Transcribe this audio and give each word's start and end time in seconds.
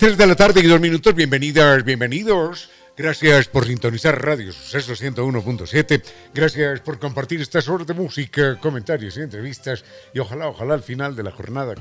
Tres 0.00 0.16
de 0.16 0.26
la 0.26 0.34
tarde 0.34 0.62
y 0.62 0.66
dos 0.66 0.80
minutos, 0.80 1.14
bienvenidas, 1.14 1.84
bienvenidos. 1.84 2.70
Gracias 2.96 3.48
por 3.48 3.66
sintonizar 3.66 4.24
Radio 4.24 4.50
Suceso 4.50 4.94
101.7. 4.94 6.02
Gracias 6.32 6.80
por 6.80 6.98
compartir 6.98 7.42
estas 7.42 7.68
horas 7.68 7.86
de 7.86 7.92
música, 7.92 8.58
comentarios 8.60 9.18
y 9.18 9.20
entrevistas. 9.20 9.84
Y 10.14 10.18
ojalá, 10.20 10.48
ojalá 10.48 10.72
al 10.72 10.82
final 10.82 11.14
de 11.16 11.22
la 11.22 11.32
jornada, 11.32 11.74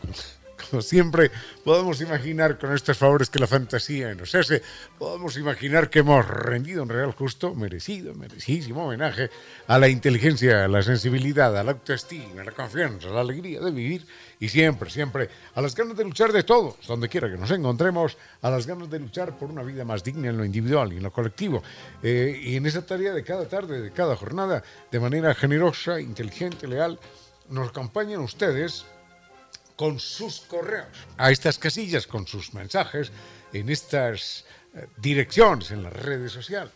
como 0.69 0.81
siempre, 0.81 1.31
podemos 1.63 2.01
imaginar 2.01 2.57
con 2.57 2.73
estos 2.73 2.97
favores 2.97 3.29
que 3.29 3.39
la 3.39 3.47
fantasía 3.47 4.13
nos 4.15 4.33
hace, 4.35 4.61
podemos 4.97 5.37
imaginar 5.37 5.89
que 5.89 5.99
hemos 5.99 6.27
rendido 6.27 6.83
un 6.83 6.89
real 6.89 7.11
justo, 7.11 7.55
merecido, 7.55 8.13
merecidísimo 8.15 8.85
homenaje 8.85 9.29
a 9.67 9.77
la 9.79 9.87
inteligencia, 9.87 10.65
a 10.65 10.67
la 10.67 10.81
sensibilidad, 10.81 11.55
a 11.57 11.63
la 11.63 11.71
autoestima, 11.71 12.41
a 12.41 12.45
la 12.45 12.51
confianza, 12.51 13.09
a 13.09 13.11
la 13.11 13.21
alegría 13.21 13.59
de 13.59 13.71
vivir 13.71 14.05
y 14.39 14.49
siempre, 14.49 14.89
siempre 14.89 15.29
a 15.55 15.61
las 15.61 15.75
ganas 15.75 15.97
de 15.97 16.03
luchar 16.03 16.31
de 16.31 16.43
todos, 16.43 16.75
donde 16.87 17.09
quiera 17.09 17.29
que 17.29 17.37
nos 17.37 17.51
encontremos, 17.51 18.17
a 18.41 18.49
las 18.49 18.65
ganas 18.65 18.89
de 18.89 18.99
luchar 18.99 19.37
por 19.37 19.49
una 19.49 19.63
vida 19.63 19.85
más 19.85 20.03
digna 20.03 20.29
en 20.29 20.37
lo 20.37 20.45
individual 20.45 20.93
y 20.93 20.97
en 20.97 21.03
lo 21.03 21.11
colectivo. 21.11 21.61
Eh, 22.01 22.39
y 22.41 22.55
en 22.55 22.65
esa 22.65 22.85
tarea 22.85 23.13
de 23.13 23.23
cada 23.23 23.47
tarde, 23.47 23.81
de 23.81 23.91
cada 23.91 24.15
jornada, 24.15 24.63
de 24.91 24.99
manera 24.99 25.33
generosa, 25.35 25.99
inteligente, 25.99 26.67
leal, 26.67 26.99
nos 27.49 27.69
acompañan 27.69 28.21
ustedes 28.21 28.85
con 29.79 29.97
sus 29.97 30.41
correos 30.41 31.07
a 31.15 31.31
estas 31.31 31.57
casillas, 31.57 32.05
con 32.05 32.27
sus 32.27 32.53
mensajes 32.53 33.13
en 33.53 33.69
estas 33.69 34.43
eh, 34.75 34.87
direcciones 34.97 35.71
en 35.71 35.83
las 35.83 35.93
redes 35.93 36.33
sociales. 36.33 36.73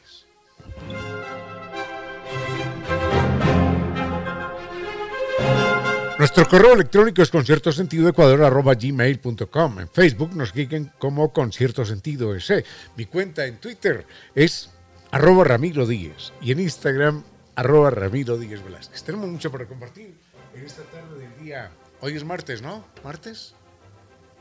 Nuestro 6.17 6.47
correo 6.47 6.75
electrónico 6.75 7.21
es 7.21 7.29
conciertosentidoecuador.gmail.com. 7.29 9.79
En 9.81 9.89
Facebook 9.89 10.33
nos 10.33 10.51
siguen 10.51 10.93
como 10.97 11.33
Concierto 11.33 11.83
Sentido 11.83 12.33
ese. 12.33 12.63
Mi 12.95 13.07
cuenta 13.07 13.45
en 13.45 13.57
Twitter 13.57 14.07
es 14.33 14.69
arroba 15.11 15.43
Ramiro 15.43 15.85
Díez 15.85 16.31
y 16.39 16.53
en 16.53 16.61
Instagram 16.61 17.25
arroba 17.55 17.89
Ramiro 17.89 18.37
Díez 18.37 18.63
Velázquez. 18.63 19.03
Tenemos 19.03 19.27
mucho 19.27 19.51
para 19.51 19.65
compartir 19.65 20.15
en 20.55 20.65
esta 20.65 20.83
tarde 20.83 21.19
del 21.19 21.37
día 21.43 21.69
Hoy 22.05 22.17
es 22.17 22.25
martes, 22.25 22.61
¿no? 22.61 22.85
¿Martes? 23.01 23.55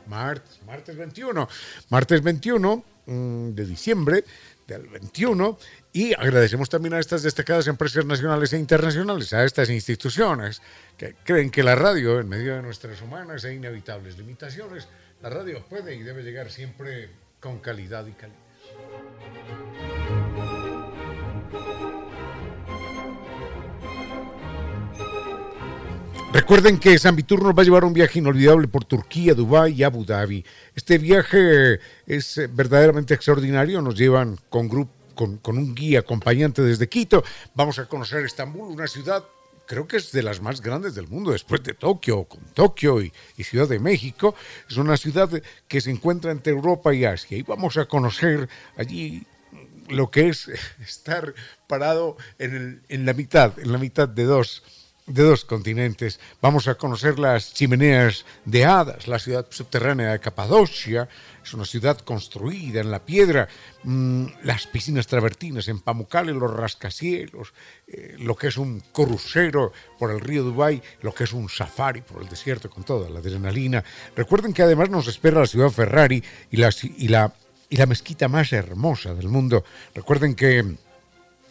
Martes, 0.05 0.59
martes 0.65 0.97
21. 0.97 1.47
Martes 1.91 2.21
21 2.21 2.83
mm, 3.05 3.49
de 3.51 3.65
diciembre 3.65 4.25
del 4.67 4.89
21 4.89 5.57
y 5.93 6.13
agradecemos 6.13 6.67
también 6.67 6.93
a 6.93 6.99
estas 6.99 7.23
destacadas 7.23 7.67
empresas 7.67 8.05
nacionales 8.05 8.51
e 8.51 8.57
internacionales, 8.57 9.31
a 9.31 9.45
estas 9.45 9.69
instituciones 9.69 10.61
que 10.97 11.15
creen 11.23 11.49
que 11.49 11.63
la 11.63 11.75
radio, 11.75 12.19
en 12.19 12.27
medio 12.27 12.53
de 12.53 12.61
nuestras 12.61 13.01
humanas 13.01 13.45
e 13.45 13.53
inevitables 13.53 14.17
limitaciones, 14.17 14.89
la 15.21 15.29
radio 15.29 15.65
puede 15.65 15.95
y 15.95 16.03
debe 16.03 16.21
llegar 16.21 16.51
siempre 16.51 17.11
con 17.39 17.59
calidad 17.59 18.05
y 18.07 18.11
calidez. 18.11 18.39
Recuerden 26.33 26.79
que 26.79 26.97
San 26.97 27.15
Vitur 27.15 27.43
nos 27.43 27.55
va 27.55 27.61
a 27.61 27.63
llevar 27.63 27.85
un 27.85 27.93
viaje 27.93 28.17
inolvidable 28.17 28.67
por 28.67 28.85
Turquía, 28.85 29.35
Dubái 29.35 29.73
y 29.73 29.83
Abu 29.83 30.03
Dhabi. 30.03 30.43
Este 30.73 30.97
viaje 30.97 31.79
es 32.07 32.39
eh, 32.39 32.49
verdaderamente 32.51 33.13
extraordinario. 33.13 33.83
Nos 33.83 33.95
llevan 33.95 34.39
con, 34.49 34.89
un 35.15 35.75
guía 35.75 35.99
acompañante 35.99 36.63
desde 36.63 36.89
Quito. 36.89 37.23
Vamos 37.53 37.77
a 37.77 37.85
conocer 37.85 38.25
Estambul, 38.25 38.67
una 38.67 38.87
ciudad 38.87 39.23
creo 39.67 39.87
que 39.87 39.97
es 39.97 40.11
de 40.11 40.23
las 40.23 40.41
más 40.41 40.59
grandes 40.59 40.95
del 40.95 41.07
mundo, 41.07 41.31
después 41.31 41.61
de 41.61 41.75
Tokio, 41.75 42.23
con 42.23 42.41
Tokio 42.55 42.99
y, 42.99 43.13
Ciudad 43.37 43.69
de 43.69 43.77
México. 43.77 44.33
Es 44.67 44.77
una 44.77 44.97
ciudad 44.97 45.29
que 45.67 45.81
se 45.81 45.91
encuentra 45.91 46.31
entre 46.31 46.51
Europa 46.51 46.95
y 46.95 47.05
Asia. 47.05 47.37
Y 47.37 47.43
vamos 47.43 47.77
a 47.77 47.85
conocer 47.85 48.49
allí 48.75 49.23
lo 49.87 50.09
que 50.09 50.29
es 50.29 50.49
estar 50.81 51.35
parado 51.67 52.17
en, 52.39 52.81
en 52.89 53.05
la 53.05 53.13
mitad, 53.13 53.59
en 53.59 53.71
la 53.71 53.77
mitad 53.77 54.09
de 54.09 54.23
dos 54.23 54.63
de 55.05 55.23
dos 55.23 55.43
continentes. 55.43 56.19
Vamos 56.41 56.67
a 56.67 56.75
conocer 56.75 57.19
las 57.19 57.53
chimeneas 57.53 58.25
de 58.45 58.65
Hadas, 58.65 59.07
la 59.07 59.19
ciudad 59.19 59.45
subterránea 59.49 60.11
de 60.11 60.19
Capadocia, 60.19 61.09
es 61.43 61.53
una 61.53 61.65
ciudad 61.65 61.97
construida 61.99 62.79
en 62.79 62.89
la 62.89 63.03
piedra, 63.03 63.49
mm, 63.83 64.25
las 64.43 64.65
piscinas 64.67 65.07
travertinas 65.07 65.67
en 65.67 65.81
Pamukkale, 65.81 66.33
los 66.33 66.53
rascacielos, 66.53 67.53
eh, 67.87 68.15
lo 68.19 68.35
que 68.35 68.47
es 68.47 68.57
un 68.57 68.79
crucero 68.79 69.73
por 69.99 70.11
el 70.11 70.21
río 70.21 70.43
Dubái, 70.43 70.81
lo 71.01 71.13
que 71.13 71.25
es 71.25 71.33
un 71.33 71.49
safari 71.49 72.01
por 72.01 72.21
el 72.21 72.29
desierto 72.29 72.69
con 72.69 72.83
toda 72.83 73.09
la 73.09 73.19
adrenalina. 73.19 73.83
Recuerden 74.15 74.53
que 74.53 74.63
además 74.63 74.89
nos 74.89 75.07
espera 75.07 75.41
la 75.41 75.47
ciudad 75.47 75.69
Ferrari 75.69 76.23
y 76.49 76.57
la, 76.57 76.69
y 76.81 77.09
la, 77.09 77.33
y 77.69 77.75
la 77.75 77.85
mezquita 77.85 78.29
más 78.29 78.53
hermosa 78.53 79.13
del 79.13 79.27
mundo. 79.27 79.65
Recuerden 79.93 80.35
que 80.35 80.77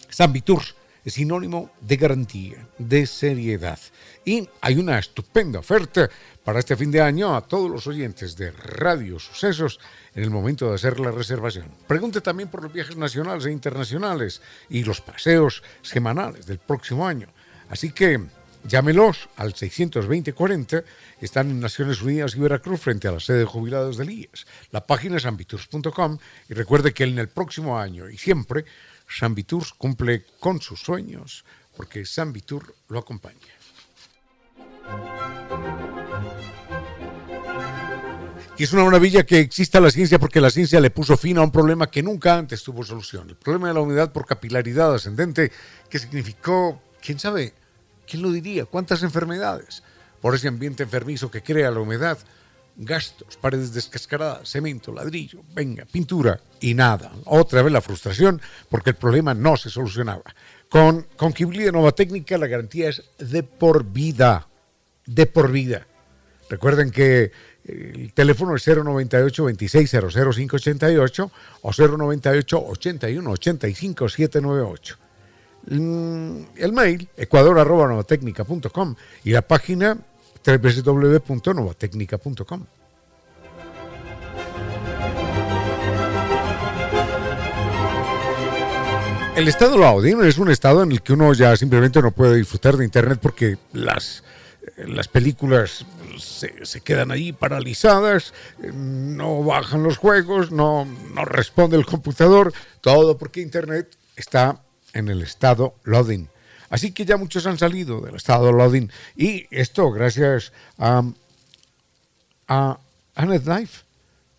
San 0.09 0.33
Viturs 0.33 0.75
es 1.05 1.15
sinónimo 1.15 1.71
de 1.81 1.97
garantía, 1.97 2.69
de 2.79 3.07
seriedad. 3.07 3.79
Y 4.25 4.49
hay 4.61 4.77
una 4.77 4.99
estupenda 4.99 5.59
oferta 5.59 6.09
para 6.45 6.61
este 6.61 6.77
fin 6.77 6.91
de 6.91 7.01
año 7.01 7.35
a 7.35 7.41
todos 7.41 7.71
los 7.71 7.87
oyentes 7.87 8.37
de 8.37 8.53
Radio 8.53 9.19
Sucesos 9.19 9.81
en 10.15 10.23
el 10.23 10.31
momento 10.31 10.69
de 10.69 10.77
hacer 10.77 11.01
la 11.01 11.11
reservación. 11.11 11.67
Pregunte 11.87 12.21
también 12.21 12.49
por 12.49 12.63
los 12.63 12.73
viajes 12.73 12.97
nacionales 12.97 13.47
e 13.47 13.53
internacionales 13.53 14.43
y 14.69 14.85
los 14.85 15.01
paseos 15.01 15.63
semanales 15.83 16.47
del 16.47 16.59
próximo 16.59 17.07
año. 17.07 17.29
Así 17.69 17.91
que 17.91 18.21
llámelos 18.65 19.29
al 19.37 19.55
620-40. 19.55 20.85
Están 21.21 21.51
en 21.51 21.61
Naciones 21.61 22.03
Unidas 22.03 22.35
y 22.35 22.41
Veracruz 22.41 22.81
frente 22.81 23.09
a 23.09 23.13
la 23.13 23.21
sede 23.21 23.39
de 23.39 23.45
jubilados 23.45 23.97
del 23.97 24.11
IES. 24.11 24.47
La 24.71 24.87
página 24.87 25.17
es 25.17 25.27
ambiturs.com 25.27 26.19
y 26.49 26.55
recuerde 26.55 26.93
que 26.93 27.05
en 27.05 27.19
el 27.19 27.29
próximo 27.29 27.79
año 27.79 28.09
y 28.09 28.19
siempre 28.19 28.65
San 29.17 29.35
Vitur 29.35 29.65
cumple 29.77 30.25
con 30.41 30.61
sus 30.61 30.81
sueños 30.81 31.45
porque 31.77 32.05
San 32.07 32.33
Vitur 32.33 32.75
lo 32.89 32.99
acompaña. 32.99 33.39
Y 38.59 38.65
es 38.65 38.73
una 38.73 38.85
maravilla 38.85 39.25
que 39.25 39.41
exista 39.41 39.81
la 39.81 39.91
ciencia 39.91 40.19
porque 40.19 40.41
la 40.41 40.51
ciencia 40.51 40.81
le 40.81 40.91
puso 40.91 41.17
fin 41.17 41.39
a 41.39 41.43
un 41.43 41.51
problema 41.51 41.91
que 41.91 42.03
nunca 42.03 42.37
antes 42.37 42.63
tuvo 42.63 42.85
solución. 42.85 43.31
El 43.31 43.37
problema 43.37 43.69
de 43.69 43.75
la 43.75 43.81
humedad 43.81 44.13
por 44.13 44.27
capilaridad 44.27 44.95
ascendente 44.95 45.51
que 45.89 45.99
significó, 45.99 46.81
quién 47.01 47.19
sabe, 47.19 47.55
quién 48.07 48.23
lo 48.23 48.31
diría, 48.31 48.67
cuántas 48.67 49.03
enfermedades 49.03 49.83
por 50.21 50.35
ese 50.35 50.49
ambiente 50.49 50.83
enfermizo 50.83 51.31
que 51.31 51.43
crea 51.43 51.71
la 51.71 51.81
humedad 51.81 52.19
gastos, 52.77 53.37
paredes 53.37 53.73
descascaradas, 53.73 54.49
cemento, 54.49 54.93
ladrillo, 54.93 55.43
venga, 55.55 55.85
pintura 55.85 56.41
y 56.61 56.75
nada. 56.75 57.13
Otra 57.27 57.63
vez 57.63 57.73
la 57.73 57.81
frustración 57.81 58.41
porque 58.69 58.91
el 58.91 58.97
problema 58.97 59.35
no 59.35 59.57
se 59.57 59.71
solucionaba. 59.71 60.35
Con, 60.69 61.07
con 61.17 61.33
de 61.33 61.73
Nova 61.73 61.93
Técnica 61.93 62.39
la 62.39 62.47
garantía 62.47 62.89
es 62.89 63.03
de 63.19 63.43
por 63.43 63.85
vida, 63.85 64.49
de 65.07 65.27
por 65.27 65.51
vida. 65.51 65.87
Recuerden 66.49 66.91
que 66.91 67.33
eh, 67.65 67.93
el 67.95 68.13
teléfono 68.13 68.57
es 68.57 68.67
098 68.67 69.45
26 69.45 69.91
588 69.91 71.31
o 71.63 71.73
098 71.73 72.65
81 72.67 73.31
85 73.31 74.09
798. 74.09 74.99
El 75.67 76.73
mail 76.73 77.09
ecuador.novatecnica.com 77.17 78.97
y 79.25 79.31
la 79.31 79.43
página 79.43 79.97
www.novatecnica.com. 80.45 82.67
El 89.35 89.49
estado 89.49 89.79
Laudino 89.79 90.25
es 90.25 90.37
un 90.37 90.51
estado 90.51 90.83
en 90.83 90.93
el 90.93 91.01
que 91.01 91.15
uno 91.15 91.33
ya 91.33 91.57
simplemente 91.57 92.03
no 92.03 92.11
puede 92.11 92.37
disfrutar 92.37 92.77
de 92.77 92.85
Internet 92.85 93.19
porque 93.21 93.57
las, 93.73 94.23
las 94.77 95.09
películas 95.09 95.87
se, 96.19 96.67
se, 96.67 96.83
quedan 96.83 97.11
ahí 97.11 97.33
paralizadas, 97.33 98.35
no 98.75 99.43
bajan 99.43 99.85
los 99.85 99.97
juegos, 99.97 100.53
no, 100.53 100.87
no 101.15 101.25
responde 101.25 101.79
el 101.79 101.87
computador, 101.87 102.53
todo 102.83 103.17
porque 103.17 103.41
Internet 103.41 103.97
está 104.17 104.61
en 104.93 105.09
el 105.09 105.23
estado 105.23 105.77
loading. 105.85 106.29
Así 106.73 106.91
que 106.93 107.05
ya 107.05 107.19
muchos 107.19 107.45
han 107.45 107.59
salido 107.59 108.01
del 108.01 108.15
estado 108.15 108.47
de 108.47 108.53
loading 108.53 108.91
y 109.15 109.47
esto 109.51 109.91
gracias 109.91 110.53
a, 110.79 111.03
a, 112.49 112.79
a 113.15 113.27
NetLife. 113.27 113.83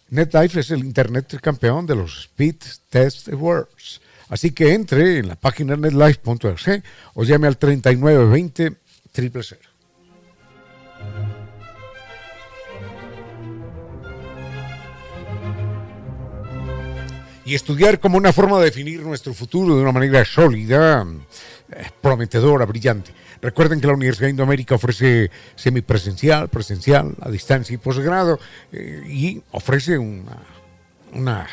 NetLife 0.10 0.62
es 0.62 0.72
el 0.72 0.80
Internet 0.80 1.40
campeón 1.40 1.86
de 1.86 1.96
los 1.96 2.22
Speed 2.22 2.56
Test 2.90 3.30
Awards. 3.30 4.02
Así 4.30 4.50
que 4.50 4.74
entre 4.74 5.20
en 5.20 5.28
la 5.28 5.36
página 5.36 5.76
netlife.org 5.76 6.84
o 7.14 7.24
llame 7.24 7.46
al 7.46 7.58
3920 7.60 8.78
000. 9.14 9.60
y 17.46 17.56
estudiar 17.56 18.00
como 18.00 18.18
una 18.18 18.32
forma 18.32 18.60
de 18.60 18.66
definir 18.66 19.02
nuestro 19.02 19.34
futuro 19.34 19.76
de 19.76 19.82
una 19.82 19.92
manera 19.92 20.24
sólida, 20.24 21.06
prometedora, 22.02 22.66
brillante. 22.66 23.14
Recuerden 23.42 23.82
que 23.82 23.88
la 23.88 23.94
Universidad 23.94 24.28
de 24.28 24.32
Indoamérica 24.32 24.76
ofrece 24.76 25.30
semipresencial, 25.56 26.50
presencial, 26.50 27.16
a 27.20 27.30
distancia 27.30 27.74
y 27.74 27.78
posgrado 27.78 28.40
eh, 28.72 29.04
y 29.08 29.42
ofrece 29.52 29.98
una, 29.98 30.38
una 31.14 31.48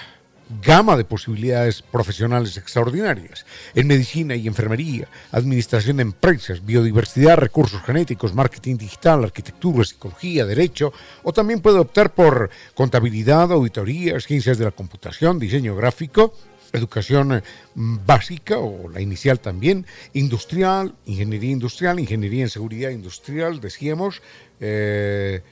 gama 0.63 0.97
de 0.97 1.05
posibilidades 1.05 1.83
profesionales 1.83 2.57
extraordinarias 2.57 3.47
en 3.75 3.87
medicina 3.87 4.35
y 4.35 4.47
enfermería, 4.47 5.09
administración 5.31 5.99
de 5.99 6.03
empresas, 6.03 6.65
biodiversidad, 6.65 7.37
recursos 7.37 7.83
genéticos, 7.83 8.35
marketing 8.35 8.77
digital, 8.77 9.25
arquitectura, 9.25 9.85
psicología, 9.85 10.45
derecho, 10.45 10.93
o 11.23 11.33
también 11.33 11.61
puede 11.61 11.79
optar 11.79 12.15
por 12.15 12.51
contabilidad, 12.75 13.53
auditoría, 13.53 14.19
ciencias 14.21 14.59
de 14.59 14.65
la 14.65 14.71
computación, 14.73 15.39
diseño 15.39 15.77
gráfico, 15.77 16.35
educación 16.73 17.35
eh, 17.35 17.43
básica 17.75 18.59
o 18.59 18.89
la 18.89 19.01
inicial 19.01 19.41
también, 19.41 19.87
industrial, 20.13 20.95
ingeniería 21.07 21.51
industrial, 21.51 22.01
ingeniería 22.01 22.43
en 22.43 22.51
seguridad 22.51 22.91
industrial, 22.91 23.61
decíamos, 23.61 24.23
eh, 24.61 25.43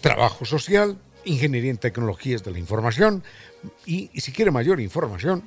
trabajo 0.00 0.44
social, 0.44 0.98
ingeniería 1.24 1.70
en 1.70 1.78
tecnologías 1.78 2.44
de 2.44 2.50
la 2.50 2.58
información, 2.58 3.22
y, 3.86 4.10
si 4.20 4.32
quiere 4.32 4.50
mayor 4.50 4.80
información, 4.80 5.42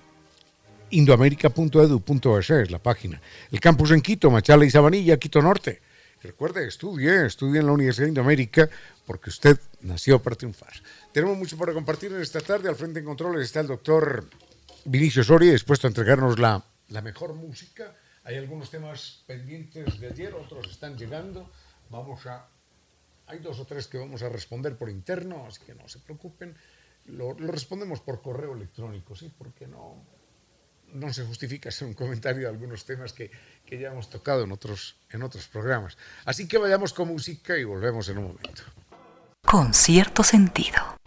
indoamerica.edu.es 0.89 2.50
es 2.50 2.71
la 2.71 2.80
página. 2.80 3.21
El 3.51 3.60
campus 3.60 3.92
en 3.92 4.01
Quito, 4.01 4.31
Machala 4.31 4.65
y 4.65 4.71
Sabanilla, 4.71 5.18
Quito 5.18 5.42
Norte. 5.42 5.81
Recuerde, 6.24 6.68
estudie, 6.68 7.27
estudie 7.27 7.60
en 7.60 7.68
la 7.68 7.74
Universidad 7.74 8.06
de 8.06 8.10
Indoamérica 8.10 8.69
porque 9.06 9.30
usted 9.30 9.60
nació 9.81 10.19
para 10.19 10.36
triunfar. 10.36 10.74
Tenemos 11.12 11.38
mucho 11.38 11.57
para 11.57 11.74
compartir 11.74 12.12
en 12.12 12.21
esta 12.21 12.42
tarde. 12.42 12.69
Al 12.69 12.75
frente 12.75 13.00
en 13.00 13.06
controles 13.06 13.44
está 13.44 13.60
el 13.60 13.68
doctor 13.68 14.27
Vinicio 14.89 15.22
Soria, 15.22 15.51
dispuesto 15.51 15.86
a 15.86 15.89
entregarnos 15.89 16.39
la, 16.39 16.63
la 16.88 17.01
mejor 17.01 17.34
música. 17.34 17.94
Hay 18.24 18.38
algunos 18.38 18.72
temas 18.72 19.22
pendientes 19.28 20.00
de 20.00 20.07
ayer, 20.07 20.34
otros 20.34 20.72
están 20.72 20.98
llegando. 20.98 21.51
Vamos 21.89 22.25
a... 22.25 22.48
Hay 23.25 23.39
dos 23.39 23.60
o 23.60 23.66
tres 23.66 23.88
que 23.88 23.98
vamos 23.98 24.24
a 24.24 24.30
responder 24.30 24.78
por 24.78 24.89
interno, 24.89 25.45
así 25.45 25.60
que 25.66 25.75
no 25.75 25.89
se 25.89 26.00
preocupen 26.00 26.56
lo, 27.07 27.34
respondemos 27.34 28.00
por 28.00 28.22
correo 28.22 28.54
electrónico, 28.54 29.13
¿sí? 29.13 29.30
Porque 29.38 29.68
no, 29.68 30.06
no 30.94 31.12
se 31.12 31.25
justifica 31.25 31.68
hacer 31.68 31.86
un 31.86 31.94
comentario 31.94 32.44
de 32.44 32.48
algunos 32.48 32.86
temas 32.86 33.12
que, 33.12 33.30
que, 33.66 33.78
ya 33.78 33.89
hemos 33.89 34.10
tocado 34.10 34.45
en 34.45 34.54
otros, 34.54 34.95
en 35.10 35.22
otros 35.22 35.50
programas. 35.50 35.98
Así 36.24 36.48
que 36.48 36.57
vayamos 36.57 36.94
con 36.94 37.10
música 37.10 37.57
y 37.57 37.66
volvemos 37.66 38.07
en 38.07 38.19
un 38.19 38.28
momento. 38.28 38.63
Con 39.45 39.74
cierto 39.74 40.24
sentido. 40.24 40.98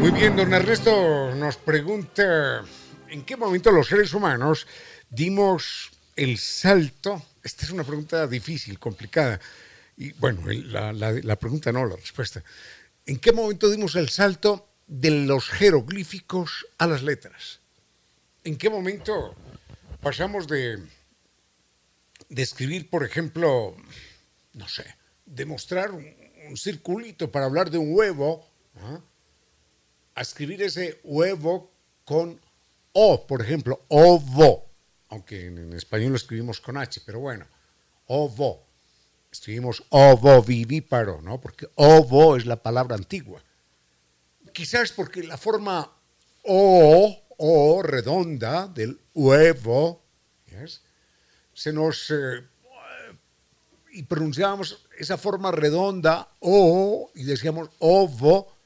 Muy 0.00 0.12
bien, 0.12 0.34
don 0.34 0.50
Ernesto 0.54 1.34
nos 1.34 1.58
pregunta, 1.58 2.64
¿en 3.08 3.22
qué 3.22 3.36
momento 3.36 3.70
los 3.70 3.86
seres 3.86 4.14
humanos 4.14 4.66
dimos 5.10 5.90
el 6.16 6.38
salto? 6.38 7.22
Esta 7.44 7.66
es 7.66 7.70
una 7.70 7.84
pregunta 7.84 8.26
difícil, 8.26 8.78
complicada 8.78 9.38
y 9.98 10.12
bueno, 10.12 10.40
la, 10.46 11.36
pregunta 11.36 11.70
no, 11.70 11.84
la 11.84 11.96
respuesta. 11.96 12.42
¿En 13.04 13.18
qué 13.18 13.32
momento 13.32 13.68
dimos 13.68 13.94
el 13.94 14.08
salto 14.08 14.70
de 14.86 15.10
los 15.10 15.50
jeroglíficos 15.50 16.66
a 16.78 16.86
las 16.86 17.02
letras? 17.02 17.60
¿En 18.42 18.56
qué 18.56 18.70
momento 18.70 19.34
pasamos 20.00 20.48
de, 20.48 20.78
de 22.30 22.42
escribir, 22.42 22.88
por 22.88 23.04
ejemplo, 23.04 23.76
no 24.54 24.66
sé, 24.66 24.96
demostrar 25.26 25.90
un, 25.90 26.06
un 26.48 26.56
circulito 26.56 27.30
para 27.30 27.44
hablar 27.44 27.70
de 27.70 27.76
un 27.76 27.94
huevo, 27.94 28.48
¿ah? 28.78 29.00
A 30.20 30.22
escribir 30.22 30.60
ese 30.62 31.00
huevo 31.02 31.70
con 32.04 32.38
O, 32.92 33.26
por 33.26 33.40
ejemplo, 33.40 33.86
ovo, 33.88 34.66
aunque 35.08 35.46
en, 35.46 35.72
español 35.72 36.10
lo 36.10 36.16
escribimos 36.16 36.60
con 36.60 36.76
H, 36.76 37.00
pero 37.06 37.20
bueno, 37.20 37.46
ovo 38.06 38.66
escribimos 39.32 39.82
ovovivíparo, 39.88 41.22
¿no? 41.22 41.40
Porque 41.40 41.70
ovo 41.76 42.36
es 42.36 42.44
la 42.44 42.56
palabra 42.56 42.96
antigua. 42.96 43.42
Quizás 44.52 44.92
porque 44.92 45.22
la 45.22 45.38
forma 45.38 45.90
o, 46.42 47.18
o 47.38 47.82
redonda 47.82 48.68
del 48.68 49.00
huevo, 49.14 50.02
se 51.54 51.72
nos... 51.72 52.10
Eh, 52.10 52.46
y 53.92 54.02
pronunciábamos 54.02 54.84
esa 54.98 55.16
forma 55.16 55.50
redonda 55.50 56.28
o 56.40 57.10
y 57.14 57.24
decíamos 57.24 57.70
ovo 57.78 58.59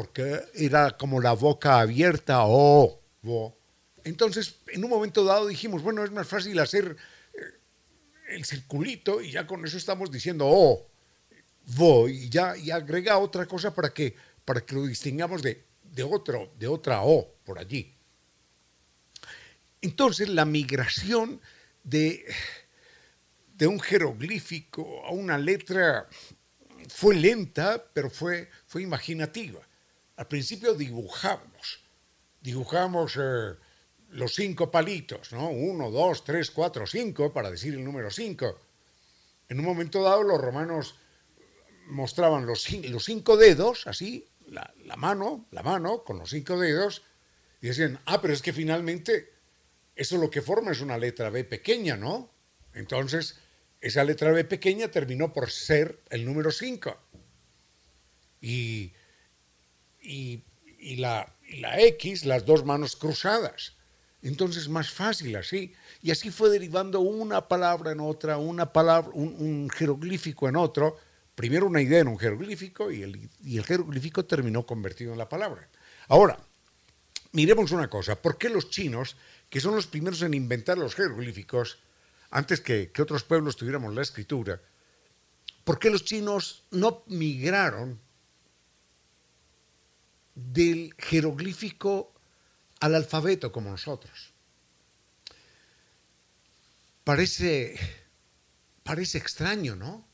porque 0.00 0.40
era 0.54 0.96
como 0.96 1.20
la 1.20 1.34
boca 1.34 1.78
abierta 1.78 2.46
o 2.46 3.02
Entonces, 4.02 4.56
en 4.68 4.82
un 4.82 4.88
momento 4.88 5.24
dado 5.24 5.46
dijimos, 5.46 5.82
bueno, 5.82 6.02
es 6.02 6.10
más 6.10 6.26
fácil 6.26 6.58
hacer 6.58 6.96
el 8.30 8.46
circulito 8.46 9.20
y 9.20 9.30
ya 9.30 9.46
con 9.46 9.62
eso 9.66 9.76
estamos 9.76 10.10
diciendo, 10.10 10.46
oh, 10.48 10.88
voy, 11.76 12.12
y 12.12 12.28
ya 12.30 12.56
y 12.56 12.70
agrega 12.70 13.18
otra 13.18 13.44
cosa 13.44 13.74
para 13.74 13.92
que, 13.92 14.16
para 14.46 14.62
que 14.62 14.74
lo 14.74 14.86
distingamos 14.86 15.42
de, 15.42 15.66
de, 15.82 16.02
otro, 16.02 16.50
de 16.58 16.66
otra 16.66 17.02
O 17.02 17.34
por 17.44 17.58
allí. 17.58 17.94
Entonces, 19.82 20.30
la 20.30 20.46
migración 20.46 21.42
de, 21.84 22.24
de 23.52 23.66
un 23.66 23.78
jeroglífico 23.78 25.04
a 25.04 25.10
una 25.10 25.36
letra 25.36 26.08
fue 26.88 27.16
lenta, 27.16 27.84
pero 27.92 28.08
fue, 28.08 28.48
fue 28.66 28.80
imaginativa. 28.80 29.60
Al 30.20 30.28
principio 30.28 30.74
dibujamos, 30.74 31.80
dibujamos... 32.40 33.16
Eh, 33.16 33.54
los 34.12 34.34
cinco 34.34 34.70
palitos, 34.70 35.32
¿no? 35.32 35.50
Uno, 35.50 35.90
dos, 35.90 36.24
tres, 36.24 36.50
cuatro, 36.50 36.86
cinco, 36.86 37.32
para 37.32 37.50
decir 37.50 37.74
el 37.74 37.84
número 37.84 38.10
cinco. 38.10 38.58
En 39.48 39.60
un 39.60 39.64
momento 39.64 40.02
dado 40.02 40.22
los 40.22 40.40
romanos 40.40 40.96
mostraban 41.86 42.46
los, 42.46 42.62
cinco 42.62 43.36
dedos, 43.36 43.86
así, 43.86 44.28
la, 44.46 44.72
mano, 44.96 45.46
la 45.50 45.62
mano 45.62 46.02
con 46.04 46.18
los 46.18 46.30
cinco 46.30 46.58
dedos, 46.58 47.02
y 47.60 47.68
decían, 47.68 48.00
ah, 48.06 48.20
pero 48.20 48.34
es 48.34 48.42
que 48.42 48.52
finalmente 48.52 49.32
eso 49.94 50.16
lo 50.16 50.30
que 50.30 50.42
forma 50.42 50.72
es 50.72 50.80
una 50.80 50.98
letra 50.98 51.30
B 51.30 51.44
pequeña, 51.44 51.96
¿no? 51.96 52.30
Entonces, 52.74 53.38
esa 53.80 54.04
letra 54.04 54.32
B 54.32 54.44
pequeña 54.44 54.90
terminó 54.90 55.32
por 55.32 55.50
ser 55.50 56.00
el 56.10 56.24
número 56.24 56.50
cinco. 56.50 56.96
Y, 58.40 58.92
y, 60.02 60.42
la 60.96 61.26
X, 61.78 62.24
las 62.24 62.46
dos 62.46 62.64
manos 62.64 62.96
cruzadas. 62.96 63.74
Entonces 64.22 64.68
más 64.68 64.90
fácil 64.90 65.36
así. 65.36 65.72
Y 66.02 66.10
así 66.10 66.30
fue 66.30 66.50
derivando 66.50 67.00
una 67.00 67.48
palabra 67.48 67.92
en 67.92 68.00
otra, 68.00 68.38
una 68.38 68.72
palabra, 68.72 69.10
un, 69.14 69.68
jeroglífico 69.70 70.48
en 70.48 70.56
otro. 70.56 70.98
Primero 71.34 71.66
una 71.66 71.80
idea 71.80 72.00
en 72.00 72.08
un 72.08 72.18
jeroglífico 72.18 72.90
y 72.90 73.02
el, 73.02 73.30
y 73.42 73.56
el 73.56 73.64
jeroglífico 73.64 74.24
terminó 74.24 74.66
convertido 74.66 75.12
en 75.12 75.18
la 75.18 75.28
palabra. 75.28 75.68
Ahora, 76.08 76.38
miremos 77.32 77.70
una 77.70 77.88
cosa. 77.88 78.20
¿Por 78.20 78.36
qué 78.36 78.50
los 78.50 78.68
chinos, 78.68 79.16
que 79.48 79.60
son 79.60 79.74
los 79.74 79.86
primeros 79.86 80.20
en 80.22 80.34
inventar 80.34 80.76
los 80.76 80.94
jeroglíficos, 80.94 81.78
antes 82.30 82.60
que, 82.60 82.90
que 82.92 83.02
otros 83.02 83.24
pueblos 83.24 83.56
tuviéramos 83.56 83.94
la 83.94 84.02
escritura, 84.02 84.60
¿por 85.64 85.78
qué 85.78 85.90
los 85.90 86.04
chinos 86.04 86.64
no 86.70 87.02
migraron 87.06 87.98
del 90.52 90.94
jeroglífico 90.98 92.12
al 92.80 92.94
alfabeto 92.94 93.52
como 93.52 93.70
nosotros. 93.70 94.32
Parece, 97.04 97.78
parece 98.82 99.18
extraño, 99.18 99.76
¿no? 99.76 100.06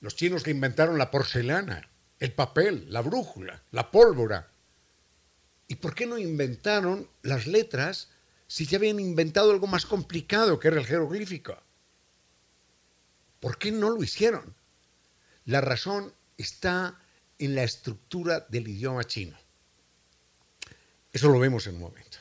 Los 0.00 0.16
chinos 0.16 0.42
que 0.42 0.50
inventaron 0.50 0.98
la 0.98 1.10
porcelana, 1.10 1.88
el 2.18 2.32
papel, 2.32 2.86
la 2.92 3.00
brújula, 3.00 3.62
la 3.70 3.90
pólvora. 3.90 4.50
¿Y 5.68 5.76
por 5.76 5.94
qué 5.94 6.06
no 6.06 6.18
inventaron 6.18 7.08
las 7.22 7.46
letras 7.46 8.10
si 8.46 8.66
ya 8.66 8.78
habían 8.78 9.00
inventado 9.00 9.50
algo 9.50 9.66
más 9.66 9.86
complicado 9.86 10.58
que 10.58 10.68
era 10.68 10.78
el 10.78 10.86
jeroglífico? 10.86 11.58
¿Por 13.40 13.58
qué 13.58 13.72
no 13.72 13.90
lo 13.90 14.02
hicieron? 14.02 14.54
La 15.44 15.60
razón 15.60 16.12
está 16.38 17.00
en 17.38 17.54
la 17.54 17.62
estructura 17.64 18.46
del 18.48 18.68
idioma 18.68 19.04
chino. 19.04 19.36
Eso 21.12 21.28
lo 21.28 21.38
vemos 21.38 21.66
en 21.66 21.76
un 21.76 21.82
momento. 21.82 22.18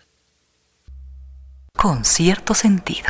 Con 1.75 2.05
cierto 2.05 2.53
sentido. 2.53 3.09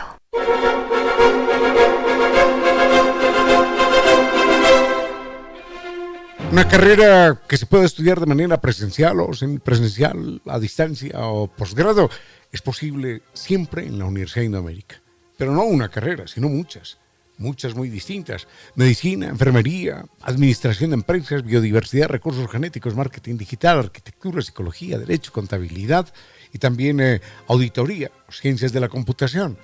Una 6.51 6.67
carrera 6.69 7.41
que 7.47 7.57
se 7.57 7.65
puede 7.65 7.85
estudiar 7.85 8.19
de 8.19 8.25
manera 8.27 8.61
presencial 8.61 9.19
o 9.19 9.33
semipresencial, 9.33 10.41
a 10.45 10.57
distancia 10.57 11.27
o 11.27 11.47
posgrado, 11.47 12.09
es 12.51 12.61
posible 12.61 13.23
siempre 13.33 13.85
en 13.85 13.99
la 13.99 14.05
Universidad 14.05 14.41
de 14.41 14.45
Indoamérica. 14.45 15.01
Pero 15.37 15.51
no 15.51 15.63
una 15.63 15.89
carrera, 15.89 16.27
sino 16.27 16.47
muchas, 16.47 16.97
muchas 17.37 17.75
muy 17.75 17.89
distintas. 17.89 18.47
Medicina, 18.75 19.27
enfermería, 19.27 20.05
administración 20.21 20.91
de 20.91 20.95
empresas, 20.95 21.43
biodiversidad, 21.43 22.07
recursos 22.07 22.49
genéticos, 22.49 22.95
marketing 22.95 23.37
digital, 23.37 23.79
arquitectura, 23.79 24.41
psicología, 24.41 24.97
derecho, 24.97 25.31
contabilidad 25.31 26.13
y 26.53 26.59
también 26.59 26.99
eh, 26.99 27.21
auditoría, 27.47 28.11
ciencias 28.29 28.71
de 28.71 28.79
la 28.79 28.89
computación. 28.89 29.57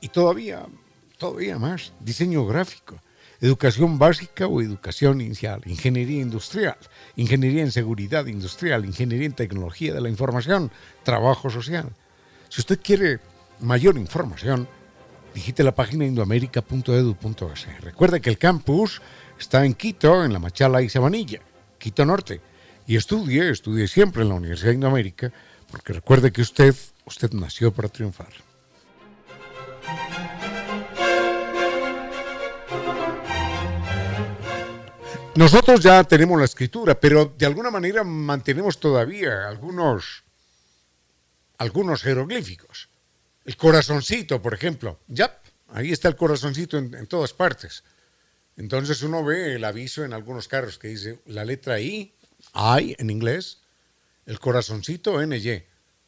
Y 0.00 0.08
todavía, 0.08 0.66
todavía 1.18 1.58
más, 1.58 1.92
diseño 2.00 2.46
gráfico 2.46 3.00
educación 3.42 3.98
básica 3.98 4.46
o 4.46 4.62
educación 4.62 5.20
inicial, 5.20 5.62
ingeniería 5.66 6.22
industrial, 6.22 6.76
ingeniería 7.16 7.62
en 7.62 7.72
seguridad 7.72 8.26
industrial, 8.26 8.84
ingeniería 8.84 9.26
en 9.26 9.32
tecnología 9.32 9.92
de 9.92 10.00
la 10.00 10.08
información, 10.08 10.70
trabajo 11.02 11.50
social. 11.50 11.90
Si 12.48 12.60
usted 12.60 12.78
quiere 12.80 13.18
mayor 13.58 13.98
información, 13.98 14.68
digite 15.34 15.62
la 15.62 15.74
página 15.74 16.04
indoamerica.edu.es. 16.04 17.80
Recuerde 17.80 18.20
que 18.20 18.30
el 18.30 18.38
campus 18.38 19.02
está 19.38 19.64
en 19.64 19.74
Quito, 19.74 20.24
en 20.24 20.32
La 20.32 20.38
Machala 20.38 20.82
y 20.82 20.88
Sabanilla, 20.88 21.40
Quito 21.78 22.04
Norte. 22.04 22.40
Y 22.86 22.96
estudie, 22.96 23.50
estudie 23.50 23.88
siempre 23.88 24.22
en 24.22 24.28
la 24.28 24.34
Universidad 24.34 24.70
de 24.70 24.74
Indoamérica, 24.74 25.32
porque 25.70 25.92
recuerde 25.92 26.32
que 26.32 26.42
usted, 26.42 26.74
usted 27.06 27.32
nació 27.32 27.72
para 27.72 27.88
triunfar. 27.88 28.32
Nosotros 35.34 35.80
ya 35.80 36.04
tenemos 36.04 36.38
la 36.38 36.44
escritura, 36.44 36.94
pero 36.94 37.32
de 37.38 37.46
alguna 37.46 37.70
manera 37.70 38.04
mantenemos 38.04 38.78
todavía 38.78 39.48
algunos, 39.48 40.24
algunos 41.56 42.02
jeroglíficos. 42.02 42.91
El 43.44 43.56
corazoncito, 43.56 44.40
por 44.40 44.54
ejemplo. 44.54 45.00
Ya, 45.08 45.40
ahí 45.68 45.92
está 45.92 46.08
el 46.08 46.16
corazoncito 46.16 46.78
en, 46.78 47.06
todas 47.06 47.32
partes. 47.32 47.82
Entonces 48.56 49.02
uno 49.02 49.24
ve 49.24 49.54
el 49.54 49.64
aviso 49.64 50.04
en 50.04 50.12
algunos 50.12 50.46
carros 50.46 50.78
que 50.78 50.88
dice 50.88 51.20
la 51.26 51.44
letra 51.44 51.80
I, 51.80 52.14
I 52.54 52.96
en 52.98 53.10
inglés, 53.10 53.62
el 54.26 54.38
corazoncito 54.38 55.24
NY. 55.24 55.64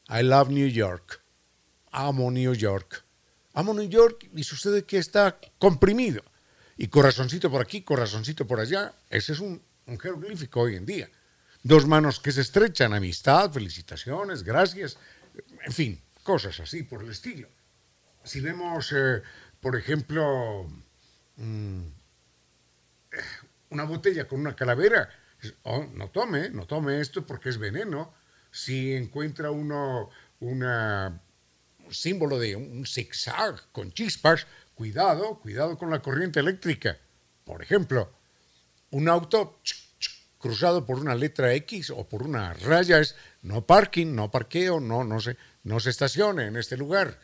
I 0.09 0.23
love 0.23 0.51
New 0.51 0.69
York. 0.69 1.23
Amo 1.91 2.31
New 2.31 2.55
York. 2.55 3.05
Amo 3.55 3.73
New 3.73 3.89
York 3.89 4.29
y 4.35 4.45
sucede 4.45 4.85
que 4.85 4.99
está 4.99 5.39
comprimido. 5.59 6.23
Y 6.77 6.89
corazoncito 6.89 7.51
por 7.51 7.63
aquí, 7.63 7.83
corazoncito 7.83 8.47
por 8.47 8.61
allá. 8.61 8.93
Ese 9.09 9.33
es 9.33 9.41
un, 9.41 9.63
jeroglífico 9.87 10.61
hoy 10.61 10.77
en 10.77 10.87
día. 10.87 11.09
Dos 11.63 11.87
manos 11.87 12.21
que 12.21 12.33
se 12.33 12.43
estrechan, 12.43 12.93
amistad, 12.93 13.51
felicitaciones, 13.51 14.43
gracias, 14.43 14.99
en 15.65 15.73
fin, 15.73 16.03
cosas 16.25 16.59
así 16.59 16.83
por 16.83 17.05
el 17.05 17.11
estilo. 17.11 17.49
Si 18.25 18.41
vemos, 18.41 18.93
eh, 18.93 19.23
por 19.61 19.77
ejemplo, 19.77 20.67
mm, 21.37 21.83
una 23.71 23.85
botella 23.85 24.27
con 24.27 24.41
una 24.41 24.57
calavera, 24.57 25.09
oh, 25.63 25.85
no 25.95 26.11
tome, 26.11 26.51
no 26.51 26.67
tome 26.67 27.01
esto 27.01 27.25
porque 27.25 27.51
es 27.51 27.59
veneno. 27.59 28.13
Si 28.51 28.95
encuentra 28.95 29.53
uno 29.53 30.11
un 30.41 31.21
símbolo 31.91 32.39
de 32.39 32.57
un 32.57 32.85
zigzag 32.87 33.71
con 33.73 33.93
chispas, 33.93 34.47
Cuidado, 34.75 35.39
cuidado 35.39 35.79
con 35.79 35.91
la 35.91 36.03
corriente 36.03 36.41
eléctrica. 36.41 36.99
Por 37.45 37.63
ejemplo, 37.63 38.13
un 38.91 39.09
auto 39.09 39.61
cruzado 40.39 40.85
por 40.85 40.99
una 40.99 41.15
letra 41.15 41.55
X 41.55 41.91
o 41.91 42.09
por 42.09 42.25
una 42.25 42.53
raya 42.55 42.99
es 42.99 43.15
no 43.43 43.65
parking, 43.65 44.15
no 44.15 44.31
parqueo, 44.33 44.81
no, 44.81 45.05
no 45.05 45.21
se, 45.21 45.37
no 45.65 45.81
se 45.81 45.91
estacione 45.91 46.47
en 46.47 46.57
este 46.57 46.77
lugar. 46.77 47.19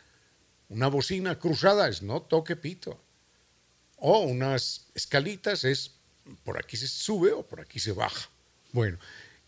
Una 0.69 0.87
bocina 0.87 1.39
cruzada 1.39 1.87
es 1.87 2.01
no 2.01 2.21
toque 2.21 2.55
pito. 2.55 3.01
O 3.97 4.19
unas 4.19 4.87
escalitas 4.95 5.63
es 5.63 5.91
por 6.43 6.57
aquí 6.57 6.77
se 6.77 6.87
sube 6.87 7.31
o 7.31 7.45
por 7.45 7.61
aquí 7.61 7.79
se 7.79 7.91
baja. 7.93 8.29
Bueno, 8.71 8.97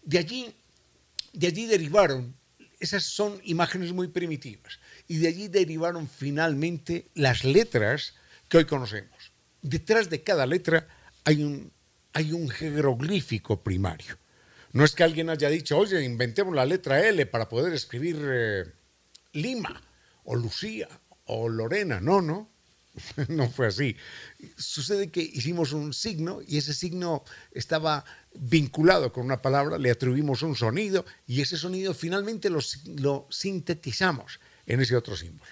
de 0.03 0.19
allí, 0.19 0.55
de 1.33 1.47
allí 1.47 1.65
derivaron, 1.65 2.35
esas 2.79 3.03
son 3.03 3.39
imágenes 3.45 3.93
muy 3.93 4.07
primitivas 4.09 4.79
y 5.07 5.17
de 5.17 5.27
allí 5.27 5.47
derivaron 5.47 6.07
finalmente 6.07 7.07
las 7.15 7.43
letras 7.43 8.13
que 8.50 8.57
hoy 8.57 8.65
conocemos. 8.65 9.31
Detrás 9.62 10.09
de 10.09 10.23
cada 10.23 10.45
letra 10.45 10.88
hay 11.23 11.43
un, 11.43 11.71
hay 12.12 12.33
un 12.33 12.50
jeroglífico 12.50 13.63
primario. 13.63 14.17
No 14.73 14.83
es 14.83 14.93
que 14.93 15.03
alguien 15.03 15.29
haya 15.29 15.50
dicho, 15.50 15.77
oye, 15.77 16.03
inventemos 16.03 16.53
la 16.53 16.65
letra 16.65 17.07
L 17.07 17.25
para 17.27 17.47
poder 17.47 17.73
escribir 17.73 18.17
eh, 18.21 18.65
Lima 19.33 19.81
o 20.23 20.35
Lucía 20.35 20.87
o 21.25 21.49
Lorena. 21.49 21.99
No, 21.99 22.21
no, 22.21 22.49
no 23.27 23.49
fue 23.49 23.67
así. 23.67 23.95
Sucede 24.57 25.11
que 25.11 25.21
hicimos 25.21 25.73
un 25.73 25.93
signo 25.93 26.41
y 26.45 26.57
ese 26.57 26.73
signo 26.73 27.23
estaba 27.51 28.05
vinculado 28.35 29.11
con 29.11 29.25
una 29.25 29.41
palabra, 29.41 29.77
le 29.77 29.91
atribuimos 29.91 30.41
un 30.41 30.55
sonido 30.55 31.05
y 31.27 31.41
ese 31.41 31.57
sonido 31.57 31.93
finalmente 31.93 32.49
lo, 32.49 33.27
sintetizamos 33.29 34.39
en 34.65 34.81
ese 34.81 34.95
otro 34.95 35.15
símbolo. 35.15 35.51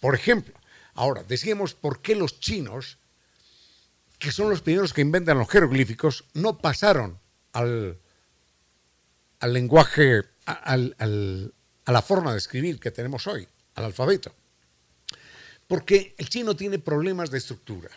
Por 0.00 0.14
ejemplo, 0.14 0.54
ahora, 0.94 1.24
decíamos 1.24 1.74
por 1.74 2.02
qué 2.02 2.14
los 2.14 2.40
chinos, 2.40 2.98
que 4.18 4.32
son 4.32 4.50
los 4.50 4.62
primeros 4.62 4.92
que 4.92 5.00
inventan 5.00 5.38
los 5.38 5.48
jeroglíficos, 5.48 6.24
no 6.34 6.58
pasaron 6.58 7.18
al, 7.52 7.98
al 9.40 9.52
lenguaje, 9.52 10.22
a 11.84 11.92
la 11.92 12.02
forma 12.02 12.32
de 12.32 12.38
escribir 12.38 12.80
que 12.80 12.90
tenemos 12.90 13.26
hoy, 13.26 13.46
al 13.74 13.84
alfabeto. 13.84 14.34
Porque 15.66 16.14
el 16.18 16.28
chino 16.28 16.54
tiene 16.54 16.78
problemas 16.78 17.30
de 17.30 17.38
estructura. 17.38 17.90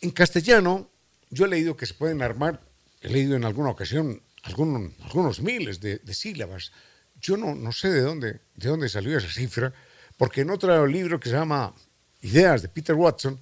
En 0.00 0.10
castellano, 0.10 0.90
yo 1.30 1.46
he 1.46 1.48
leído 1.48 1.76
que 1.76 1.86
se 1.86 1.94
pueden 1.94 2.22
armar, 2.22 2.60
he 3.00 3.08
leído 3.08 3.36
en 3.36 3.44
alguna 3.44 3.70
ocasión 3.70 4.22
algunos, 4.42 5.40
miles 5.40 5.80
de 5.80 6.14
sílabas 6.14 6.72
yo 7.20 7.36
no, 7.36 7.54
no 7.54 7.72
sé 7.72 7.90
de 7.90 8.00
dónde, 8.00 8.40
de 8.54 8.68
dónde 8.68 8.88
salió 8.88 9.16
esa 9.16 9.30
cifra, 9.30 9.72
porque 10.16 10.42
en 10.42 10.50
otro 10.50 10.86
libro 10.86 11.20
que 11.20 11.28
se 11.28 11.34
llama 11.34 11.74
Ideas 12.22 12.62
de 12.62 12.68
Peter 12.68 12.94
Watson, 12.94 13.38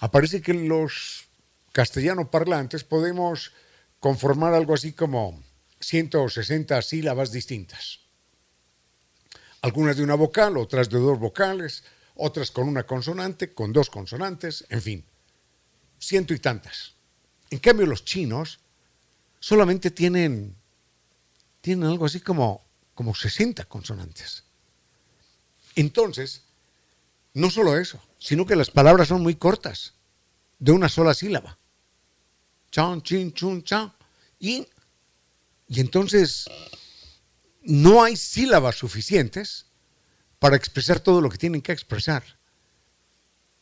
aparece 0.00 0.42
que 0.42 0.54
los 0.54 1.24
castellano 1.72 2.30
parlantes 2.30 2.84
podemos 2.84 3.52
conformar 3.98 4.54
algo 4.54 4.74
así 4.74 4.92
como 4.92 5.42
160 5.80 6.80
sílabas 6.82 7.32
distintas. 7.32 8.00
Algunas 9.64 9.96
de 9.96 10.02
una 10.02 10.14
vocal, 10.14 10.58
otras 10.58 10.90
de 10.90 10.98
dos 10.98 11.18
vocales, 11.18 11.84
otras 12.16 12.50
con 12.50 12.68
una 12.68 12.82
consonante, 12.82 13.54
con 13.54 13.72
dos 13.72 13.88
consonantes, 13.88 14.66
en 14.68 14.82
fin, 14.82 15.04
ciento 15.98 16.34
y 16.34 16.38
tantas. 16.38 16.96
En 17.48 17.60
cambio, 17.60 17.86
los 17.86 18.04
chinos 18.04 18.60
solamente 19.40 19.90
tienen, 19.90 20.54
tienen 21.62 21.88
algo 21.88 22.04
así 22.04 22.20
como 22.20 22.62
como 22.94 23.14
60 23.14 23.64
consonantes. 23.64 24.44
Entonces, 25.76 26.42
no 27.32 27.48
solo 27.48 27.78
eso, 27.78 27.98
sino 28.18 28.44
que 28.44 28.56
las 28.56 28.70
palabras 28.70 29.08
son 29.08 29.22
muy 29.22 29.36
cortas, 29.36 29.94
de 30.58 30.72
una 30.72 30.90
sola 30.90 31.14
sílaba. 31.14 31.58
Chan, 32.70 33.00
chin, 33.00 33.32
chun, 33.32 33.64
chan. 33.64 33.94
Y, 34.38 34.68
y 35.68 35.80
entonces 35.80 36.44
no 37.64 38.02
hay 38.02 38.16
sílabas 38.16 38.76
suficientes 38.76 39.66
para 40.38 40.56
expresar 40.56 41.00
todo 41.00 41.20
lo 41.20 41.30
que 41.30 41.38
tienen 41.38 41.62
que 41.62 41.72
expresar. 41.72 42.22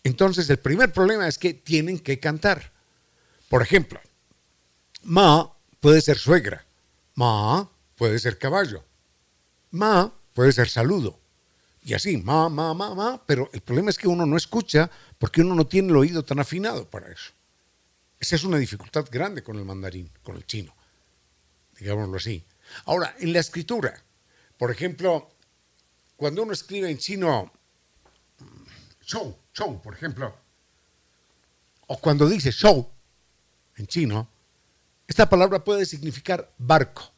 Entonces 0.04 0.50
el 0.50 0.59
primer 0.59 0.92
problema 0.92 1.28
es 1.28 1.38
que 1.38 1.54
tienen 1.54 1.99
que 1.99 2.18
cantar. 2.18 2.73
Por 3.49 3.62
ejemplo, 3.62 4.00
ma 5.04 5.52
puede 5.80 6.00
ser 6.00 6.18
suegra, 6.18 6.64
ma 7.14 7.71
puede 7.97 8.18
ser 8.18 8.38
caballo, 8.38 8.85
ma 9.71 10.12
puede 10.35 10.52
ser 10.52 10.68
saludo. 10.68 11.21
Y 11.85 11.94
así, 11.94 12.16
ma, 12.16 12.49
ma, 12.49 12.75
ma, 12.75 12.94
ma, 12.94 13.23
pero 13.26 13.50
el 13.52 13.61
problema 13.61 13.90
es 13.90 13.99
que 13.99 14.09
uno 14.09 14.25
no 14.25 14.37
escucha 14.37 14.90
porque 15.18 15.40
uno 15.40 15.54
no 15.54 15.66
tiene 15.66 15.88
el 15.90 15.97
oído 15.97 16.25
tan 16.25 16.38
afinado 16.38 16.88
para 16.88 17.11
eso. 17.11 17.32
Esa 18.18 18.37
es 18.37 18.44
una 18.44 18.59
dificultad 18.59 19.06
grande 19.11 19.42
con 19.42 19.56
el 19.56 19.64
mandarín, 19.64 20.11
con 20.23 20.37
el 20.37 20.47
chino, 20.47 20.75
digámoslo 21.78 22.16
así. 22.16 22.44
Ahora, 22.85 23.14
en 23.19 23.33
la 23.33 23.41
escritura, 23.41 24.02
por 24.59 24.71
ejemplo, 24.71 25.31
cuando 26.17 26.43
uno 26.43 26.52
escribe 26.52 26.91
en 26.91 26.99
chino, 26.99 27.52
show, 29.05 29.37
show, 29.52 29.81
por 29.83 29.95
ejemplo, 29.95 30.35
o 31.87 31.99
cuando 31.99 32.29
dice 32.29 32.52
show 32.52 32.91
en 33.76 33.87
chino, 33.87 34.29
esta 35.07 35.29
palabra 35.29 35.62
puede 35.62 35.85
significar 35.85 36.52
barco, 36.59 37.12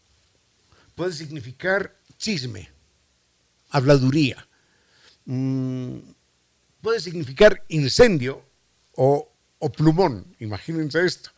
puede 0.94 1.12
significar 1.12 1.96
chisme, 2.16 2.70
habladuría. 3.70 4.48
Mm, 5.26 5.98
puede 6.80 7.00
significar 7.00 7.64
incendio 7.68 8.44
o, 8.96 9.32
o 9.58 9.72
plumón, 9.72 10.34
imagínense 10.38 11.04
esto. 11.04 11.30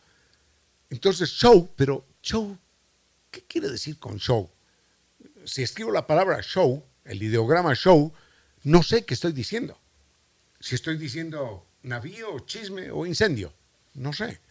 Entonces, 0.89 1.29
show, 1.29 1.71
pero 1.75 2.05
show, 2.21 2.57
¿qué 3.37 3.45
quiere 3.45 3.69
decir 3.69 3.99
con 3.99 4.17
show? 4.17 4.49
Si 5.45 5.61
escribo 5.61 5.91
la 5.91 6.07
palabra 6.07 6.41
show, 6.41 6.83
el 7.05 7.21
ideograma 7.21 7.75
show, 7.75 8.11
no 8.63 8.81
sé 8.81 9.05
qué 9.05 9.13
estoy 9.13 9.31
diciendo. 9.31 9.79
Si 10.59 10.73
estoy 10.73 10.97
diciendo 10.97 11.67
navío, 11.83 12.39
chisme 12.39 12.89
o 12.89 13.05
incendio, 13.05 13.53
no 13.93 14.11
sé. 14.11 14.41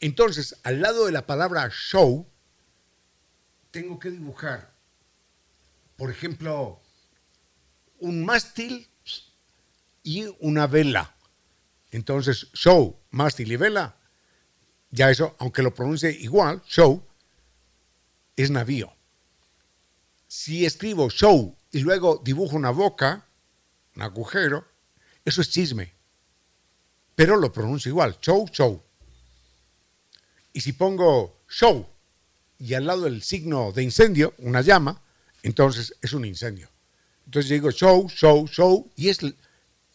Entonces, 0.00 0.56
al 0.64 0.82
lado 0.82 1.06
de 1.06 1.12
la 1.12 1.26
palabra 1.26 1.70
show, 1.70 2.26
tengo 3.70 3.98
que 3.98 4.10
dibujar, 4.10 4.74
por 5.96 6.10
ejemplo, 6.10 6.82
un 7.98 8.24
mástil 8.24 8.88
y 10.02 10.26
una 10.40 10.66
vela. 10.66 11.16
Entonces, 11.90 12.48
show, 12.52 13.00
mástil 13.10 13.50
y 13.50 13.56
vela, 13.56 13.96
ya 14.90 15.10
eso, 15.10 15.34
aunque 15.38 15.62
lo 15.62 15.74
pronuncie 15.74 16.10
igual, 16.10 16.62
show, 16.66 17.02
es 18.36 18.50
navío. 18.50 18.92
Si 20.28 20.66
escribo 20.66 21.08
show 21.10 21.56
y 21.72 21.80
luego 21.80 22.20
dibujo 22.22 22.56
una 22.56 22.70
boca, 22.70 23.26
un 23.94 24.02
agujero, 24.02 24.66
eso 25.24 25.40
es 25.40 25.50
chisme. 25.50 25.92
Pero 27.14 27.36
lo 27.36 27.52
pronuncio 27.52 27.88
igual, 27.88 28.18
show, 28.20 28.46
show. 28.48 28.82
Y 30.52 30.60
si 30.60 30.72
pongo 30.72 31.40
show 31.48 31.86
y 32.58 32.74
al 32.74 32.86
lado 32.86 33.02
del 33.02 33.22
signo 33.22 33.72
de 33.72 33.82
incendio, 33.82 34.34
una 34.38 34.60
llama, 34.60 35.00
entonces 35.42 35.94
es 36.02 36.12
un 36.12 36.24
incendio. 36.24 36.68
Entonces 37.24 37.50
digo 37.50 37.70
show, 37.70 38.08
show, 38.08 38.46
show, 38.46 38.90
y 38.96 39.08
es, 39.08 39.18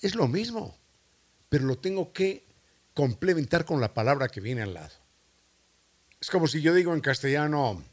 es 0.02 0.16
lo 0.16 0.28
mismo, 0.28 0.78
pero 1.50 1.66
lo 1.66 1.78
tengo 1.78 2.12
que 2.12 2.44
complementar 2.94 3.66
con 3.66 3.80
la 3.80 3.94
palabra 3.94 4.28
que 4.28 4.42
viene 4.42 4.62
al 4.62 4.74
lado. 4.74 4.94
Es 6.20 6.30
como 6.30 6.48
si 6.48 6.62
yo 6.62 6.74
digo 6.74 6.94
en 6.94 7.02
castellano, 7.02 7.84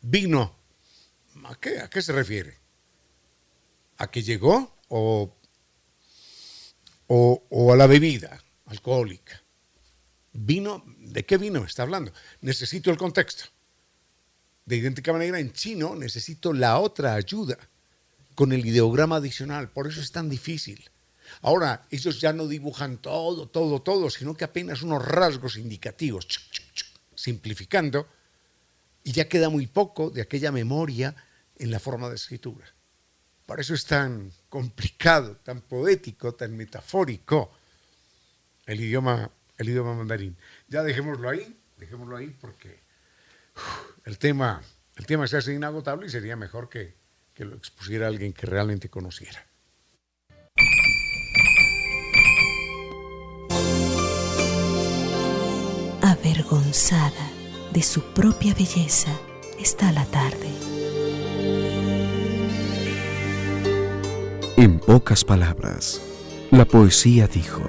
vino. 0.00 0.56
¿A 1.44 1.54
qué, 1.56 1.80
¿A 1.80 1.88
qué 1.88 2.02
se 2.02 2.12
refiere? 2.12 2.58
¿A 3.98 4.10
que 4.10 4.22
llegó 4.22 4.78
o, 4.88 5.34
o, 7.06 7.42
o 7.48 7.72
a 7.72 7.76
la 7.76 7.86
bebida? 7.86 8.42
alcohólica. 8.72 9.42
Vino, 10.32 10.82
¿de 10.98 11.24
qué 11.24 11.36
vino 11.36 11.64
está 11.64 11.82
hablando? 11.82 12.12
Necesito 12.40 12.90
el 12.90 12.96
contexto. 12.96 13.44
De 14.64 14.76
idéntica 14.76 15.12
manera, 15.12 15.38
en 15.38 15.52
chino 15.52 15.94
necesito 15.94 16.52
la 16.52 16.78
otra 16.78 17.14
ayuda 17.14 17.58
con 18.34 18.52
el 18.52 18.64
ideograma 18.64 19.16
adicional. 19.16 19.70
Por 19.70 19.86
eso 19.86 20.00
es 20.00 20.10
tan 20.10 20.30
difícil. 20.30 20.88
Ahora, 21.42 21.86
ellos 21.90 22.20
ya 22.20 22.32
no 22.32 22.46
dibujan 22.46 22.98
todo, 22.98 23.46
todo, 23.46 23.82
todo, 23.82 24.10
sino 24.10 24.34
que 24.34 24.44
apenas 24.44 24.82
unos 24.82 25.04
rasgos 25.04 25.56
indicativos, 25.56 26.26
simplificando, 27.22 28.08
y 29.04 29.12
ya 29.12 29.28
queda 29.28 29.48
muy 29.48 29.68
poco 29.68 30.10
de 30.10 30.22
aquella 30.22 30.50
memoria 30.50 31.14
en 31.56 31.70
la 31.70 31.78
forma 31.78 32.08
de 32.08 32.16
escritura. 32.16 32.66
Por 33.46 33.60
eso 33.60 33.74
es 33.74 33.84
tan 33.84 34.32
complicado, 34.48 35.36
tan 35.36 35.60
poético, 35.60 36.34
tan 36.34 36.56
metafórico 36.56 37.52
el 38.66 38.80
idioma, 38.80 39.30
el 39.56 39.68
idioma 39.68 39.94
mandarín. 39.94 40.36
Ya 40.66 40.82
dejémoslo 40.82 41.28
ahí, 41.28 41.56
dejémoslo 41.78 42.16
ahí 42.16 42.36
porque 42.40 42.80
el, 44.04 44.18
tema, 44.18 44.60
el 44.96 45.06
tema 45.06 45.28
se 45.28 45.36
hace 45.36 45.54
inagotable 45.54 46.06
y 46.06 46.10
sería 46.10 46.34
mejor 46.34 46.68
que, 46.68 46.94
que 47.34 47.44
lo 47.44 47.54
expusiera 47.54 48.08
alguien 48.08 48.32
que 48.32 48.46
realmente 48.46 48.88
conociera. 48.88 49.46
Avergonzada 56.52 57.30
de 57.72 57.82
su 57.82 58.02
propia 58.12 58.52
belleza 58.52 59.08
está 59.58 59.90
la 59.90 60.04
tarde. 60.04 60.50
En 64.58 64.78
pocas 64.78 65.24
palabras, 65.24 66.02
la 66.50 66.66
poesía 66.66 67.26
dijo, 67.26 67.62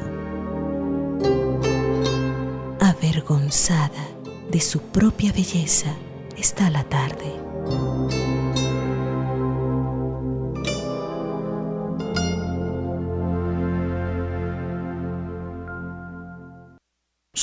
avergonzada 2.82 4.06
de 4.52 4.60
su 4.60 4.82
propia 4.82 5.32
belleza 5.32 5.96
está 6.36 6.70
la 6.70 6.84
tarde. 6.84 8.23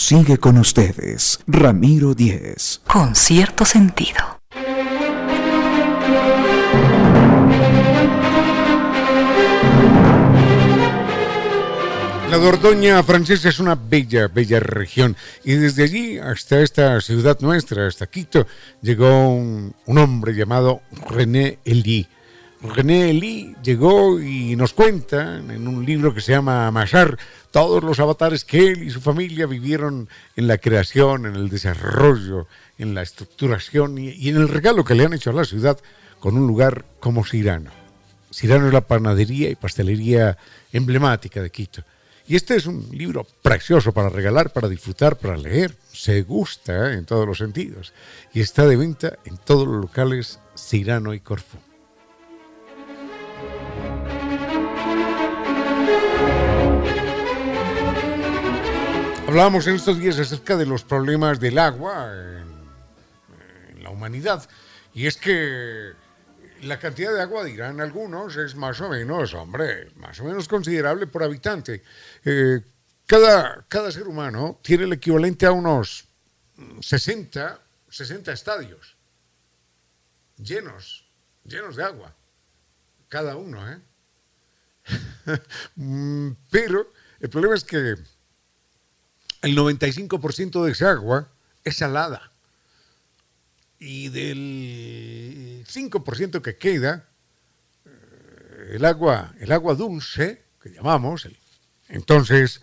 Sigue 0.03 0.39
con 0.39 0.57
ustedes, 0.57 1.41
Ramiro 1.47 2.15
Díez. 2.15 2.81
Con 2.87 3.15
cierto 3.15 3.67
sentido. 3.67 4.41
La 12.31 12.39
Dordoña 12.39 13.03
francesa 13.03 13.51
es 13.51 13.61
una 13.61 13.75
bella, 13.75 14.29
bella 14.29 14.59
región. 14.59 15.17
Y 15.45 15.53
desde 15.53 15.85
allí 15.85 16.19
hasta 16.19 16.63
esta 16.63 16.99
ciudad 17.03 17.39
nuestra, 17.41 17.87
hasta 17.87 18.07
Quito, 18.07 18.47
llegó 18.81 19.29
un, 19.35 19.75
hombre 19.87 20.33
llamado 20.33 20.81
René 21.11 21.59
Elie. 21.67 22.09
René 22.63 23.11
Elie 23.11 23.57
llegó 23.63 24.21
y 24.21 24.55
nos 24.55 24.75
cuenta 24.75 25.39
en 25.39 25.67
un 25.67 25.87
libro 25.87 26.13
que 26.13 26.21
se 26.21 26.33
llama 26.33 26.71
Machar 26.71 27.17
todos 27.51 27.83
los 27.83 27.99
avatares 28.01 28.45
que 28.45 28.69
él 28.69 28.83
y 28.83 28.91
su 28.91 29.01
familia 29.01 29.47
vivieron 29.47 30.11
en 30.37 30.47
la 30.47 30.59
creación, 30.59 31.25
en 31.25 31.37
el 31.37 31.49
desarrollo, 31.49 32.47
en 32.77 32.95
la 32.95 33.01
estructuración 33.01 33.97
y, 33.97 34.29
en 34.29 34.37
el 34.37 34.49
regalo 34.49 34.85
que 34.85 34.95
le 34.95 35.07
han 35.07 35.15
hecho 35.15 35.31
a 35.31 35.35
la 35.35 35.47
ciudad 35.47 35.79
con 36.19 36.37
un 36.37 36.47
lugar 36.47 36.85
como 37.01 37.25
Cirano. 37.25 37.71
Cirano 38.31 38.67
es 38.67 38.75
la 38.75 38.87
panadería 38.87 39.49
y 39.49 39.55
pastelería 39.55 40.37
emblemática 40.71 41.43
de 41.43 41.51
Quito. 41.51 41.83
Y 42.29 42.37
este 42.37 42.57
es 42.57 42.67
un 42.67 42.87
libro 42.93 43.27
precioso 43.43 43.93
para 43.93 44.11
regalar, 44.11 44.53
para 44.53 44.69
disfrutar, 44.69 45.17
para 45.17 45.37
leer. 45.37 45.75
Se 45.93 46.23
gusta 46.23 46.93
en 46.93 47.07
todos 47.07 47.27
los 47.27 47.39
sentidos. 47.39 47.93
Y 48.33 48.41
está 48.41 48.67
de 48.67 48.77
venta 48.77 49.19
en 49.25 49.39
todos 49.39 49.67
los 49.67 49.81
locales 49.81 50.39
Cirano 50.55 51.15
y 51.15 51.21
Corfú. 51.21 51.59
Hablábamos 59.31 59.65
en 59.69 59.77
estos 59.77 59.97
días 59.97 60.19
acerca 60.19 60.57
de 60.57 60.67
los 60.67 60.83
problemas 60.83 61.39
del 61.39 61.57
agua 61.57 62.13
en, 62.13 63.81
la 63.81 63.91
humanidad. 63.91 64.51
Y 64.93 65.07
es 65.07 65.17
que 65.17 65.93
la 66.63 66.81
cantidad 66.81 67.15
de 67.15 67.23
agua, 67.23 67.45
dirán 67.45 67.81
algunos, 67.81 68.37
es 68.37 68.57
más 68.57 68.81
o 68.81 68.89
menos, 68.89 69.33
hombre, 69.35 69.93
más 69.95 70.19
o 70.19 70.25
menos 70.25 70.49
considerable 70.49 71.07
por 71.07 71.23
habitante. 71.23 71.85
Eh, 72.25 72.61
cada, 73.07 73.65
cada 73.69 73.93
ser 73.93 74.09
humano 74.09 74.59
tiene 74.65 74.83
el 74.83 74.95
equivalente 74.95 75.47
a 75.47 75.53
unos 75.53 76.09
60, 76.81 77.61
60 77.89 78.33
estadios 78.33 78.97
llenos, 80.39 81.07
llenos 81.45 81.77
de 81.77 81.85
agua. 81.85 82.17
Cada 83.09 83.37
uno, 83.37 83.71
¿eh? 83.71 83.79
Mm, 85.77 86.33
pero 86.51 86.93
el 87.21 87.31
problema 87.31 87.55
es 87.55 87.63
que 87.63 87.95
el 89.43 89.57
95% 89.57 90.65
de 90.65 90.73
esa 90.73 90.91
agua 90.91 91.29
es 91.65 91.77
salada 91.77 92.31
y 93.81 94.11
del 94.11 95.65
5% 95.67 96.43
que 96.43 96.57
queda, 96.57 97.09
eh, 97.87 98.73
el 98.73 98.85
agua, 98.85 99.35
el 99.41 99.51
agua 99.53 99.75
dulce, 99.75 100.45
que 100.63 100.71
llamamos, 100.71 101.27
entonces 101.89 102.61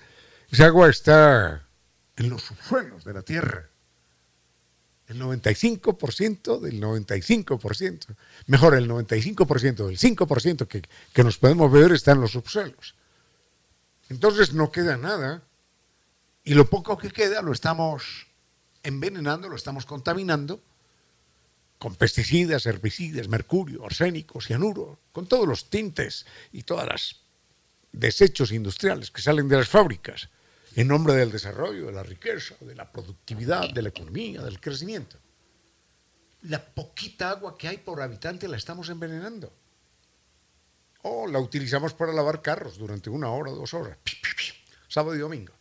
esa 0.52 0.68
agua 0.68 0.90
está 0.90 1.68
en 2.16 2.30
los 2.30 2.44
subsuelos 2.44 3.04
de 3.04 3.14
la 3.14 3.24
tierra. 3.24 3.68
El 5.08 5.22
95% 5.22 6.60
del 6.60 6.82
95%, 6.82 8.16
mejor 8.46 8.76
el 8.76 8.90
95% 8.90 9.88
del 9.88 9.98
5% 9.98 10.68
que, 10.68 10.82
que 11.14 11.24
nos 11.24 11.38
podemos 11.38 11.72
beber 11.72 11.94
está 11.94 12.12
en 12.12 12.22
los 12.22 12.32
subsuelos. 12.32 12.96
Entonces 14.10 14.54
no 14.54 14.72
queda 14.72 14.98
nada 14.98 15.47
y 16.48 16.54
lo 16.54 16.70
poco 16.70 16.98
que 16.98 17.12
queda 17.12 17.42
lo 17.42 17.52
estamos 17.52 18.26
envenenando, 18.82 19.50
lo 19.50 19.58
estamos 19.58 19.86
contaminando 19.86 20.64
con 21.78 21.98
pesticidas, 21.98 22.66
herbicidas, 22.66 23.28
mercurio, 23.28 23.86
arsénico, 23.86 24.40
cianuro, 24.40 24.98
con 25.12 25.28
todos 25.28 25.46
los 25.46 25.70
tintes 25.70 26.26
y 26.54 26.64
todos 26.64 26.86
los 26.88 27.22
desechos 27.92 28.54
industriales 28.54 29.12
que 29.12 29.22
salen 29.22 29.50
de 29.50 29.58
las 29.58 29.68
fábricas 29.68 30.30
en 30.78 30.88
nombre 30.88 31.16
del 31.16 31.34
desarrollo, 31.34 31.88
de 31.88 31.92
la 31.92 32.04
riqueza, 32.04 32.56
de 32.62 32.76
la 32.76 32.90
productividad, 32.90 33.74
de 33.74 33.82
la 33.82 33.90
economía, 33.90 34.42
del 34.42 34.62
crecimiento. 34.62 35.18
la 36.44 36.64
poquita 36.64 37.30
agua 37.30 37.58
que 37.58 37.68
hay 37.68 37.80
por 37.80 38.02
habitante 38.02 38.48
la 38.48 38.56
estamos 38.56 38.88
envenenando. 38.88 39.52
O 41.02 41.28
la 41.28 41.40
utilizamos 41.40 41.94
para 41.94 42.14
lavar 42.14 42.42
carros 42.42 42.78
durante 42.78 43.10
una 43.10 43.32
hora, 43.32 43.52
dos 43.52 43.74
horas, 43.74 43.98
sábado 44.88 45.14
y 45.14 45.20
domingo. 45.20 45.57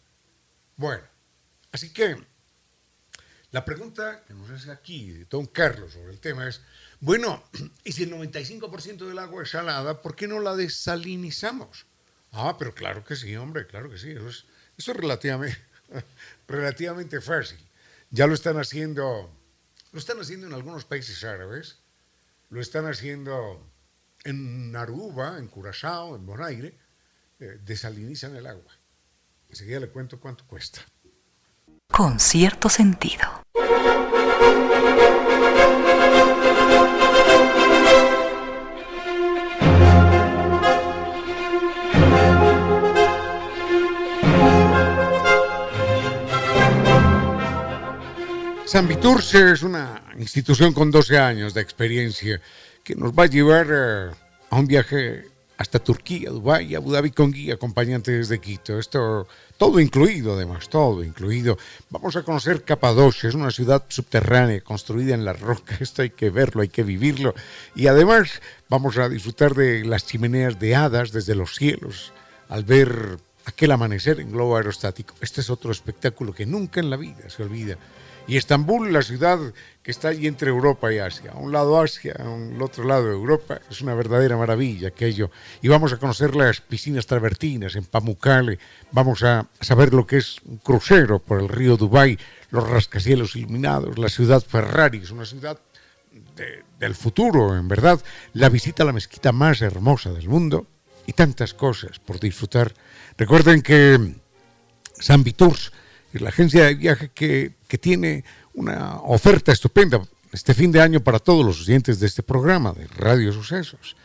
Bueno, 0.76 1.04
así 1.72 1.92
que 1.92 2.16
la 3.50 3.64
pregunta 3.64 4.22
que 4.26 4.34
nos 4.34 4.50
hace 4.50 4.70
aquí 4.70 5.24
don 5.30 5.46
Carlos 5.46 5.94
sobre 5.94 6.12
el 6.12 6.20
tema 6.20 6.46
es, 6.46 6.60
bueno, 7.00 7.42
y 7.84 7.92
si 7.92 8.02
el 8.02 8.12
95% 8.12 9.06
del 9.06 9.18
agua 9.18 9.42
es 9.42 9.50
salada, 9.50 10.02
¿por 10.02 10.14
qué 10.14 10.28
no 10.28 10.40
la 10.40 10.54
desalinizamos? 10.56 11.86
Ah, 12.32 12.56
pero 12.58 12.74
claro 12.74 13.02
que 13.02 13.16
sí, 13.16 13.34
hombre, 13.36 13.66
claro 13.66 13.88
que 13.88 13.96
sí. 13.96 14.10
Eso 14.10 14.28
es, 14.28 14.44
eso 14.76 14.92
es 14.92 14.96
relativamente, 16.46 17.20
fácil. 17.22 17.58
Ya 18.10 18.26
lo 18.26 18.34
están 18.34 18.58
haciendo, 18.58 19.32
lo 19.92 19.98
están 19.98 20.20
haciendo 20.20 20.46
en 20.46 20.52
algunos 20.52 20.84
países 20.84 21.24
árabes, 21.24 21.78
lo 22.50 22.60
están 22.60 22.86
haciendo 22.86 23.66
en 24.24 24.76
Aruba, 24.76 25.38
en 25.38 25.48
Curazao, 25.48 26.14
en 26.14 26.26
Bonaire, 26.26 26.78
eh, 27.40 27.58
desalinizan 27.64 28.36
el 28.36 28.46
agua. 28.46 28.72
Enseguida 29.57 29.81
le 29.81 29.88
cuento 29.88 30.21
cuánto 30.21 30.47
cuesta. 30.47 30.81
Con 31.90 32.21
cierto 32.21 32.69
sentido. 32.69 33.25
San 48.66 48.87
Viturce 48.87 49.53
es 49.53 49.62
una 49.62 50.03
institución 50.19 50.75
con 50.75 50.90
12 50.90 51.19
años 51.19 51.55
de 51.55 51.62
experiencia 51.62 52.42
que 52.85 52.95
nos 52.95 53.14
va 53.14 53.23
a 53.23 53.27
llevar 53.27 53.69
eh, 53.71 54.11
a 54.51 54.57
un 54.57 54.66
viaje 54.66 55.25
hasta 55.59 55.79
Turquía, 55.79 56.31
Dubái, 56.31 56.75
Abu 56.75 56.92
Dhabi 56.92 57.11
con 57.11 57.33
guía 57.33 57.55
acompañante 57.55 58.12
desde 58.12 58.40
Quito. 58.40 58.79
Esto 58.79 59.27
todo 59.57 59.81
incluido, 59.81 60.35
además, 60.35 60.69
todo 60.69 61.03
incluido. 61.03 61.57
Vamos 61.88 62.14
a 62.16 62.23
conocer 62.23 62.62
Capadocia, 62.62 63.29
es 63.29 63.35
una 63.35 63.51
ciudad 63.51 63.85
subterránea 63.88 64.61
construida 64.61 65.14
en 65.14 65.25
la 65.25 65.33
roca. 65.33 65.77
Esto 65.81 66.03
hay 66.03 66.11
que 66.11 66.31
verlo, 66.31 66.62
hay 66.62 66.69
que 66.69 66.83
vivirlo. 66.83 67.35
Y 67.75 67.87
además 67.87 68.42
vamos 68.69 68.99
a 68.99 69.09
disfrutar 69.09 69.55
de 69.55 69.85
las 69.85 70.07
chimeneas 70.07 70.59
de 70.59 70.75
hadas 70.75 71.12
desde 71.12 71.35
los 71.35 71.55
cielos 71.55 72.12
al 72.49 72.64
ver 72.64 73.19
aquel 73.47 73.73
amanecer 73.73 74.21
en 74.21 74.31
globo 74.31 74.57
aerostático. 74.57 75.14
Este 75.21 75.40
es 75.40 75.49
otro 75.49 75.73
espectáculo 75.73 76.35
que 76.35 76.47
nunca 76.47 76.81
en 76.81 76.90
la 76.90 76.97
vida 76.97 77.31
se 77.31 77.42
olvida. 77.42 77.79
Y 78.29 78.37
Estambul, 78.37 78.92
la 78.92 79.03
ciudad 79.03 79.38
que 79.87 79.92
está 79.92 80.09
allí 80.09 80.27
entre 80.27 80.51
Europa 80.51 80.92
y 80.92 80.99
Asia, 80.99 81.31
a 81.31 81.38
un 81.38 81.53
lado 81.53 81.81
Asia, 81.81 82.16
a 82.18 82.64
otro 82.64 82.83
lado 82.83 83.09
Europa, 83.09 83.61
es 83.70 83.83
una 83.83 83.94
verdadera 83.94 84.37
maravilla 84.37 84.88
aquello. 84.88 85.31
Y 85.62 85.68
vamos 85.68 85.92
a 85.92 85.96
conocer 85.96 86.35
las 86.35 86.61
piscinas 86.61 87.07
travertinas 87.07 87.77
en 87.77 87.85
Pamukkale, 87.85 88.59
vamos 88.90 89.22
a 89.22 89.46
saber 89.61 89.94
lo 89.94 90.05
que 90.05 90.16
es 90.16 90.38
un 90.44 90.57
crucero 90.57 91.20
por 91.20 91.40
el 91.40 91.49
río 91.49 91.77
Dubái, 91.77 92.18
los 92.51 92.68
rascacielos 92.68 93.37
iluminados, 93.37 93.96
la 93.96 94.09
ciudad 94.09 94.42
Ferrari, 94.42 94.99
es 94.99 95.12
una 95.12 95.25
ciudad 95.25 95.57
del 96.81 96.94
futuro, 96.96 97.57
en 97.57 97.68
verdad, 97.68 98.03
la 98.33 98.49
visita 98.49 98.83
a 98.83 98.87
la 98.87 98.92
mezquita 98.92 99.31
más 99.31 99.62
hermosa 99.62 100.11
del 100.11 100.29
mundo 100.29 100.66
y 101.07 101.12
tantas 101.12 101.55
cosas 101.55 102.01
por 102.01 102.18
disfrutar. 102.18 102.75
Recuerden 103.16 103.62
que 103.62 104.16
San 104.99 105.22
Viturs 105.22 105.70
es 106.12 106.20
la 106.20 106.31
agencia 106.31 106.64
de 106.64 106.75
viaje 106.75 107.11
que, 107.14 107.55
que 107.68 107.79
tiene 107.79 108.25
una 108.57 108.97
oferta 109.03 109.53
estupenda 109.53 110.01
este 110.33 110.55
fin 110.55 110.73
de 110.73 110.81
año 110.81 111.01
para 111.01 111.19
todos 111.19 111.45
los 111.45 111.61
oyentes 111.61 112.01
de 112.01 112.07
este 112.07 112.23
programa 112.23 112.73
de 112.73 112.87
Radio 112.88 113.33
Sucesos. 113.33 113.97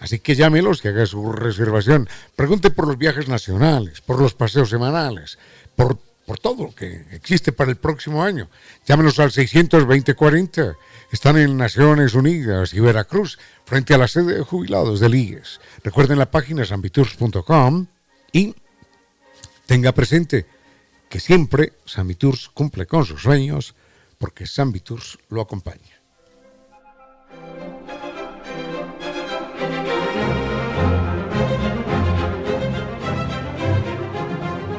Así 0.00 0.18
que 0.18 0.34
llámelos, 0.34 0.80
que 0.80 0.88
haga 0.88 1.06
su 1.06 1.32
reservación. 1.32 2.08
Pregunte 2.34 2.70
por 2.70 2.86
los 2.86 2.98
viajes 2.98 3.28
nacionales, 3.28 4.00
por 4.00 4.20
los 4.20 4.34
paseos 4.34 4.70
semanales, 4.70 5.38
por, 5.76 5.98
por 6.24 6.38
todo 6.38 6.64
lo 6.64 6.74
que 6.74 7.04
existe 7.12 7.52
para 7.52 7.70
el 7.70 7.76
próximo 7.76 8.22
año. 8.22 8.48
Llámenos 8.86 9.18
al 9.18 9.30
620-40. 9.30 10.76
Están 11.10 11.36
en 11.38 11.56
Naciones 11.56 12.14
Unidas 12.14 12.74
y 12.74 12.80
Veracruz, 12.80 13.38
frente 13.64 13.94
a 13.94 13.98
la 13.98 14.08
sede 14.08 14.36
de 14.36 14.42
jubilados 14.42 15.00
del 15.00 15.14
IES. 15.14 15.60
Recuerden 15.82 16.18
la 16.18 16.30
página 16.30 16.64
sambitours.com 16.64 17.86
y 18.32 18.54
tenga 19.66 19.92
presente 19.92 20.46
que 21.08 21.20
siempre 21.20 21.72
San 21.86 22.14
cumple 22.54 22.86
con 22.86 23.04
sus 23.04 23.22
sueños 23.22 23.74
porque 24.18 24.46
San 24.46 24.72
lo 25.28 25.40
acompaña. 25.40 25.98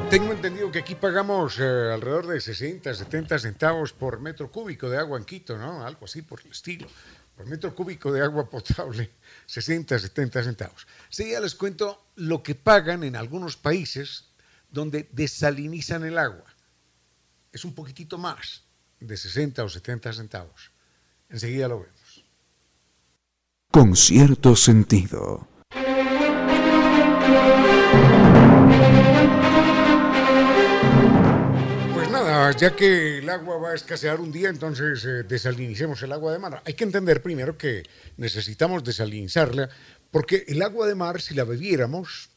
Tengo 0.09 0.33
entendido 0.33 0.71
que 0.71 0.79
aquí 0.79 0.95
pagamos 0.95 1.59
eh, 1.59 1.91
alrededor 1.93 2.25
de 2.25 2.41
60, 2.41 2.93
70 2.95 3.37
centavos 3.37 3.93
por 3.93 4.19
metro 4.19 4.51
cúbico 4.51 4.89
de 4.89 4.97
agua 4.97 5.19
en 5.19 5.23
Quito, 5.23 5.55
¿no? 5.55 5.85
Algo 5.85 6.05
así 6.05 6.23
por 6.23 6.41
el 6.41 6.51
estilo. 6.51 6.87
Por 7.37 7.45
metro 7.45 7.75
cúbico 7.75 8.11
de 8.11 8.21
agua 8.21 8.49
potable, 8.49 9.11
60, 9.45 9.99
70 9.99 10.43
centavos. 10.43 10.87
Sí, 11.09 11.29
ya 11.29 11.39
les 11.39 11.53
cuento 11.53 12.07
lo 12.15 12.41
que 12.41 12.55
pagan 12.55 13.03
en 13.03 13.15
algunos 13.15 13.55
países 13.55 14.25
donde 14.71 15.07
desalinizan 15.11 16.03
el 16.03 16.17
agua. 16.17 16.55
Es 17.51 17.63
un 17.63 17.75
poquitito 17.75 18.17
más 18.17 18.63
de 18.99 19.17
60 19.17 19.63
o 19.63 19.69
70 19.69 20.13
centavos. 20.13 20.71
Enseguida 21.29 21.67
lo 21.67 21.81
vemos. 21.81 22.25
Con 23.71 23.95
cierto 23.95 24.55
sentido. 24.55 25.47
Pues 31.93 32.09
nada, 32.11 32.51
ya 32.53 32.75
que 32.75 33.19
el 33.19 33.29
agua 33.29 33.57
va 33.57 33.71
a 33.71 33.75
escasear 33.75 34.19
un 34.19 34.31
día, 34.31 34.49
entonces 34.49 35.05
eh, 35.05 35.23
desalinicemos 35.23 36.01
el 36.01 36.11
agua 36.11 36.33
de 36.33 36.39
mar. 36.39 36.63
Hay 36.65 36.73
que 36.73 36.83
entender 36.83 37.21
primero 37.21 37.57
que 37.57 37.83
necesitamos 38.17 38.83
desalinizarla, 38.83 39.69
porque 40.09 40.45
el 40.47 40.61
agua 40.63 40.87
de 40.87 40.95
mar, 40.95 41.21
si 41.21 41.35
la 41.35 41.43
bebiéramos, 41.43 42.28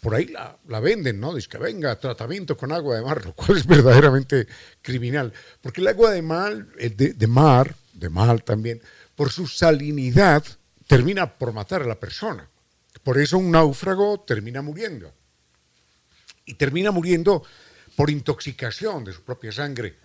por 0.00 0.14
ahí 0.14 0.26
la, 0.26 0.80
venden, 0.80 1.18
¿no? 1.18 1.34
Dice 1.34 1.48
que 1.48 1.58
venga, 1.58 1.98
tratamiento 1.98 2.56
con 2.56 2.72
agua 2.72 2.96
de 2.96 3.02
mar, 3.02 3.24
lo 3.24 3.32
cual 3.34 3.58
es 3.58 3.66
verdaderamente 3.66 4.46
criminal. 4.82 5.32
Porque 5.60 5.80
el 5.80 5.88
agua 5.88 6.10
de 6.10 6.22
mar, 6.22 6.66
eh, 6.78 6.90
de, 6.90 7.26
mar, 7.26 7.74
de 7.92 8.08
mar 8.08 8.40
también, 8.40 8.80
por 9.14 9.30
su 9.30 9.46
salinidad, 9.46 10.44
termina 10.86 11.34
por 11.38 11.52
matar 11.52 11.82
a 11.82 11.86
la 11.86 11.98
persona. 11.98 12.48
Por 13.02 13.18
eso 13.18 13.38
un 13.38 13.50
náufrago 13.50 14.20
termina 14.20 14.62
muriendo. 14.62 15.12
Y 16.44 16.54
termina 16.54 16.90
muriendo 16.90 17.42
por 17.96 18.10
intoxicación 18.10 19.04
de 19.04 19.12
su 19.12 19.22
propia 19.22 19.52
sangre. 19.52 19.96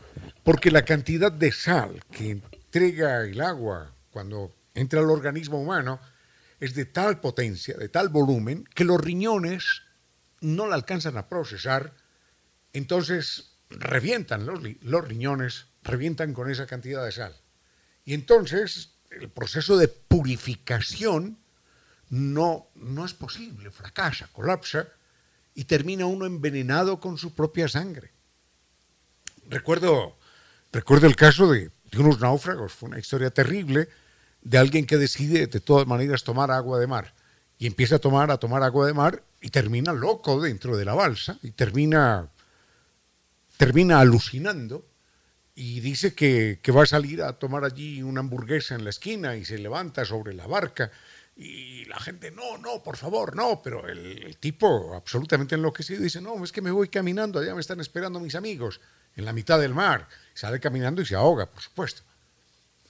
Porque 0.43 0.71
la 0.71 0.83
cantidad 0.83 1.31
de 1.31 1.51
sal 1.51 2.03
que 2.11 2.31
entrega 2.31 3.23
el 3.23 3.39
agua 3.41 3.93
cuando 4.09 4.53
entra 4.73 4.99
al 4.99 5.09
organismo 5.09 5.61
humano 5.61 5.99
es 6.61 6.75
de 6.75 6.85
tal 6.85 7.19
potencia, 7.19 7.75
de 7.75 7.89
tal 7.89 8.09
volumen, 8.09 8.63
que 8.75 8.85
los 8.85 9.01
riñones 9.01 9.81
no 10.41 10.67
la 10.67 10.75
alcanzan 10.75 11.17
a 11.17 11.27
procesar, 11.27 11.93
entonces 12.71 13.57
revientan 13.69 14.45
los, 14.45 15.07
riñones, 15.07 15.65
revientan 15.81 16.33
con 16.33 16.51
esa 16.51 16.67
cantidad 16.67 17.03
de 17.03 17.11
sal. 17.11 17.35
Y 18.05 18.13
entonces 18.13 18.93
el 19.09 19.29
proceso 19.29 19.75
de 19.75 19.87
purificación 19.87 21.39
no, 22.09 22.67
no 22.75 23.05
es 23.05 23.13
posible, 23.13 23.71
fracasa, 23.71 24.29
colapsa 24.31 24.87
y 25.55 25.63
termina 25.65 26.05
uno 26.05 26.27
envenenado 26.27 26.99
con 26.99 27.17
su 27.17 27.33
propia 27.33 27.67
sangre. 27.67 28.11
Recuerdo, 29.47 30.15
recuerdo 30.71 31.07
el 31.07 31.15
caso 31.15 31.51
de, 31.51 31.71
de 31.91 31.99
unos 31.99 32.19
náufragos, 32.19 32.71
fue 32.71 32.89
una 32.89 32.99
historia 32.99 33.31
terrible, 33.31 33.89
de 34.41 34.57
alguien 34.57 34.85
que 34.85 34.97
decide 34.97 35.47
de 35.47 35.59
todas 35.59 35.87
maneras 35.87 36.23
tomar 36.23 36.51
agua 36.51 36.79
de 36.79 36.87
mar 36.87 37.13
y 37.57 37.67
empieza 37.67 37.97
a 37.97 37.99
tomar, 37.99 38.31
a 38.31 38.37
tomar 38.37 38.63
agua 38.63 38.87
de 38.87 38.93
mar 38.93 39.23
y 39.39 39.49
termina 39.49 39.93
loco 39.93 40.41
dentro 40.41 40.77
de 40.77 40.85
la 40.85 40.95
balsa 40.95 41.37
y 41.43 41.51
termina, 41.51 42.29
termina 43.57 43.99
alucinando 43.99 44.85
y 45.53 45.79
dice 45.79 46.15
que, 46.15 46.59
va 46.75 46.83
a 46.83 46.87
salir 46.87 47.21
a 47.21 47.33
tomar 47.33 47.63
allí 47.63 48.01
una 48.01 48.21
hamburguesa 48.21 48.75
en 48.75 48.83
la 48.83 48.89
esquina 48.89 49.35
y 49.35 49.45
se 49.45 49.59
levanta 49.59 50.05
sobre 50.05 50.33
la 50.33 50.47
barca 50.47 50.91
y 51.35 51.85
la 51.85 51.99
gente, 51.99 52.31
no, 52.31 52.57
no, 52.57 52.83
por 52.83 52.97
favor, 52.97 53.35
no, 53.35 53.61
pero 53.63 53.87
el, 53.87 54.23
el 54.23 54.37
tipo 54.37 54.95
absolutamente 54.95 55.55
enloquecido 55.55 56.01
dice, 56.01 56.19
no, 56.19 56.43
es 56.43 56.51
que 56.51 56.61
me 56.61 56.71
voy 56.71 56.87
caminando, 56.87 57.39
allá 57.39 57.53
me 57.53 57.61
están 57.61 57.79
esperando 57.79 58.19
mis 58.19 58.35
amigos 58.35 58.81
en 59.15 59.25
la 59.25 59.33
mitad 59.33 59.59
del 59.59 59.73
mar. 59.73 60.07
Sale 60.33 60.59
caminando 60.59 61.01
y 61.01 61.05
se 61.05 61.15
ahoga, 61.15 61.45
por 61.45 61.61
supuesto 61.61 62.03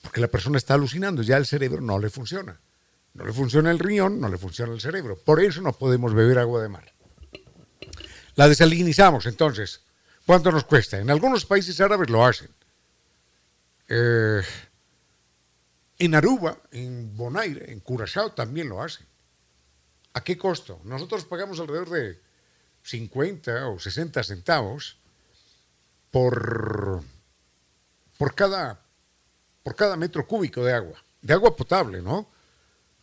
porque 0.02 0.20
la 0.20 0.28
persona 0.28 0.58
está 0.58 0.74
alucinando, 0.74 1.22
ya 1.22 1.38
el 1.38 1.46
cerebro 1.46 1.80
no 1.80 1.98
le 1.98 2.10
funciona. 2.10 2.60
No 3.14 3.24
le 3.24 3.32
funciona 3.32 3.70
el 3.70 3.78
riñón, 3.78 4.20
no 4.20 4.28
le 4.28 4.36
funciona 4.36 4.72
el 4.72 4.80
cerebro. 4.80 5.16
Por 5.16 5.40
eso 5.40 5.62
no 5.62 5.72
podemos 5.72 6.12
beber 6.14 6.38
agua 6.38 6.62
de 6.62 6.68
mar. 6.68 6.92
La 8.34 8.48
desalinizamos, 8.48 9.26
entonces. 9.26 9.82
¿Cuánto 10.26 10.52
nos 10.52 10.64
cuesta? 10.64 10.98
En 10.98 11.10
algunos 11.10 11.44
países 11.44 11.80
árabes 11.80 12.10
lo 12.10 12.24
hacen. 12.24 12.48
Eh, 13.88 14.42
En 15.98 16.14
Aruba, 16.14 16.58
en 16.72 17.16
Bonaire, 17.16 17.70
en 17.70 17.80
Curazao 17.80 18.32
también 18.32 18.68
lo 18.68 18.82
hacen. 18.82 19.06
¿A 20.14 20.24
qué 20.24 20.36
costo? 20.36 20.80
Nosotros 20.84 21.24
pagamos 21.24 21.60
alrededor 21.60 21.90
de 21.90 22.20
50 22.82 23.68
o 23.68 23.78
60 23.78 24.22
centavos 24.24 24.96
por, 26.10 27.02
por, 28.18 28.34
cada, 28.34 28.80
por 29.62 29.76
cada 29.76 29.96
metro 29.96 30.26
cúbico 30.26 30.64
de 30.64 30.72
agua, 30.72 31.02
de 31.20 31.32
agua 31.32 31.54
potable, 31.56 32.02
¿no? 32.02 32.28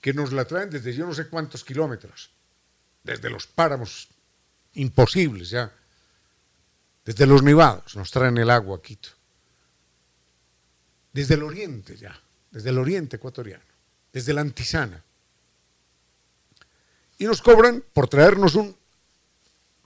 Que 0.02 0.14
nos 0.14 0.32
la 0.32 0.46
traen 0.46 0.70
desde 0.70 0.94
yo 0.94 1.06
no 1.06 1.14
sé 1.14 1.28
cuántos 1.28 1.64
kilómetros, 1.64 2.32
desde 3.04 3.30
los 3.30 3.48
páramos 3.48 4.10
imposibles 4.74 5.50
ya, 5.50 5.72
desde 7.06 7.26
los 7.26 7.42
nevados 7.42 7.96
nos 7.96 8.12
traen 8.12 8.38
el 8.38 8.50
agua 8.50 8.78
a 8.78 8.82
Quito, 8.82 9.10
desde 11.14 11.36
el 11.36 11.44
oriente 11.44 11.98
ya, 11.98 12.20
desde 12.52 12.70
el 12.70 12.78
oriente 12.78 13.16
ecuatoriano, 13.16 13.64
desde 14.14 14.34
la 14.34 14.42
antisana. 14.42 15.04
Y 17.18 17.26
nos 17.26 17.42
cobran 17.42 17.84
por 17.94 18.08
traernos 18.08 18.56
un, 18.56 18.76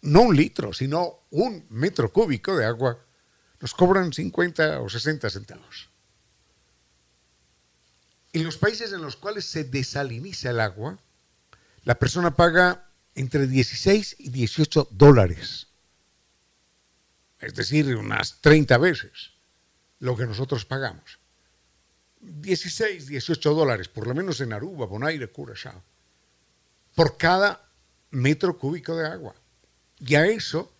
no 0.02 0.22
un 0.22 0.36
litro, 0.36 0.74
sino 0.74 1.22
un 1.32 1.66
metro 1.70 2.12
cúbico 2.12 2.56
de 2.56 2.66
agua, 2.66 3.00
nos 3.60 3.74
cobran 3.74 4.12
50 4.12 4.82
o 4.82 4.90
60 4.90 5.30
centavos. 5.30 5.93
En 8.34 8.44
los 8.44 8.58
países 8.58 8.92
en 8.92 9.02
los 9.02 9.16
cuales 9.16 9.46
se 9.46 9.64
desaliniza 9.64 10.50
el 10.50 10.60
agua, 10.60 11.00
la 11.84 12.00
persona 12.00 12.36
paga 12.36 12.90
entre 13.16 13.48
16 13.48 14.16
y 14.20 14.30
18 14.30 14.88
dólares. 14.92 15.68
Es 17.40 17.54
decir, 17.54 17.96
unas 17.96 18.42
30 18.42 18.78
veces 18.78 19.32
lo 20.00 20.18
que 20.18 20.26
nosotros 20.26 20.66
pagamos. 20.66 21.20
16, 22.20 23.08
18 23.08 23.54
dólares, 23.54 23.90
por 23.90 24.08
lo 24.08 24.16
menos 24.16 24.40
en 24.42 24.54
Aruba, 24.54 24.86
Bonaire, 24.86 25.30
Curazao, 25.30 25.84
por 26.96 27.18
cada 27.18 27.70
metro 28.12 28.58
cúbico 28.58 28.96
de 28.96 29.08
agua. 29.08 29.36
Y 30.00 30.16
a 30.16 30.26
eso 30.26 30.74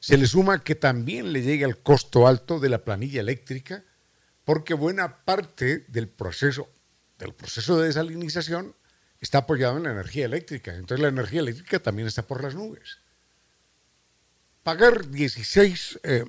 se 0.00 0.18
le 0.18 0.26
suma 0.26 0.64
que 0.64 0.74
también 0.74 1.32
le 1.32 1.42
llega 1.42 1.66
el 1.66 1.78
costo 1.78 2.26
alto 2.26 2.58
de 2.58 2.68
la 2.68 2.84
planilla 2.84 3.20
eléctrica, 3.20 3.84
porque 4.44 4.74
buena 4.74 5.24
parte 5.24 5.84
del 5.88 6.08
proceso, 6.08 6.68
del 7.20 7.34
proceso 7.34 7.78
de 7.78 7.86
desalinización 7.86 8.74
está 9.20 9.38
apoyado 9.38 9.76
en 9.76 9.84
la 9.84 9.92
energía 9.92 10.24
eléctrica. 10.24 10.74
Entonces 10.74 11.00
la 11.00 11.08
energía 11.08 11.40
eléctrica 11.40 11.78
también 11.78 12.08
está 12.08 12.26
por 12.26 12.42
las 12.42 12.54
nubes. 12.54 12.98
Pagar 14.62 15.08
16 15.08 16.00
eh, 16.02 16.24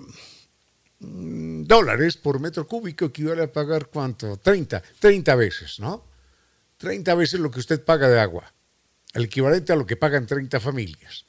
mm, 0.99 1.63
dólares 1.63 2.17
por 2.17 2.39
metro 2.39 2.67
cúbico 2.67 3.05
equivale 3.05 3.43
a 3.43 3.51
pagar 3.51 3.87
cuánto? 3.87 4.37
30, 4.37 4.83
30 4.99 5.35
veces, 5.35 5.79
¿no? 5.79 6.05
30 6.77 7.15
veces 7.15 7.39
lo 7.39 7.51
que 7.51 7.59
usted 7.59 7.83
paga 7.83 8.09
de 8.09 8.19
agua, 8.19 8.53
el 9.13 9.25
equivalente 9.25 9.71
a 9.71 9.75
lo 9.75 9.85
que 9.85 9.97
pagan 9.97 10.25
30 10.25 10.59
familias. 10.59 11.25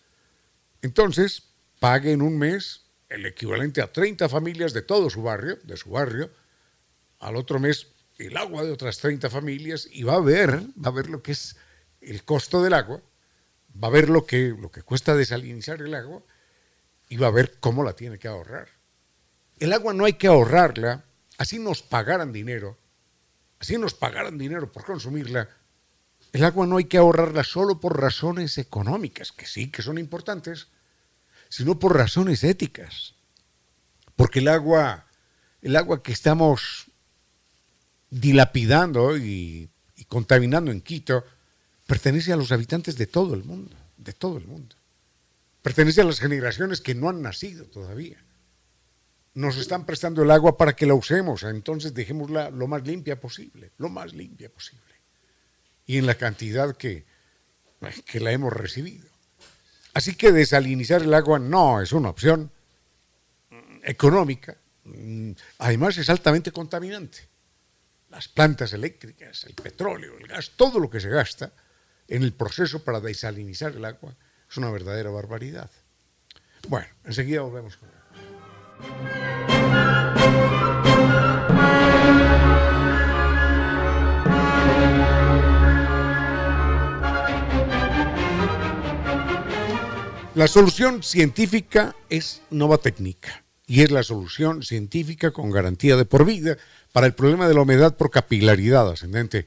Entonces, 0.80 1.42
pague 1.78 2.12
en 2.12 2.22
un 2.22 2.38
mes 2.38 2.82
el 3.08 3.26
equivalente 3.26 3.82
a 3.82 3.92
30 3.92 4.28
familias 4.28 4.72
de 4.72 4.82
todo 4.82 5.10
su 5.10 5.22
barrio, 5.22 5.58
de 5.64 5.76
su 5.76 5.90
barrio, 5.90 6.30
al 7.18 7.36
otro 7.36 7.60
mes 7.60 7.86
el 8.26 8.36
agua 8.36 8.64
de 8.64 8.72
otras 8.72 8.98
30 8.98 9.30
familias 9.30 9.88
y 9.90 10.02
va 10.02 10.14
a 10.14 10.20
ver, 10.20 10.62
va 10.82 10.88
a 10.88 10.92
ver 10.92 11.08
lo 11.08 11.22
que 11.22 11.32
es 11.32 11.56
el 12.00 12.24
costo 12.24 12.62
del 12.62 12.74
agua, 12.74 13.00
va 13.82 13.88
a 13.88 13.90
ver 13.90 14.10
lo 14.10 14.26
que, 14.26 14.54
lo 14.58 14.70
que 14.70 14.82
cuesta 14.82 15.16
desalinizar 15.16 15.80
el 15.80 15.94
agua 15.94 16.22
y 17.08 17.16
va 17.16 17.28
a 17.28 17.32
ver 17.32 17.58
cómo 17.60 17.84
la 17.84 17.94
tiene 17.94 18.18
que 18.18 18.28
ahorrar. 18.28 18.68
El 19.58 19.72
agua 19.72 19.92
no 19.92 20.04
hay 20.04 20.14
que 20.14 20.26
ahorrarla, 20.26 21.04
así 21.38 21.58
nos 21.58 21.82
pagaran 21.82 22.32
dinero, 22.32 22.78
así 23.58 23.78
nos 23.78 23.94
pagaran 23.94 24.38
dinero 24.38 24.70
por 24.72 24.84
consumirla. 24.84 25.48
El 26.32 26.44
agua 26.44 26.66
no 26.66 26.78
hay 26.78 26.84
que 26.84 26.98
ahorrarla 26.98 27.44
solo 27.44 27.80
por 27.80 28.00
razones 28.00 28.56
económicas, 28.58 29.32
que 29.32 29.46
sí 29.46 29.70
que 29.70 29.82
son 29.82 29.98
importantes, 29.98 30.68
sino 31.48 31.78
por 31.78 31.96
razones 31.96 32.44
éticas. 32.44 33.14
Porque 34.16 34.38
el 34.38 34.48
agua, 34.48 35.06
el 35.60 35.76
agua 35.76 36.02
que 36.02 36.12
estamos 36.12 36.86
dilapidando 38.12 39.16
y, 39.16 39.70
contaminando 40.06 40.70
en 40.70 40.82
Quito 40.82 41.24
pertenece 41.86 42.32
a 42.32 42.36
los 42.36 42.52
habitantes 42.52 42.96
de 42.98 43.06
todo 43.06 43.34
el 43.34 43.42
mundo, 43.42 43.74
de 43.96 44.12
todo 44.12 44.36
el 44.36 44.46
mundo. 44.46 44.76
Pertenece 45.62 46.02
a 46.02 46.04
las 46.04 46.20
generaciones 46.20 46.82
que 46.82 46.94
no 46.94 47.08
han 47.08 47.22
nacido 47.22 47.64
todavía. 47.64 48.22
Nos 49.34 49.56
están 49.56 49.86
prestando 49.86 50.22
el 50.22 50.30
agua 50.30 50.58
para 50.58 50.76
que 50.76 50.84
la 50.84 50.92
usemos, 50.92 51.42
entonces 51.44 51.94
dejémosla 51.94 52.50
lo 52.50 52.66
más 52.66 52.86
limpia 52.86 53.18
posible, 53.18 53.70
lo 53.78 53.88
más 53.88 54.12
limpia 54.12 54.50
posible. 54.50 54.82
Y 55.86 55.96
en 55.96 56.06
la 56.06 56.16
cantidad 56.16 56.76
que, 56.76 57.06
que 58.04 58.20
la 58.20 58.32
hemos 58.32 58.52
recibido. 58.52 59.08
Así 59.94 60.14
que 60.14 60.32
desalinizar 60.32 61.00
el 61.02 61.14
agua 61.14 61.38
no 61.38 61.80
es 61.80 61.92
una 61.92 62.10
opción 62.10 62.50
económica, 63.84 64.56
además 65.58 65.96
es 65.96 66.10
altamente 66.10 66.52
contaminante 66.52 67.31
las 68.12 68.28
plantas 68.28 68.74
eléctricas, 68.74 69.44
el 69.44 69.54
petróleo, 69.54 70.18
el 70.18 70.26
gas, 70.26 70.52
todo 70.54 70.78
lo 70.78 70.90
que 70.90 71.00
se 71.00 71.08
gasta 71.08 71.50
en 72.08 72.22
el 72.22 72.34
proceso 72.34 72.84
para 72.84 73.00
desalinizar 73.00 73.74
el 73.74 73.86
agua 73.86 74.14
es 74.48 74.56
una 74.58 74.70
verdadera 74.70 75.08
barbaridad. 75.08 75.70
Bueno, 76.68 76.88
enseguida 77.04 77.40
volvemos 77.40 77.76
con 77.78 77.88
La 90.34 90.48
solución 90.48 91.02
científica 91.02 91.94
es 92.10 92.42
Nova 92.50 92.78
Técnica 92.78 93.44
y 93.66 93.82
es 93.82 93.90
la 93.90 94.02
solución 94.02 94.62
científica 94.62 95.30
con 95.30 95.50
garantía 95.50 95.96
de 95.96 96.04
por 96.04 96.26
vida 96.26 96.58
para 96.92 97.06
el 97.06 97.14
problema 97.14 97.48
de 97.48 97.54
la 97.54 97.62
humedad 97.62 97.96
por 97.96 98.10
capilaridad 98.10 98.90
ascendente. 98.90 99.46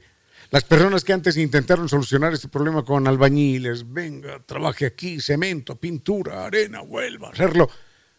Las 0.50 0.64
personas 0.64 1.04
que 1.04 1.12
antes 1.12 1.36
intentaron 1.36 1.88
solucionar 1.88 2.32
este 2.32 2.48
problema 2.48 2.84
con 2.84 3.06
albañiles, 3.08 3.92
venga, 3.92 4.40
trabaje 4.44 4.86
aquí, 4.86 5.20
cemento, 5.20 5.76
pintura, 5.76 6.46
arena, 6.46 6.82
vuelva 6.82 7.28
a 7.28 7.32
hacerlo, 7.32 7.68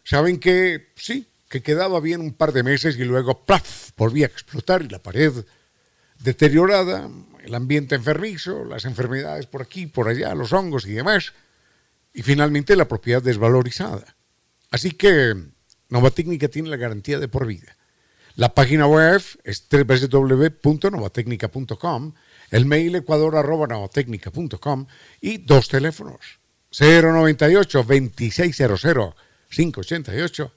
saben 0.03 0.39
que 0.39 0.91
sí, 0.95 1.27
que 1.49 1.61
quedaba 1.61 1.99
bien 2.01 2.21
un 2.21 2.33
par 2.33 2.51
de 2.51 2.63
meses 2.63 2.97
y 2.97 3.05
luego 3.05 3.45
¡plaf! 3.45 3.91
volvía 3.95 4.25
a 4.25 4.29
explotar 4.29 4.81
y 4.81 4.89
la 4.89 4.99
pared 4.99 5.33
deteriorada, 6.19 7.09
el 7.43 7.55
ambiente 7.55 7.95
enfermizo, 7.95 8.65
las 8.65 8.83
enfermedades 8.83 9.45
por 9.45 9.61
aquí, 9.61 9.85
por 9.85 10.09
allá, 10.09 10.35
los 10.35 10.51
hongos 10.51 10.85
y 10.85 10.91
demás, 10.91 11.33
y 12.13 12.23
finalmente 12.23 12.75
la 12.75 12.87
propiedad 12.87 13.21
desvalorizada. 13.21 14.17
Así 14.69 14.91
que 14.91 15.33
Nova 15.89 16.11
Técnica 16.11 16.49
tiene 16.49 16.69
la 16.69 16.75
garantía 16.75 17.19
de 17.19 17.29
por 17.29 17.45
vida. 17.45 17.76
La 18.37 18.53
página 18.53 18.85
web 18.85 19.21
es 19.43 19.67
www.novatecnica.com, 19.67 22.13
el 22.51 22.65
mail 22.67 22.95
ecuador.novatecnica.com 22.97 24.85
y 25.19 25.39
dos 25.39 25.67
teléfonos, 25.67 26.19
098 26.79 27.79
2600 27.79 29.15
588 29.49 30.51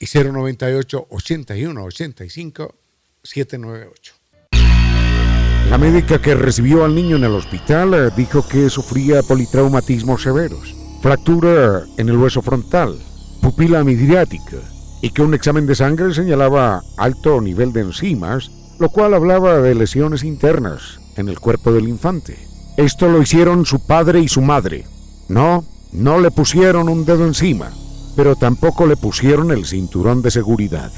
y 0.00 0.06
098 0.06 1.06
81 1.08 1.84
85 1.84 2.74
798. 3.22 4.14
La 5.70 5.78
médica 5.78 6.20
que 6.20 6.34
recibió 6.34 6.84
al 6.84 6.96
niño 6.96 7.14
en 7.14 7.22
el 7.22 7.34
hospital 7.34 7.94
eh, 7.94 8.10
dijo 8.16 8.44
que 8.48 8.68
sufría 8.68 9.22
politraumatismos 9.22 10.20
severos, 10.20 10.74
fractura 11.00 11.84
en 11.96 12.08
el 12.08 12.16
hueso 12.16 12.42
frontal, 12.42 12.98
pupila 13.40 13.84
midriática, 13.84 14.73
y 15.04 15.10
que 15.10 15.20
un 15.20 15.34
examen 15.34 15.66
de 15.66 15.74
sangre 15.74 16.14
señalaba 16.14 16.82
alto 16.96 17.38
nivel 17.42 17.74
de 17.74 17.82
enzimas, 17.82 18.50
lo 18.78 18.88
cual 18.88 19.12
hablaba 19.12 19.58
de 19.58 19.74
lesiones 19.74 20.24
internas 20.24 20.98
en 21.18 21.28
el 21.28 21.38
cuerpo 21.38 21.72
del 21.72 21.90
infante. 21.90 22.38
Esto 22.78 23.10
lo 23.10 23.20
hicieron 23.20 23.66
su 23.66 23.86
padre 23.86 24.20
y 24.20 24.28
su 24.28 24.40
madre. 24.40 24.86
No, 25.28 25.62
no 25.92 26.20
le 26.20 26.30
pusieron 26.30 26.88
un 26.88 27.04
dedo 27.04 27.26
encima, 27.26 27.70
pero 28.16 28.34
tampoco 28.34 28.86
le 28.86 28.96
pusieron 28.96 29.50
el 29.50 29.66
cinturón 29.66 30.22
de 30.22 30.30
seguridad. 30.30 30.90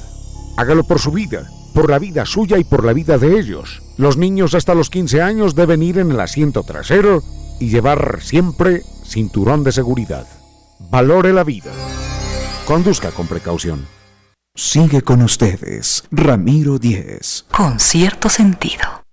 Hágalo 0.56 0.84
por 0.84 1.00
su 1.00 1.10
vida, 1.10 1.50
por 1.74 1.90
la 1.90 1.98
vida 1.98 2.26
suya 2.26 2.58
y 2.58 2.64
por 2.64 2.84
la 2.84 2.92
vida 2.92 3.18
de 3.18 3.40
ellos. 3.40 3.82
Los 3.96 4.16
niños 4.16 4.54
hasta 4.54 4.76
los 4.76 4.88
15 4.88 5.20
años 5.20 5.56
deben 5.56 5.82
ir 5.82 5.98
en 5.98 6.12
el 6.12 6.20
asiento 6.20 6.62
trasero 6.62 7.24
y 7.58 7.70
llevar 7.70 8.20
siempre 8.22 8.82
cinturón 9.04 9.64
de 9.64 9.72
seguridad. 9.72 10.28
Valore 10.78 11.32
la 11.32 11.42
vida. 11.42 11.72
Conduzca 12.66 13.10
con 13.10 13.26
precaución. 13.26 13.95
Sigue 14.58 15.02
con 15.02 15.20
ustedes, 15.20 16.04
Ramiro 16.10 16.78
Díez. 16.78 17.44
Con 17.52 17.78
cierto 17.78 18.30
sentido. 18.30 19.04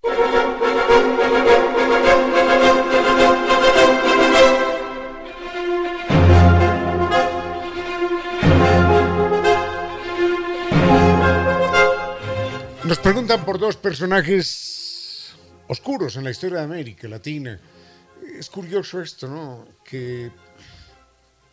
Nos 12.86 13.00
preguntan 13.00 13.44
por 13.44 13.60
dos 13.60 13.76
personajes 13.76 15.36
oscuros 15.68 16.16
en 16.16 16.24
la 16.24 16.32
historia 16.32 16.60
de 16.60 16.64
América 16.64 17.10
Latina. 17.10 17.60
Es 18.40 18.50
curioso 18.50 19.02
esto, 19.02 19.28
¿no? 19.28 19.68
Que 19.84 20.32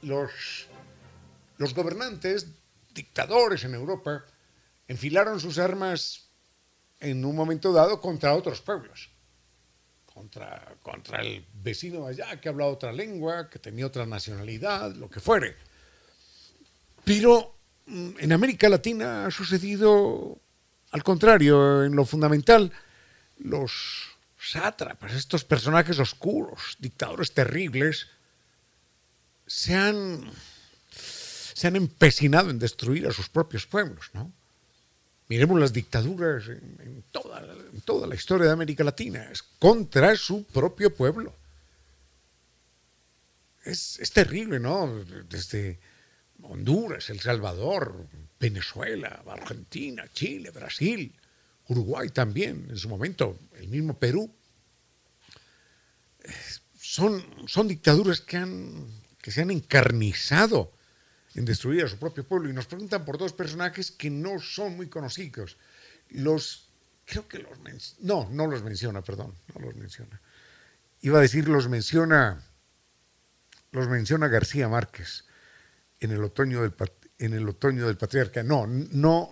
los, 0.03 0.31
los 1.59 1.75
gobernantes, 1.75 2.47
dictadores 2.95 3.65
en 3.65 3.75
Europa, 3.75 4.25
enfilaron 4.89 5.41
sus 5.41 5.59
armas 5.59 6.29
en 6.99 7.25
un 7.25 7.35
momento 7.35 7.73
dado 7.73 8.01
contra 8.01 8.35
otros 8.35 8.61
pueblos. 8.61 9.11
Contra, 10.13 10.75
contra 10.83 11.23
el 11.23 11.47
vecino 11.55 12.07
allá 12.07 12.41
que 12.41 12.49
hablaba 12.49 12.73
otra 12.73 12.93
lengua, 12.93 13.49
que 13.49 13.59
tenía 13.59 13.87
otra 13.87 14.05
nacionalidad, 14.05 14.95
lo 14.95 15.09
que 15.09 15.21
fuere. 15.21 15.57
Pero 17.05 17.57
mm, 17.87 18.11
en 18.19 18.33
América 18.33 18.69
Latina 18.69 19.27
ha 19.27 19.31
sucedido 19.31 20.41
al 20.91 21.05
contrario, 21.05 21.85
en 21.85 21.95
lo 21.95 22.05
fundamental, 22.05 22.73
los 23.39 24.09
sátrapas, 24.39 25.13
estos 25.13 25.45
personajes 25.45 25.99
oscuros, 25.99 26.77
dictadores 26.81 27.33
terribles, 27.33 28.09
se 29.47 29.75
han, 29.77 30.31
se 31.61 31.67
han 31.67 31.77
empecinado 31.77 32.49
en 32.49 32.59
destruir 32.59 33.07
a 33.07 33.13
sus 33.13 33.29
propios 33.29 33.67
pueblos, 33.67 34.07
¿no? 34.15 34.33
Miremos 35.29 35.61
las 35.61 35.75
dictaduras 35.75 36.49
en, 36.49 37.05
toda, 37.13 38.07
la 38.07 38.15
historia 38.15 38.47
de 38.47 38.53
América 38.53 38.83
Latina, 38.83 39.29
es 39.31 39.43
contra 39.43 40.17
su 40.17 40.45
propio 40.45 40.95
pueblo. 40.95 41.37
Es, 43.63 43.99
es 44.01 44.11
terrible, 44.11 44.59
¿no? 44.59 45.05
Desde 45.29 45.79
Honduras, 46.45 47.11
El 47.11 47.21
Salvador, 47.21 48.07
Venezuela, 48.41 49.23
Argentina, 49.27 50.09
Chile, 50.15 50.53
Brasil, 50.53 51.15
Uruguay 51.69 52.09
también, 52.09 52.69
en 52.71 52.79
su 52.79 52.89
momento, 52.89 53.39
el 53.59 53.69
mismo 53.69 53.99
Perú. 53.99 54.33
Son, 56.81 57.23
son 57.47 57.69
dictaduras 57.69 58.23
que, 58.23 58.39
han, 58.39 58.87
que 59.21 59.31
se 59.31 59.43
han 59.43 59.51
encarnizado 59.51 60.80
en 61.35 61.45
destruir 61.45 61.85
a 61.85 61.89
su 61.89 61.99
propio 61.99 62.25
pueblo 62.25 62.49
y 62.49 62.53
nos 62.53 62.67
preguntan 62.67 63.05
por 63.05 63.19
dos 63.19 63.33
personajes 63.33 63.91
que 63.91 64.11
no 64.11 64.41
son 64.41 64.77
muy 64.77 64.89
conocidos. 64.89 65.57
Los, 66.09 66.69
creo 67.05 67.29
que 67.29 67.39
los, 67.39 67.59
no, 68.01 68.29
no 68.31 68.47
los 68.47 68.63
menciona, 68.63 69.03
perdón, 69.03 69.35
no 69.55 69.61
los 69.61 69.77
menciona. 69.77 70.21
Iba 71.03 71.19
a 71.19 71.23
decir, 71.23 71.49
los 71.49 71.69
menciona, 71.69 72.45
los 73.71 73.89
menciona 73.89 74.29
García 74.29 74.69
Márquez 74.69 75.25
en 76.01 76.11
el 76.11 76.23
otoño 76.25 76.63
del, 76.63 76.75
en 77.19 77.35
el 77.35 77.49
otoño 77.49 77.87
del 77.87 77.97
patriarca. 77.97 78.43
No, 78.43 78.67
no, 78.67 79.31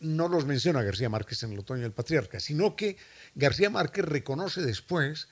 no 0.00 0.28
los 0.28 0.44
menciona 0.44 0.82
García 0.82 1.08
Márquez 1.08 1.42
en 1.42 1.52
el 1.52 1.60
otoño 1.60 1.82
del 1.82 1.92
patriarca, 1.92 2.38
sino 2.38 2.76
que 2.76 2.98
García 3.34 3.70
Márquez 3.70 4.04
reconoce 4.04 4.60
después 4.60 5.28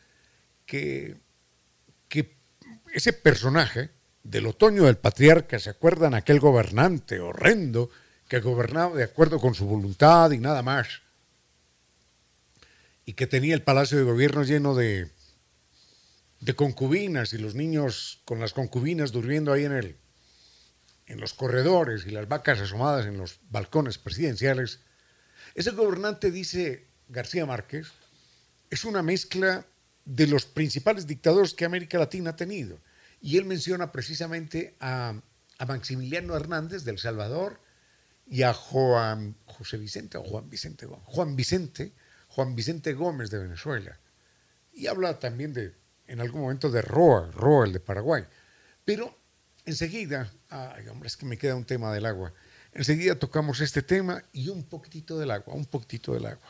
que, 0.64 1.20
que 2.08 2.36
ese 2.94 3.12
personaje 3.12 3.90
del 4.22 4.46
otoño 4.46 4.84
del 4.84 4.96
patriarca, 4.96 5.58
¿se 5.58 5.70
acuerdan? 5.70 6.14
Aquel 6.14 6.40
gobernante 6.40 7.20
horrendo 7.20 7.90
que 8.28 8.40
gobernaba 8.40 8.96
de 8.96 9.04
acuerdo 9.04 9.38
con 9.38 9.54
su 9.54 9.66
voluntad 9.66 10.30
y 10.30 10.38
nada 10.38 10.62
más, 10.62 11.02
y 13.04 13.14
que 13.14 13.26
tenía 13.26 13.54
el 13.54 13.62
palacio 13.62 13.98
de 13.98 14.04
gobierno 14.04 14.44
lleno 14.44 14.74
de, 14.74 15.10
concubinas 16.56 17.32
y 17.32 17.38
los 17.38 17.54
niños 17.54 18.20
con 18.24 18.40
las 18.40 18.52
concubinas 18.52 19.12
durmiendo 19.12 19.52
ahí 19.52 19.64
en 19.64 19.72
él 19.72 19.96
en 21.06 21.20
los 21.20 21.34
corredores 21.34 22.06
y 22.06 22.10
las 22.10 22.26
vacas 22.26 22.60
asomadas 22.60 23.06
en 23.06 23.18
los 23.18 23.38
balcones 23.50 23.98
presidenciales, 23.98 24.80
ese 25.54 25.70
gobernante, 25.72 26.30
dice 26.30 26.86
García 27.08 27.44
Márquez, 27.44 27.88
es 28.70 28.84
una 28.84 29.02
mezcla 29.02 29.66
de 30.06 30.26
los 30.26 30.46
principales 30.46 31.06
dictadores 31.06 31.52
que 31.52 31.66
América 31.66 31.98
Latina 31.98 32.30
ha 32.30 32.36
tenido. 32.36 32.78
Y 33.22 33.38
él 33.38 33.44
menciona 33.44 33.92
precisamente 33.92 34.74
a, 34.80 35.14
Maximiliano 35.66 36.34
Hernández 36.34 36.82
del 36.82 36.98
Salvador 36.98 37.60
y 38.26 38.42
a 38.42 38.52
Juan 38.52 39.36
José 39.46 39.78
Vicente 39.78 40.18
o 40.18 40.24
Juan 40.24 40.50
Vicente 40.50 40.88
Juan 41.04 41.36
Vicente, 41.36 41.92
Juan 42.26 42.56
Vicente 42.56 42.94
Gómez 42.94 43.30
de 43.30 43.38
Venezuela. 43.38 44.00
Y 44.72 44.88
habla 44.88 45.20
también 45.20 45.52
de, 45.52 45.72
en 46.08 46.20
algún 46.20 46.40
momento, 46.40 46.68
de 46.68 46.82
Roa, 46.82 47.30
Roa, 47.30 47.66
el 47.66 47.72
de 47.72 47.78
Paraguay. 47.78 48.24
Pero 48.84 49.16
enseguida, 49.64 50.32
ay 50.48 50.88
hombre, 50.88 51.06
es 51.06 51.16
que 51.16 51.26
me 51.26 51.38
queda 51.38 51.54
un 51.54 51.64
tema 51.64 51.94
del 51.94 52.06
agua. 52.06 52.34
Enseguida 52.72 53.16
tocamos 53.16 53.60
este 53.60 53.82
tema 53.82 54.24
y 54.32 54.48
un 54.48 54.64
poquitito 54.64 55.16
del 55.16 55.30
agua, 55.30 55.54
un 55.54 55.66
poquitito 55.66 56.14
del 56.14 56.26
agua. 56.26 56.48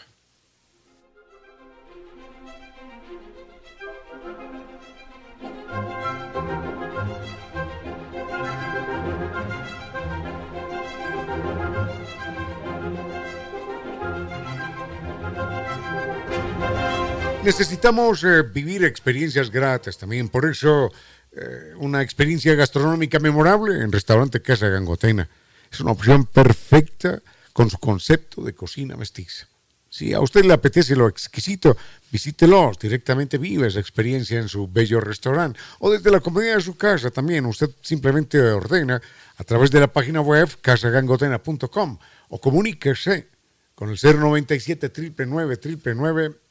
Necesitamos 17.45 18.23
eh, 18.23 18.43
vivir 18.43 18.85
experiencias 18.85 19.51
gratas 19.51 19.99
también, 19.99 20.29
por 20.29 20.49
eso 20.49 20.93
eh, 21.33 21.75
una 21.77 22.01
experiencia 22.01 22.55
gastronómica 22.55 23.19
memorable 23.19 23.83
en 23.83 23.91
restaurante 23.91 24.41
Casa 24.41 24.69
Gangotena. 24.69 25.29
Es 25.71 25.81
una 25.81 25.91
opción 25.91 26.25
perfecta 26.27 27.21
con 27.53 27.69
su 27.69 27.79
concepto 27.79 28.45
de 28.45 28.55
cocina 28.55 28.97
mestiza. 28.97 29.49
Si 29.91 30.15
a 30.15 30.21
usted 30.21 30.45
le 30.45 30.55
apetece 30.55 30.95
lo 30.95 31.09
exquisito, 31.09 31.77
visítelos, 32.13 32.79
directamente 32.79 33.39
vive 33.39 33.67
esa 33.67 33.81
experiencia 33.81 34.39
en 34.39 34.49
su 34.49 34.69
bello 34.69 35.01
restaurante 35.01 35.59
o 35.81 35.91
desde 35.91 36.13
la 36.13 36.21
comodidad 36.21 36.57
de 36.57 36.63
su 36.63 36.77
casa 36.77 37.11
también. 37.11 37.45
Usted 37.47 37.71
simplemente 37.81 38.41
ordena 38.41 39.03
a 39.37 39.45
través 39.45 39.73
de 39.73 39.81
la 39.81 39.93
página 39.93 40.21
web 40.21 40.49
casagangotena.com 40.61 41.99
o 42.29 42.41
comuníquese 42.41 43.27
con 43.75 43.91
el 43.91 43.99
097 44.01 44.93
999 45.27 46.42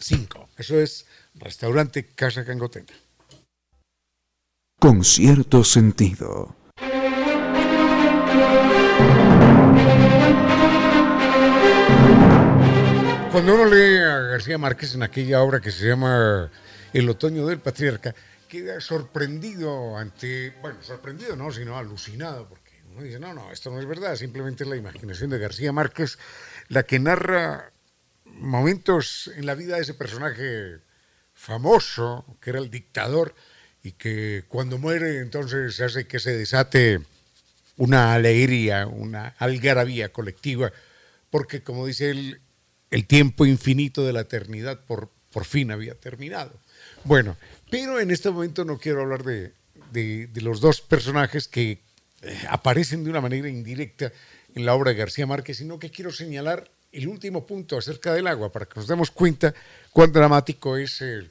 5. 0.00 0.50
Eso 0.56 0.80
es 0.80 1.06
restaurante 1.34 2.06
Casa 2.06 2.42
Gangotena 2.42 2.92
con 4.80 5.04
cierto 5.04 5.62
sentido. 5.62 6.56
Cuando 13.30 13.54
uno 13.54 13.66
lee 13.66 13.98
a 13.98 14.18
García 14.20 14.56
Márquez 14.56 14.94
en 14.94 15.02
aquella 15.02 15.42
obra 15.42 15.60
que 15.60 15.70
se 15.70 15.86
llama 15.86 16.50
El 16.94 17.10
otoño 17.10 17.46
del 17.46 17.60
patriarca, 17.60 18.14
queda 18.48 18.80
sorprendido 18.80 19.98
ante, 19.98 20.54
bueno, 20.62 20.82
sorprendido 20.82 21.36
no, 21.36 21.52
sino 21.52 21.76
alucinado, 21.76 22.48
porque 22.48 22.82
uno 22.90 23.02
dice, 23.02 23.20
no, 23.20 23.34
no, 23.34 23.52
esto 23.52 23.70
no 23.70 23.80
es 23.80 23.86
verdad, 23.86 24.16
simplemente 24.16 24.64
es 24.64 24.70
la 24.70 24.76
imaginación 24.76 25.28
de 25.28 25.38
García 25.38 25.72
Márquez 25.72 26.18
la 26.68 26.84
que 26.84 26.98
narra 26.98 27.70
momentos 28.38 29.30
en 29.36 29.46
la 29.46 29.54
vida 29.54 29.76
de 29.76 29.82
ese 29.82 29.94
personaje 29.94 30.78
famoso, 31.34 32.24
que 32.40 32.50
era 32.50 32.58
el 32.58 32.70
dictador, 32.70 33.34
y 33.82 33.92
que 33.92 34.44
cuando 34.48 34.78
muere 34.78 35.20
entonces 35.20 35.80
hace 35.80 36.06
que 36.06 36.20
se 36.20 36.36
desate 36.36 37.00
una 37.76 38.12
alegría, 38.12 38.86
una 38.86 39.28
algarabía 39.38 40.12
colectiva, 40.12 40.72
porque 41.30 41.62
como 41.62 41.86
dice 41.86 42.10
él, 42.10 42.40
el 42.90 43.06
tiempo 43.06 43.46
infinito 43.46 44.04
de 44.04 44.12
la 44.12 44.20
eternidad 44.20 44.80
por, 44.84 45.10
por 45.32 45.44
fin 45.44 45.70
había 45.70 45.94
terminado. 45.94 46.52
Bueno, 47.04 47.36
pero 47.70 48.00
en 48.00 48.10
este 48.10 48.30
momento 48.30 48.64
no 48.64 48.78
quiero 48.78 49.00
hablar 49.00 49.24
de, 49.24 49.54
de, 49.92 50.40
los 50.42 50.60
dos 50.60 50.80
personajes 50.80 51.48
que 51.48 51.78
eh, 52.22 52.38
aparecen 52.48 53.04
de 53.04 53.10
una 53.10 53.20
manera 53.20 53.48
indirecta 53.48 54.12
en 54.54 54.66
la 54.66 54.74
obra 54.74 54.90
de 54.90 54.98
García 54.98 55.26
Márquez, 55.26 55.58
sino 55.58 55.78
que 55.78 55.90
quiero 55.90 56.12
señalar 56.12 56.70
el 56.92 57.08
último 57.08 57.46
punto 57.46 57.78
acerca 57.78 58.12
del 58.12 58.26
agua, 58.26 58.50
para 58.50 58.66
que 58.66 58.76
nos 58.76 58.88
demos 58.88 59.10
cuenta 59.10 59.54
cuán 59.92 60.12
dramático 60.12 60.76
es 60.76 61.00
el 61.00 61.30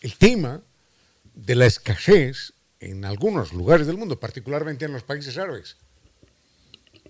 el 0.00 0.16
tema 0.16 0.62
de 1.34 1.54
la 1.54 1.66
escasez 1.66 2.52
en 2.80 3.04
algunos 3.04 3.52
lugares 3.52 3.86
del 3.86 3.98
mundo, 3.98 4.18
particularmente 4.18 4.86
en 4.86 4.92
los 4.92 5.02
países 5.02 5.36
árabes. 5.36 5.76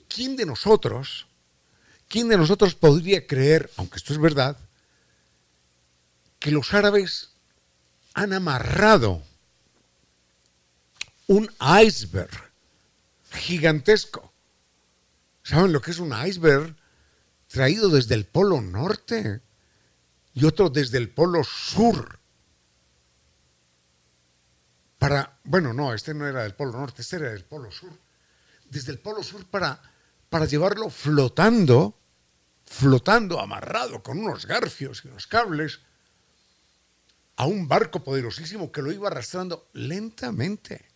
¿Quién 0.08 0.36
de 0.36 0.44
nosotros, 0.44 1.26
quién 2.08 2.28
de 2.28 2.36
nosotros 2.36 2.74
podría 2.74 3.26
creer, 3.26 3.70
aunque 3.76 3.98
esto 3.98 4.12
es 4.12 4.18
verdad, 4.18 4.56
que 6.40 6.50
los 6.50 6.74
árabes 6.74 7.30
han 8.14 8.32
amarrado 8.32 9.22
un 11.28 11.48
iceberg 11.84 12.50
gigantesco? 13.30 14.29
¿Saben 15.50 15.72
lo 15.72 15.80
que 15.80 15.90
es 15.90 15.98
un 15.98 16.14
iceberg? 16.26 16.76
Traído 17.48 17.88
desde 17.88 18.14
el 18.14 18.24
polo 18.24 18.60
norte 18.60 19.40
y 20.32 20.44
otro 20.44 20.70
desde 20.70 20.98
el 20.98 21.10
polo 21.10 21.42
sur 21.42 22.20
para, 24.96 25.40
bueno, 25.44 25.72
no, 25.72 25.94
este 25.94 26.12
no 26.12 26.28
era 26.28 26.42
del 26.42 26.54
Polo 26.54 26.72
Norte, 26.72 27.00
este 27.00 27.16
era 27.16 27.30
del 27.30 27.42
Polo 27.42 27.72
Sur, 27.72 27.90
desde 28.68 28.92
el 28.92 28.98
Polo 28.98 29.22
Sur 29.22 29.46
para, 29.46 29.80
para 30.28 30.44
llevarlo 30.44 30.90
flotando, 30.90 31.98
flotando, 32.66 33.40
amarrado 33.40 34.02
con 34.02 34.18
unos 34.18 34.44
garfios 34.44 35.02
y 35.02 35.08
unos 35.08 35.26
cables, 35.26 35.80
a 37.36 37.46
un 37.46 37.66
barco 37.66 38.04
poderosísimo 38.04 38.70
que 38.70 38.82
lo 38.82 38.92
iba 38.92 39.08
arrastrando 39.08 39.70
lentamente. 39.72 40.89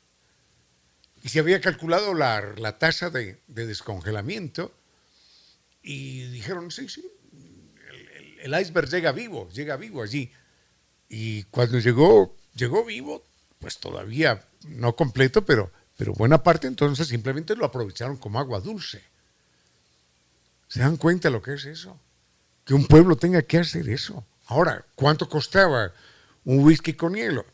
Y 1.24 1.30
se 1.30 1.40
había 1.40 1.60
calculado 1.60 2.14
la, 2.14 2.78
tasa 2.78 3.10
de, 3.10 3.40
descongelamiento 3.48 4.72
y 5.82 6.26
dijeron, 6.26 6.70
sí, 6.70 6.88
sí, 6.88 7.04
el, 8.42 8.54
el, 8.54 8.60
iceberg 8.60 8.88
llega 8.88 9.10
vivo, 9.10 9.48
llega 9.48 9.76
vivo 9.76 10.02
allí. 10.02 10.30
Y 11.08 11.44
cuando 11.44 11.78
llegó, 11.78 12.36
llegó 12.54 12.84
vivo, 12.84 13.24
pues 13.58 13.78
todavía 13.78 14.46
no 14.68 14.94
completo, 14.94 15.44
pero, 15.44 15.72
pero 15.96 16.12
buena 16.12 16.42
parte 16.42 16.66
entonces 16.68 17.08
simplemente 17.08 17.56
lo 17.56 17.64
aprovecharon 17.64 18.18
como 18.18 18.38
agua 18.38 18.60
dulce. 18.60 19.02
¿Se 20.68 20.80
dan 20.80 20.98
cuenta 20.98 21.30
lo 21.30 21.42
que 21.42 21.54
es 21.54 21.64
eso? 21.64 21.98
Que 22.64 22.74
un 22.74 22.86
pueblo 22.86 23.16
tenga 23.16 23.42
que 23.42 23.58
hacer 23.58 23.88
eso. 23.88 24.26
Ahora, 24.46 24.84
¿cuánto 24.94 25.26
costaba 25.28 25.92
un 26.44 26.64
whisky 26.64 26.92
con 26.94 27.14
hielo. 27.14 27.44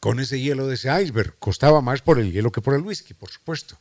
Con 0.00 0.18
ese 0.18 0.40
hielo 0.40 0.66
de 0.66 0.74
ese 0.74 0.88
iceberg. 1.02 1.38
Costaba 1.38 1.80
más 1.80 2.02
por 2.02 2.18
el 2.18 2.32
hielo 2.32 2.50
que 2.50 2.62
por 2.62 2.74
el 2.74 2.82
whisky, 2.82 3.14
por 3.14 3.30
supuesto. 3.30 3.78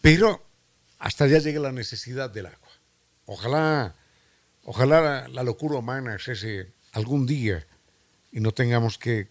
Pero 0.00 0.44
hasta 0.98 1.24
allá 1.24 1.38
llega 1.38 1.60
la 1.60 1.72
necesidad 1.72 2.30
del 2.30 2.46
agua. 2.46 2.68
Ojalá, 3.26 3.94
ojalá 4.64 5.28
la, 5.28 5.42
locura 5.42 5.78
humana 5.78 6.18
cese 6.18 6.72
algún 6.92 7.26
día 7.26 7.66
y 8.32 8.40
no 8.40 8.52
tengamos 8.52 8.98
que, 8.98 9.30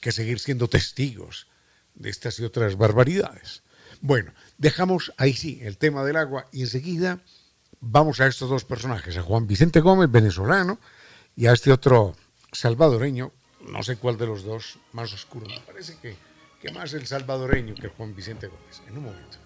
que 0.00 0.12
seguir 0.12 0.40
siendo 0.40 0.68
testigos 0.68 1.46
de 1.94 2.10
estas 2.10 2.38
y 2.40 2.44
otras 2.44 2.76
barbaridades. 2.76 3.62
Bueno, 4.00 4.32
dejamos 4.58 5.12
ahí 5.18 5.34
sí 5.34 5.60
el 5.62 5.78
tema 5.78 6.04
del 6.04 6.16
agua 6.16 6.48
y 6.50 6.62
enseguida 6.62 7.20
vamos 7.80 8.20
a 8.20 8.26
estos 8.26 8.48
dos 8.48 8.64
personajes, 8.64 9.16
a 9.16 9.22
Juan 9.22 9.46
Vicente 9.46 9.80
Gómez, 9.80 10.10
venezolano, 10.10 10.80
y 11.36 11.46
a 11.46 11.52
este 11.52 11.72
otro 11.72 12.16
salvadoreño, 12.52 13.32
no 13.68 13.82
sé 13.82 13.96
cuál 13.96 14.16
de 14.16 14.26
los 14.26 14.44
dos 14.44 14.78
más 14.92 15.12
oscuro, 15.12 15.46
me 15.46 15.60
parece 15.60 15.96
que, 16.00 16.16
que 16.60 16.72
más 16.72 16.92
el 16.94 17.06
salvadoreño 17.06 17.74
que 17.74 17.88
Juan 17.88 18.14
Vicente 18.14 18.48
Gómez. 18.48 18.82
En 18.86 18.98
un 18.98 19.04
momento. 19.04 19.38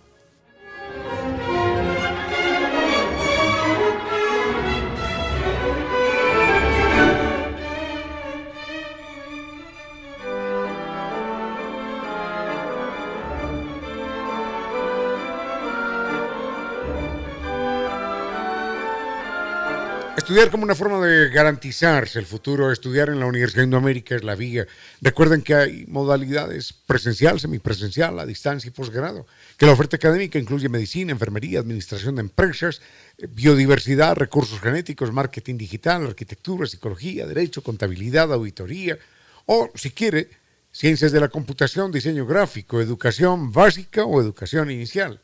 Estudiar 20.26 20.50
como 20.50 20.64
una 20.64 20.74
forma 20.74 21.06
de 21.06 21.28
garantizarse 21.28 22.18
el 22.18 22.26
futuro, 22.26 22.72
estudiar 22.72 23.10
en 23.10 23.20
la 23.20 23.26
Universidad 23.26 23.60
de 23.60 23.66
Indoamérica 23.66 24.16
es 24.16 24.24
la 24.24 24.34
vía. 24.34 24.66
Recuerden 25.00 25.40
que 25.40 25.54
hay 25.54 25.84
modalidades 25.86 26.72
presencial, 26.72 27.38
semipresencial, 27.38 28.18
a 28.18 28.26
distancia 28.26 28.66
y 28.66 28.72
posgrado, 28.72 29.24
que 29.56 29.66
la 29.66 29.72
oferta 29.72 29.94
académica 29.94 30.36
incluye 30.40 30.68
medicina, 30.68 31.12
enfermería, 31.12 31.60
administración 31.60 32.16
de 32.16 32.22
empresas, 32.22 32.82
eh, 33.18 33.28
biodiversidad, 33.30 34.16
recursos 34.16 34.58
genéticos, 34.58 35.12
marketing 35.12 35.58
digital, 35.58 36.04
arquitectura, 36.04 36.66
psicología, 36.66 37.24
derecho, 37.24 37.62
contabilidad, 37.62 38.32
auditoría, 38.32 38.98
o 39.44 39.70
si 39.76 39.92
quiere, 39.92 40.28
ciencias 40.72 41.12
de 41.12 41.20
la 41.20 41.28
computación, 41.28 41.92
diseño 41.92 42.26
gráfico, 42.26 42.80
educación 42.80 43.52
básica 43.52 44.04
o 44.04 44.20
educación 44.20 44.72
inicial, 44.72 45.20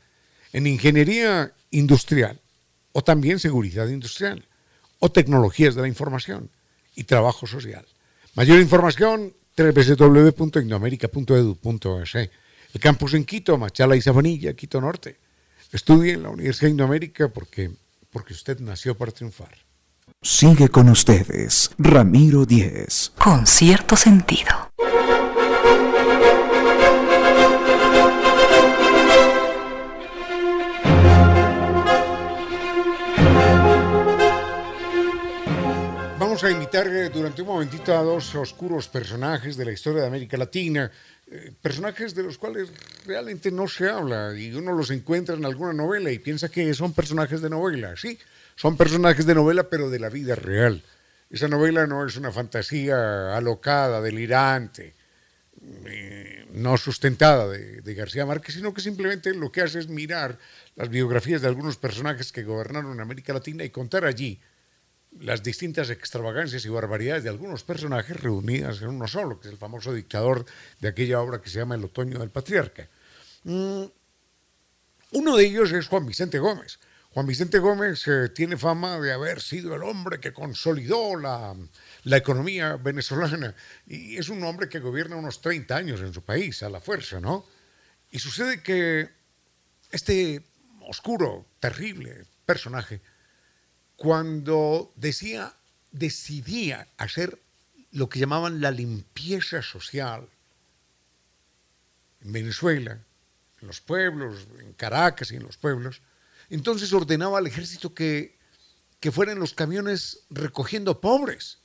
en 0.53 0.68
ingeniería 0.68 1.53
industrial 1.72 2.38
o 2.92 3.03
también 3.03 3.40
seguridad 3.40 3.88
industrial 3.88 4.46
o 5.03 5.11
tecnologías 5.11 5.74
de 5.74 5.82
la 5.82 5.88
información 5.88 6.48
y 6.94 7.03
trabajo 7.05 7.48
social. 7.48 7.84
Mayor 8.36 8.61
información 8.61 9.34
www.indoamerica.edu.es. 9.57 12.14
El 12.14 12.30
campus 12.80 13.14
en 13.14 13.24
Quito, 13.24 13.59
Machala 13.59 13.96
y 13.96 14.00
Sabanilla, 14.00 14.55
Quito 14.55 14.80
Norte. 14.80 15.16
Estudie 15.72 16.12
en 16.12 16.22
la 16.22 16.30
Universidad 16.30 16.68
de 16.68 16.70
Indoamérica 16.70 17.26
porque, 17.28 17.72
porque 18.12 18.32
usted 18.32 18.61
nació 18.61 18.96
para 18.96 19.11
triunfar. 19.11 19.50
Sigue 20.22 20.68
con 20.68 20.88
ustedes, 20.88 21.72
Ramiro 21.78 22.46
Díez. 22.46 23.11
Con 23.18 23.48
cierto 23.48 23.96
sentido. 23.96 24.70
A 36.45 36.51
invitar 36.51 36.88
eh, 36.88 37.09
durante 37.09 37.43
un 37.43 37.49
momentito 37.49 37.97
a 37.97 38.03
dos 38.03 38.34
oscuros 38.34 38.88
personajes 38.88 39.57
de 39.57 39.64
la 39.64 39.72
historia 39.72 40.01
de 40.01 40.09
América 40.09 40.36
Latina, 40.36 40.90
eh, 41.30 41.53
personajes 41.61 42.14
de 42.14 42.24
los 42.24 42.36
cuales 42.36 42.68
realmente 43.07 43.53
no 43.53 43.68
se 43.68 43.88
habla 43.88 44.34
y 44.36 44.53
uno 44.53 44.72
los 44.72 44.90
encuentra 44.90 45.36
en 45.36 45.45
alguna 45.45 45.72
novela 45.72 46.11
y 46.11 46.18
piensa 46.18 46.49
que 46.49 46.74
son 46.74 46.95
personajes 46.95 47.43
de 47.43 47.51
novela. 47.51 47.95
Sí, 47.97 48.18
son 48.57 48.76
personajes 48.76 49.24
de 49.24 49.34
novela, 49.34 49.68
pero 49.68 49.88
de 49.88 50.01
la 50.01 50.09
vida 50.09 50.34
real. 50.34 50.82
Esa 51.30 51.47
novela 51.47 51.86
no 51.86 52.05
es 52.05 52.16
una 52.16 52.32
fantasía 52.32 53.36
alocada, 53.36 54.01
delirante, 54.01 54.95
eh, 55.84 56.47
no 56.55 56.76
sustentada 56.76 57.47
de, 57.49 57.82
de 57.82 57.95
García 57.95 58.26
Márquez, 58.26 58.57
sino 58.57 58.74
que 58.74 58.80
simplemente 58.80 59.32
lo 59.32 59.53
que 59.53 59.61
hace 59.61 59.78
es 59.78 59.88
mirar 59.88 60.38
las 60.74 60.88
biografías 60.88 61.40
de 61.40 61.49
algunos 61.49 61.76
personajes 61.76 62.32
que 62.32 62.43
gobernaron 62.43 63.01
América 63.01 63.32
Latina 63.32 63.62
y 63.64 63.70
contar 63.70 64.05
allí 64.05 64.40
las 65.21 65.43
distintas 65.43 65.91
extravagancias 65.91 66.65
y 66.65 66.69
barbaridades 66.69 67.23
de 67.23 67.29
algunos 67.29 67.65
personajes 67.65 68.21
reunidas 68.21 68.81
en 68.83 68.89
uno 68.89 69.07
solo, 69.07 69.39
que 69.41 69.49
es 69.49 69.53
el 69.53 69.59
famoso 69.59 69.93
dictador 69.93 70.45
de 70.81 70.89
aquella 70.89 71.21
obra 71.21 71.41
que 71.41 71.51
se 71.51 71.59
llama 71.59 71.75
El 71.75 71.85
Otoño 71.85 72.19
del 72.19 72.31
Patriarca. 72.31 72.89
Mm, 73.45 73.85
uno 75.13 75.37
de 75.37 75.45
ellos 75.45 75.73
es 75.73 75.89
Juan 75.89 76.07
Vicente 76.07 76.39
Gómez. 76.39 76.79
Juan 77.11 77.27
Vicente 77.27 77.59
Gómez 77.59 78.09
eh, 78.09 78.31
tiene 78.31 78.57
fama 78.57 78.99
de 78.99 79.13
haber 79.13 79.43
sido 79.43 79.75
el 79.75 79.83
hombre 79.83 80.19
que 80.19 80.33
consolidó 80.33 81.17
la, 81.17 81.55
la, 82.05 82.17
economía 82.17 82.77
venezolana 82.77 83.55
y 83.87 84.17
es 84.17 84.31
un 84.31 84.43
hombre 84.45 84.71
que 84.71 84.79
gobierna 84.79 85.17
unos 85.17 85.43
30 85.43 85.77
años 85.77 86.01
en 86.01 86.15
su 86.15 86.23
país 86.23 86.63
a 86.63 86.71
la 86.71 86.81
fuerza, 86.81 87.21
¿no? 87.21 87.45
Y 88.11 88.19
sucede 88.19 88.63
que 88.63 89.11
este 89.91 90.43
oscuro, 90.89 91.47
terrible 91.61 92.25
personaje 92.47 93.03
cuando 94.03 94.92
decía, 94.96 95.55
decidía 95.92 96.88
hacer 96.96 97.38
lo 97.92 98.09
que 98.09 98.18
llamaban 98.18 98.61
la 98.61 98.72
limpieza 98.72 99.62
social 99.62 100.28
en 102.20 102.32
Venezuela, 102.32 102.98
en 103.61 103.68
los 103.68 103.80
pueblos, 103.80 104.48
en 104.59 104.72
Caracas 104.72 105.30
y 105.30 105.36
en 105.36 105.44
los 105.44 105.57
pueblos, 105.57 106.03
entonces 106.50 106.92
ordenaba 106.92 107.38
al 107.38 107.46
ejército 107.46 107.94
que, 107.94 108.36
que 108.98 109.12
fueran 109.12 109.38
los 109.38 109.55
camiones 109.55 110.24
recogiendo 110.30 111.00
pobres, 111.00 111.59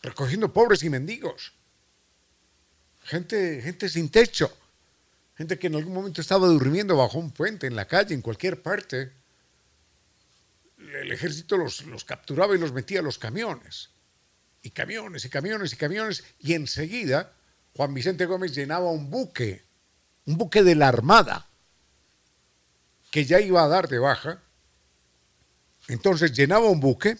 recogiendo 0.00 0.52
pobres 0.52 0.84
y 0.84 0.90
mendigos, 0.90 1.54
gente, 3.02 3.60
gente 3.62 3.88
sin 3.88 4.10
techo, 4.10 4.56
gente 5.36 5.58
que 5.58 5.66
en 5.66 5.74
algún 5.74 5.92
momento 5.92 6.20
estaba 6.20 6.46
durmiendo 6.46 6.96
bajo 6.96 7.18
un 7.18 7.32
puente, 7.32 7.66
en 7.66 7.74
la 7.74 7.88
calle, 7.88 8.14
en 8.14 8.22
cualquier 8.22 8.62
parte 8.62 9.23
el 10.92 11.12
ejército 11.12 11.56
los, 11.56 11.84
los 11.86 12.04
capturaba 12.04 12.54
y 12.54 12.58
los 12.58 12.72
metía 12.72 13.00
a 13.00 13.02
los 13.02 13.18
camiones. 13.18 13.90
Y 14.62 14.70
camiones 14.70 15.24
y 15.24 15.30
camiones 15.30 15.72
y 15.72 15.76
camiones. 15.76 16.24
Y 16.38 16.54
enseguida 16.54 17.32
Juan 17.76 17.92
Vicente 17.92 18.26
Gómez 18.26 18.54
llenaba 18.54 18.90
un 18.90 19.10
buque, 19.10 19.64
un 20.26 20.36
buque 20.38 20.62
de 20.62 20.74
la 20.74 20.88
Armada, 20.88 21.48
que 23.10 23.24
ya 23.24 23.40
iba 23.40 23.62
a 23.62 23.68
dar 23.68 23.88
de 23.88 23.98
baja. 23.98 24.42
Entonces 25.88 26.32
llenaba 26.32 26.68
un 26.68 26.80
buque 26.80 27.18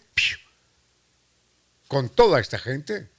con 1.88 2.08
toda 2.08 2.40
esta 2.40 2.58
gente, 2.58 3.10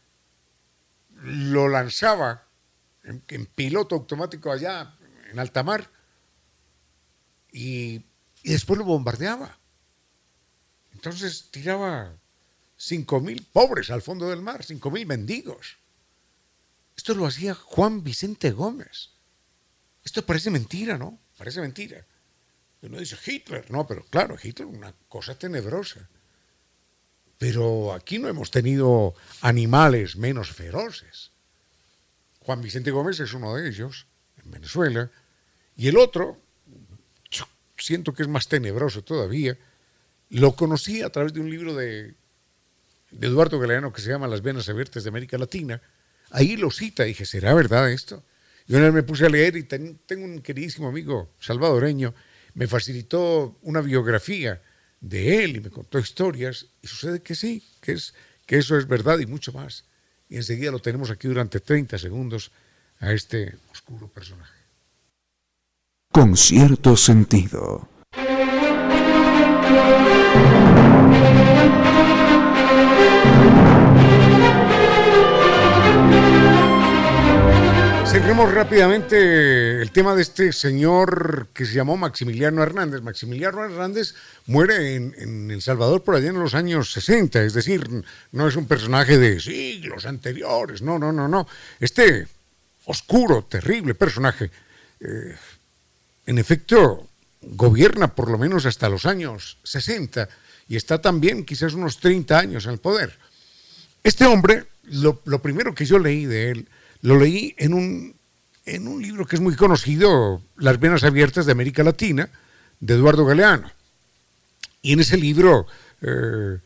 lo 1.11 1.67
lanzaba 1.67 2.47
en, 3.03 3.23
en 3.27 3.45
piloto 3.45 3.95
automático 3.95 4.51
allá 4.51 4.95
en 5.31 5.39
alta 5.39 5.63
mar 5.63 5.89
y, 7.51 8.03
y 8.43 8.51
después 8.51 8.77
lo 8.79 8.85
bombardeaba. 8.85 9.57
Entonces 11.05 11.51
tiraba 11.51 12.17
cinco 12.77 13.21
mil 13.21 13.45
pobres 13.53 13.91
al 13.91 14.01
fondo 14.01 14.27
del 14.27 14.41
mar, 14.41 14.63
cinco 14.65 14.89
mil 14.89 15.05
mendigos. 15.05 15.77
Esto 16.97 17.13
lo 17.13 17.27
hacía 17.27 17.53
Juan 17.53 18.03
Vicente 18.03 18.49
Gómez. 18.49 19.11
Esto 20.03 20.25
parece 20.25 20.49
mentira, 20.49 20.97
¿no? 20.97 21.19
Parece 21.37 21.61
mentira. 21.61 22.03
Uno 22.81 22.97
dice 22.97 23.17
Hitler, 23.23 23.69
no, 23.69 23.85
pero 23.85 24.03
claro, 24.05 24.35
Hitler 24.41 24.65
una 24.67 24.95
cosa 25.07 25.37
tenebrosa. 25.37 26.09
Pero 27.37 27.93
aquí 27.93 28.17
no 28.17 28.27
hemos 28.27 28.49
tenido 28.49 29.13
animales 29.41 30.15
menos 30.15 30.53
feroces. 30.53 31.29
Juan 32.39 32.63
Vicente 32.63 32.89
Gómez 32.89 33.19
es 33.19 33.31
uno 33.33 33.53
de 33.53 33.69
ellos, 33.69 34.07
en 34.43 34.49
Venezuela, 34.49 35.11
y 35.77 35.87
el 35.87 35.97
otro, 35.97 36.41
siento 37.77 38.11
que 38.11 38.23
es 38.23 38.27
más 38.27 38.47
tenebroso 38.47 39.03
todavía, 39.03 39.55
lo 40.29 40.55
conocí 40.55 41.01
a 41.01 41.09
través 41.09 41.33
de 41.33 41.39
un 41.39 41.49
libro 41.49 41.73
de, 41.75 42.15
Eduardo 43.21 43.59
Galeano 43.59 43.93
que 43.93 44.01
se 44.01 44.09
llama 44.09 44.27
Las 44.27 44.41
venas 44.41 44.67
abiertas 44.69 45.03
de 45.03 45.09
América 45.09 45.37
Latina. 45.37 45.81
Ahí 46.31 46.57
lo 46.57 46.71
cita, 46.71 47.03
dije, 47.03 47.25
¿será 47.25 47.53
verdad 47.53 47.91
esto? 47.91 48.23
Y 48.67 48.75
una 48.75 48.85
vez 48.85 48.93
me 48.93 49.03
puse 49.03 49.25
a 49.25 49.29
leer 49.29 49.55
y 49.55 49.63
tengo 49.63 50.25
un 50.25 50.41
queridísimo 50.41 50.87
amigo 50.87 51.29
salvadoreño, 51.39 52.13
me 52.55 52.67
facilitó 52.67 53.57
una 53.61 53.81
biografía 53.81 54.61
de 54.99 55.43
él 55.43 55.57
y 55.57 55.59
me 55.61 55.69
contó 55.69 55.99
historias 55.99 56.67
y 56.81 56.87
sucede 56.87 57.21
que 57.21 57.35
sí, 57.35 57.63
que, 57.79 57.93
es, 57.93 58.13
que 58.45 58.57
eso 58.57 58.77
es 58.77 58.87
verdad 58.87 59.19
y 59.19 59.27
mucho 59.27 59.53
más. 59.53 59.85
Y 60.29 60.37
enseguida 60.37 60.71
lo 60.71 60.79
tenemos 60.79 61.11
aquí 61.11 61.27
durante 61.27 61.59
30 61.59 61.97
segundos 61.99 62.51
a 62.99 63.11
este 63.11 63.55
oscuro 63.71 64.07
personaje. 64.07 64.53
Con 66.11 66.35
cierto 66.35 66.97
sentido. 66.97 67.94
Cerremos 78.15 78.53
rápidamente 78.53 79.81
el 79.81 79.91
tema 79.91 80.15
de 80.15 80.21
este 80.21 80.53
señor 80.53 81.49
que 81.53 81.65
se 81.65 81.73
llamó 81.73 81.97
Maximiliano 81.97 82.63
Hernández. 82.63 83.01
Maximiliano 83.01 83.63
Hernández 83.65 84.15
muere 84.45 84.95
en, 84.95 85.51
El 85.51 85.61
Salvador 85.61 86.01
por 86.01 86.15
allá 86.15 86.29
en 86.29 86.39
los 86.39 86.53
años 86.53 86.93
60, 86.93 87.43
es 87.43 87.53
decir, 87.53 87.87
no 88.31 88.47
es 88.47 88.55
un 88.55 88.67
personaje 88.67 89.17
de 89.17 89.41
siglos 89.41 90.05
anteriores, 90.05 90.81
no, 90.81 90.97
no, 90.97 91.11
no, 91.11 91.27
no. 91.27 91.45
Este 91.79 92.25
oscuro, 92.85 93.43
terrible 93.43 93.95
personaje, 93.95 94.49
eh, 95.01 95.35
en 96.25 96.37
efecto, 96.37 97.09
gobierna 97.51 98.15
por 98.15 98.29
lo 98.29 98.37
menos 98.37 98.65
hasta 98.65 98.89
los 98.89 99.05
años 99.05 99.57
60 99.63 100.27
y 100.67 100.75
está 100.75 101.01
también 101.01 101.45
quizás 101.45 101.73
unos 101.73 101.99
30 101.99 102.37
años 102.37 102.65
en 102.65 102.71
el 102.71 102.79
poder. 102.79 103.17
Este 104.03 104.25
hombre, 104.25 104.65
lo, 104.83 105.21
lo 105.25 105.41
primero 105.41 105.73
que 105.73 105.85
yo 105.85 105.99
leí 105.99 106.25
de 106.25 106.51
él, 106.51 106.67
lo 107.01 107.19
leí 107.19 107.53
en 107.57 107.73
un, 107.73 108.15
en 108.65 108.87
un 108.87 109.01
libro 109.01 109.25
que 109.25 109.35
es 109.35 109.41
muy 109.41 109.55
conocido, 109.55 110.41
Las 110.57 110.79
Venas 110.79 111.03
Abiertas 111.03 111.45
de 111.45 111.51
América 111.51 111.83
Latina, 111.83 112.29
de 112.79 112.93
Eduardo 112.93 113.25
Galeano. 113.25 113.71
Y 114.81 114.93
en 114.93 114.99
ese 114.99 115.17
libro, 115.17 115.67
eh, 116.01 116.57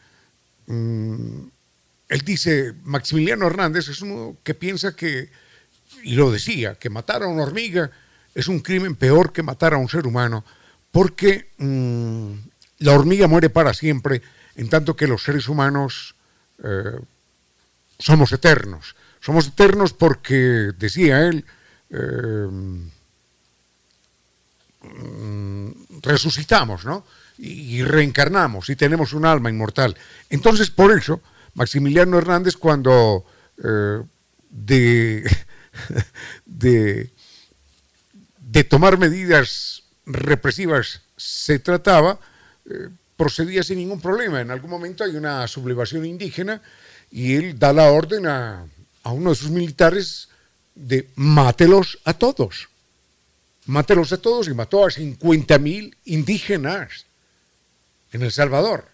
mm, 0.67 1.41
él 2.09 2.21
dice, 2.21 2.73
Maximiliano 2.83 3.47
Hernández 3.47 3.89
es 3.89 4.01
uno 4.01 4.37
que 4.43 4.53
piensa 4.53 4.95
que, 4.95 5.29
y 6.03 6.15
lo 6.15 6.31
decía, 6.31 6.75
que 6.75 6.89
matar 6.89 7.23
a 7.23 7.27
una 7.27 7.43
hormiga 7.43 7.91
es 8.35 8.47
un 8.47 8.59
crimen 8.59 8.95
peor 8.95 9.33
que 9.33 9.43
matar 9.43 9.73
a 9.73 9.77
un 9.77 9.89
ser 9.89 10.07
humano, 10.07 10.45
porque 10.91 11.51
mm, 11.57 12.33
la 12.79 12.93
hormiga 12.93 13.27
muere 13.27 13.49
para 13.49 13.73
siempre, 13.73 14.21
en 14.55 14.69
tanto 14.69 14.95
que 14.95 15.07
los 15.07 15.23
seres 15.23 15.47
humanos 15.47 16.15
eh, 16.63 16.99
somos 17.97 18.31
eternos. 18.31 18.95
Somos 19.19 19.47
eternos 19.47 19.93
porque, 19.93 20.71
decía 20.77 21.27
él, 21.27 21.45
eh, 21.89 22.47
mm, 24.81 25.71
resucitamos, 26.01 26.85
¿no? 26.85 27.05
Y, 27.37 27.83
reencarnamos 27.83 28.69
y 28.69 28.75
tenemos 28.75 29.13
un 29.13 29.25
alma 29.25 29.49
inmortal. 29.49 29.95
Entonces, 30.29 30.69
por 30.69 30.91
eso, 30.97 31.21
Maximiliano 31.53 32.17
Hernández, 32.17 32.57
cuando 32.57 33.25
eh, 33.63 34.01
de, 34.49 35.23
de, 36.45 37.11
de, 38.39 38.63
tomar 38.65 38.97
medidas 38.97 39.78
represivas 40.09 41.01
se 41.15 41.59
trataba, 41.59 42.19
eh, 42.69 42.89
procedía 43.15 43.63
sin 43.63 43.77
ningún 43.77 44.01
problema. 44.01 44.41
En 44.41 44.51
algún 44.51 44.69
momento 44.69 45.03
hay 45.03 45.15
una 45.15 45.47
sublevación 45.47 46.05
indígena 46.05 46.61
y 47.11 47.35
él 47.35 47.57
da 47.57 47.71
la 47.71 47.91
orden 47.91 48.25
a, 48.25 48.65
a 49.03 49.11
uno 49.11 49.29
de 49.29 49.35
sus 49.35 49.51
militares 49.51 50.29
de 50.75 51.07
mátelos 51.15 51.99
a 52.03 52.13
todos. 52.13 52.69
Mátelos 53.65 54.11
a 54.11 54.17
todos 54.17 54.47
y 54.47 54.53
mató 54.53 54.85
a 54.85 54.91
50 54.91 55.59
mil 55.59 55.95
indígenas 56.05 57.05
en 58.11 58.23
El 58.23 58.31
Salvador. 58.31 58.85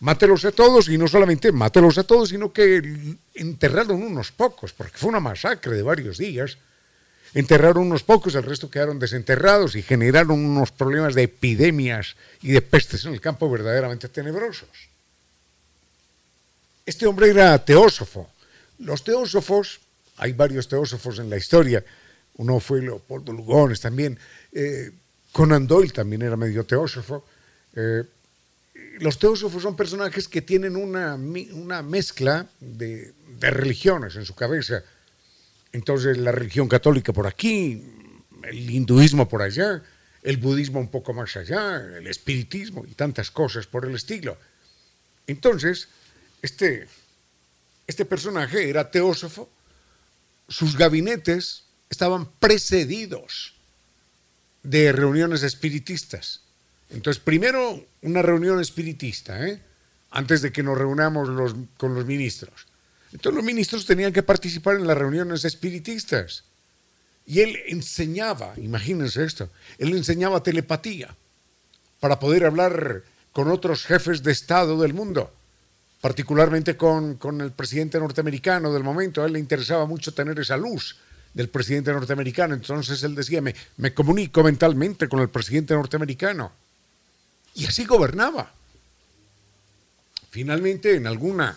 Mátelos 0.00 0.46
a 0.46 0.52
todos 0.52 0.88
y 0.88 0.96
no 0.96 1.08
solamente 1.08 1.52
mátelos 1.52 1.98
a 1.98 2.04
todos, 2.04 2.30
sino 2.30 2.52
que 2.52 3.18
enterraron 3.34 4.02
unos 4.02 4.32
pocos, 4.32 4.72
porque 4.72 4.96
fue 4.96 5.10
una 5.10 5.20
masacre 5.20 5.74
de 5.74 5.82
varios 5.82 6.16
días. 6.16 6.56
Enterraron 7.32 7.86
unos 7.86 8.02
pocos, 8.02 8.34
el 8.34 8.42
resto 8.42 8.70
quedaron 8.70 8.98
desenterrados 8.98 9.76
y 9.76 9.82
generaron 9.82 10.44
unos 10.44 10.72
problemas 10.72 11.14
de 11.14 11.24
epidemias 11.24 12.16
y 12.42 12.50
de 12.50 12.62
pestes 12.62 13.04
en 13.04 13.12
el 13.12 13.20
campo 13.20 13.48
verdaderamente 13.48 14.08
tenebrosos. 14.08 14.68
Este 16.84 17.06
hombre 17.06 17.30
era 17.30 17.64
teósofo, 17.64 18.28
los 18.78 19.04
teósofos, 19.04 19.80
hay 20.16 20.32
varios 20.32 20.66
teósofos 20.66 21.18
en 21.20 21.30
la 21.30 21.36
historia, 21.36 21.84
uno 22.36 22.58
fue 22.58 22.80
Leopoldo 22.82 23.32
Lugones 23.32 23.80
también, 23.80 24.18
eh, 24.52 24.90
Conan 25.32 25.66
Doyle 25.66 25.92
también 25.92 26.22
era 26.22 26.36
medio 26.36 26.64
teósofo. 26.64 27.24
Eh, 27.74 28.02
los 29.00 29.18
teósofos 29.18 29.62
son 29.62 29.76
personajes 29.76 30.28
que 30.28 30.42
tienen 30.42 30.76
una, 30.76 31.16
mezcla 31.82 32.46
de, 32.60 33.12
religiones 33.40 34.16
en 34.16 34.24
su 34.24 34.34
cabeza. 34.34 34.82
Entonces 35.72 36.18
la 36.18 36.32
religión 36.32 36.68
católica 36.68 37.12
por 37.12 37.26
aquí, 37.26 37.84
el 38.42 38.70
hinduismo 38.70 39.28
por 39.28 39.42
allá, 39.42 39.82
el 40.22 40.36
budismo 40.36 40.80
un 40.80 40.90
poco 40.90 41.12
más 41.14 41.36
allá, 41.36 41.76
el 41.96 42.06
espiritismo 42.06 42.84
y 42.86 42.94
tantas 42.94 43.30
cosas 43.30 43.66
por 43.66 43.86
el 43.86 43.94
estilo. 43.94 44.36
Entonces, 45.26 45.88
este 46.42 46.88
este 47.90 48.04
personaje 48.04 48.70
era 48.70 48.88
teósofo, 48.88 49.50
sus 50.48 50.76
gabinetes 50.76 51.64
estaban 51.88 52.30
precedidos 52.38 53.56
de 54.62 54.92
reuniones 54.92 55.42
espiritistas. 55.42 56.42
Entonces, 56.90 57.20
primero 57.20 57.84
una 58.02 58.22
reunión 58.22 58.60
espiritista, 58.60 59.44
¿eh? 59.44 59.60
antes 60.12 60.40
de 60.40 60.52
que 60.52 60.62
nos 60.62 60.78
reunamos 60.78 61.28
con 61.76 61.96
los 61.96 62.06
ministros. 62.06 62.68
Entonces 63.12 63.36
los 63.36 63.44
ministros 63.44 63.86
tenían 63.86 64.12
que 64.12 64.22
participar 64.22 64.76
en 64.76 64.86
las 64.86 64.96
reuniones 64.96 65.44
espiritistas. 65.44 66.44
Y 67.26 67.40
él 67.40 67.58
enseñaba, 67.68 68.54
imagínense 68.56 69.24
esto, 69.24 69.50
él 69.78 69.94
enseñaba 69.94 70.42
telepatía 70.42 71.14
para 72.00 72.18
poder 72.18 72.44
hablar 72.44 73.02
con 73.32 73.48
otros 73.50 73.84
jefes 73.84 74.22
de 74.22 74.32
Estado 74.32 74.80
del 74.80 74.94
mundo 74.94 75.32
particularmente 76.00 76.76
con, 76.76 77.18
el 77.40 77.52
presidente 77.52 77.98
norteamericano 77.98 78.72
del 78.72 78.82
momento. 78.82 79.22
A 79.22 79.26
él 79.26 79.34
le 79.34 79.38
interesaba 79.38 79.86
mucho 79.86 80.14
tener 80.14 80.38
esa 80.38 80.56
luz 80.56 80.96
del 81.34 81.48
presidente 81.48 81.92
norteamericano. 81.92 82.54
Entonces 82.54 83.02
él 83.02 83.14
decía, 83.14 83.40
me, 83.42 83.54
me 83.76 83.92
comunico 83.92 84.42
mentalmente 84.42 85.08
con 85.08 85.20
el 85.20 85.28
presidente 85.28 85.74
norteamericano. 85.74 86.52
Y 87.54 87.66
así 87.66 87.84
gobernaba. 87.84 88.52
Finalmente, 90.30 90.94
en 90.94 91.06
alguna 91.06 91.56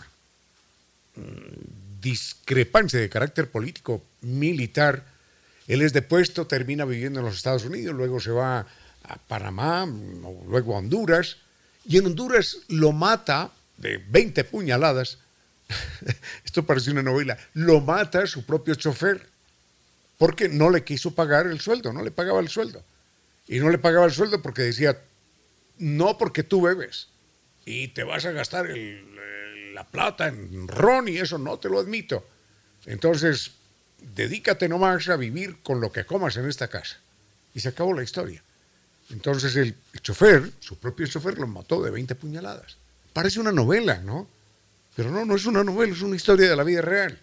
discrepancia 2.02 3.00
de 3.00 3.10
carácter 3.10 3.50
político 3.50 4.04
militar, 4.22 5.06
él 5.68 5.82
es 5.82 5.94
depuesto, 5.94 6.48
termina 6.48 6.86
viviendo 6.86 7.20
en 7.20 7.26
los 7.26 7.38
Estados 7.38 7.66
Unidos, 7.66 7.96
luego 7.96 8.20
se 8.20 8.32
va 8.32 8.68
a 9.04 9.18
Panamá, 9.28 9.86
luego 10.48 10.76
a 10.76 10.80
Honduras, 10.80 11.38
y 11.86 11.98
en 11.98 12.08
Honduras 12.08 12.58
lo 12.68 12.92
mata 12.92 13.52
de 13.78 13.98
20 13.98 14.44
puñaladas, 14.46 15.20
esto 16.46 16.66
parece 16.66 16.92
una 16.92 17.04
novela, 17.04 17.38
lo 17.54 17.80
mata 17.80 18.28
su 18.28 18.46
propio 18.46 18.76
chofer 18.76 19.26
porque 20.18 20.50
no 20.50 20.70
le 20.70 20.84
quiso 20.84 21.12
pagar 21.12 21.48
el 21.48 21.60
sueldo, 21.60 21.92
no 21.92 22.04
le 22.04 22.12
pagaba 22.12 22.40
el 22.40 22.50
sueldo. 22.50 22.84
Y 23.48 23.60
no 23.60 23.70
le 23.70 23.78
pagaba 23.78 24.06
el 24.06 24.14
sueldo 24.14 24.42
porque 24.42 24.62
decía, 24.62 24.98
no 25.78 26.18
porque 26.18 26.44
tú 26.44 26.62
bebes 26.62 27.10
y 27.66 27.90
te 27.90 28.04
vas 28.04 28.26
a 28.26 28.32
gastar 28.32 28.68
la 29.74 29.84
plata 29.86 30.28
en 30.28 30.68
ron 30.68 31.08
y 31.08 31.18
eso 31.18 31.38
no 31.38 31.58
te 31.58 31.70
lo 31.70 31.80
admito. 31.80 32.26
Entonces, 32.86 33.52
dedícate 34.16 34.70
nomás 34.70 35.08
a 35.10 35.16
vivir 35.16 35.58
con 35.64 35.82
lo 35.82 35.92
que 35.92 36.06
comas 36.06 36.38
en 36.38 36.48
esta 36.48 36.68
casa. 36.68 36.98
Y 37.54 37.60
se 37.60 37.70
acabó 37.70 37.94
la 37.94 38.04
historia. 38.04 38.42
Entonces 39.10 39.56
el, 39.56 39.76
el 39.94 40.02
chofer, 40.02 40.52
su 40.60 40.78
propio 40.78 41.06
chofer, 41.08 41.38
lo 41.38 41.48
mató 41.48 41.82
de 41.84 41.92
20 41.92 42.16
puñaladas. 42.16 42.78
Parece 43.12 43.40
una 43.40 43.52
novela, 43.52 44.00
¿no? 44.00 44.28
Pero 44.96 45.12
no, 45.12 45.26
no 45.26 45.36
es 45.36 45.46
una 45.46 45.64
novela, 45.64 45.94
es 45.94 46.02
una 46.02 46.16
historia 46.16 46.50
de 46.50 46.56
la 46.56 46.64
vida 46.64 46.82
real. 46.82 47.20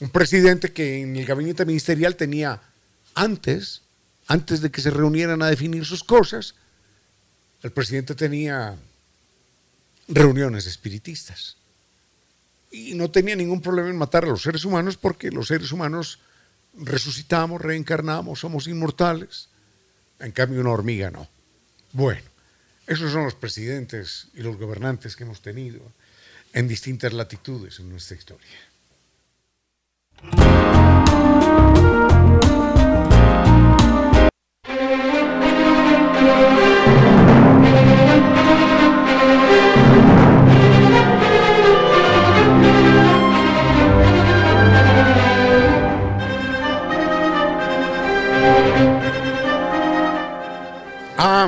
Un 0.00 0.10
presidente 0.10 0.72
que 0.72 1.00
en 1.00 1.16
el 1.16 1.26
gabinete 1.26 1.64
ministerial 1.64 2.16
tenía 2.16 2.60
antes, 3.14 3.82
antes 4.26 4.60
de 4.60 4.70
que 4.70 4.80
se 4.80 4.90
reunieran 4.90 5.42
a 5.42 5.48
definir 5.48 5.84
sus 5.84 6.02
cosas, 6.02 6.54
el 7.62 7.70
presidente 7.70 8.14
tenía 8.14 8.76
reuniones 10.14 10.66
espiritistas. 10.66 11.56
Y 12.70 12.94
no 12.94 13.10
tenía 13.10 13.36
ningún 13.36 13.60
problema 13.60 13.90
en 13.90 13.98
matar 13.98 14.24
a 14.24 14.28
los 14.28 14.42
seres 14.42 14.64
humanos 14.64 14.96
porque 14.96 15.30
los 15.30 15.48
seres 15.48 15.72
humanos 15.72 16.18
resucitamos, 16.74 17.60
reencarnamos, 17.60 18.40
somos 18.40 18.66
inmortales. 18.66 19.48
En 20.20 20.32
cambio, 20.32 20.60
una 20.60 20.70
hormiga 20.70 21.10
no. 21.10 21.28
Bueno, 21.92 22.22
esos 22.86 23.12
son 23.12 23.24
los 23.24 23.34
presidentes 23.34 24.28
y 24.34 24.42
los 24.42 24.56
gobernantes 24.56 25.16
que 25.16 25.24
hemos 25.24 25.42
tenido 25.42 25.80
en 26.52 26.68
distintas 26.68 27.12
latitudes 27.12 27.78
en 27.80 27.90
nuestra 27.90 28.16
historia. 28.16 28.48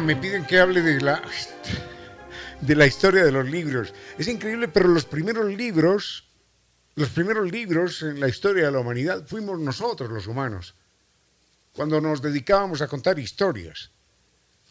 Me 0.01 0.17
piden 0.17 0.45
que 0.45 0.59
hable 0.59 0.83
de 0.83 1.01
la, 1.01 1.23
de 2.61 2.75
la 2.75 2.87
historia 2.87 3.25
de 3.25 3.31
los 3.31 3.49
libros. 3.49 3.95
Es 4.19 4.27
increíble, 4.27 4.67
pero 4.67 4.89
los 4.89 5.05
primeros 5.05 5.47
libros, 5.47 6.25
los 6.97 7.11
primeros 7.11 7.51
libros 7.51 8.03
en 8.03 8.19
la 8.19 8.29
historia 8.29 8.67
de 8.67 8.73
la 8.73 8.81
humanidad 8.81 9.25
fuimos 9.25 9.61
nosotros 9.61 10.11
los 10.11 10.27
humanos, 10.27 10.75
cuando 11.73 12.01
nos 12.01 12.21
dedicábamos 12.21 12.83
a 12.83 12.89
contar 12.89 13.21
historias. 13.21 13.93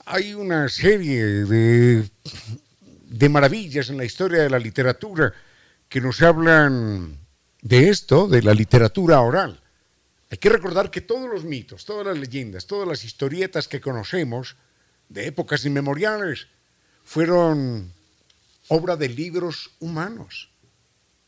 Hay 0.06 0.34
una 0.34 0.68
serie 0.68 1.24
de, 1.24 2.10
de 3.08 3.30
maravillas 3.30 3.90
en 3.90 3.98
la 3.98 4.06
historia 4.06 4.44
de 4.44 4.50
la 4.50 4.60
literatura 4.60 5.34
que 5.88 6.02
nos 6.02 6.22
hablan 6.22 7.18
de 7.62 7.90
esto, 7.90 8.28
de 8.28 8.42
la 8.42 8.54
literatura 8.54 9.22
oral. 9.22 9.62
Hay 10.30 10.38
que 10.38 10.50
recordar 10.50 10.92
que 10.92 11.00
todos 11.00 11.30
los 11.30 11.46
mitos, 11.46 11.86
todas 11.86 12.06
las 12.06 12.18
leyendas, 12.18 12.68
todas 12.68 12.88
las 12.88 13.06
historietas 13.06 13.70
que 13.70 13.80
conocemos, 13.80 14.58
de 15.14 15.28
épocas 15.28 15.64
inmemoriales, 15.64 16.47
fueron 17.03 17.93
obra 18.68 18.95
de 18.95 19.09
libros 19.09 19.72
humanos, 19.80 20.49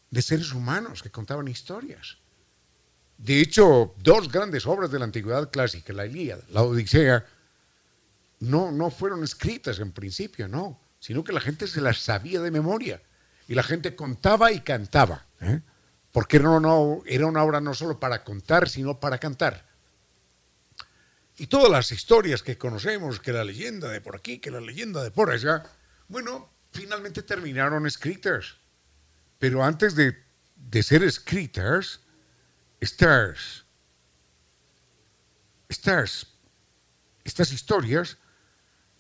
de 0.10 0.22
seres 0.22 0.52
humanos 0.54 1.04
que 1.04 1.12
contaban 1.12 1.48
historias. 1.48 2.18
De 3.18 3.40
hecho, 3.40 3.94
dos 4.02 4.32
grandes 4.32 4.66
obras 4.66 4.92
de 4.92 5.00
la 5.00 5.06
antigüedad 5.06 5.52
clásica, 5.52 5.94
la 5.94 6.08
Ilíada, 6.08 6.44
la 6.50 6.64
Odisea, 6.64 7.26
no, 8.40 8.72
no 8.72 8.90
fueron 8.90 9.24
escritas 9.24 9.80
en 9.80 9.92
principio, 9.92 10.48
no, 10.48 10.80
sino 11.00 11.24
que 11.24 11.32
la 11.32 11.40
gente 11.40 11.68
se 11.68 11.80
las 11.80 12.00
sabía 12.00 12.42
de 12.42 12.52
memoria 12.52 13.02
y 13.48 13.54
la 13.54 13.64
gente 13.64 13.96
contaba 13.96 14.52
y 14.52 14.62
cantaba, 14.62 15.28
¿eh? 15.42 15.62
porque 16.12 16.38
era 16.38 16.50
era 17.06 17.28
una 17.28 17.44
obra 17.44 17.62
no 17.62 17.74
solo 17.76 18.00
para 18.00 18.24
contar, 18.24 18.68
sino 18.68 19.00
para 19.00 19.20
cantar. 19.20 19.65
Y 21.38 21.48
todas 21.48 21.70
las 21.70 21.92
historias 21.92 22.42
que 22.42 22.58
conocemos, 22.58 23.20
que 23.20 23.34
la 23.34 23.44
leyenda 23.44 23.90
de 23.90 24.00
por 24.00 24.16
aquí, 24.16 24.40
que 24.40 24.52
la 24.52 24.62
leyenda 24.62 25.04
de 25.04 25.12
por 25.12 25.30
allá, 25.30 25.64
bueno, 26.08 26.50
finalmente 26.72 27.24
terminaron 27.24 27.86
escritas. 27.86 28.56
Pero 29.40 29.64
antes 29.64 29.96
de, 29.96 30.16
ser 30.84 31.04
escritas, 31.04 32.00
estas, 32.80 33.66
estas, 35.68 36.28
estas 37.24 37.52
historias 37.52 38.18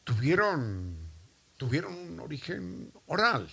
tuvieron, 0.03 0.97
tuvieron 1.57 1.93
un 1.95 2.19
origen 2.19 2.91
oral. 3.07 3.49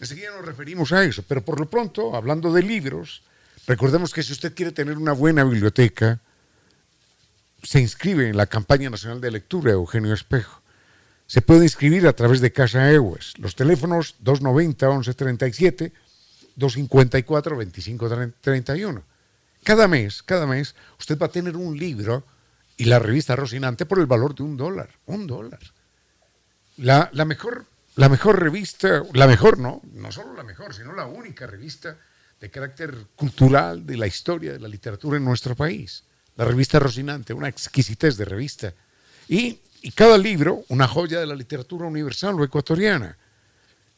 Enseguida 0.00 0.30
nos 0.32 0.44
referimos 0.44 0.92
a 0.92 1.04
eso, 1.04 1.22
pero 1.22 1.44
por 1.44 1.60
lo 1.60 1.70
pronto, 1.70 2.16
hablando 2.16 2.52
de 2.52 2.62
libros, 2.62 3.22
recordemos 3.66 4.12
que 4.12 4.24
si 4.24 4.32
usted 4.32 4.54
quiere 4.54 4.72
tener 4.72 4.96
una 4.96 5.12
buena 5.12 5.44
biblioteca, 5.44 6.20
se 7.64 7.80
inscribe 7.80 8.28
en 8.28 8.36
la 8.36 8.46
campaña 8.46 8.90
nacional 8.90 9.20
de 9.20 9.30
lectura 9.30 9.70
Eugenio 9.72 10.14
Espejo. 10.14 10.62
Se 11.26 11.42
puede 11.42 11.64
inscribir 11.64 12.06
a 12.06 12.12
través 12.12 12.40
de 12.40 12.52
Casa 12.52 12.92
EWES. 12.92 13.38
Los 13.38 13.56
teléfonos 13.56 14.14
290-1137, 14.22 15.90
254-2531. 16.58 19.02
Cada 19.64 19.88
mes, 19.88 20.22
cada 20.22 20.46
mes, 20.46 20.76
usted 20.98 21.18
va 21.18 21.26
a 21.26 21.30
tener 21.30 21.56
un 21.56 21.76
libro 21.78 22.24
y 22.76 22.84
la 22.84 22.98
revista 22.98 23.34
Rocinante 23.34 23.86
por 23.86 23.98
el 23.98 24.04
valor 24.06 24.34
de 24.34 24.42
un 24.42 24.58
dólar. 24.58 24.90
Un 25.06 25.26
dólar. 25.26 25.60
La, 26.76 27.08
la, 27.12 27.24
mejor, 27.24 27.64
la 27.96 28.10
mejor 28.10 28.42
revista, 28.42 29.04
la 29.14 29.26
mejor 29.26 29.58
no, 29.58 29.80
no 29.94 30.12
solo 30.12 30.34
la 30.34 30.42
mejor, 30.42 30.74
sino 30.74 30.92
la 30.92 31.06
única 31.06 31.46
revista 31.46 31.96
de 32.38 32.50
carácter 32.50 32.94
cultural 33.16 33.86
de 33.86 33.96
la 33.96 34.06
historia 34.06 34.52
de 34.52 34.60
la 34.60 34.68
literatura 34.68 35.16
en 35.16 35.24
nuestro 35.24 35.56
país 35.56 36.04
la 36.36 36.44
revista 36.44 36.78
Rocinante, 36.78 37.32
una 37.32 37.48
exquisitez 37.48 38.16
de 38.16 38.24
revista. 38.24 38.74
Y, 39.28 39.60
cada 39.94 40.18
libro, 40.18 40.64
una 40.68 40.88
joya 40.88 41.20
de 41.20 41.26
la 41.26 41.34
literatura 41.34 41.86
universal 41.86 42.40
o 42.40 42.44
ecuatoriana. 42.44 43.16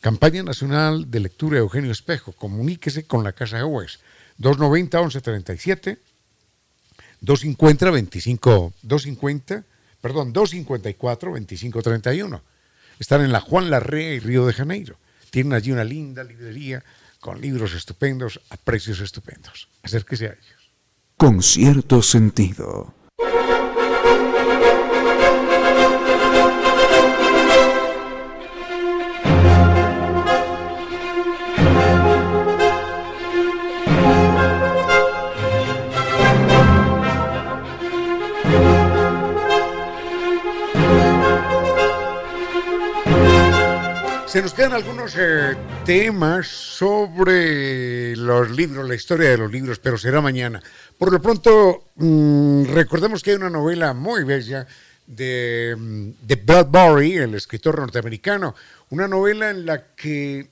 Campaña 0.01 0.43
Nacional 0.43 1.11
de 1.11 1.21
Lectura 1.21 1.59
Eugenio 1.59 1.93
Espejo. 1.93 2.33
Comuníquese 2.33 3.07
con 3.07 3.25
la 3.25 3.33
Casa 3.33 3.61
EWES. 3.61 4.01
290-1137, 4.39 5.99
250 7.21 7.91
25, 7.91 8.75
250, 8.83 9.65
perdón, 10.01 10.33
254 10.33 11.31
2531. 11.31 12.43
Están 12.99 13.23
en 13.23 13.33
la 13.33 13.41
Juan 13.41 13.71
Larrea 13.71 14.15
y 14.15 14.19
Río 14.19 14.47
de 14.47 14.53
Janeiro. 14.53 14.99
Tienen 15.31 15.55
allí 15.55 15.73
una 15.73 15.85
linda 15.85 16.25
librería 16.25 16.85
con 17.21 17.41
libros 17.41 17.75
estupendos 17.75 18.41
a 18.51 18.57
precios 18.57 19.01
estupendos. 19.01 19.69
Acérquese 19.83 20.27
a 20.27 20.33
ellos 20.33 20.56
con 21.19 21.43
cierto 21.43 22.03
sentido. 22.03 22.93
Se 44.37 44.43
nos 44.43 44.53
quedan 44.53 44.75
algunos 44.75 45.15
eh, 45.17 45.57
temas 45.87 46.47
sobre 46.47 48.15
los 48.17 48.51
libros, 48.51 48.87
la 48.87 48.95
historia 48.95 49.31
de 49.31 49.39
los 49.39 49.51
libros, 49.51 49.79
pero 49.79 49.97
será 49.97 50.21
mañana. 50.21 50.63
Por 50.99 51.11
lo 51.11 51.23
pronto, 51.23 51.85
mm, 51.95 52.65
recordemos 52.67 53.23
que 53.23 53.31
hay 53.31 53.37
una 53.37 53.49
novela 53.49 53.95
muy 53.95 54.25
bella 54.25 54.67
de, 55.07 55.75
mm, 55.75 56.27
de 56.27 56.37
Bradbury, 56.37 57.17
el 57.17 57.35
escritor 57.35 57.79
norteamericano, 57.79 58.55
una 58.91 59.09
novela 59.09 59.49
en 59.49 59.65
la 59.65 59.95
que, 59.95 60.51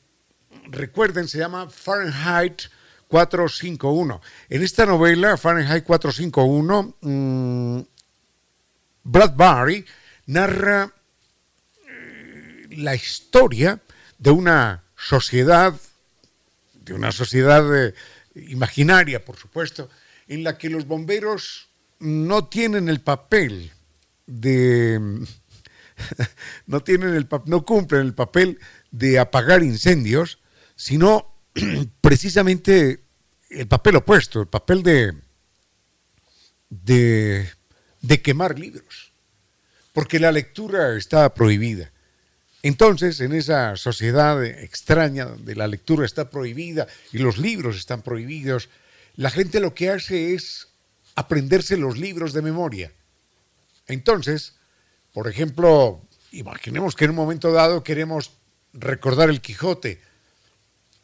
recuerden, 0.71 1.29
se 1.29 1.37
llama 1.37 1.69
Fahrenheit 1.69 2.63
451. 3.07 4.23
En 4.49 4.63
esta 4.63 4.87
novela, 4.87 5.37
Fahrenheit 5.37 5.85
451, 5.85 6.95
mmm, 7.03 7.81
Bradbury 9.03 9.85
narra 10.25 10.91
la 12.77 12.95
historia 12.95 13.81
de 14.19 14.31
una 14.31 14.85
sociedad, 14.97 15.75
de 16.75 16.95
una 16.95 17.13
sociedad 17.13 17.87
eh, 17.87 17.95
imaginaria, 18.35 19.25
por 19.25 19.37
supuesto, 19.37 19.89
en 20.29 20.45
la 20.45 20.59
que 20.59 20.71
los 20.71 20.87
bomberos 20.87 21.69
no 21.99 22.47
tienen 22.47 22.89
el 22.89 23.01
papel 23.01 23.73
de 24.27 25.01
no 26.67 26.83
tienen 26.83 27.15
el 27.15 27.29
no 27.47 27.65
cumplen 27.65 28.03
el 28.03 28.15
papel 28.15 28.59
de 28.91 29.19
apagar 29.19 29.63
incendios, 29.63 30.39
sino 30.77 31.35
precisamente 32.01 33.05
el 33.51 33.69
papel 33.69 33.97
opuesto, 33.97 34.41
el 34.41 34.49
papel 34.49 34.83
de, 34.83 35.15
de, 36.71 37.49
de 38.01 38.23
quemar 38.23 38.59
libros, 38.59 39.13
porque 39.93 40.19
la 40.19 40.33
lectura 40.33 40.97
está 40.97 41.33
prohibida. 41.35 41.93
Entonces, 42.65 43.21
en 43.21 43.35
esa 43.35 43.77
sociedad 43.77 44.43
extraña 44.43 45.27
donde 45.27 45.55
la 45.55 45.69
lectura 45.69 46.07
está 46.07 46.31
prohibida 46.31 46.87
y 47.13 47.19
los 47.19 47.37
libros 47.37 47.77
están 47.77 48.01
prohibidos, 48.01 48.71
la 49.17 49.29
gente 49.29 49.61
lo 49.61 49.75
que 49.75 49.91
hace 49.91 50.33
es 50.33 50.69
aprenderse 51.15 51.77
los 51.77 51.99
libros 51.99 52.33
de 52.33 52.41
memoria. 52.41 52.91
Entonces, 53.87 54.55
por 55.13 55.29
ejemplo, 55.29 56.01
imaginemos 56.33 56.97
que 56.97 57.05
en 57.05 57.11
un 57.11 57.17
momento 57.17 57.53
dado 57.53 57.85
queremos 57.85 58.31
recordar 58.73 59.29
el 59.29 59.43
Quijote. 59.43 60.01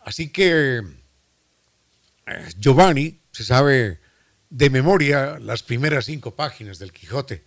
Así 0.02 0.30
que 0.30 0.78
eh, 0.78 2.48
Giovanni 2.58 3.20
se 3.32 3.44
sabe 3.44 4.00
de 4.48 4.70
memoria 4.70 5.38
las 5.38 5.62
primeras 5.62 6.06
cinco 6.06 6.34
páginas 6.34 6.78
del 6.78 6.90
Quijote. 6.90 7.44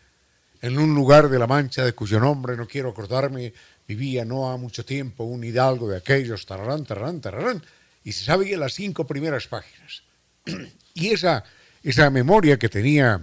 En 0.61 0.77
un 0.77 0.93
lugar 0.95 1.27
de 1.29 1.39
la 1.39 1.47
Mancha 1.47 1.83
de 1.83 1.93
cuyo 1.93 2.21
nombre 2.21 2.55
no 2.55 2.67
quiero 2.67 2.91
acordarme, 2.91 3.53
vivía 3.87 4.25
no 4.25 4.49
ha 4.49 4.57
mucho 4.57 4.85
tiempo 4.85 5.23
un 5.23 5.43
hidalgo 5.43 5.89
de 5.89 5.97
aquellos, 5.97 6.45
tararán, 6.45 6.85
tararán, 6.85 7.21
tararán, 7.21 7.63
y 8.03 8.11
se 8.11 8.25
sabía 8.25 8.57
las 8.57 8.73
cinco 8.73 9.05
primeras 9.05 9.47
páginas. 9.47 10.03
y 10.93 11.09
esa, 11.09 11.43
esa 11.83 12.09
memoria 12.09 12.57
que 12.57 12.69
tenía 12.69 13.21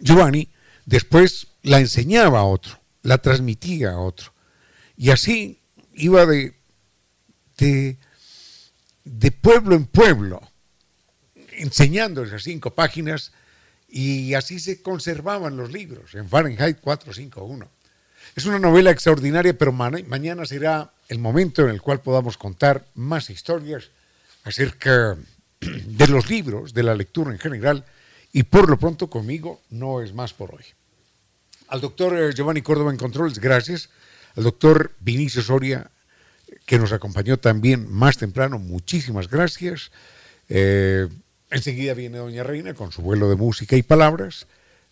Giovanni, 0.00 0.48
después 0.84 1.48
la 1.62 1.80
enseñaba 1.80 2.40
a 2.40 2.44
otro, 2.44 2.80
la 3.02 3.18
transmitía 3.18 3.92
a 3.92 3.98
otro. 3.98 4.32
Y 4.96 5.10
así 5.10 5.60
iba 5.94 6.26
de, 6.26 6.54
de, 7.56 9.30
pueblo 9.30 9.74
en 9.74 9.86
pueblo, 9.86 10.40
enseñando 11.52 12.24
esas 12.24 12.42
cinco 12.42 12.74
páginas, 12.74 13.32
y 13.88 14.34
así 14.34 14.58
se 14.58 14.82
conservaban 14.82 15.56
los 15.56 15.70
libros 15.72 16.14
en 16.14 16.28
Fahrenheit 16.28 16.80
451. 16.80 17.68
Es 18.34 18.46
una 18.46 18.58
novela 18.58 18.90
extraordinaria, 18.90 19.56
pero 19.56 19.72
mañana 19.72 20.44
será 20.44 20.92
el 21.08 21.20
momento 21.20 21.62
en 21.62 21.70
el 21.70 21.80
cual 21.80 22.00
podamos 22.00 22.36
contar 22.36 22.84
más 22.94 23.30
historias 23.30 23.90
acerca 24.42 25.16
de 25.60 26.08
los 26.08 26.28
libros, 26.28 26.74
de 26.74 26.82
la 26.82 26.96
lectura 26.96 27.30
en 27.30 27.38
general, 27.38 27.84
y 28.32 28.42
por 28.42 28.68
lo 28.68 28.76
pronto 28.76 29.08
conmigo 29.08 29.60
no 29.70 30.02
es 30.02 30.12
más 30.12 30.34
por 30.34 30.52
hoy. 30.52 30.64
Al 31.68 31.80
doctor 31.80 32.18
eh, 32.18 32.32
Giovanni 32.34 32.62
Córdoba 32.62 32.90
en 32.90 32.96
Controles, 32.96 33.38
gracias. 33.38 33.88
Al 34.36 34.42
doctor 34.42 34.92
Vinicio 34.98 35.40
Soria, 35.40 35.90
que 36.66 36.78
nos 36.78 36.92
acompañó 36.92 37.38
también 37.38 37.90
más 37.90 38.18
temprano, 38.18 38.58
muchísimas 38.58 39.30
gracias. 39.30 39.92
Eh, 40.48 41.08
enseguida 41.50 41.94
viene 41.94 42.18
Doña 42.18 42.42
Reina 42.42 42.74
con 42.74 42.90
su 42.90 43.00
vuelo 43.00 43.30
de 43.30 43.36
música 43.36 43.76
y 43.76 43.84
palabras. 43.84 44.48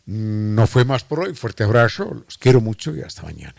No 0.07 0.67
fue 0.67 0.85
más 0.85 1.05
por 1.05 1.21
hoy. 1.21 1.35
Fuerte 1.35 1.65
abrazo, 1.65 2.23
los 2.25 2.39
quiero 2.39 2.61
mucho 2.61 2.95
y 2.95 3.03
hasta 3.03 3.23
mañana. 3.23 3.55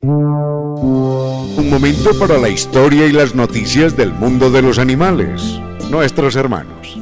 Un 0.00 1.70
momento 1.70 2.16
para 2.18 2.38
la 2.38 2.48
historia 2.48 3.06
y 3.06 3.12
las 3.12 3.34
noticias 3.34 3.96
del 3.96 4.12
mundo 4.12 4.50
de 4.50 4.62
los 4.62 4.78
animales, 4.78 5.42
nuestros 5.90 6.36
hermanos. 6.36 6.98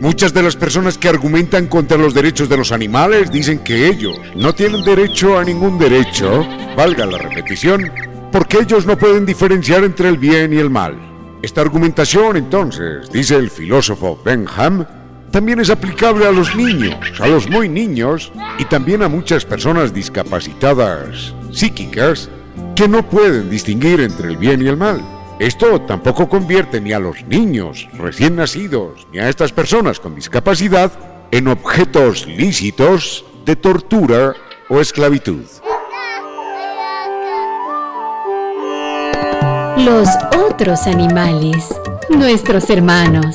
Muchas 0.00 0.34
de 0.34 0.42
las 0.42 0.56
personas 0.56 0.98
que 0.98 1.08
argumentan 1.08 1.68
contra 1.68 1.96
los 1.96 2.12
derechos 2.12 2.48
de 2.48 2.56
los 2.56 2.72
animales 2.72 3.30
dicen 3.30 3.60
que 3.60 3.86
ellos 3.86 4.18
no 4.34 4.52
tienen 4.52 4.82
derecho 4.82 5.38
a 5.38 5.44
ningún 5.44 5.78
derecho, 5.78 6.44
valga 6.76 7.06
la 7.06 7.18
repetición, 7.18 7.92
porque 8.32 8.58
ellos 8.58 8.84
no 8.84 8.98
pueden 8.98 9.24
diferenciar 9.24 9.84
entre 9.84 10.08
el 10.08 10.18
bien 10.18 10.52
y 10.52 10.56
el 10.56 10.70
mal. 10.70 10.98
Esta 11.42 11.60
argumentación, 11.60 12.36
entonces, 12.36 13.12
dice 13.12 13.36
el 13.36 13.50
filósofo 13.50 14.20
Benham, 14.24 14.86
también 15.32 15.60
es 15.60 15.70
aplicable 15.70 16.26
a 16.26 16.30
los 16.30 16.54
niños, 16.54 16.94
a 17.18 17.26
los 17.26 17.48
muy 17.48 17.68
niños 17.68 18.30
y 18.58 18.66
también 18.66 19.02
a 19.02 19.08
muchas 19.08 19.44
personas 19.44 19.92
discapacitadas 19.92 21.34
psíquicas 21.50 22.28
que 22.76 22.86
no 22.86 23.02
pueden 23.08 23.50
distinguir 23.50 24.00
entre 24.00 24.28
el 24.28 24.36
bien 24.36 24.62
y 24.62 24.68
el 24.68 24.76
mal. 24.76 25.02
Esto 25.38 25.80
tampoco 25.80 26.28
convierte 26.28 26.80
ni 26.80 26.92
a 26.92 27.00
los 27.00 27.24
niños 27.24 27.88
recién 27.94 28.36
nacidos 28.36 29.06
ni 29.10 29.18
a 29.18 29.28
estas 29.28 29.52
personas 29.52 29.98
con 29.98 30.14
discapacidad 30.14 30.92
en 31.30 31.48
objetos 31.48 32.26
lícitos 32.26 33.24
de 33.46 33.56
tortura 33.56 34.34
o 34.68 34.80
esclavitud. 34.80 35.44
Los 39.78 40.08
otros 40.36 40.86
animales, 40.86 41.74
nuestros 42.10 42.68
hermanos. 42.68 43.34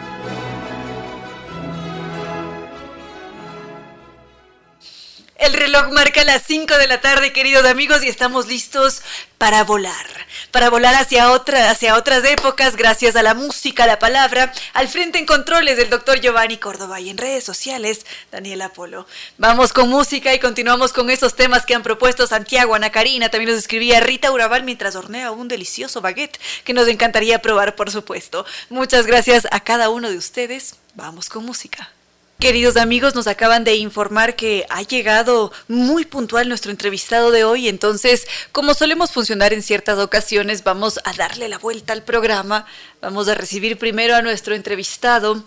El 5.41 5.53
reloj 5.53 5.91
marca 5.91 6.23
las 6.23 6.43
5 6.43 6.77
de 6.77 6.85
la 6.85 7.01
tarde, 7.01 7.33
queridos 7.33 7.65
amigos, 7.65 8.03
y 8.03 8.07
estamos 8.07 8.47
listos 8.47 9.01
para 9.39 9.63
volar, 9.63 10.05
para 10.51 10.69
volar 10.69 10.93
hacia, 10.93 11.33
hacia 11.33 11.95
otras 11.95 12.23
épocas, 12.25 12.75
gracias 12.75 13.15
a 13.15 13.23
la 13.23 13.33
música, 13.33 13.85
a 13.85 13.87
la 13.87 13.97
palabra, 13.97 14.53
al 14.73 14.87
frente 14.87 15.17
en 15.17 15.25
controles 15.25 15.77
del 15.77 15.89
doctor 15.89 16.21
Giovanni 16.21 16.57
Córdoba 16.57 16.99
y 16.99 17.09
en 17.09 17.17
redes 17.17 17.43
sociales, 17.43 18.05
Daniel 18.31 18.61
Apolo. 18.61 19.07
Vamos 19.39 19.73
con 19.73 19.89
música 19.89 20.31
y 20.31 20.37
continuamos 20.37 20.93
con 20.93 21.09
esos 21.09 21.35
temas 21.35 21.65
que 21.65 21.73
han 21.73 21.81
propuesto 21.81 22.27
Santiago, 22.27 22.75
Ana 22.75 22.91
Karina, 22.91 23.29
también 23.29 23.49
nos 23.49 23.59
escribía 23.59 23.99
Rita 23.99 24.31
Urabal 24.31 24.61
mientras 24.61 24.95
hornea 24.95 25.31
un 25.31 25.47
delicioso 25.47 26.01
baguette 26.01 26.39
que 26.63 26.75
nos 26.75 26.87
encantaría 26.87 27.41
probar, 27.41 27.75
por 27.75 27.89
supuesto. 27.89 28.45
Muchas 28.69 29.07
gracias 29.07 29.47
a 29.49 29.61
cada 29.61 29.89
uno 29.89 30.11
de 30.11 30.17
ustedes. 30.17 30.75
Vamos 30.93 31.29
con 31.29 31.47
música. 31.47 31.91
Queridos 32.41 32.75
amigos, 32.75 33.13
nos 33.13 33.27
acaban 33.27 33.63
de 33.63 33.75
informar 33.75 34.35
que 34.35 34.65
ha 34.71 34.81
llegado 34.81 35.51
muy 35.67 36.05
puntual 36.05 36.49
nuestro 36.49 36.71
entrevistado 36.71 37.29
de 37.29 37.43
hoy, 37.43 37.67
entonces, 37.67 38.27
como 38.51 38.73
solemos 38.73 39.11
funcionar 39.11 39.53
en 39.53 39.61
ciertas 39.61 39.99
ocasiones, 39.99 40.63
vamos 40.63 40.99
a 41.03 41.13
darle 41.13 41.49
la 41.49 41.59
vuelta 41.59 41.93
al 41.93 42.01
programa, 42.01 42.65
vamos 42.99 43.27
a 43.27 43.35
recibir 43.35 43.77
primero 43.77 44.15
a 44.15 44.23
nuestro 44.23 44.55
entrevistado 44.55 45.43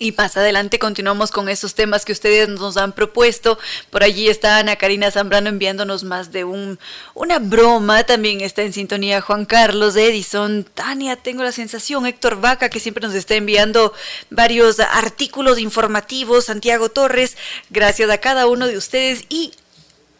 y 0.00 0.12
más 0.12 0.34
adelante 0.38 0.78
continuamos 0.78 1.30
con 1.30 1.50
esos 1.50 1.74
temas 1.74 2.06
que 2.06 2.12
ustedes 2.12 2.48
nos 2.48 2.78
han 2.78 2.92
propuesto. 2.92 3.58
Por 3.90 4.02
allí 4.02 4.30
está 4.30 4.56
Ana 4.56 4.76
Karina 4.76 5.10
Zambrano 5.10 5.50
enviándonos 5.50 6.04
más 6.04 6.32
de 6.32 6.44
un, 6.44 6.78
una 7.12 7.38
broma. 7.38 8.02
También 8.04 8.40
está 8.40 8.62
en 8.62 8.72
sintonía 8.72 9.20
Juan 9.20 9.44
Carlos 9.44 9.96
Edison. 9.96 10.64
Tania, 10.64 11.16
tengo 11.16 11.42
la 11.42 11.52
sensación. 11.52 12.06
Héctor 12.06 12.40
Vaca, 12.40 12.70
que 12.70 12.80
siempre 12.80 13.06
nos 13.06 13.14
está 13.14 13.34
enviando 13.34 13.92
varios 14.30 14.80
artículos 14.80 15.58
informativos. 15.58 16.46
Santiago 16.46 16.88
Torres, 16.88 17.36
gracias 17.68 18.08
a 18.08 18.16
cada 18.18 18.46
uno 18.46 18.66
de 18.68 18.78
ustedes. 18.78 19.26
Y 19.28 19.52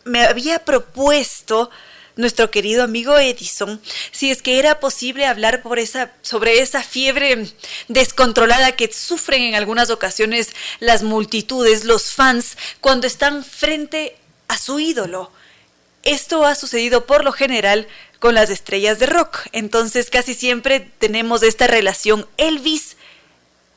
me 0.05 0.27
había 0.27 0.59
propuesto 0.59 1.71
nuestro 2.21 2.51
querido 2.51 2.85
amigo 2.85 3.19
Edison, 3.19 3.81
si 4.13 4.31
es 4.31 4.43
que 4.43 4.59
era 4.59 4.81
posible 4.81 5.27
hablar 5.27 5.63
por 5.63 5.79
esa, 5.79 6.13
sobre 6.23 6.61
esa 6.61 6.83
fiebre 6.83 7.47
descontrolada 7.89 8.73
que 8.73 8.93
sufren 8.93 9.43
en 9.43 9.55
algunas 9.55 9.91
ocasiones 9.91 10.51
las 10.79 11.03
multitudes, 11.03 11.85
los 11.85 12.13
fans, 12.13 12.57
cuando 12.81 13.07
están 13.07 13.45
frente 13.45 14.17
a 14.49 14.59
su 14.59 14.81
ídolo. 14.81 15.33
Esto 16.03 16.45
ha 16.45 16.55
sucedido 16.55 17.07
por 17.07 17.25
lo 17.25 17.33
general 17.33 17.87
con 18.21 18.35
las 18.35 18.51
estrellas 18.51 18.99
de 18.99 19.07
rock. 19.07 19.41
Entonces 19.53 20.11
casi 20.11 20.35
siempre 20.35 20.81
tenemos 20.99 21.43
esta 21.43 21.67
relación 21.67 22.29
Elvis 22.37 22.97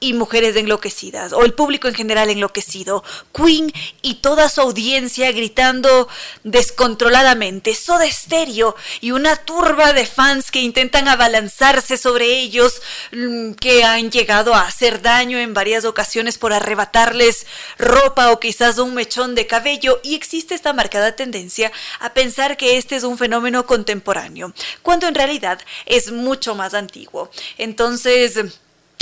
y 0.04 0.12
mujeres 0.12 0.58
enloquecidas, 0.58 1.32
o 1.32 1.46
el 1.46 1.54
público 1.54 1.88
en 1.88 1.96
general 1.96 2.30
enloquecido, 2.30 3.06
Queen 3.34 3.72
y 4.02 4.16
toda 4.16 4.50
su 4.50 4.60
audiencia 4.60 5.32
gritando 5.32 6.10
descontroladamente, 6.44 7.74
Soda 7.74 8.12
Stereo 8.12 8.76
y 9.00 9.12
una 9.12 9.38
turba 9.38 9.94
de 9.94 10.06
fans 10.06 10.52
que 10.52 10.60
intentan 10.60 11.08
abalanzarse 11.08 11.96
sobre 11.96 12.38
ellos, 12.38 12.82
mm, 13.14 13.54
que 13.54 13.86
han 13.86 14.12
llegado 14.12 14.54
a 14.54 14.68
hacer 14.68 15.02
daño 15.02 15.38
en 15.38 15.54
varias 15.54 15.86
ocasiones 15.86 16.38
por 16.38 16.52
arrebatarles 16.52 17.48
ropa 17.78 18.32
o 18.32 18.42
quizás 18.42 18.80
un 18.80 18.94
mechón 18.96 19.36
de 19.36 19.48
cabello, 19.48 20.02
y 20.04 20.16
existe 20.16 20.54
esta 20.54 20.74
marcada 20.74 21.16
tendencia 21.16 21.72
a 22.02 22.14
pensar 22.14 22.58
que 22.58 22.78
este 22.78 22.98
es 22.98 23.06
un 23.06 23.18
fenómeno 23.18 23.66
contemporáneo, 23.66 24.54
cuando 24.82 25.08
en 25.08 25.16
realidad 25.16 25.62
es 25.86 26.12
mucho 26.12 26.56
más 26.56 26.74
antiguo. 26.74 27.32
Entonces, 27.58 28.38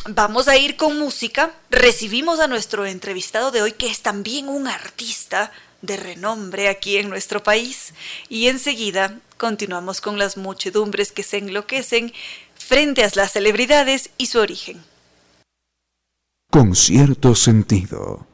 Vamos 0.10 0.47
a 0.47 0.58
ir 0.58 0.78
con 0.78 0.97
música. 0.97 1.52
Recibimos 1.70 2.39
a 2.39 2.47
nuestro 2.47 2.88
entrevistado 2.88 3.52
de 3.52 3.62
hoy, 3.62 3.74
que 3.74 3.88
es 3.88 4.02
también 4.02 4.49
un 4.49 4.68
artista 4.68 5.52
de 5.84 5.95
renombre 5.95 6.70
aquí 6.70 6.97
en 6.97 7.10
nuestro 7.10 7.43
país. 7.43 7.93
Y 8.28 8.47
enseguida 8.47 9.20
continuamos 9.38 10.02
con 10.02 10.18
las 10.18 10.38
muchedumbres 10.38 11.12
que 11.12 11.22
se 11.22 11.38
enloquecen 11.38 12.14
frente 12.56 13.04
a 13.04 13.12
las 13.14 13.34
celebridades 13.34 14.10
y 14.18 14.26
su 14.26 14.39
origen. 14.39 14.84
Con 16.49 16.76
cierto 16.76 17.36
sentido. 17.36 18.26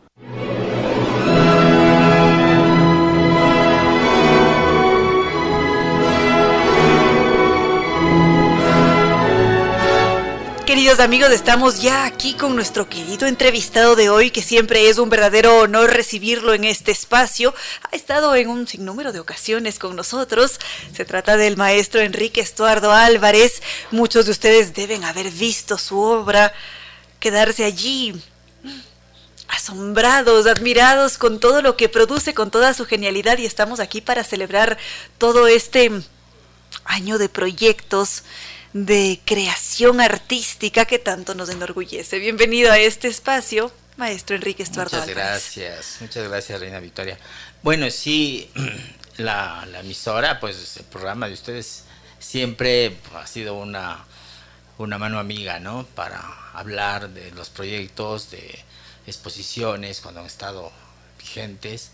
Queridos 10.67 10.99
amigos, 10.99 11.31
estamos 11.31 11.81
ya 11.81 12.03
aquí 12.03 12.33
con 12.33 12.53
nuestro 12.53 12.89
querido 12.89 13.25
entrevistado 13.25 13.95
de 13.95 14.09
hoy, 14.09 14.31
que 14.31 14.41
siempre 14.41 14.89
es 14.89 14.97
un 14.97 15.09
verdadero 15.09 15.61
honor 15.61 15.93
recibirlo 15.93 16.53
en 16.53 16.65
este 16.65 16.91
espacio. 16.91 17.55
Ha 17.89 17.95
estado 17.95 18.35
en 18.35 18.49
un 18.49 18.67
sinnúmero 18.67 19.13
de 19.13 19.21
ocasiones 19.21 19.79
con 19.79 19.95
nosotros. 19.95 20.59
Se 20.93 21.05
trata 21.05 21.37
del 21.37 21.55
maestro 21.55 22.01
Enrique 22.01 22.41
Estuardo 22.41 22.91
Álvarez. 22.91 23.63
Muchos 23.91 24.25
de 24.25 24.33
ustedes 24.33 24.73
deben 24.73 25.05
haber 25.05 25.31
visto 25.31 25.77
su 25.77 26.01
obra, 26.01 26.51
quedarse 27.21 27.63
allí 27.63 28.21
asombrados, 29.47 30.47
admirados 30.47 31.17
con 31.17 31.39
todo 31.39 31.61
lo 31.61 31.77
que 31.77 31.87
produce, 31.87 32.33
con 32.33 32.51
toda 32.51 32.73
su 32.73 32.85
genialidad 32.85 33.37
y 33.37 33.45
estamos 33.45 33.79
aquí 33.79 34.01
para 34.01 34.25
celebrar 34.25 34.77
todo 35.17 35.47
este 35.47 35.89
año 36.83 37.17
de 37.17 37.29
proyectos 37.29 38.23
de 38.73 39.19
creación 39.25 40.01
artística 40.01 40.85
que 40.85 40.99
tanto 40.99 41.35
nos 41.35 41.49
enorgullece. 41.49 42.19
Bienvenido 42.19 42.71
a 42.71 42.77
este 42.77 43.07
espacio, 43.07 43.71
maestro 43.95 44.35
Enrique 44.35 44.63
Estuardo 44.63 44.97
Muchas 44.97 45.15
gracias, 45.15 45.97
muchas 46.01 46.27
gracias, 46.27 46.59
Reina 46.59 46.79
Victoria. 46.79 47.17
Bueno, 47.63 47.89
sí, 47.89 48.49
la, 49.17 49.65
la 49.71 49.79
emisora, 49.79 50.39
pues 50.39 50.77
el 50.77 50.83
programa 50.85 51.27
de 51.27 51.33
ustedes 51.33 51.83
siempre 52.19 52.97
ha 53.15 53.25
sido 53.25 53.55
una, 53.55 54.05
una 54.77 54.97
mano 54.97 55.19
amiga, 55.19 55.59
¿no? 55.59 55.85
Para 55.95 56.21
hablar 56.53 57.09
de 57.09 57.31
los 57.31 57.49
proyectos, 57.49 58.31
de 58.31 58.59
exposiciones 59.05 60.01
cuando 60.01 60.19
han 60.19 60.27
estado 60.27 60.71
vigentes. 61.19 61.91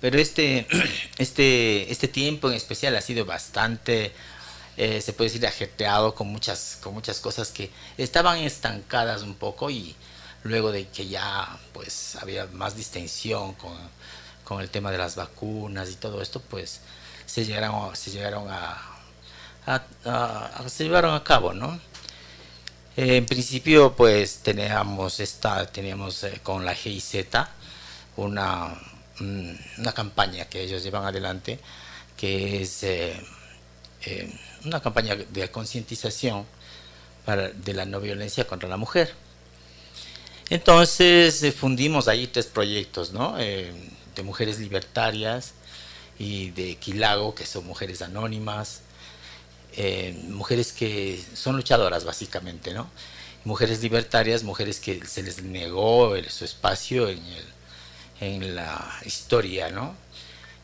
Pero 0.00 0.18
este, 0.18 0.66
este, 1.18 1.90
este 1.90 2.08
tiempo 2.08 2.48
en 2.48 2.54
especial 2.54 2.94
ha 2.96 3.00
sido 3.00 3.24
bastante, 3.24 4.12
eh, 4.76 5.00
se 5.00 5.12
puede 5.12 5.30
decir, 5.30 5.46
ajetreado 5.46 6.14
con 6.14 6.28
muchas, 6.28 6.78
con 6.82 6.94
muchas 6.94 7.20
cosas 7.20 7.50
que 7.50 7.70
estaban 7.96 8.38
estancadas 8.38 9.22
un 9.22 9.34
poco 9.34 9.70
y 9.70 9.94
luego 10.42 10.72
de 10.72 10.88
que 10.88 11.06
ya 11.08 11.58
pues 11.72 12.16
había 12.16 12.46
más 12.46 12.76
distensión 12.76 13.54
con, 13.54 13.76
con 14.44 14.60
el 14.60 14.70
tema 14.70 14.90
de 14.90 14.98
las 14.98 15.16
vacunas 15.16 15.90
y 15.90 15.96
todo 15.96 16.22
esto, 16.22 16.40
pues 16.40 16.80
se 17.26 17.44
llegaron, 17.44 17.94
se 17.96 18.10
llegaron 18.10 18.46
a, 18.50 18.90
se 20.68 20.84
llevaron 20.84 21.14
a 21.14 21.24
cabo, 21.24 21.52
¿no? 21.52 21.80
en 22.96 23.26
principio, 23.26 23.94
pues 23.96 24.38
teníamos 24.38 25.18
esta, 25.18 25.66
teníamos 25.66 26.22
eh, 26.24 26.40
con 26.42 26.64
la 26.64 26.74
GIZ 26.74 27.26
una, 28.16 28.68
mm, 29.18 29.50
una 29.78 29.92
campaña 29.92 30.44
que 30.46 30.62
ellos 30.62 30.82
llevan 30.84 31.04
adelante, 31.04 31.58
que 32.16 32.62
es 32.62 32.84
eh, 32.84 33.20
eh, 34.06 34.32
una 34.64 34.80
campaña 34.80 35.14
de 35.16 35.50
concientización 35.50 36.46
de 37.56 37.74
la 37.74 37.84
no 37.86 38.00
violencia 38.00 38.46
contra 38.46 38.68
la 38.68 38.76
mujer. 38.76 39.14
Entonces 40.50 41.54
fundimos 41.54 42.08
ahí 42.08 42.26
tres 42.26 42.46
proyectos, 42.46 43.12
¿no? 43.12 43.36
de 44.14 44.22
mujeres 44.22 44.58
libertarias 44.58 45.54
y 46.18 46.50
de 46.50 46.76
Quilago, 46.76 47.34
que 47.34 47.46
son 47.46 47.66
mujeres 47.66 48.02
anónimas, 48.02 48.82
eh, 49.76 50.16
mujeres 50.28 50.72
que 50.72 51.22
son 51.34 51.56
luchadoras 51.56 52.04
básicamente, 52.04 52.72
¿no? 52.72 52.88
Mujeres 53.44 53.82
libertarias, 53.82 54.42
mujeres 54.42 54.80
que 54.80 55.04
se 55.04 55.22
les 55.22 55.42
negó 55.42 56.14
su 56.28 56.44
espacio 56.44 57.08
en, 57.08 57.20
en 58.20 58.54
la 58.54 59.00
historia, 59.04 59.70
¿no? 59.70 59.94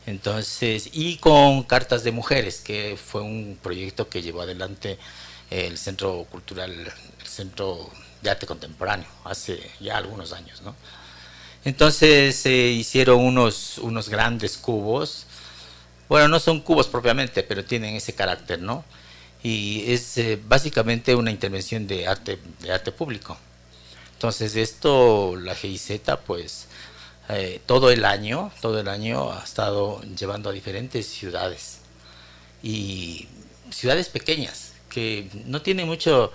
Entonces, 0.05 0.89
y 0.93 1.17
con 1.17 1.63
Cartas 1.63 2.03
de 2.03 2.11
Mujeres, 2.11 2.59
que 2.59 2.97
fue 2.97 3.21
un 3.21 3.57
proyecto 3.61 4.09
que 4.09 4.21
llevó 4.21 4.41
adelante 4.41 4.97
el 5.49 5.77
Centro 5.77 6.25
Cultural, 6.29 6.71
el 6.71 7.27
Centro 7.27 7.89
de 8.21 8.29
Arte 8.29 8.45
Contemporáneo, 8.45 9.07
hace 9.23 9.71
ya 9.79 9.97
algunos 9.97 10.33
años, 10.33 10.61
¿no? 10.61 10.75
Entonces 11.63 12.35
se 12.35 12.51
hicieron 12.51 13.19
unos, 13.19 13.77
unos 13.77 14.09
grandes 14.09 14.57
cubos, 14.57 15.27
bueno, 16.09 16.27
no 16.27 16.39
son 16.39 16.61
cubos 16.61 16.87
propiamente, 16.87 17.43
pero 17.43 17.63
tienen 17.63 17.95
ese 17.95 18.13
carácter, 18.13 18.59
¿no? 18.59 18.83
y 19.43 19.91
es 19.91 20.17
eh, 20.17 20.39
básicamente 20.43 21.15
una 21.15 21.31
intervención 21.31 21.87
de 21.87 22.07
arte, 22.07 22.39
de 22.59 22.71
arte 22.71 22.91
público. 22.91 23.37
Entonces 24.13 24.55
esto, 24.55 25.35
la 25.35 25.55
GIZ, 25.55 26.01
pues 26.25 26.67
eh, 27.29 27.61
todo 27.65 27.91
el 27.91 28.05
año, 28.05 28.51
todo 28.61 28.79
el 28.79 28.87
año 28.87 29.31
ha 29.31 29.43
estado 29.43 30.01
llevando 30.17 30.49
a 30.49 30.53
diferentes 30.53 31.07
ciudades 31.07 31.79
y 32.63 33.27
ciudades 33.69 34.09
pequeñas 34.09 34.73
que 34.89 35.29
no 35.45 35.61
tienen 35.61 35.87
mucho, 35.87 36.31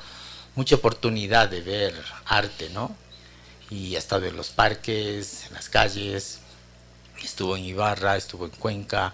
mucha 0.54 0.76
oportunidad 0.76 1.48
de 1.48 1.60
ver 1.60 1.94
arte, 2.24 2.70
¿no? 2.70 2.96
Y 3.70 3.96
ha 3.96 3.98
estado 3.98 4.26
en 4.26 4.36
los 4.36 4.50
parques, 4.50 5.46
en 5.48 5.54
las 5.54 5.68
calles, 5.68 6.40
estuvo 7.22 7.56
en 7.56 7.64
Ibarra, 7.64 8.16
estuvo 8.16 8.46
en 8.46 8.52
Cuenca, 8.52 9.12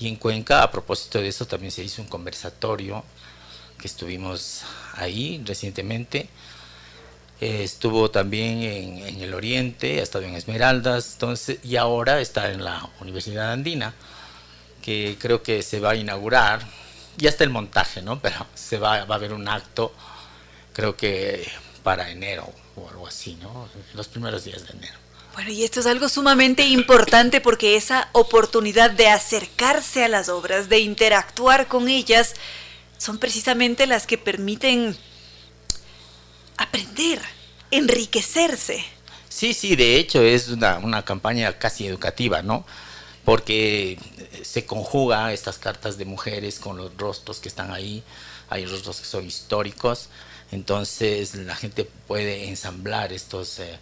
y 0.00 0.06
en 0.06 0.16
Cuenca, 0.16 0.62
a 0.62 0.70
propósito 0.70 1.20
de 1.20 1.28
eso, 1.28 1.46
también 1.46 1.72
se 1.72 1.82
hizo 1.82 2.00
un 2.02 2.08
conversatorio 2.08 3.04
que 3.78 3.88
estuvimos 3.88 4.62
ahí 4.94 5.42
recientemente. 5.44 6.28
Eh, 7.40 7.62
estuvo 7.62 8.10
también 8.10 8.62
en, 8.62 9.20
el 9.20 9.32
Oriente, 9.32 10.00
ha 10.00 10.02
estado 10.02 10.24
en 10.24 10.34
Esmeraldas, 10.34 11.12
entonces, 11.12 11.58
y 11.62 11.76
ahora 11.76 12.20
está 12.20 12.50
en 12.50 12.64
la 12.64 12.88
Universidad 13.00 13.52
Andina, 13.52 13.94
que 14.82 15.16
creo 15.20 15.42
que 15.42 15.62
se 15.62 15.78
va 15.78 15.90
a 15.90 15.96
inaugurar. 15.96 16.66
Ya 17.16 17.28
está 17.30 17.44
el 17.44 17.50
montaje, 17.50 18.02
¿no? 18.02 18.18
Pero 18.22 18.46
se 18.54 18.78
va, 18.78 19.04
va 19.04 19.14
a 19.14 19.18
haber 19.18 19.32
un 19.32 19.48
acto, 19.48 19.92
creo 20.72 20.96
que 20.96 21.46
para 21.82 22.10
enero 22.10 22.52
o 22.76 22.88
algo 22.88 23.06
así, 23.06 23.36
¿no? 23.36 23.68
Los 23.94 24.08
primeros 24.08 24.44
días 24.44 24.66
de 24.66 24.76
enero. 24.76 24.98
Bueno, 25.34 25.52
y 25.52 25.62
esto 25.62 25.78
es 25.78 25.86
algo 25.86 26.08
sumamente 26.08 26.66
importante 26.66 27.40
porque 27.40 27.76
esa 27.76 28.08
oportunidad 28.10 28.90
de 28.90 29.08
acercarse 29.08 30.04
a 30.04 30.08
las 30.08 30.28
obras, 30.28 30.68
de 30.68 30.80
interactuar 30.80 31.68
con 31.68 31.88
ellas, 31.88 32.34
son 32.98 33.18
precisamente 33.18 33.86
las 33.86 34.08
que 34.08 34.18
permiten 34.18 34.96
aprender, 36.58 37.20
enriquecerse. 37.70 38.84
Sí, 39.28 39.54
sí, 39.54 39.76
de 39.76 39.96
hecho 39.96 40.22
es 40.22 40.48
una, 40.48 40.78
una 40.78 41.04
campaña 41.04 41.58
casi 41.58 41.86
educativa, 41.86 42.42
¿no? 42.42 42.66
Porque 43.24 43.98
se 44.42 44.66
conjuga 44.66 45.32
estas 45.32 45.58
cartas 45.58 45.96
de 45.98 46.04
mujeres 46.04 46.58
con 46.58 46.76
los 46.76 46.96
rostros 46.96 47.40
que 47.40 47.48
están 47.48 47.72
ahí, 47.72 48.02
hay 48.50 48.66
rostros 48.66 49.00
que 49.00 49.06
son 49.06 49.26
históricos, 49.26 50.08
entonces 50.50 51.34
la 51.34 51.54
gente 51.54 51.84
puede 51.84 52.48
ensamblar 52.48 53.12
estos, 53.12 53.58
eh, 53.58 53.78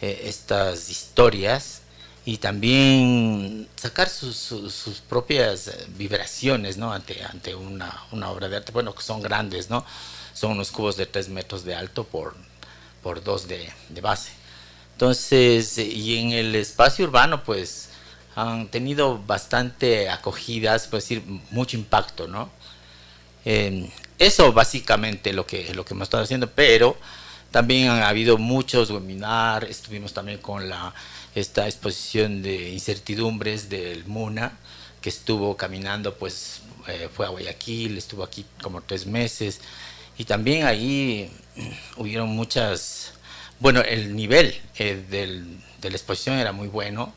eh, 0.00 0.22
estas 0.24 0.90
historias 0.90 1.82
y 2.24 2.38
también 2.38 3.68
sacar 3.76 4.08
sus, 4.08 4.36
sus, 4.36 5.00
propias 5.08 5.68
eh, 5.68 5.86
vibraciones 5.96 6.76
¿no? 6.76 6.92
ante, 6.92 7.22
ante 7.24 7.54
una, 7.54 8.04
una, 8.12 8.30
obra 8.30 8.48
de 8.48 8.56
arte, 8.56 8.72
bueno, 8.72 8.94
que 8.94 9.02
son 9.02 9.22
grandes, 9.22 9.70
¿no? 9.70 9.84
Son 10.34 10.52
unos 10.52 10.70
cubos 10.70 10.96
de 10.96 11.06
3 11.06 11.28
metros 11.28 11.64
de 11.64 11.74
alto 11.74 12.04
por, 12.04 12.34
por 13.02 13.22
2 13.22 13.48
de, 13.48 13.72
de, 13.88 14.00
base. 14.00 14.32
Entonces, 14.92 15.78
y 15.78 16.18
en 16.18 16.32
el 16.32 16.54
espacio 16.54 17.04
urbano, 17.04 17.44
pues, 17.44 17.90
han 18.34 18.68
tenido 18.68 19.18
bastante 19.18 20.08
acogidas, 20.08 20.88
pues 20.88 21.04
decir, 21.04 21.22
mucho 21.50 21.76
impacto, 21.76 22.26
¿no? 22.28 22.50
eso 24.18 24.52
básicamente 24.52 25.32
lo 25.32 25.44
que, 25.46 25.74
lo 25.74 25.84
que 25.84 25.94
hemos 25.94 26.06
estado 26.06 26.22
haciendo, 26.22 26.48
pero 26.48 26.96
también 27.50 27.90
han 27.90 28.02
habido 28.02 28.38
muchos 28.38 28.90
webinars, 28.90 29.68
estuvimos 29.68 30.14
también 30.14 30.38
con 30.38 30.68
la 30.68 30.94
esta 31.34 31.66
exposición 31.66 32.42
de 32.42 32.70
incertidumbres 32.70 33.68
del 33.68 34.04
MUNA, 34.06 34.52
que 35.00 35.08
estuvo 35.08 35.56
caminando, 35.56 36.14
pues 36.14 36.60
eh, 36.86 37.08
fue 37.12 37.26
a 37.26 37.30
Guayaquil, 37.30 37.98
estuvo 37.98 38.22
aquí 38.22 38.44
como 38.62 38.80
tres 38.82 39.06
meses, 39.06 39.60
y 40.22 40.24
también 40.24 40.66
ahí 40.66 41.28
hubieron 41.96 42.28
muchas, 42.28 43.14
bueno, 43.58 43.80
el 43.80 44.14
nivel 44.14 44.54
eh, 44.78 45.04
del, 45.10 45.60
de 45.80 45.90
la 45.90 45.96
exposición 45.96 46.38
era 46.38 46.52
muy 46.52 46.68
bueno, 46.68 47.12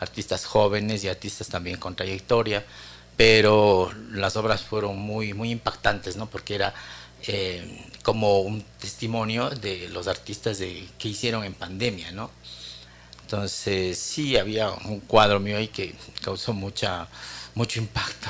artistas 0.00 0.44
jóvenes 0.44 1.04
y 1.04 1.08
artistas 1.08 1.46
también 1.46 1.78
con 1.78 1.94
trayectoria, 1.94 2.64
pero 3.16 3.92
las 4.10 4.34
obras 4.34 4.62
fueron 4.62 4.98
muy, 4.98 5.34
muy 5.34 5.52
impactantes, 5.52 6.16
¿no? 6.16 6.28
Porque 6.28 6.56
era 6.56 6.74
eh, 7.28 7.86
como 8.02 8.40
un 8.40 8.64
testimonio 8.80 9.50
de 9.50 9.88
los 9.90 10.08
artistas 10.08 10.58
de, 10.58 10.84
que 10.98 11.10
hicieron 11.10 11.44
en 11.44 11.54
pandemia, 11.54 12.10
¿no? 12.10 12.28
Entonces 13.22 13.96
sí 14.00 14.36
había 14.36 14.72
un 14.72 14.98
cuadro 14.98 15.38
mío 15.38 15.58
ahí 15.58 15.68
que 15.68 15.94
causó 16.22 16.54
mucha, 16.54 17.06
mucho 17.54 17.78
impacto. 17.78 18.28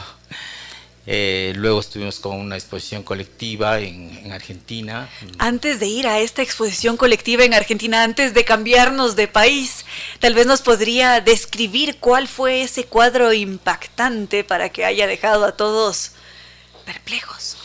Eh, 1.11 1.55
luego 1.57 1.81
estuvimos 1.81 2.21
con 2.21 2.37
una 2.37 2.57
exposición 2.57 3.03
colectiva 3.03 3.79
en, 3.79 4.31
Argentina. 4.31 5.09
Antes 5.39 5.81
de 5.81 5.87
ir 5.87 6.07
a 6.07 6.21
esta 6.21 6.43
exposición 6.43 6.99
colectiva 6.99 7.45
en 7.45 7.55
Argentina, 7.55 8.03
antes 8.03 8.35
de 8.35 8.45
cambiarnos 8.45 9.17
de 9.17 9.27
país, 9.27 9.87
tal 10.19 10.35
vez 10.35 10.47
nos 10.47 10.61
podría 10.61 11.23
describir 11.23 11.97
cuál 11.97 12.29
fue 12.29 12.61
ese 12.61 12.85
cuadro 12.85 13.33
impactante 13.33 14.45
para 14.45 14.69
que 14.69 14.85
haya 14.85 15.07
dejado 15.07 15.47
a 15.47 15.53
todos 15.53 16.13
perplejos. 16.85 17.57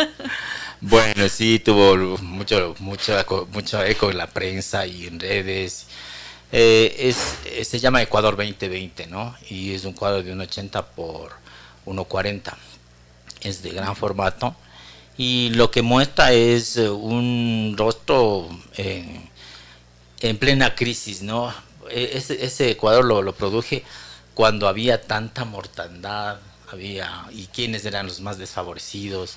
bueno, 0.80 1.28
sí, 1.28 1.60
tuvo 1.60 2.18
mucho, 2.18 2.74
mucho, 2.80 3.14
mucho 3.52 3.84
eco 3.84 4.10
en 4.10 4.18
la 4.18 4.26
prensa 4.26 4.84
y 4.84 5.06
en 5.06 5.20
redes 5.20 5.86
eh, 6.50 6.92
es, 6.98 7.68
se 7.68 7.78
llama 7.78 8.02
Ecuador 8.02 8.36
2020, 8.36 9.06
¿no? 9.06 9.36
Y 9.48 9.74
es 9.74 9.84
un 9.84 9.92
cuadro 9.92 10.24
de 10.24 10.34
1,80 10.34 10.84
por 10.96 11.43
1,40. 11.86 12.54
Es 13.40 13.62
de 13.62 13.70
gran 13.70 13.96
formato. 13.96 14.54
Y 15.16 15.50
lo 15.50 15.70
que 15.70 15.82
muestra 15.82 16.32
es 16.32 16.76
eh, 16.76 16.88
un 16.88 17.74
rostro 17.76 18.48
en, 18.76 19.30
plena 20.38 20.74
crisis, 20.74 21.22
¿no? 21.22 21.54
E, 21.90 22.10
ese, 22.14 22.44
ese 22.44 22.70
Ecuador 22.70 23.04
lo, 23.04 23.34
produje 23.34 23.84
cuando 24.34 24.66
había 24.66 25.02
tanta 25.02 25.44
mortandad, 25.44 26.38
había, 26.72 27.26
y 27.30 27.46
quiénes 27.46 27.84
eran 27.84 28.06
los 28.06 28.20
más 28.20 28.38
desfavorecidos, 28.38 29.36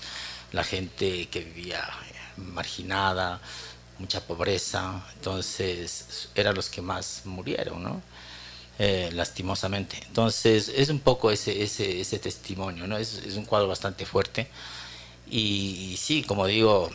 la 0.52 0.64
gente 0.64 1.28
que 1.28 1.41
vivía 1.41 1.88
marginada, 2.38 3.39
mucha 4.00 4.22
pobreza, 4.22 5.04
entonces 5.16 6.30
eran 6.36 6.56
los 6.56 6.70
que 6.70 6.82
más 6.82 7.22
murieron, 7.26 7.84
¿no? 7.84 8.02
Eh, 8.80 9.09
lastimosamente. 9.13 9.97
Entonces 10.05 10.69
es 10.69 10.89
un 10.89 10.99
poco 10.99 11.32
ese, 11.32 11.63
ese, 11.63 11.99
ese 11.99 12.19
testimonio, 12.19 12.86
¿no? 12.86 12.95
Es, 12.95 13.23
es, 13.25 13.36
un 13.36 13.45
cuadro 13.45 13.67
bastante 13.67 14.05
fuerte 14.05 14.47
y, 15.32 15.97
sí, 15.99 16.21
como 16.21 16.45
digo, 16.45 16.91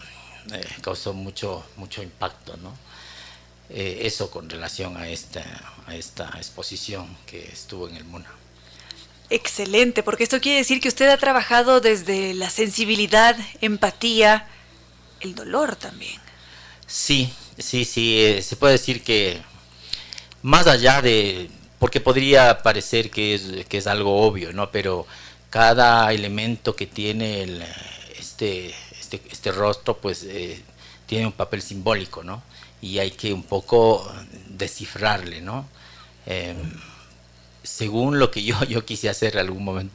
eh, 0.52 0.64
causó 0.80 1.12
mucho, 1.12 1.64
mucho 1.76 2.00
impacto, 2.00 2.56
¿no? 2.58 2.72
Eh, 3.68 4.02
eso 4.02 4.30
con 4.30 4.48
relación 4.48 4.96
a 4.96 5.08
esta, 5.08 5.42
a 5.86 5.96
esta 5.96 6.28
exposición 6.36 7.16
que 7.26 7.48
estuvo 7.48 7.88
en 7.88 7.96
el 7.96 8.04
MUNA. 8.04 8.30
Excelente, 9.28 10.04
porque 10.04 10.22
esto 10.22 10.40
quiere 10.40 10.58
decir 10.58 10.80
que 10.80 10.88
usted 10.88 11.08
ha 11.08 11.16
trabajado 11.16 11.80
desde 11.80 12.32
la 12.34 12.50
sensibilidad, 12.50 13.36
empatía, 13.60 14.46
el 15.18 15.34
dolor 15.34 15.74
también. 15.74 16.20
Sí, 16.86 17.32
sí, 17.58 17.84
sí, 17.84 18.38
se 18.40 18.54
puede 18.54 18.74
decir 18.74 19.02
que 19.02 19.42
más 20.42 20.68
allá 20.68 21.02
de, 21.02 21.50
porque 21.82 22.00
podría 22.00 22.62
parecer 22.62 23.10
que 23.10 23.34
es, 23.34 23.66
que 23.68 23.78
es 23.78 23.88
algo 23.88 24.22
obvio, 24.22 24.52
¿no? 24.52 24.70
Pero 24.70 25.04
cada 25.50 26.12
elemento 26.12 26.76
que 26.76 26.86
tiene 26.86 27.42
este, 28.16 28.72
este, 29.00 29.20
este, 29.28 29.50
rostro, 29.50 29.98
pues 29.98 30.22
eh, 30.22 30.62
tiene 31.06 31.26
un 31.26 31.32
papel 31.32 31.60
simbólico, 31.60 32.22
¿no? 32.22 32.40
Y 32.80 33.00
hay 33.00 33.10
que 33.10 33.32
un 33.32 33.42
poco 33.42 34.08
descifrarle, 34.46 35.40
¿no? 35.40 35.66
Em, 36.24 36.56
según 37.64 38.20
lo 38.20 38.30
que 38.30 38.44
yo, 38.44 38.62
yo 38.62 38.84
quise 38.84 39.08
hacer 39.08 39.32
en 39.32 39.40
algún 39.40 39.64
momento, 39.64 39.92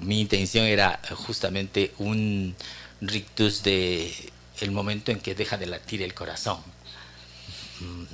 mi 0.00 0.22
intención 0.22 0.64
era 0.64 0.98
justamente 1.14 1.92
un 1.98 2.56
rictus 3.02 3.62
de 3.62 4.14
el 4.60 4.70
momento 4.70 5.12
en 5.12 5.20
que 5.20 5.34
deja 5.34 5.58
de 5.58 5.66
latir 5.66 6.00
el 6.00 6.14
corazón. 6.14 6.62
Mm, 7.80 8.04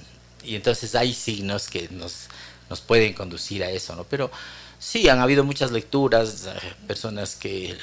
y 0.46 0.56
entonces 0.56 0.96
hay 0.96 1.14
signos 1.14 1.68
que 1.68 1.88
nos 1.90 2.28
nos 2.70 2.80
pueden 2.80 3.12
conducir 3.14 3.62
a 3.64 3.70
eso, 3.70 3.94
¿no? 3.96 4.04
Pero 4.04 4.30
sí, 4.78 5.08
han 5.08 5.20
habido 5.20 5.44
muchas 5.44 5.70
lecturas, 5.70 6.46
eh, 6.46 6.72
personas 6.86 7.36
que 7.36 7.76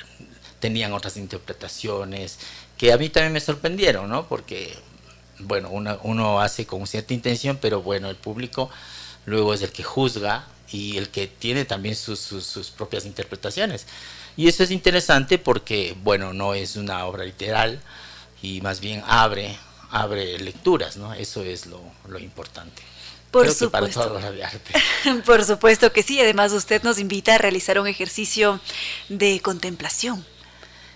tenían 0.59 0.93
otras 0.93 1.17
interpretaciones, 1.17 2.37
que 2.77 2.93
a 2.93 2.97
mí 2.97 3.09
también 3.09 3.33
me 3.33 3.39
sorprendieron, 3.39 4.09
¿no? 4.09 4.27
Porque, 4.27 4.77
bueno, 5.39 5.69
uno, 5.71 6.41
hace 6.41 6.65
con 6.65 6.85
cierta 6.87 7.13
intención, 7.13 7.57
pero 7.61 7.81
bueno, 7.81 8.09
el 8.09 8.15
público 8.15 8.69
luego 9.25 9.53
es 9.53 9.61
el 9.61 9.71
que 9.71 9.83
juzga 9.83 10.47
y 10.71 10.97
el 10.97 11.09
que 11.09 11.27
tiene 11.27 11.65
también 11.65 11.95
sus, 11.95 12.73
propias 12.77 13.05
interpretaciones. 13.05 13.85
Y 14.37 14.47
eso 14.47 14.63
es 14.63 14.71
interesante 14.71 15.37
porque, 15.37 15.95
bueno, 16.03 16.33
no 16.33 16.53
es 16.53 16.75
una 16.75 17.05
obra 17.05 17.25
literal 17.25 17.81
y 18.41 18.61
más 18.61 18.79
bien 18.79 19.03
abre, 19.05 19.57
abre 19.89 20.39
lecturas, 20.39 20.97
¿no? 20.97 21.13
Eso 21.13 21.43
es 21.43 21.65
lo 21.67 22.19
importante. 22.19 22.90
Por 23.31 23.49
supuesto. 23.51 24.19
Por 25.25 25.45
supuesto 25.45 25.91
que 25.93 26.03
sí. 26.03 26.19
Además, 26.19 26.51
usted 26.51 26.83
nos 26.83 26.99
invita 26.99 27.35
a 27.35 27.37
realizar 27.37 27.79
un 27.79 27.87
ejercicio 27.87 28.59
de 29.07 29.39
contemplación. 29.39 30.25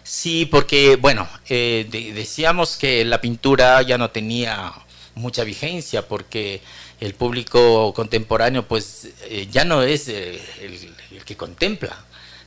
Sí, 0.03 0.45
porque, 0.45 0.97
bueno, 0.97 1.27
eh, 1.49 1.88
decíamos 2.13 2.77
que 2.77 3.03
la 3.05 3.21
pintura 3.21 3.81
ya 3.81 3.97
no 3.97 4.11
tenía 4.11 4.71
mucha 5.15 5.43
vigencia 5.43 6.07
porque 6.07 6.61
el 6.99 7.15
público 7.15 7.93
contemporáneo, 7.93 8.67
pues, 8.67 9.07
eh, 9.23 9.47
ya 9.49 9.65
no 9.65 9.81
es 9.81 10.07
eh, 10.09 10.39
el, 10.61 11.23
que 11.23 11.36
contempla. 11.36 11.97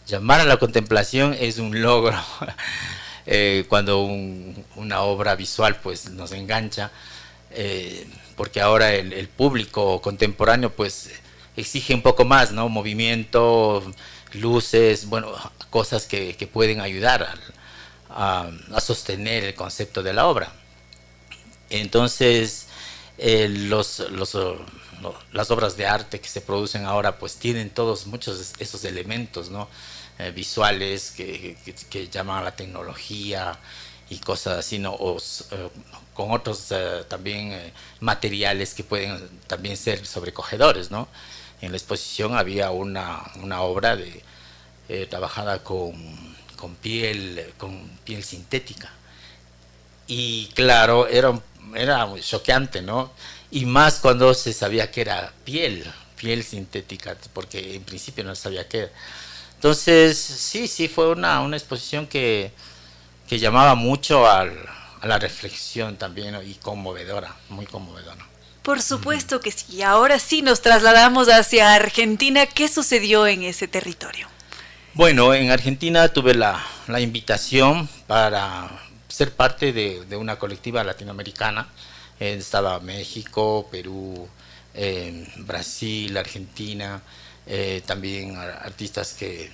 Llamar 0.06 0.40
a 0.40 0.44
la 0.44 0.58
contemplación 0.58 1.34
es 1.38 1.58
un 1.58 1.82
logro. 1.82 2.22
cuando 3.68 4.02
una 4.02 5.02
obra 5.02 5.34
visual, 5.34 5.80
pues, 5.82 6.10
nos 6.10 6.32
engancha 6.32 6.90
porque 8.38 8.60
ahora 8.60 8.94
el, 8.94 9.28
público 9.28 10.00
contemporáneo 10.00 10.70
pues 10.74 11.10
exige 11.56 11.92
un 11.92 12.02
poco 12.02 12.24
más, 12.24 12.52
¿no? 12.52 12.68
Movimiento, 12.68 13.82
luces, 14.32 15.06
bueno, 15.06 15.34
cosas 15.70 16.06
que, 16.06 16.48
pueden 16.52 16.80
ayudar 16.80 17.36
a, 18.08 18.48
sostener 18.80 19.42
el 19.42 19.54
concepto 19.54 20.04
de 20.04 20.12
la 20.12 20.28
obra. 20.28 20.52
Entonces, 21.68 22.68
eh, 23.18 23.48
los, 23.48 24.04
las 25.32 25.50
obras 25.50 25.76
de 25.76 25.86
arte 25.86 26.20
que 26.20 26.28
se 26.28 26.40
producen 26.40 26.84
ahora 26.86 27.18
pues 27.18 27.36
tienen 27.36 27.70
todos 27.70 28.06
muchos 28.06 28.52
esos 28.60 28.84
elementos, 28.84 29.50
¿no? 29.50 29.68
Eh, 30.20 30.30
visuales 30.30 31.10
que, 31.10 31.56
que, 31.90 32.08
llaman 32.08 32.38
a 32.38 32.44
la 32.44 32.56
tecnología 32.56 33.58
y 34.10 34.18
cosas 34.18 34.58
así, 34.58 34.78
¿no? 34.78 34.96
Eh, 34.96 35.68
con 36.18 36.32
otros 36.32 36.72
eh, 36.72 37.04
también 37.06 37.52
eh, 37.52 37.72
materiales 38.00 38.74
que 38.74 38.82
pueden 38.82 39.28
también 39.46 39.76
ser 39.76 40.04
sobrecogedores, 40.04 40.90
¿no? 40.90 41.06
En 41.60 41.70
la 41.70 41.76
exposición 41.76 42.36
había 42.36 42.72
una, 42.72 43.22
una 43.36 43.60
obra 43.60 43.94
de, 43.94 44.24
eh, 44.88 45.06
trabajada 45.08 45.62
con, 45.62 45.94
con, 46.56 46.74
piel, 46.74 47.54
con 47.56 47.88
piel 48.02 48.24
sintética. 48.24 48.90
Y 50.08 50.48
claro, 50.56 51.06
era, 51.06 51.40
era 51.76 52.08
choqueante, 52.20 52.82
¿no? 52.82 53.12
Y 53.52 53.64
más 53.66 54.00
cuando 54.00 54.34
se 54.34 54.52
sabía 54.52 54.90
que 54.90 55.02
era 55.02 55.32
piel, 55.44 55.84
piel 56.16 56.42
sintética, 56.42 57.16
porque 57.32 57.76
en 57.76 57.84
principio 57.84 58.24
no 58.24 58.34
sabía 58.34 58.66
qué 58.66 58.78
era. 58.78 58.90
Entonces, 59.54 60.18
sí, 60.18 60.66
sí, 60.66 60.88
fue 60.88 61.10
una, 61.12 61.42
una 61.42 61.56
exposición 61.56 62.08
que, 62.08 62.50
que 63.28 63.38
llamaba 63.38 63.76
mucho 63.76 64.28
al, 64.28 64.77
a 65.00 65.06
la 65.06 65.18
reflexión 65.18 65.96
también 65.96 66.36
y 66.44 66.54
conmovedora, 66.54 67.34
muy 67.48 67.66
conmovedora. 67.66 68.26
Por 68.62 68.82
supuesto 68.82 69.40
que 69.40 69.50
sí. 69.50 69.82
Ahora 69.82 70.18
sí 70.18 70.42
nos 70.42 70.60
trasladamos 70.60 71.28
hacia 71.28 71.74
Argentina. 71.74 72.44
¿Qué 72.46 72.68
sucedió 72.68 73.26
en 73.26 73.42
ese 73.42 73.66
territorio? 73.66 74.28
Bueno, 74.92 75.32
en 75.32 75.50
Argentina 75.50 76.08
tuve 76.08 76.34
la, 76.34 76.62
la 76.86 77.00
invitación 77.00 77.88
para 78.06 78.68
ser 79.08 79.32
parte 79.32 79.72
de, 79.72 80.04
de 80.04 80.16
una 80.16 80.38
colectiva 80.38 80.84
latinoamericana. 80.84 81.68
Eh, 82.20 82.34
estaba 82.38 82.80
México, 82.80 83.68
Perú, 83.70 84.28
eh, 84.74 85.26
Brasil, 85.38 86.16
Argentina, 86.16 87.00
eh, 87.46 87.82
también 87.86 88.36
artistas 88.36 89.14
que 89.14 89.50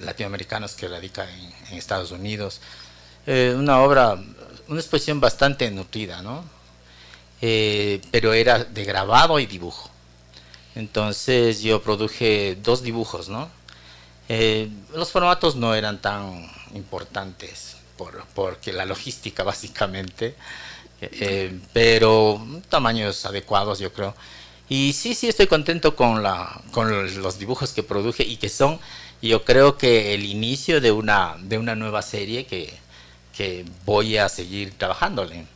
latinoamericanos 0.00 0.74
que 0.74 0.86
radican 0.86 1.28
en, 1.28 1.52
en 1.70 1.78
Estados 1.78 2.10
Unidos. 2.12 2.60
una 3.26 3.80
obra 3.80 4.16
una 4.68 4.80
exposición 4.80 5.20
bastante 5.20 5.70
nutrida, 5.70 6.22
¿no? 6.22 6.44
Eh, 7.40 8.00
pero 8.10 8.32
era 8.32 8.64
de 8.64 8.84
grabado 8.84 9.38
y 9.38 9.46
dibujo. 9.46 9.90
Entonces 10.74 11.62
yo 11.62 11.82
produje 11.82 12.56
dos 12.62 12.82
dibujos, 12.82 13.28
¿no? 13.28 13.48
Eh, 14.28 14.68
los 14.94 15.10
formatos 15.10 15.56
no 15.56 15.74
eran 15.74 16.00
tan 16.00 16.50
importantes 16.74 17.76
por, 17.96 18.24
porque 18.34 18.72
la 18.72 18.84
logística 18.84 19.42
básicamente, 19.44 20.34
eh, 21.00 21.58
pero 21.72 22.44
tamaños 22.68 23.24
adecuados 23.24 23.78
yo 23.78 23.92
creo. 23.92 24.14
Y 24.68 24.92
sí, 24.92 25.14
sí 25.14 25.28
estoy 25.28 25.46
contento 25.46 25.96
con, 25.96 26.22
la, 26.22 26.60
con 26.72 27.22
los 27.22 27.38
dibujos 27.38 27.72
que 27.72 27.82
produje 27.82 28.22
y 28.22 28.36
que 28.36 28.50
son, 28.50 28.78
yo 29.22 29.44
creo 29.44 29.78
que 29.78 30.12
el 30.12 30.26
inicio 30.26 30.82
de 30.82 30.92
una, 30.92 31.36
de 31.40 31.56
una 31.56 31.74
nueva 31.74 32.02
serie 32.02 32.44
que, 32.44 32.76
que 33.38 33.64
voy 33.84 34.16
a 34.16 34.28
seguir 34.28 34.76
trabajándole. 34.76 35.46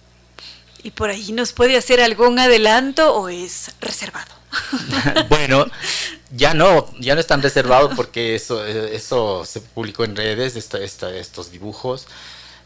¿Y 0.85 0.93
por 0.93 1.11
ahí 1.11 1.33
nos 1.33 1.53
puede 1.53 1.77
hacer 1.77 2.01
algún 2.01 2.39
adelanto 2.39 3.13
o 3.13 3.29
es 3.29 3.73
reservado? 3.81 4.33
bueno, 5.29 5.67
ya 6.31 6.55
no, 6.55 6.87
ya 7.01 7.17
no 7.17 7.21
están 7.21 7.43
reservados 7.43 7.93
porque 7.97 8.37
eso, 8.37 8.65
eso 8.65 9.45
se 9.45 9.61
publicó 9.61 10.05
en 10.05 10.15
redes, 10.15 10.55
estos 10.55 11.51
dibujos. 11.51 12.07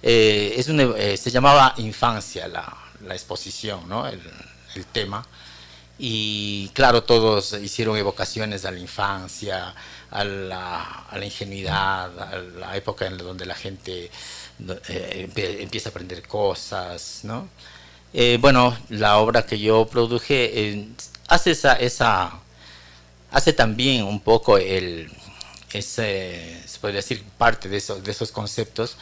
Eh, 0.02 0.52
es 0.58 0.68
eh, 0.68 1.16
se 1.16 1.30
llamaba 1.30 1.72
Infancia 1.78 2.46
la, 2.46 2.76
la 3.06 3.14
exposición, 3.14 3.88
¿no? 3.88 4.06
el, 4.06 4.20
el, 4.74 4.84
tema. 4.84 5.26
Y 5.98 6.68
claro, 6.74 7.04
todos 7.04 7.54
hicieron 7.54 7.96
evocaciones 7.96 8.66
a 8.66 8.70
la 8.70 8.80
infancia, 8.80 9.74
a 10.10 10.24
la, 10.24 10.82
a 11.10 11.16
la 11.16 11.24
ingenuidad, 11.24 12.18
a 12.18 12.36
la 12.36 12.76
época 12.76 13.06
en 13.06 13.16
donde 13.16 13.46
la 13.46 13.54
gente 13.54 14.10
eh, 14.88 15.28
empieza 15.60 15.88
a 15.88 15.90
aprender 15.90 16.26
cosas, 16.26 17.20
¿no? 17.24 17.48
Eh, 18.14 18.38
bueno, 18.40 18.76
la 18.88 19.18
obra 19.18 19.44
que 19.44 19.58
yo 19.58 19.86
produje 19.86 20.70
eh, 20.70 20.88
hace 21.28 21.50
esa, 21.50 21.74
esa, 21.74 22.32
hace 23.30 23.52
también 23.52 24.04
un 24.04 24.20
poco 24.20 24.56
el, 24.56 25.10
ese, 25.72 26.62
se 26.66 26.78
podría 26.78 27.00
decir, 27.00 27.22
parte 27.36 27.68
de, 27.68 27.76
esos, 27.76 28.32
conceptos, 28.32 28.96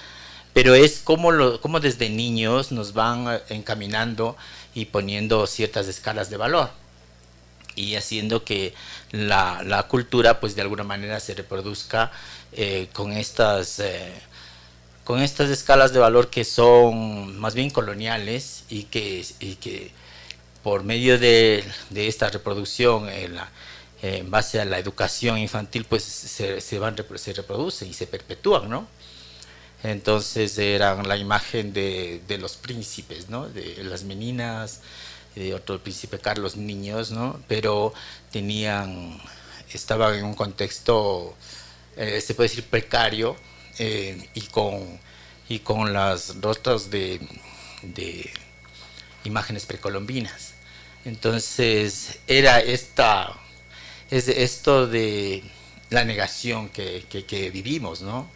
pero 0.53 0.75
es 0.75 1.01
como, 1.01 1.31
desde 1.81 2.11
niños 2.11 2.73
nos 2.73 2.93
van 2.93 3.41
encaminando 3.49 4.37
y 4.75 4.87
poniendo 4.87 5.47
ciertas 5.47 5.87
escalas 5.87 6.31
de 6.31 6.37
valor 6.37 6.71
y 7.77 7.97
haciendo 7.97 8.45
que 8.45 8.75
la 9.13 9.87
cultura 9.89 10.41
pues 10.41 10.57
de 10.57 10.63
alguna 10.63 10.85
manera 10.85 11.21
se 11.21 11.35
reproduzca 11.35 12.13
con 12.93 13.13
estas 13.13 13.81
con 15.05 15.21
estas 15.21 15.51
escalas 15.51 15.93
de 15.93 16.01
valor 16.01 16.31
que 16.31 16.45
son 16.45 17.39
más 17.39 17.55
bien 17.55 17.71
coloniales 17.71 18.65
y 18.69 18.85
que, 18.85 19.93
por 20.63 20.83
medio 20.83 21.19
de, 21.19 21.65
esta 21.95 22.31
reproducción 22.31 23.09
en, 23.09 24.31
base 24.31 24.61
a 24.61 24.65
la 24.65 24.79
educación 24.79 25.39
infantil 25.39 25.85
pues 25.85 26.03
se, 26.05 26.79
van, 26.79 26.97
se 27.17 27.33
reproducen 27.33 27.89
y 27.89 27.95
se 27.95 28.07
perpetúan, 28.07 28.69
¿no? 28.69 28.87
Entonces 29.83 30.57
eran 30.59 31.07
la 31.07 31.17
imagen 31.17 31.73
de, 31.75 32.23
de 32.27 32.39
los 32.39 32.57
príncipes, 32.57 33.29
¿no? 33.29 33.49
De 33.49 33.85
las 33.85 34.05
meninas, 34.05 34.81
de 35.35 35.55
otro 35.55 35.79
príncipe 35.83 36.19
Carlos 36.19 36.57
niños, 36.57 37.11
¿no? 37.11 37.41
Pero 37.49 37.93
tenían, 38.31 39.21
estaban 39.73 40.15
en 40.15 40.25
un 40.25 40.35
contexto, 40.35 41.35
eh, 41.97 42.21
se 42.21 42.35
puede 42.35 42.49
decir 42.49 42.65
precario, 42.65 43.37
eh, 43.79 44.29
y, 44.35 44.43
con, 44.43 45.01
y 45.49 45.61
con 45.61 45.93
las 45.93 46.41
rostros 46.41 46.91
de, 46.91 47.21
imágenes 49.25 49.67
precolombinas. 49.67 50.53
Entonces 51.05 52.19
era 52.27 52.61
esta, 52.61 53.33
es 54.11 54.29
esto 54.29 54.87
de 54.87 55.43
la 55.91 56.05
negación 56.05 56.69
que, 56.69 57.05
que, 57.09 57.51
vivimos, 57.51 58.01
¿no? 58.03 58.29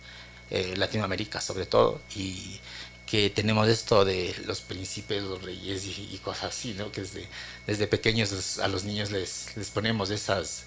Eh, 0.51 0.75
Latinoamérica 0.77 1.41
sobre 1.41 1.67
todo, 1.67 2.01
y 2.15 2.61
que 3.07 3.31
tenemos 3.31 3.69
esto 3.69 4.05
de 4.05 4.35
los 4.45 4.61
príncipes, 4.61 5.23
los 5.23 5.43
reyes 5.43 5.85
y, 5.87 6.11
y 6.13 6.19
cosas 6.19 6.45
así, 6.57 6.75
¿no? 6.75 6.93
Que 6.93 7.03
desde, 7.03 7.27
desde 7.67 7.87
pequeños 7.87 8.59
a 8.59 8.69
los 8.69 8.85
niños 8.85 9.11
les, 9.11 9.57
les 9.57 9.71
ponemos 9.71 10.11
esas, 10.11 10.65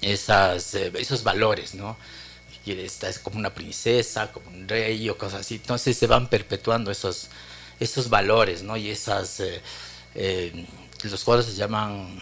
esas, 0.00 0.74
eh, 0.74 0.92
esos 0.96 1.24
valores, 1.24 1.74
¿no? 1.74 1.96
Y 2.66 2.72
esta 2.72 3.08
es 3.08 3.18
como 3.18 3.38
una 3.38 3.52
princesa, 3.52 4.32
como 4.32 4.48
un 4.48 4.66
rey 4.66 5.08
o 5.10 5.18
cosas 5.18 5.40
así. 5.40 5.56
Entonces 5.56 5.96
se 5.96 6.06
van 6.06 6.28
perpetuando 6.28 6.90
esos, 6.90 7.28
esos 7.78 8.08
valores, 8.08 8.62
¿no? 8.62 8.76
Y 8.76 8.90
esas, 8.90 9.40
eh, 9.40 9.60
eh, 10.14 10.66
los 11.02 11.24
cuadros 11.24 11.46
se 11.46 11.54
llaman 11.54 12.18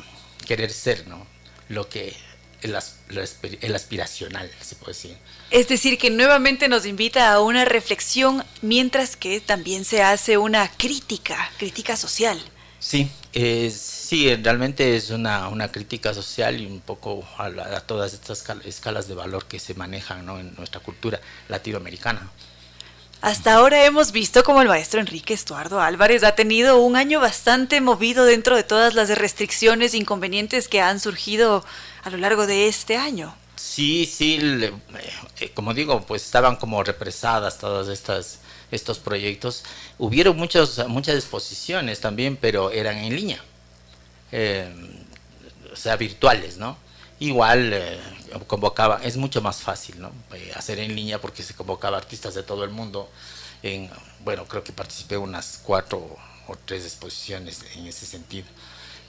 querer 0.46 0.72
ser, 0.72 1.06
¿no? 1.06 1.26
Lo 1.68 1.88
que 1.88 2.14
el, 2.62 2.76
el, 3.60 3.74
aspiracional, 3.74 4.50
se 4.60 4.76
puede 4.76 4.92
decir. 4.92 5.16
Es 5.50 5.68
decir, 5.68 5.98
que 5.98 6.10
nuevamente 6.10 6.68
nos 6.68 6.86
invita 6.86 7.32
a 7.32 7.40
una 7.40 7.64
reflexión, 7.64 8.44
mientras 8.62 9.16
que 9.16 9.40
también 9.40 9.84
se 9.84 10.02
hace 10.02 10.38
una 10.38 10.70
crítica, 10.76 11.50
crítica 11.58 11.96
social. 11.96 12.40
Sí, 12.82 13.08
eh, 13.32 13.70
sí, 13.70 14.34
realmente 14.34 14.96
es 14.96 15.10
una, 15.10 15.46
una, 15.48 15.70
crítica 15.70 16.12
social 16.12 16.60
y 16.60 16.66
un 16.66 16.80
poco 16.80 17.24
a, 17.38 17.48
la, 17.48 17.76
a 17.76 17.80
todas 17.80 18.12
estas 18.12 18.44
escalas 18.64 19.06
de 19.06 19.14
valor 19.14 19.44
que 19.44 19.60
se 19.60 19.74
manejan 19.74 20.26
¿no? 20.26 20.40
en 20.40 20.52
nuestra 20.56 20.80
cultura 20.80 21.20
latinoamericana. 21.48 22.28
Hasta 23.20 23.54
ahora 23.54 23.84
hemos 23.84 24.10
visto 24.10 24.42
como 24.42 24.62
el 24.62 24.68
maestro 24.68 24.98
Enrique 24.98 25.32
Estuardo 25.32 25.80
Álvarez 25.80 26.24
ha 26.24 26.34
tenido 26.34 26.80
un 26.80 26.96
año 26.96 27.20
bastante 27.20 27.80
movido 27.80 28.24
dentro 28.24 28.56
de 28.56 28.64
todas 28.64 28.94
las 28.94 29.16
restricciones 29.16 29.94
e 29.94 29.98
inconvenientes 29.98 30.66
que 30.66 30.80
han 30.80 30.98
surgido 30.98 31.64
a 32.02 32.10
lo 32.10 32.16
largo 32.16 32.48
de 32.48 32.66
este 32.66 32.96
año. 32.96 33.32
Sí, 33.54 34.10
sí, 34.12 34.38
le, 34.38 34.72
eh, 35.38 35.52
como 35.54 35.72
digo, 35.72 36.04
pues 36.04 36.24
estaban 36.24 36.56
como 36.56 36.82
represadas 36.82 37.58
todas 37.58 37.86
estas 37.86 38.40
estos 38.72 38.98
proyectos. 38.98 39.62
Hubieron 39.98 40.36
muchos, 40.36 40.84
muchas 40.88 41.14
exposiciones 41.14 42.00
también, 42.00 42.36
pero 42.36 42.70
eran 42.70 42.98
en 42.98 43.14
línea, 43.14 43.40
eh, 44.32 44.68
o 45.72 45.76
sea, 45.76 45.96
virtuales, 45.96 46.56
¿no? 46.56 46.76
Igual 47.20 47.72
eh, 47.72 48.00
convocaba, 48.48 49.00
es 49.04 49.16
mucho 49.16 49.40
más 49.42 49.58
fácil, 49.60 50.00
¿no? 50.00 50.10
Eh, 50.34 50.52
hacer 50.56 50.80
en 50.80 50.96
línea 50.96 51.20
porque 51.20 51.42
se 51.42 51.54
convocaba 51.54 51.98
artistas 51.98 52.34
de 52.34 52.42
todo 52.42 52.64
el 52.64 52.70
mundo. 52.70 53.08
En, 53.62 53.88
bueno, 54.24 54.46
creo 54.46 54.64
que 54.64 54.72
participé 54.72 55.16
unas 55.16 55.60
cuatro 55.62 55.98
o 56.48 56.56
tres 56.64 56.84
exposiciones 56.84 57.64
en 57.76 57.86
ese 57.86 58.06
sentido. 58.06 58.48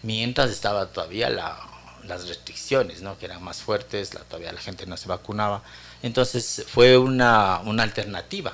Mientras 0.03 0.51
estaba 0.51 0.87
todavía 0.87 1.29
la, 1.29 1.57
las 2.03 2.27
restricciones, 2.27 3.01
¿no? 3.01 3.17
Que 3.17 3.25
eran 3.25 3.41
más 3.41 3.61
fuertes, 3.61 4.11
todavía 4.11 4.51
la 4.51 4.61
gente 4.61 4.85
no 4.85 4.97
se 4.97 5.07
vacunaba. 5.07 5.63
Entonces 6.03 6.65
fue 6.67 6.97
una, 6.97 7.61
una 7.63 7.83
alternativa 7.83 8.53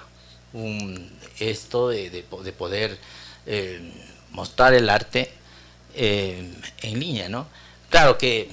un, 0.53 1.11
esto 1.39 1.89
de, 1.89 2.09
de, 2.09 2.25
de 2.43 2.51
poder 2.51 2.97
eh, 3.45 3.79
mostrar 4.31 4.73
el 4.73 4.89
arte 4.89 5.31
eh, 5.95 6.53
en 6.81 6.99
línea, 6.99 7.29
¿no? 7.29 7.47
Claro 7.89 8.17
que 8.17 8.49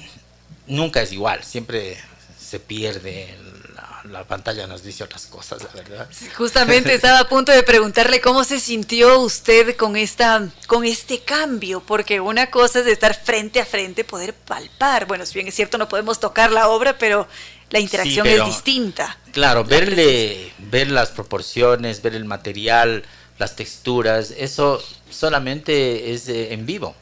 nunca 0.67 1.03
es 1.03 1.13
igual, 1.13 1.45
siempre 1.45 1.97
se 2.39 2.59
pierde, 2.61 3.37
la, 3.75 4.03
la, 4.11 4.25
pantalla 4.25 4.67
nos 4.67 4.83
dice 4.83 5.05
otras 5.05 5.27
cosas, 5.27 5.63
la 5.63 5.71
verdad. 5.71 6.09
Justamente 6.37 6.95
estaba 6.95 7.19
a 7.19 7.29
punto 7.29 7.53
de 7.53 7.63
preguntarle 7.63 8.21
cómo 8.21 8.45
se 8.45 8.59
sintió 8.61 9.21
usted 9.21 9.77
con, 9.77 9.97
esta, 9.97 10.49
con 10.67 10.85
este 10.85 11.21
cambio, 11.21 11.81
porque 11.81 12.21
una 12.21 12.51
cosa 12.51 12.81
es 12.81 12.87
estar 12.87 13.15
frente 13.15 13.61
a 13.61 13.67
frente, 13.67 14.05
poder 14.05 14.33
palpar, 14.33 15.07
bueno, 15.07 15.27
si 15.27 15.35
bien 15.35 15.49
es 15.49 15.55
cierto 15.55 15.77
no 15.77 15.89
podemos 15.89 16.21
tocar 16.21 16.51
la 16.53 16.69
obra, 16.69 16.97
pero 16.99 17.29
la 17.71 17.81
interacción 17.81 18.27
sí, 18.27 18.33
pero, 18.33 18.45
es 18.45 18.55
distinta. 18.55 19.17
Claro, 19.33 19.64
verle, 19.64 20.53
ver 20.59 20.91
las 20.91 21.11
proporciones, 21.11 22.01
ver 22.03 22.14
el 22.14 22.25
material, 22.25 23.05
las 23.39 23.57
texturas, 23.57 24.33
eso 24.37 24.83
solamente 25.11 26.12
es 26.12 26.29
eh, 26.29 26.53
en 26.53 26.64
vivo, 26.64 26.95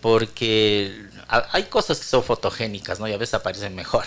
porque 0.00 1.06
hay 1.28 1.64
cosas 1.64 1.98
que 1.98 2.04
son 2.04 2.22
fotogénicas, 2.22 3.00
¿no? 3.00 3.08
Y 3.08 3.12
a 3.12 3.16
veces 3.16 3.34
aparecen 3.34 3.74
mejor, 3.74 4.04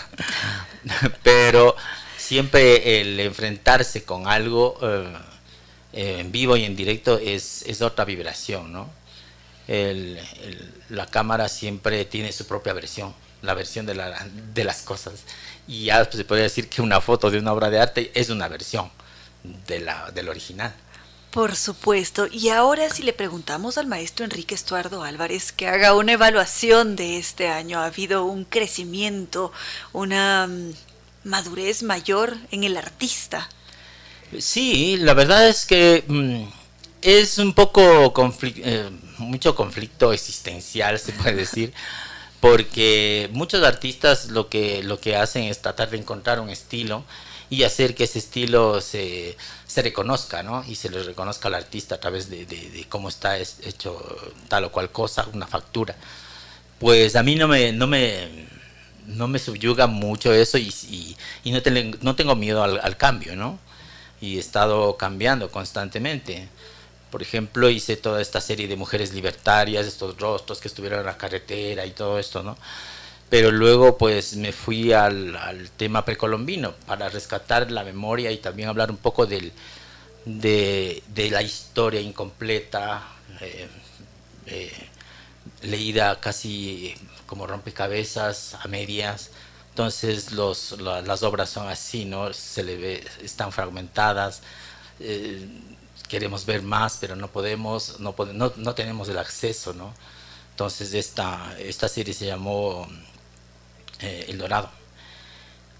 pero 1.23 1.75
siempre 2.17 3.01
el 3.01 3.19
enfrentarse 3.19 4.03
con 4.03 4.27
algo 4.27 4.77
eh, 4.83 6.19
en 6.19 6.31
vivo 6.31 6.55
y 6.55 6.65
en 6.65 6.75
directo 6.75 7.17
es, 7.17 7.63
es 7.63 7.81
otra 7.81 8.05
vibración, 8.05 8.71
¿no? 8.71 8.89
El, 9.67 10.19
el, 10.43 10.73
la 10.89 11.07
cámara 11.07 11.49
siempre 11.49 12.05
tiene 12.05 12.31
su 12.31 12.45
propia 12.45 12.73
versión, 12.73 13.15
la 13.45 13.53
versión 13.53 13.85
de, 13.85 13.95
la, 13.95 14.27
de 14.53 14.63
las 14.63 14.81
cosas 14.81 15.13
y 15.67 15.85
ya 15.85 16.03
pues, 16.03 16.17
se 16.17 16.25
podría 16.25 16.43
decir 16.43 16.69
que 16.69 16.81
una 16.81 17.01
foto 17.01 17.31
de 17.31 17.39
una 17.39 17.53
obra 17.53 17.69
de 17.69 17.79
arte 17.79 18.11
es 18.13 18.29
una 18.29 18.47
versión 18.47 18.89
de 19.67 19.79
la, 19.79 20.11
del 20.11 20.29
original. 20.29 20.73
Por 21.31 21.55
supuesto. 21.55 22.27
Y 22.31 22.49
ahora 22.49 22.89
si 22.89 23.03
le 23.03 23.11
preguntamos 23.11 23.77
al 23.77 23.87
maestro 23.87 24.23
Enrique 24.23 24.55
Estuardo 24.55 25.03
Álvarez 25.03 25.51
que 25.51 25.67
haga 25.67 25.93
una 25.93 26.13
evaluación 26.13 26.95
de 26.95 27.17
este 27.17 27.47
año, 27.47 27.79
¿ha 27.79 27.87
habido 27.87 28.23
un 28.23 28.45
crecimiento, 28.45 29.51
una 29.91 30.45
um, 30.45 30.73
madurez 31.23 31.83
mayor 31.83 32.37
en 32.51 32.63
el 32.63 32.77
artista? 32.77 33.49
Sí, 34.39 34.97
la 34.97 35.13
verdad 35.13 35.47
es 35.47 35.65
que 35.65 36.03
mm, 36.07 36.43
es 37.01 37.37
un 37.37 37.53
poco 37.53 38.13
conflic 38.13 38.57
eh, 38.63 38.89
mucho 39.17 39.55
conflicto 39.55 40.13
existencial, 40.13 40.99
se 40.99 41.11
puede 41.13 41.35
decir 41.35 41.73
porque 42.45 43.27
muchos 43.33 43.63
artistas 43.63 44.27
lo 44.27 44.49
que, 44.49 44.83
lo 44.83 44.99
que 44.99 45.15
hacen 45.15 45.45
es 45.45 45.63
tratar 45.63 45.89
de 45.89 45.97
encontrar 45.97 46.39
un 46.39 46.51
estilo 46.51 47.03
y 47.49 47.63
hacer 47.63 47.95
que 47.95 48.03
ese 48.03 48.19
estilo 48.19 48.81
se, 48.81 49.35
se 49.65 49.81
reconozca, 49.81 50.43
¿no? 50.43 50.63
Y 50.67 50.75
se 50.75 50.89
le 50.89 51.01
reconozca 51.01 51.47
al 51.47 51.55
artista 51.55 51.95
a 51.95 51.99
través 51.99 52.29
de, 52.29 52.45
de, 52.45 52.85
cómo 52.87 53.09
está 53.09 53.39
hecho 53.39 53.99
tal 54.47 54.65
o 54.65 54.71
cual 54.71 54.91
cosa, 54.91 55.25
una 55.33 55.47
factura. 55.47 55.95
Pues 56.77 57.15
a 57.15 57.23
mí 57.23 57.33
no 57.33 57.47
me, 57.47 57.71
no 57.71 57.87
me, 57.87 58.45
no 59.07 59.27
me 59.27 59.39
subyuga 59.39 59.87
mucho 59.87 60.31
eso 60.31 60.59
y, 60.59 60.71
y, 60.87 61.17
y 61.45 61.51
no, 61.51 61.63
te, 61.63 61.71
no 62.01 62.15
tengo 62.15 62.35
miedo 62.35 62.61
al, 62.61 62.79
al 62.79 62.95
cambio, 62.95 63.35
¿no? 63.35 63.57
Y 64.21 64.37
he 64.37 64.39
estado 64.39 64.97
cambiando 64.97 65.49
constantemente. 65.49 66.47
Por 67.15 67.21
ejemplo, 67.21 67.69
hice 67.69 67.95
toda 67.95 68.21
esta 68.21 68.41
serie 68.41 68.67
de 68.67 68.75
mujeres 68.75 69.13
libertarias, 69.13 69.87
estos 69.87 70.19
rostros 70.19 70.59
que 70.59 70.67
estuvieron 70.67 70.99
en 70.99 71.05
la 71.05 71.15
carretera 71.17 71.85
y 71.85 71.91
todo 71.91 72.19
esto, 72.19 72.43
¿no? 72.43 72.57
Pero 73.29 73.51
luego 73.51 73.97
pues 73.97 74.35
me 74.35 74.51
fui 74.51 74.91
al, 74.91 75.39
tema 75.77 76.03
precolombino 76.03 76.73
para 76.85 77.07
rescatar 77.07 77.71
la 77.71 77.85
memoria 77.85 78.33
y 78.33 78.39
también 78.39 78.67
hablar 78.67 78.91
un 78.91 78.97
poco 78.97 79.25
del, 79.25 79.53
de, 80.25 81.01
la 81.31 81.41
historia 81.41 82.01
incompleta, 82.01 83.07
eh, 83.39 83.69
eh, 84.47 84.89
leída 85.61 86.19
casi 86.19 86.95
como 87.25 87.47
rompecabezas 87.47 88.55
a 88.55 88.67
medias. 88.67 89.31
Entonces 89.69 90.33
las 90.33 91.23
obras 91.23 91.49
son 91.49 91.69
así, 91.69 92.03
¿no? 92.03 92.33
Se 92.33 92.61
le 92.61 93.05
están 93.23 93.53
fragmentadas. 93.53 94.41
Eh, 94.99 95.47
queremos 96.15 96.45
ver 96.45 96.61
más, 96.61 96.97
pero 97.01 97.17
no 97.17 97.27
podemos, 97.27 97.99
no, 97.99 98.15
no, 98.33 98.53
no 98.55 98.73
tenemos 98.73 99.09
el 99.09 99.17
acceso, 99.17 99.73
¿no? 99.73 99.93
Entonces 100.51 100.93
esta, 100.93 101.53
esta 101.59 101.89
serie 101.89 102.13
se 102.13 102.25
llamó 102.25 102.87
eh, 103.99 104.27
El 104.29 104.37
Dorado. 104.37 104.69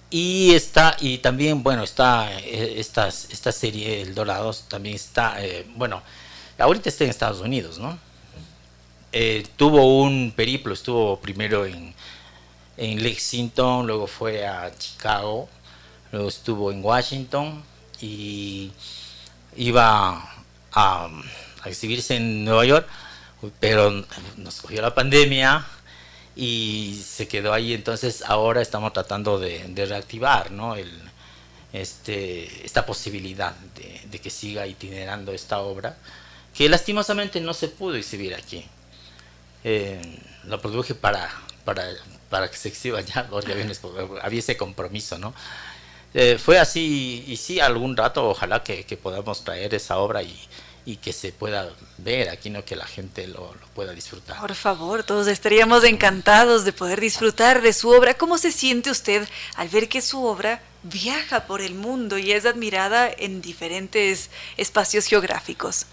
Y 0.10 0.53
está, 0.53 0.98
y 0.99 1.20
también, 1.20 1.64
bueno, 1.64 1.84
está 1.86 2.38
eh, 2.40 2.76
esta, 2.78 3.07
esta 3.07 3.53
serie 3.53 4.02
El 4.02 4.14
Dorado 4.14 4.53
también 4.68 4.95
está, 4.95 5.41
eh, 5.41 5.66
bueno, 5.78 6.03
ahorita 6.57 6.90
está 6.90 7.06
en 7.06 7.12
Estados 7.12 7.40
Unidos, 7.40 7.80
¿no? 7.80 7.98
Eh, 9.14 9.48
tuvo 9.56 10.02
un 10.03 10.34
periplo, 10.36 10.74
estuvo 10.74 11.18
primero 11.22 11.66
en, 11.66 11.94
en 12.76 13.02
Lexington, 13.02 13.88
luego 13.88 14.07
fue 14.07 14.45
a 14.45 14.70
Chicago, 14.78 15.48
luego 16.12 16.28
estuvo 16.28 16.74
en 16.74 16.84
Washington 16.84 17.64
y 18.02 18.74
iba 19.56 20.30
a, 20.72 21.10
exhibirse 21.65 22.15
en 22.15 22.45
Nueva 22.45 22.65
York, 22.65 22.88
pero 23.60 24.06
nos 24.38 24.61
cogió 24.61 24.82
la 24.82 24.94
pandemia 24.94 25.65
y 26.36 27.02
se 27.06 27.27
quedó 27.27 27.53
ahí. 27.53 27.73
Entonces 27.73 28.23
ahora 28.27 28.61
estamos 28.61 28.94
tratando 28.94 29.40
de, 29.40 29.86
reactivar 29.88 30.52
¿no? 30.52 30.76
El, 30.76 30.91
este, 31.73 32.65
esta 32.65 32.86
posibilidad 32.86 33.56
de, 34.10 34.19
que 34.19 34.30
siga 34.30 34.65
itinerando 34.65 35.34
esta 35.34 35.60
obra, 35.60 35.98
que 36.56 36.69
lastimosamente 36.69 37.41
no 37.41 37.53
se 37.53 37.68
pudo 37.68 37.95
exhibir 37.95 38.34
aquí. 38.34 38.65
Eh, 39.64 40.19
lo 40.45 40.61
produje 40.61 40.95
para, 40.95 41.30
para, 41.65 41.84
para 42.30 42.49
que 42.49 42.57
se 42.57 42.69
exhiba 42.69 43.02
ya, 43.02 43.27
porque 43.27 43.52
había, 44.22 44.40
ese 44.40 44.57
compromiso, 44.57 45.18
¿no? 45.18 45.34
Eh, 46.17 46.37
fue 46.37 46.57
así, 46.57 47.25
y 47.27 47.35
sí, 47.35 47.59
algún 47.59 47.97
rato 47.97 48.29
ojalá 48.29 48.63
que, 48.63 48.85
que 48.85 48.95
podamos 48.95 49.43
traer 49.43 49.75
esa 49.75 49.97
obra 49.97 50.23
y, 50.23 50.33
y 50.85 50.95
que 50.95 51.11
se 51.11 51.33
pueda 51.33 51.69
ver 51.97 52.29
aquí, 52.29 52.49
no 52.49 52.63
que 52.63 52.77
la 52.77 52.85
gente 52.85 53.27
lo, 53.27 53.53
pueda 53.73 53.91
disfrutar. 53.91 54.39
Por 54.39 54.55
favor, 54.55 55.03
todos 55.03 55.27
estaríamos 55.27 55.83
encantados 55.83 56.63
de 56.63 56.71
poder 56.71 57.01
disfrutar 57.01 57.61
de 57.61 57.73
su 57.73 57.89
obra. 57.89 58.13
¿Cómo 58.13 58.37
se 58.37 58.53
siente 58.53 58.91
usted 58.91 59.27
al 59.55 59.67
ver 59.67 59.89
que 59.89 60.01
su 60.01 60.23
obra 60.23 60.61
viaja 60.83 61.47
por 61.47 61.61
el 61.61 61.73
mundo 61.73 62.17
y 62.17 62.31
es 62.31 62.45
admirada 62.45 63.09
en 63.11 63.41
diferentes 63.41 64.29
espacios 64.55 65.07
geográficos? 65.07 65.87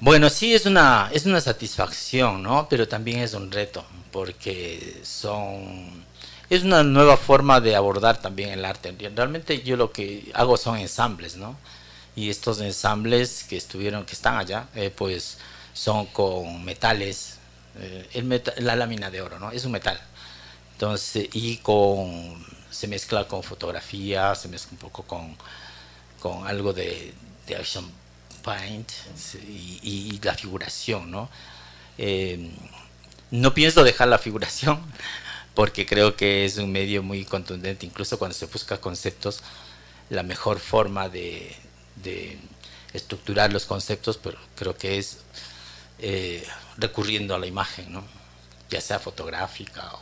Bueno, 0.00 0.30
sí 0.30 0.54
es 0.54 0.66
una, 0.66 1.10
es 1.12 1.26
una 1.26 1.40
satisfacción, 1.40 2.42
¿no? 2.44 2.68
Pero 2.68 2.86
también 2.86 3.18
es 3.18 3.34
un 3.34 3.50
reto, 3.50 3.84
porque 4.12 5.00
son 5.02 6.06
es 6.50 6.62
una 6.62 6.82
nueva 6.82 7.16
forma 7.16 7.60
de 7.60 7.76
abordar 7.76 8.20
también 8.20 8.50
el 8.50 8.64
arte. 8.64 8.94
Realmente 9.14 9.62
yo 9.62 9.76
lo 9.76 9.92
que 9.92 10.30
hago 10.34 10.56
son 10.56 10.78
ensambles, 10.78 11.36
¿no? 11.36 11.56
y 12.18 12.30
estos 12.30 12.60
ensambles 12.60 13.44
que 13.48 13.56
estuvieron, 13.56 14.04
que 14.04 14.14
están 14.14 14.38
allá, 14.38 14.66
eh, 14.74 14.90
pues 14.90 15.38
son 15.72 16.06
con 16.06 16.64
metales, 16.64 17.38
eh, 17.76 18.08
el 18.14 18.42
la 18.58 18.74
lámina 18.74 19.08
de 19.08 19.22
oro, 19.22 19.38
¿no? 19.38 19.52
Es 19.52 19.64
un 19.64 19.70
metal. 19.72 20.00
Entonces, 20.72 21.28
y 21.32 21.58
con, 21.58 22.44
se 22.70 22.88
mezcla 22.88 23.28
con 23.28 23.44
fotografía, 23.44 24.34
se 24.34 24.48
mezcla 24.48 24.72
un 24.72 24.78
poco 24.78 25.04
con, 25.04 25.36
con 26.18 26.44
algo 26.48 26.72
de, 26.72 27.14
de 27.46 27.54
action 27.56 27.88
paint 28.42 28.90
y, 29.46 30.18
la 30.22 30.34
figuración, 30.34 31.12
¿no? 31.12 31.28
Eh, 31.98 32.50
no 33.30 33.54
pienso 33.54 33.84
dejar 33.84 34.08
la 34.08 34.18
figuración 34.18 34.80
porque 35.58 35.86
creo 35.86 36.14
que 36.14 36.44
es 36.44 36.56
un 36.58 36.70
medio 36.70 37.02
muy 37.02 37.24
contundente, 37.24 37.84
incluso 37.84 38.16
cuando 38.16 38.32
se 38.32 38.46
busca 38.46 38.80
conceptos, 38.80 39.40
la 40.08 40.22
mejor 40.22 40.60
forma 40.60 41.08
de, 41.08 41.56
estructurar 42.92 43.52
los 43.52 43.66
conceptos, 43.66 44.18
pero 44.18 44.38
creo 44.54 44.76
que 44.76 44.98
es 44.98 45.18
eh, 45.98 46.46
recurriendo 46.76 47.34
a 47.34 47.40
la 47.40 47.48
imagen, 47.48 47.92
¿no? 47.92 48.04
ya 48.70 48.80
sea 48.80 49.00
fotográfica 49.00 49.94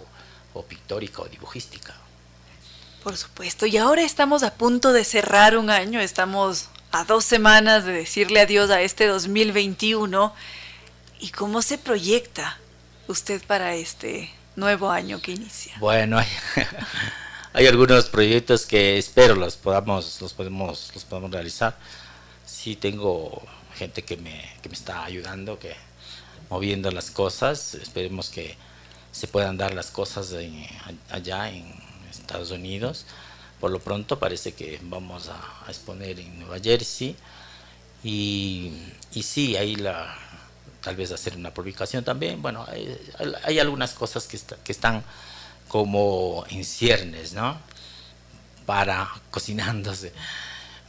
o, 0.53 0.63
pictórica 0.63 1.23
o 1.23 1.25
dibujística. 1.27 1.95
Por 3.03 3.17
supuesto, 3.17 3.65
y 3.65 3.79
ahora 3.79 4.03
estamos 4.03 4.43
a 4.43 4.53
punto 4.57 4.93
de 4.93 5.05
cerrar 5.05 5.57
un 5.57 5.71
año, 5.71 6.01
estamos 6.01 6.69
a 6.93 7.05
dos 7.05 7.25
semanas 7.25 7.87
de 7.87 7.93
decirle 7.93 8.41
adiós 8.41 8.69
a 8.69 8.83
este 8.83 9.07
2021. 9.07 10.35
¿Y 11.19 11.31
cómo 11.31 11.63
se 11.63 11.79
proyecta 11.79 12.59
usted 13.09 13.43
para 13.47 13.75
este 13.75 14.37
nuevo 14.57 14.91
año 14.91 15.21
que 15.21 15.33
inicia? 15.33 15.75
Bueno, 15.79 16.19
hay 17.53 17.67
algunos 17.67 18.07
proyectos 18.07 18.67
que 18.67 18.99
espero 18.99 19.35
los 19.35 19.57
podamos, 19.57 20.21
los 20.21 20.33
podemos, 20.33 20.91
los 20.95 21.05
podemos 21.05 21.31
realizar. 21.31 21.77
Sí 22.45 22.77
tengo 22.77 23.43
gente 23.75 24.03
que 24.03 24.17
me, 24.17 24.43
que 24.63 24.69
me 24.69 24.75
está 24.75 25.05
ayudando, 25.05 25.59
que 25.59 25.75
moviendo 26.51 26.91
las 26.91 27.11
cosas. 27.11 27.75
Esperemos 27.75 28.31
que 28.31 28.57
se 29.13 29.29
puedan 29.29 29.57
dar 29.57 29.75
las 29.75 29.91
cosas 29.91 30.35
allá 31.11 31.51
en 31.51 31.73
Estados 32.11 32.51
Unidos. 32.51 33.07
Por 33.61 33.71
lo 33.71 33.81
pronto 33.81 34.19
parece 34.19 34.53
que 34.53 34.79
vamos 34.83 35.29
a, 35.29 35.69
exponer 35.69 36.19
en 36.21 36.41
Nueva 36.41 36.59
Jersey. 36.59 37.17
Y, 38.05 38.73
y 39.13 39.23
sí, 39.23 39.57
ahí 39.57 39.75
la, 39.75 40.17
tal 40.87 40.95
vez 40.95 41.11
hacer 41.11 41.35
una 41.37 41.53
publicación 41.53 42.05
también. 42.05 42.41
Bueno, 42.41 42.65
hay, 43.43 43.59
algunas 43.59 43.93
cosas 43.93 44.29
que, 44.29 44.39
están 44.71 45.03
como 45.67 46.45
en 46.49 46.65
ciernes, 46.65 47.33
¿no? 47.33 47.59
Para 48.67 49.09
cocinándose. 49.33 50.13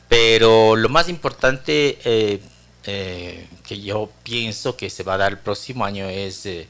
Pero 0.07 0.75
lo 0.75 0.87
más 0.87 1.09
importante 1.09 1.97
eh, 2.05 2.39
eh, 2.83 3.49
que 3.63 3.81
yo 3.81 4.11
pienso 4.21 4.77
que 4.77 4.91
se 4.91 5.01
va 5.01 5.15
a 5.15 5.17
dar 5.17 5.31
el 5.31 5.39
próximo 5.39 5.83
año 5.83 6.07
es 6.07 6.45
eh, 6.45 6.67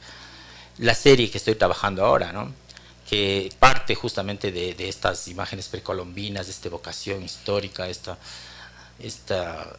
la 0.78 0.94
serie 0.94 1.30
que 1.30 1.36
estoy 1.36 1.54
trabajando 1.54 2.06
ahora, 2.06 2.32
¿no? 2.32 2.50
Que 3.10 3.52
parte 3.58 3.94
justamente 3.94 4.52
de, 4.52 4.88
estas 4.88 5.28
imágenes 5.28 5.68
precolombinas, 5.68 6.46
de 6.46 6.52
esta 6.52 6.70
vocación 6.70 7.22
histórica, 7.22 7.88
esta, 7.88 8.16
esta, 8.98 9.76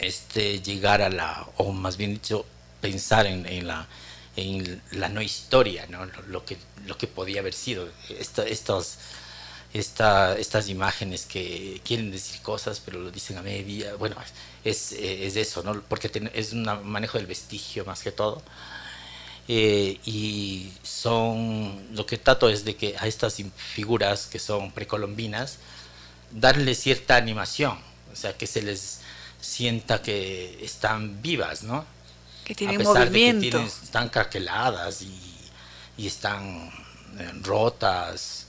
este 0.00 0.60
llegar 0.60 1.02
a 1.02 1.08
la, 1.10 1.46
o 1.56 1.72
más 1.72 1.96
bien 1.96 2.14
dicho, 2.14 2.44
pensar 2.80 3.26
en 3.26 3.66
la 3.66 3.88
en 4.36 4.82
la 4.92 5.08
no 5.08 5.22
historia, 5.22 5.86
¿no? 5.88 6.06
Lo, 6.28 6.44
que, 6.44 6.56
lo 6.86 6.96
que 6.96 7.06
podía 7.06 7.40
haber 7.40 7.54
sido. 7.54 7.88
estos, 8.08 8.98
estas 9.72 10.68
imágenes 10.68 11.26
que 11.26 11.80
quieren 11.84 12.10
decir 12.10 12.40
cosas, 12.42 12.80
pero 12.84 13.00
lo 13.00 13.10
dicen 13.10 13.38
a 13.38 13.42
media. 13.42 13.94
Bueno, 13.96 14.16
es, 14.64 14.92
es 14.92 15.36
eso, 15.36 15.62
¿no? 15.62 15.80
Porque 15.82 16.10
es 16.34 16.52
un 16.52 16.62
manejo 16.84 17.18
del 17.18 17.26
vestigio 17.26 17.84
más 17.84 18.02
que 18.02 18.12
todo. 18.12 18.42
Eh, 19.48 19.98
y 20.04 20.72
son 20.82 21.88
lo 21.92 22.06
que 22.06 22.18
trato 22.18 22.48
es 22.48 22.64
de 22.64 22.76
que 22.76 22.96
a 22.98 23.06
estas 23.08 23.36
figuras 23.56 24.26
que 24.26 24.38
son 24.38 24.70
precolombinas 24.70 25.58
darle 26.30 26.76
cierta 26.76 27.16
animación, 27.16 27.76
o 28.12 28.16
sea 28.16 28.36
que 28.36 28.46
se 28.46 28.62
les 28.62 28.99
sienta 29.40 30.02
que 30.02 30.58
están 30.62 31.22
vivas, 31.22 31.62
¿no? 31.62 31.84
que 32.50 32.54
tienen 32.56 32.82
movimiento. 32.82 33.60
están 33.60 34.08
craqueladas 34.08 35.02
y, 35.02 35.50
y 35.96 36.08
están 36.08 36.68
eh, 37.16 37.30
rotas, 37.42 38.46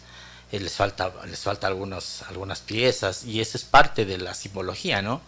eh, 0.51 0.59
les 0.59 0.73
falta, 0.73 1.11
les 1.27 1.39
falta 1.39 1.67
algunos, 1.67 2.23
algunas 2.23 2.61
piezas 2.61 3.23
y 3.25 3.39
eso 3.39 3.57
es 3.57 3.63
parte 3.63 4.05
de 4.05 4.17
la 4.17 4.33
simbología, 4.33 5.03
¿no? 5.03 5.21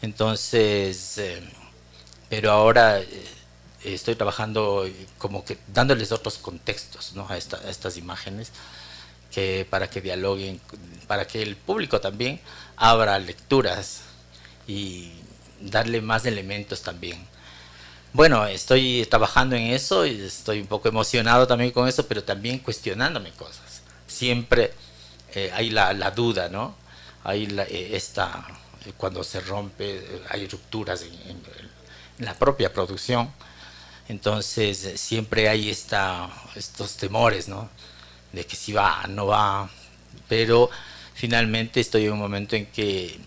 Entonces, 0.00 1.18
eh, 1.18 1.42
pero 2.28 2.52
ahora 2.52 3.00
estoy 3.82 4.14
trabajando 4.14 4.88
como 5.18 5.44
que 5.44 5.58
dándoles 5.66 6.12
otros 6.12 6.38
contextos 6.38 7.14
¿no? 7.14 7.26
a, 7.28 7.32
a, 7.32 7.36
estas 7.36 7.96
imágenes 7.96 8.52
que 9.32 9.66
para 9.68 9.90
que 9.90 10.00
dialoguen, 10.00 10.60
para 11.08 11.26
que 11.26 11.42
el 11.42 11.56
público 11.56 12.00
también 12.00 12.40
abra 12.76 13.18
lecturas 13.18 14.02
y 14.68 15.10
darle 15.60 16.00
más 16.00 16.24
elementos 16.26 16.82
también 16.82 17.26
bueno, 18.12 18.46
estoy 18.46 19.06
trabajando 19.08 19.54
en 19.54 19.64
eso 19.64 20.06
y 20.06 20.20
estoy 20.22 20.60
un 20.60 20.66
poco 20.66 20.88
emocionado 20.88 21.46
también 21.46 21.70
con 21.72 21.86
eso, 21.88 22.06
pero 22.06 22.24
también 22.24 22.58
cuestionándome 22.58 23.32
cosas. 23.32 23.82
Siempre 24.06 24.72
eh, 25.34 25.50
hay 25.54 25.70
la, 25.70 26.10
duda, 26.12 26.48
¿no? 26.48 26.74
Hay 27.24 27.46
la, 27.46 27.64
eh, 27.64 27.90
esta, 27.96 28.46
eh, 28.86 28.92
cuando 28.96 29.22
se 29.22 29.40
rompe, 29.40 30.22
hay 30.30 30.48
rupturas 30.48 31.02
en, 31.02 31.42
la 32.24 32.34
propia 32.34 32.72
producción. 32.72 33.30
Entonces 34.08 35.00
siempre 35.00 35.48
hay 35.48 35.70
esta, 35.70 36.30
estos 36.56 36.96
temores, 36.96 37.46
¿no? 37.46 37.68
De 38.32 38.46
que 38.46 38.56
si 38.56 38.72
va, 38.72 39.04
no 39.08 39.26
va. 39.26 39.70
Pero 40.28 40.70
finalmente 41.14 41.80
estoy 41.80 42.06
en 42.06 42.12
un 42.12 42.18
momento 42.18 42.56
en 42.56 42.66
que 42.66 43.20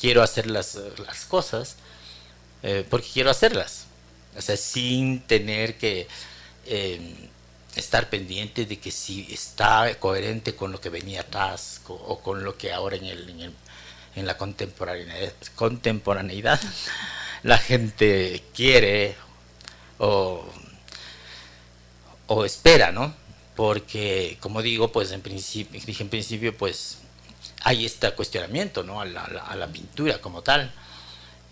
quiero 0.00 0.22
hacer 0.22 0.50
las, 0.50 0.78
las 1.06 1.24
cosas 1.24 1.76
porque 2.88 3.08
quiero 3.12 3.30
hacerlas 3.30 3.84
o 4.36 4.42
sea, 4.42 4.56
sin 4.56 5.20
tener 5.20 5.76
que 5.76 6.08
eh, 6.66 7.28
estar 7.76 8.10
pendiente 8.10 8.66
de 8.66 8.78
que 8.78 8.90
si 8.90 9.26
está 9.32 9.94
coherente 9.98 10.54
con 10.54 10.72
lo 10.72 10.80
que 10.80 10.88
venía 10.90 11.22
atrás 11.22 11.80
o 11.86 12.20
con 12.20 12.44
lo 12.44 12.56
que 12.56 12.72
ahora 12.72 12.96
en, 12.96 13.04
el, 13.04 13.54
en, 14.16 14.26
la 14.26 14.36
contemporaneidad, 14.36 15.32
contemporaneidad 15.54 16.60
la 17.42 17.58
gente 17.58 18.42
quiere 18.54 19.14
o, 19.98 20.44
o 22.26 22.44
espera, 22.44 22.90
¿no? 22.90 23.14
Porque, 23.54 24.36
como 24.40 24.62
digo, 24.62 24.90
pues 24.90 25.12
en 25.12 25.20
principio, 25.20 25.80
dije 25.86 26.02
en 26.02 26.08
principio, 26.08 26.56
pues 26.56 26.98
hay 27.64 27.84
este 27.84 28.10
cuestionamiento, 28.12 28.82
¿no? 28.82 29.00
a 29.00 29.04
la 29.06 29.66
pintura 29.68 30.20
como 30.20 30.42
tal 30.42 30.72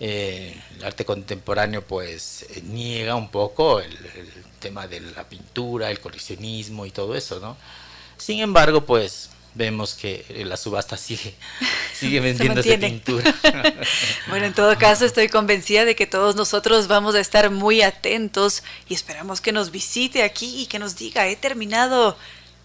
eh, 0.05 0.61
el 0.77 0.85
arte 0.85 1.05
contemporáneo 1.05 1.87
pues 1.87 2.45
eh, 2.51 2.61
niega 2.65 3.15
un 3.15 3.29
poco 3.29 3.79
el, 3.79 3.97
tema 4.59 4.89
de 4.89 4.99
la 4.99 5.29
pintura, 5.29 5.93
el 5.93 6.01
coleccionismo 6.01 6.87
y 6.87 6.91
todo 6.91 7.15
eso, 7.15 7.39
¿no? 7.39 7.57
Sin 8.17 8.41
embargo, 8.41 8.85
pues 8.85 9.31
vemos 9.55 9.95
que 9.95 10.25
la 10.45 10.57
subasta 10.57 10.97
sigue, 10.97 11.37
sigue 11.95 12.19
vendiéndose 12.19 12.79
pintura. 12.79 13.33
bueno, 14.29 14.47
en 14.47 14.55
todo 14.55 14.77
caso 14.77 15.05
estoy 15.05 15.29
convencida 15.29 15.85
de 15.85 15.95
que 15.95 16.09
todos 16.09 16.35
nosotros 16.35 16.89
vamos 16.89 17.15
a 17.15 17.21
estar 17.21 17.49
muy 17.51 17.83
atentos 17.83 18.65
y 18.89 18.95
esperamos 18.95 19.41
que 19.41 19.53
nos 19.53 19.71
visite 19.71 20.25
aquí 20.25 20.63
y 20.63 20.67
que 20.67 20.81
nos 20.81 20.97
diga, 20.97 21.29
he 21.29 21.37
terminado 21.37 22.17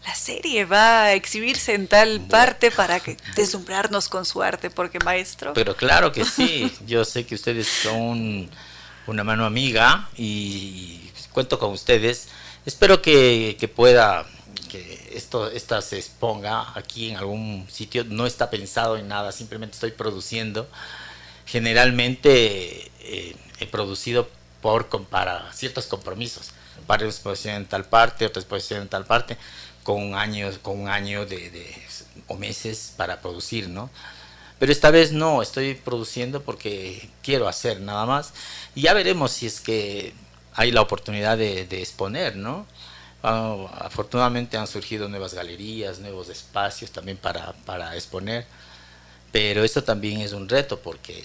la 0.08 0.16
serie, 0.16 0.64
va 0.64 1.04
a 1.04 1.14
exhibirse 1.14 1.74
en 1.74 1.88
tal 1.88 2.22
parte 2.22 2.72
para 2.72 3.02
que 3.02 3.18
deslumbrarnos 3.36 4.08
con 4.08 4.26
su 4.26 4.42
arte, 4.42 4.70
porque 4.70 5.00
maestro. 5.00 5.54
Pero 5.54 5.76
claro 5.76 6.14
que 6.14 6.24
sí, 6.24 6.74
yo 6.88 7.04
sé 7.04 7.26
que 7.26 7.36
ustedes 7.36 7.68
son 7.68 8.50
una 9.06 9.24
mano 9.26 9.46
amiga 9.46 10.10
y 10.16 11.12
cuento 11.34 11.60
con 11.60 11.72
ustedes. 11.72 12.30
Espero 12.66 13.02
que, 13.02 13.58
que 13.60 13.68
pueda 13.68 14.26
que 14.70 15.12
esto 15.14 15.50
esta 15.52 15.82
se 15.82 15.98
exponga 15.98 16.72
aquí 16.76 17.10
en 17.10 17.18
algún 17.18 17.68
sitio. 17.70 18.06
No 18.06 18.26
está 18.26 18.50
pensado 18.50 18.98
en 18.98 19.10
nada, 19.10 19.34
simplemente 19.34 19.76
estoy 19.76 19.92
produciendo. 19.92 20.70
Generalmente 21.46 22.92
eh, 23.02 23.36
he 23.60 23.68
producido 23.68 24.30
por 24.62 24.88
para 25.08 25.52
ciertos 25.54 25.86
compromisos. 25.88 26.52
Para 26.86 27.04
una 27.04 27.12
exposición 27.12 27.56
en 27.56 27.66
tal 27.66 27.86
parte, 27.86 28.26
otra 28.26 28.42
exposición 28.42 28.82
en 28.82 28.88
tal 28.88 29.06
parte, 29.06 29.38
con 29.88 30.15
años, 30.15 30.59
con 30.61 30.81
un 30.81 30.89
año 30.89 31.26
de, 31.26 31.73
o 32.27 32.35
meses 32.35 32.91
para 32.97 33.22
producir, 33.22 33.69
¿no? 33.69 33.89
Pero 34.59 34.73
esta 34.73 34.91
vez 34.91 35.14
no, 35.14 35.41
estoy 35.41 35.76
produciendo 35.76 36.41
porque 36.41 37.09
quiero 37.23 37.47
hacer 37.47 37.80
nada 37.80 38.05
más. 38.05 38.34
Ya 38.76 38.93
veremos 38.93 39.31
si 39.31 39.45
es 39.45 39.61
que 39.61 40.14
hay 40.53 40.72
la 40.72 40.81
oportunidad 40.81 41.38
de, 41.38 41.65
de 41.65 41.80
exponer, 41.80 42.35
¿no? 42.35 42.65
Ah, 43.23 43.55
afortunadamente 43.80 44.57
han 44.57 44.68
surgido 44.68 45.07
nuevas 45.07 45.34
galerías, 45.34 45.99
nuevos 45.99 46.27
espacios 46.27 46.91
también 46.91 47.18
para, 47.18 47.53
para 47.65 47.95
exponer, 47.95 48.45
pero 49.31 49.64
esto 49.64 49.85
también 49.85 50.19
es 50.19 50.34
un 50.34 50.49
reto 50.49 50.81
porque 50.81 51.23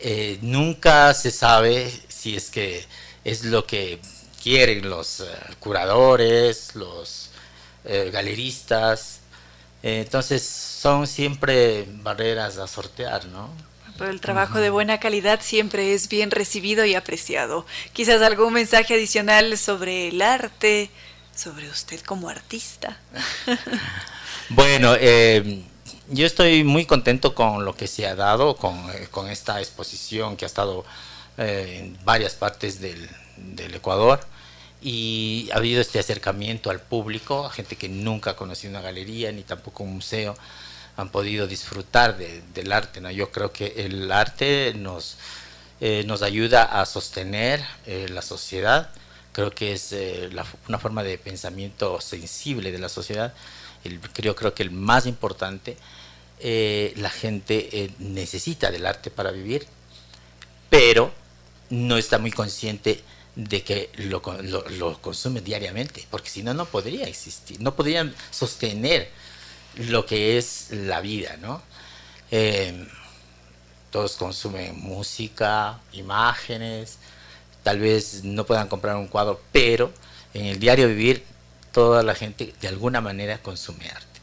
eh, 0.00 0.36
nunca 0.42 1.14
se 1.14 1.30
sabe 1.30 1.92
si 2.08 2.34
es 2.34 2.50
que 2.50 2.84
es 3.22 3.44
lo 3.44 3.64
que 3.68 4.00
quieren 4.42 4.90
los 4.90 5.20
eh, 5.20 5.26
curadores, 5.60 6.74
los 6.74 7.30
eh, 7.84 8.10
galeristas. 8.12 9.20
entonces 9.82 10.42
son 10.42 11.06
siempre 11.06 11.86
barreras 12.02 12.58
a 12.58 12.66
sortear, 12.66 13.26
¿no? 13.26 13.50
Pero 13.98 14.10
el 14.10 14.20
trabajo 14.20 14.58
de 14.58 14.70
buena 14.70 14.98
calidad 14.98 15.40
siempre 15.42 15.94
es 15.94 16.08
bien 16.08 16.30
recibido 16.30 16.84
y 16.84 16.94
apreciado. 16.94 17.66
Quizás 17.92 18.22
algún 18.22 18.54
mensaje 18.54 18.94
adicional 18.94 19.56
sobre 19.58 20.08
el 20.08 20.22
arte, 20.22 20.90
sobre 21.36 21.68
usted 21.68 22.00
como 22.00 22.28
artista. 22.28 22.98
bueno, 24.48 24.94
eh, 24.98 25.62
yo 26.08 26.26
estoy 26.26 26.64
muy 26.64 26.84
contento 26.86 27.34
con 27.34 27.64
lo 27.64 27.76
que 27.76 27.86
se 27.86 28.06
ha 28.06 28.14
dado, 28.14 28.56
con, 28.56 28.74
eh, 28.90 29.08
con 29.10 29.28
esta 29.28 29.60
exposición 29.60 30.36
que 30.36 30.46
ha 30.46 30.48
estado 30.48 30.84
eh, 31.38 31.80
en 31.80 32.04
varias 32.04 32.34
partes 32.34 32.80
del, 32.80 33.08
del 33.36 33.74
Ecuador 33.74 34.20
y 34.82 35.48
ha 35.52 35.56
habido 35.56 35.80
este 35.80 35.98
acercamiento 35.98 36.70
al 36.70 36.80
público, 36.80 37.46
a 37.46 37.50
gente 37.50 37.76
que 37.76 37.88
nunca 37.88 38.32
ha 38.32 38.36
conocido 38.36 38.70
una 38.70 38.80
galería 38.80 39.30
ni 39.30 39.42
tampoco 39.42 39.84
un 39.84 39.94
museo 39.94 40.36
han 40.96 41.10
podido 41.10 41.46
disfrutar 41.46 42.16
del 42.16 42.72
arte. 42.72 43.00
¿no? 43.00 43.10
Yo 43.10 43.30
creo 43.30 43.52
que 43.52 43.74
el 43.76 44.10
arte 44.12 44.74
nos, 44.74 45.16
eh, 45.80 46.04
nos 46.06 46.22
ayuda 46.22 46.64
a 46.64 46.84
sostener 46.86 47.64
eh, 47.86 48.08
la 48.10 48.22
sociedad. 48.22 48.90
Creo 49.32 49.50
que 49.50 49.72
es 49.72 49.92
eh, 49.92 50.30
una 50.68 50.78
forma 50.78 51.02
de 51.02 51.16
pensamiento 51.16 52.00
sensible 52.00 52.72
de 52.72 52.78
la 52.78 52.88
sociedad. 52.88 53.32
El, 53.84 54.00
creo, 54.00 54.36
creo 54.36 54.54
que 54.54 54.62
el 54.62 54.70
más 54.70 55.06
importante, 55.06 55.76
la 56.96 57.08
gente 57.08 57.92
necesita 58.00 58.72
del 58.72 58.84
arte 58.84 59.12
para 59.12 59.30
vivir, 59.30 59.64
pero 60.70 61.12
no 61.70 61.96
está 61.96 62.18
muy 62.18 62.32
consciente 62.32 63.00
de 63.34 63.62
que 63.62 63.90
lo, 63.96 64.22
lo, 64.42 64.68
lo 64.68 65.00
consume 65.00 65.40
diariamente, 65.40 66.06
porque 66.10 66.30
si 66.30 66.42
no, 66.42 66.52
no 66.54 66.66
podría 66.66 67.06
existir, 67.06 67.60
no 67.60 67.74
podrían 67.74 68.14
sostener 68.30 69.08
lo 69.76 70.04
que 70.04 70.36
es 70.38 70.68
la 70.70 71.00
vida, 71.00 71.36
¿no? 71.40 71.62
Eh, 72.30 72.86
todos 73.90 74.16
consumen 74.16 74.78
música, 74.78 75.80
imágenes, 75.92 76.98
tal 77.62 77.78
vez 77.78 78.24
no 78.24 78.44
puedan 78.44 78.68
comprar 78.68 78.96
un 78.96 79.06
cuadro, 79.06 79.40
pero 79.52 79.92
en 80.34 80.46
el 80.46 80.58
diario 80.58 80.88
vivir 80.88 81.24
toda 81.72 82.02
la 82.02 82.14
gente 82.14 82.54
de 82.60 82.68
alguna 82.68 83.00
manera 83.00 83.38
consume 83.38 83.88
arte. 83.88 84.20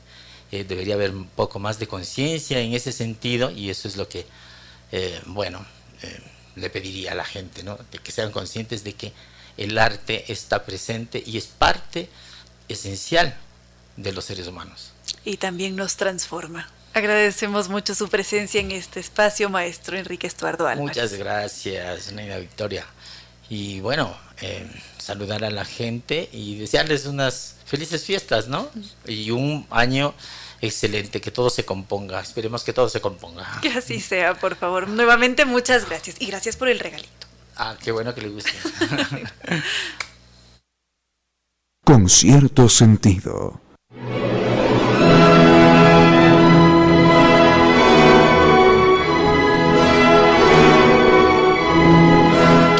Eh, 0.51 0.63
debería 0.63 0.95
haber 0.95 1.11
un 1.11 1.27
poco 1.27 1.59
más 1.59 1.77
de 1.77 1.87
conciencia 1.87 2.59
en 2.59 2.73
ese 2.73 2.91
sentido 2.91 3.51
y 3.51 3.69
eso 3.69 3.87
es 3.87 3.95
lo 3.97 4.07
que, 4.07 4.25
eh, 4.91 5.21
bueno, 5.27 5.63
le 6.59 6.69
pediría 6.69 7.13
a 7.13 7.15
la 7.15 7.25
gente, 7.25 7.63
¿no? 7.63 7.77
De 7.91 7.97
que 7.99 8.11
sean 8.11 8.31
conscientes 8.31 8.83
de 8.83 8.93
que 8.93 9.13
el 9.57 9.77
arte 9.77 10.31
está 10.31 10.65
presente 10.65 11.23
y 11.25 11.37
es 11.37 11.47
parte 11.47 12.09
esencial 12.67 13.35
de 13.97 14.13
los 14.13 14.25
seres 14.25 14.47
humanos 14.47 14.93
y 15.25 15.37
también 15.37 15.75
nos 15.75 15.95
transforma. 15.95 16.69
Agradecemos 16.93 17.69
mucho 17.69 17.93
su 17.93 18.09
presencia 18.09 18.59
en 18.59 18.71
este 18.71 18.99
espacio, 18.99 19.49
maestro 19.49 19.97
Enrique 19.97 20.27
Estuardo 20.27 20.67
Álvarez. 20.67 20.81
Muchas 20.81 21.13
gracias, 21.13 22.11
Neida 22.11 22.37
Victoria. 22.39 22.85
Y 23.47 23.79
bueno, 23.79 24.15
eh, 24.41 24.67
saludar 24.97 25.43
a 25.43 25.49
la 25.49 25.65
gente 25.65 26.29
y 26.31 26.57
desearles 26.57 27.05
unas 27.05 27.55
felices 27.65 28.03
fiestas, 28.03 28.47
¿no? 28.47 28.69
Y 29.05 29.31
un 29.31 29.67
año 29.69 30.13
excelente, 30.61 31.21
que 31.21 31.31
todo 31.31 31.49
se 31.49 31.65
componga. 31.65 32.19
Esperemos 32.19 32.63
que 32.63 32.73
todo 32.73 32.89
se 32.89 33.01
componga. 33.01 33.47
Que 33.61 33.69
así 33.69 33.99
sea, 33.99 34.35
por 34.35 34.55
favor. 34.55 34.87
Nuevamente, 34.87 35.45
muchas 35.45 35.87
gracias. 35.87 36.17
Y 36.19 36.27
gracias 36.27 36.55
por 36.57 36.69
el 36.69 36.79
regalito. 36.79 37.27
Ah, 37.55 37.75
qué 37.81 37.91
bueno 37.91 38.15
que 38.15 38.21
le 38.21 38.29
guste. 38.29 38.51
Con 41.83 42.07
cierto 42.07 42.69
sentido. 42.69 43.58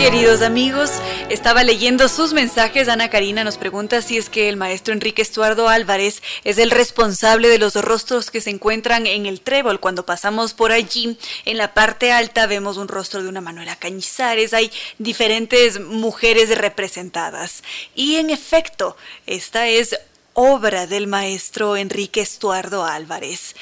Queridos 0.10 0.42
amigos, 0.42 0.90
estaba 1.30 1.64
leyendo 1.64 2.10
sus 2.10 2.34
mensajes. 2.34 2.88
Ana 2.88 3.12
Karina 3.12 3.44
nos 3.44 3.58
pregunta 3.58 4.02
si 4.02 4.18
es 4.18 4.28
que 4.28 4.50
el 4.50 4.58
maestro 4.58 4.92
Enrique 4.92 5.22
Estuardo 5.22 5.70
Álvarez 5.70 6.24
es 6.44 6.58
el 6.58 6.72
responsable 6.72 7.48
de 7.48 7.60
los 7.60 7.76
rostros 7.76 8.32
que 8.32 8.42
se 8.42 8.50
encuentran 8.50 9.06
en 9.06 9.28
el 9.28 9.40
trébol. 9.42 9.80
Cuando 9.80 10.08
pasamos 10.08 10.56
por 10.56 10.72
allí, 10.72 11.16
en 11.46 11.60
la 11.60 11.76
parte 11.76 12.12
alta 12.12 12.48
vemos 12.48 12.78
un 12.78 12.88
rostro 12.88 13.22
de 13.22 13.30
una 13.30 13.40
Manuela 13.40 13.76
Cañizares. 13.76 14.56
Hay 14.56 14.72
diferentes 14.98 15.80
mujeres 15.80 16.58
representadas. 16.58 17.64
Y 17.94 18.16
en 18.16 18.32
efecto, 18.32 18.98
esta 19.28 19.68
es 19.68 19.96
obra 20.34 20.88
del 20.88 21.06
maestro 21.06 21.78
Enrique 21.78 22.22
Estuardo 22.22 22.84
Álvarez. 22.84 23.56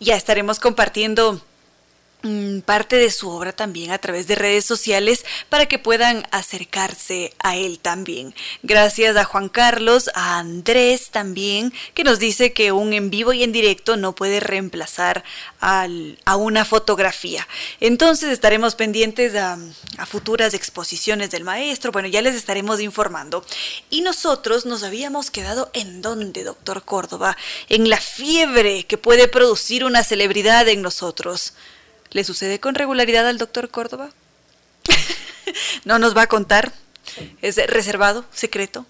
Ya 0.00 0.16
estaremos 0.16 0.58
compartiendo 0.58 1.40
parte 2.64 2.96
de 2.96 3.10
su 3.10 3.28
obra 3.28 3.52
también 3.52 3.90
a 3.90 3.98
través 3.98 4.26
de 4.26 4.34
redes 4.34 4.64
sociales 4.64 5.24
para 5.48 5.66
que 5.66 5.78
puedan 5.78 6.26
acercarse 6.30 7.34
a 7.38 7.56
él 7.56 7.78
también. 7.78 8.34
Gracias 8.62 9.16
a 9.16 9.24
Juan 9.24 9.48
Carlos, 9.48 10.10
a 10.14 10.38
Andrés 10.38 11.10
también, 11.10 11.72
que 11.94 12.04
nos 12.04 12.18
dice 12.18 12.52
que 12.52 12.72
un 12.72 12.92
en 12.92 13.10
vivo 13.10 13.32
y 13.32 13.42
en 13.42 13.52
directo 13.52 13.96
no 13.96 14.14
puede 14.14 14.40
reemplazar 14.40 15.24
a 15.60 16.36
una 16.36 16.64
fotografía. 16.64 17.46
Entonces 17.80 18.30
estaremos 18.30 18.74
pendientes 18.74 19.34
a, 19.34 19.58
a 19.96 20.06
futuras 20.06 20.52
exposiciones 20.54 21.30
del 21.30 21.44
maestro. 21.44 21.92
Bueno, 21.92 22.08
ya 22.08 22.22
les 22.22 22.34
estaremos 22.34 22.80
informando. 22.80 23.44
Y 23.90 24.02
nosotros 24.02 24.66
nos 24.66 24.82
habíamos 24.82 25.30
quedado 25.30 25.70
en 25.72 26.02
dónde, 26.02 26.44
doctor 26.44 26.84
Córdoba, 26.84 27.36
en 27.68 27.88
la 27.88 27.98
fiebre 27.98 28.84
que 28.84 28.98
puede 28.98 29.28
producir 29.28 29.84
una 29.84 30.04
celebridad 30.04 30.68
en 30.68 30.82
nosotros. 30.82 31.54
¿Le 32.14 32.22
sucede 32.22 32.60
con 32.60 32.76
regularidad 32.76 33.26
al 33.26 33.38
doctor 33.38 33.70
Córdoba? 33.70 34.10
¿No 35.84 35.98
nos 35.98 36.16
va 36.16 36.22
a 36.22 36.26
contar? 36.28 36.72
¿Es 37.42 37.56
reservado? 37.56 38.24
¿Secreto? 38.32 38.86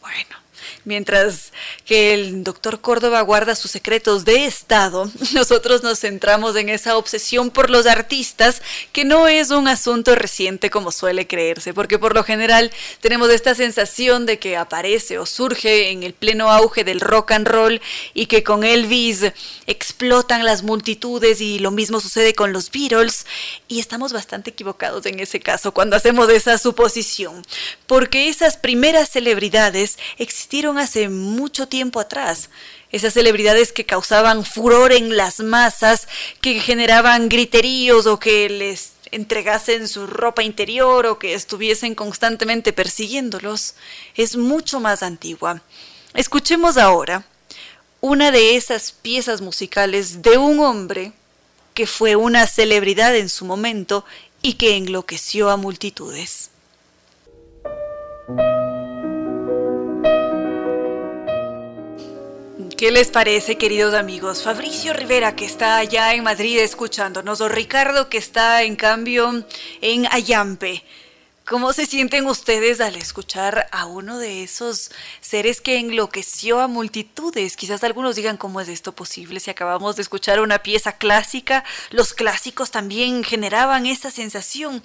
Bueno, 0.00 0.36
Mientras 0.84 1.52
que 1.86 2.12
el 2.12 2.44
doctor 2.44 2.82
Córdoba 2.82 3.22
guarda 3.22 3.54
sus 3.54 3.70
secretos 3.70 4.26
de 4.26 4.44
Estado, 4.44 5.10
nosotros 5.32 5.82
nos 5.82 6.00
centramos 6.00 6.56
en 6.56 6.68
esa 6.68 6.98
obsesión 6.98 7.50
por 7.50 7.70
los 7.70 7.86
artistas, 7.86 8.60
que 8.92 9.04
no 9.04 9.26
es 9.26 9.50
un 9.50 9.66
asunto 9.66 10.14
reciente 10.14 10.68
como 10.68 10.92
suele 10.92 11.26
creerse, 11.26 11.72
porque 11.72 11.98
por 11.98 12.14
lo 12.14 12.22
general 12.22 12.70
tenemos 13.00 13.30
esta 13.30 13.54
sensación 13.54 14.26
de 14.26 14.38
que 14.38 14.56
aparece 14.58 15.18
o 15.18 15.24
surge 15.24 15.90
en 15.90 16.02
el 16.02 16.12
pleno 16.12 16.50
auge 16.50 16.84
del 16.84 17.00
rock 17.00 17.32
and 17.32 17.48
roll 17.48 17.80
y 18.12 18.26
que 18.26 18.42
con 18.42 18.62
Elvis 18.62 19.32
explotan 19.66 20.44
las 20.44 20.62
multitudes 20.62 21.40
y 21.40 21.58
lo 21.60 21.70
mismo 21.70 22.00
sucede 22.00 22.34
con 22.34 22.52
los 22.52 22.70
Beatles 22.70 23.26
y 23.68 23.80
estamos 23.80 24.12
bastante 24.12 24.50
equivocados 24.50 25.06
en 25.06 25.18
ese 25.20 25.40
caso 25.40 25.72
cuando 25.72 25.96
hacemos 25.96 26.28
esa 26.28 26.58
suposición, 26.58 27.42
porque 27.86 28.28
esas 28.28 28.56
primeras 28.56 29.10
celebridades 29.10 29.98
existieron 30.18 30.73
hace 30.78 31.08
mucho 31.08 31.68
tiempo 31.68 32.00
atrás. 32.00 32.50
Esas 32.90 33.14
celebridades 33.14 33.72
que 33.72 33.86
causaban 33.86 34.44
furor 34.44 34.92
en 34.92 35.16
las 35.16 35.40
masas, 35.40 36.08
que 36.40 36.60
generaban 36.60 37.28
griteríos 37.28 38.06
o 38.06 38.18
que 38.18 38.48
les 38.48 38.92
entregasen 39.10 39.88
su 39.88 40.06
ropa 40.06 40.42
interior 40.42 41.06
o 41.06 41.18
que 41.18 41.34
estuviesen 41.34 41.94
constantemente 41.94 42.72
persiguiéndolos, 42.72 43.74
es 44.14 44.36
mucho 44.36 44.80
más 44.80 45.02
antigua. 45.02 45.62
Escuchemos 46.14 46.76
ahora 46.76 47.24
una 48.00 48.30
de 48.30 48.56
esas 48.56 48.92
piezas 48.92 49.40
musicales 49.40 50.22
de 50.22 50.36
un 50.36 50.60
hombre 50.60 51.12
que 51.74 51.86
fue 51.86 52.16
una 52.16 52.46
celebridad 52.46 53.16
en 53.16 53.28
su 53.28 53.44
momento 53.44 54.04
y 54.42 54.54
que 54.54 54.76
enloqueció 54.76 55.50
a 55.50 55.56
multitudes. 55.56 56.50
¿Qué 62.84 62.90
les 62.90 63.08
parece, 63.08 63.56
queridos 63.56 63.94
amigos? 63.94 64.42
Fabricio 64.42 64.92
Rivera, 64.92 65.34
que 65.34 65.46
está 65.46 65.78
allá 65.78 66.12
en 66.12 66.22
Madrid 66.22 66.58
escuchándonos, 66.58 67.40
o 67.40 67.48
Ricardo, 67.48 68.10
que 68.10 68.18
está 68.18 68.62
en 68.62 68.76
cambio 68.76 69.46
en 69.80 70.06
Ayampe. 70.12 70.84
¿Cómo 71.46 71.72
se 71.72 71.86
sienten 71.86 72.26
ustedes 72.26 72.82
al 72.82 72.96
escuchar 72.96 73.68
a 73.72 73.86
uno 73.86 74.18
de 74.18 74.42
esos 74.42 74.90
seres 75.22 75.62
que 75.62 75.78
enloqueció 75.78 76.60
a 76.60 76.68
multitudes? 76.68 77.56
Quizás 77.56 77.82
algunos 77.84 78.16
digan, 78.16 78.36
¿cómo 78.36 78.60
es 78.60 78.68
esto 78.68 78.92
posible? 78.92 79.40
Si 79.40 79.50
acabamos 79.50 79.96
de 79.96 80.02
escuchar 80.02 80.40
una 80.40 80.58
pieza 80.58 80.98
clásica, 80.98 81.64
los 81.88 82.12
clásicos 82.12 82.70
también 82.70 83.24
generaban 83.24 83.86
esa 83.86 84.10
sensación. 84.10 84.82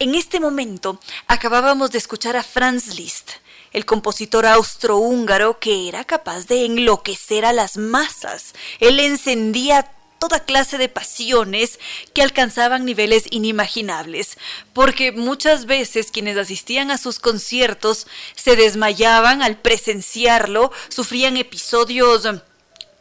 En 0.00 0.16
este 0.16 0.40
momento 0.40 0.98
acabábamos 1.28 1.92
de 1.92 1.98
escuchar 1.98 2.36
a 2.36 2.42
Franz 2.42 2.96
Liszt 2.96 3.34
el 3.72 3.86
compositor 3.86 4.46
austrohúngaro 4.46 5.58
que 5.58 5.88
era 5.88 6.04
capaz 6.04 6.46
de 6.46 6.64
enloquecer 6.64 7.44
a 7.44 7.52
las 7.52 7.76
masas. 7.76 8.54
Él 8.80 8.98
encendía 9.00 9.92
toda 10.20 10.40
clase 10.40 10.76
de 10.76 10.90
pasiones 10.90 11.80
que 12.12 12.22
alcanzaban 12.22 12.84
niveles 12.84 13.24
inimaginables, 13.30 14.36
porque 14.74 15.12
muchas 15.12 15.64
veces 15.64 16.10
quienes 16.10 16.36
asistían 16.36 16.90
a 16.90 16.98
sus 16.98 17.18
conciertos 17.18 18.06
se 18.36 18.54
desmayaban 18.54 19.42
al 19.42 19.56
presenciarlo, 19.56 20.72
sufrían 20.88 21.38
episodios 21.38 22.28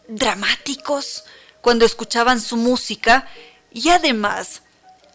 dramáticos 0.07 1.25
cuando 1.61 1.85
escuchaban 1.85 2.39
su 2.39 2.55
música 2.55 3.27
y 3.71 3.89
además 3.89 4.61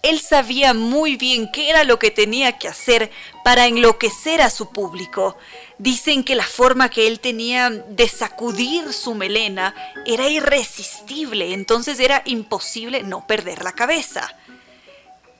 él 0.02 0.20
sabía 0.20 0.74
muy 0.74 1.16
bien 1.16 1.50
qué 1.50 1.70
era 1.70 1.84
lo 1.84 1.98
que 1.98 2.10
tenía 2.10 2.58
que 2.58 2.68
hacer 2.68 3.10
para 3.44 3.66
enloquecer 3.66 4.42
a 4.42 4.50
su 4.50 4.70
público. 4.70 5.36
Dicen 5.78 6.24
que 6.24 6.34
la 6.34 6.46
forma 6.46 6.88
que 6.88 7.06
él 7.06 7.20
tenía 7.20 7.70
de 7.70 8.08
sacudir 8.08 8.92
su 8.92 9.14
melena 9.14 9.74
era 10.06 10.28
irresistible, 10.28 11.52
entonces 11.52 12.00
era 12.00 12.22
imposible 12.24 13.04
no 13.04 13.26
perder 13.26 13.62
la 13.62 13.72
cabeza. 13.72 14.34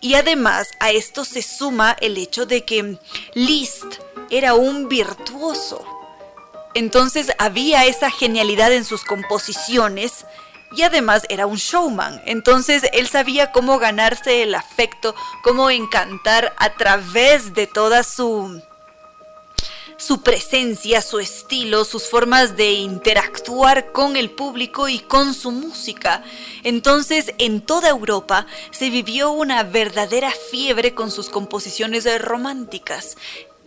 Y 0.01 0.15
además 0.15 0.69
a 0.81 0.91
esto 0.91 1.25
se 1.25 1.41
suma 1.41 1.97
el 1.99 2.19
hecho 2.19 2.45
de 2.45 2.65
que 2.65 2.99
Liszt 3.33 3.97
era 4.31 4.55
un 4.55 4.89
virtuoso. 4.89 5.83
Entonces 6.75 7.33
había 7.39 7.87
esa 7.87 8.11
genialidad 8.11 8.73
en 8.73 8.85
sus 8.85 9.03
composiciones 9.03 10.27
y 10.77 10.83
además 10.83 11.25
era 11.29 11.47
un 11.47 11.57
showman. 11.57 12.21
Entonces 12.25 12.85
él 12.93 13.09
sabía 13.09 13.53
cómo 13.53 13.79
ganarse 13.79 14.43
el 14.43 14.55
afecto, 14.55 15.15
cómo 15.43 15.71
encantar 15.71 16.55
a 16.59 16.75
través 16.75 17.55
de 17.55 17.67
toda 17.67 18.03
su 18.03 18.63
su 19.97 20.23
presencia, 20.23 21.01
su 21.03 21.19
estilo, 21.19 21.85
sus 21.85 22.09
formas 22.09 22.57
de 22.57 22.73
interactuar 22.73 23.93
con 23.93 24.17
el 24.17 24.31
público 24.31 24.89
y 24.89 24.99
con 24.99 25.35
su 25.35 25.51
música. 25.51 26.23
Entonces, 26.63 27.33
en 27.39 27.61
toda 27.61 27.91
Europa 27.91 28.47
se 28.71 28.91
vivió 28.91 29.31
una 29.31 29.63
verdadera 29.63 30.31
fiebre 30.51 30.95
con 30.95 31.11
sus 31.11 31.29
composiciones 31.29 32.07
románticas. 32.21 33.17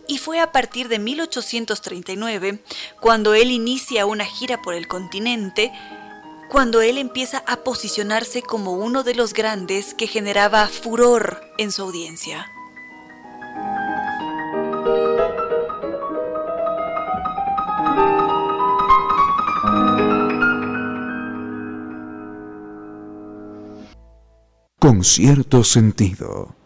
Y 0.06 0.18
fue 0.18 0.40
a 0.40 0.52
partir 0.52 0.88
de 0.88 0.98
1839 0.98 2.62
cuando 3.00 3.34
él 3.34 3.50
inicia 3.50 4.06
una 4.06 4.24
gira 4.24 4.62
por 4.62 4.74
el 4.74 4.88
continente 4.88 5.72
cuando 6.48 6.80
él 6.80 6.98
empieza 6.98 7.42
a 7.46 7.58
posicionarse 7.58 8.42
como 8.42 8.72
uno 8.72 9.02
de 9.02 9.14
los 9.14 9.34
grandes 9.34 9.94
que 9.94 10.06
generaba 10.06 10.66
furor 10.68 11.40
en 11.58 11.70
su 11.72 11.82
audiencia. 11.82 12.50
Con 24.78 25.04
cierto 25.04 25.64
sentido. 25.64 26.57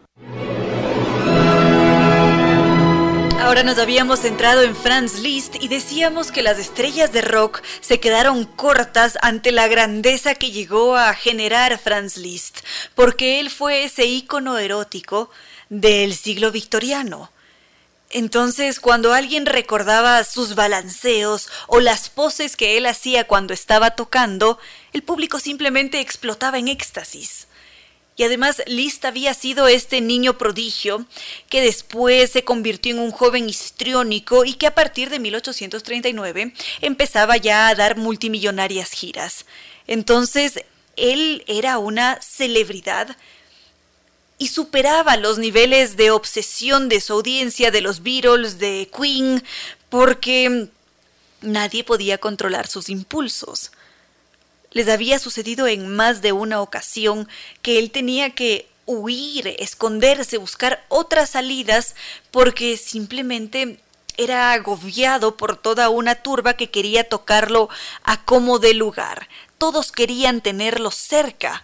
Ahora 3.53 3.65
nos 3.65 3.77
habíamos 3.77 4.21
centrado 4.21 4.63
en 4.63 4.75
Franz 4.75 5.19
Liszt 5.19 5.57
y 5.61 5.67
decíamos 5.67 6.31
que 6.31 6.41
las 6.41 6.57
estrellas 6.57 7.13
de 7.13 7.21
rock 7.21 7.61
se 7.81 7.99
quedaron 7.99 8.45
cortas 8.45 9.15
ante 9.21 9.51
la 9.51 9.67
grandeza 9.67 10.33
que 10.33 10.49
llegó 10.49 10.97
a 10.97 11.13
generar 11.13 11.77
Franz 11.77 12.17
Liszt, 12.17 12.61
porque 12.95 13.39
él 13.39 13.51
fue 13.51 13.83
ese 13.83 14.07
ícono 14.07 14.57
erótico 14.57 15.29
del 15.69 16.15
siglo 16.15 16.51
victoriano. 16.51 17.31
Entonces, 18.09 18.79
cuando 18.79 19.13
alguien 19.13 19.45
recordaba 19.45 20.23
sus 20.23 20.55
balanceos 20.55 21.47
o 21.67 21.79
las 21.79 22.09
poses 22.09 22.57
que 22.57 22.77
él 22.77 22.87
hacía 22.87 23.27
cuando 23.27 23.53
estaba 23.53 23.91
tocando, 23.91 24.57
el 24.93 25.03
público 25.03 25.39
simplemente 25.39 25.99
explotaba 25.99 26.57
en 26.57 26.69
éxtasis. 26.69 27.45
Y 28.15 28.23
además 28.23 28.61
Liszt 28.67 29.05
había 29.05 29.33
sido 29.33 29.67
este 29.67 29.99
niño 29.99 30.37
prodigio 30.37 31.05
que 31.49 31.61
después 31.61 32.31
se 32.31 32.43
convirtió 32.43 32.93
en 32.93 32.99
un 32.99 33.11
joven 33.11 33.49
histriónico 33.49 34.45
y 34.45 34.53
que 34.53 34.67
a 34.67 34.75
partir 34.75 35.09
de 35.09 35.19
1839 35.19 36.53
empezaba 36.81 37.37
ya 37.37 37.67
a 37.67 37.75
dar 37.75 37.97
multimillonarias 37.97 38.91
giras. 38.91 39.45
Entonces 39.87 40.63
él 40.95 41.43
era 41.47 41.79
una 41.79 42.21
celebridad 42.21 43.17
y 44.37 44.49
superaba 44.49 45.17
los 45.17 45.39
niveles 45.39 45.97
de 45.97 46.11
obsesión 46.11 46.89
de 46.89 47.01
su 47.01 47.13
audiencia 47.13 47.71
de 47.71 47.81
los 47.81 48.03
Beatles, 48.03 48.59
de 48.59 48.89
Queen, 48.95 49.43
porque 49.89 50.67
nadie 51.41 51.83
podía 51.83 52.19
controlar 52.19 52.67
sus 52.67 52.89
impulsos 52.89 53.71
les 54.73 54.89
había 54.89 55.19
sucedido 55.19 55.67
en 55.67 55.87
más 55.87 56.21
de 56.21 56.33
una 56.33 56.61
ocasión 56.61 57.29
que 57.61 57.79
él 57.79 57.91
tenía 57.91 58.31
que 58.31 58.67
huir, 58.85 59.55
esconderse, 59.59 60.37
buscar 60.37 60.83
otras 60.89 61.31
salidas 61.31 61.95
porque 62.31 62.75
simplemente 62.77 63.79
era 64.17 64.51
agobiado 64.51 65.37
por 65.37 65.57
toda 65.57 65.89
una 65.89 66.15
turba 66.15 66.55
que 66.55 66.69
quería 66.69 67.07
tocarlo 67.07 67.69
a 68.03 68.23
como 68.25 68.59
de 68.59 68.73
lugar. 68.73 69.29
Todos 69.57 69.91
querían 69.91 70.41
tenerlo 70.41 70.91
cerca. 70.91 71.63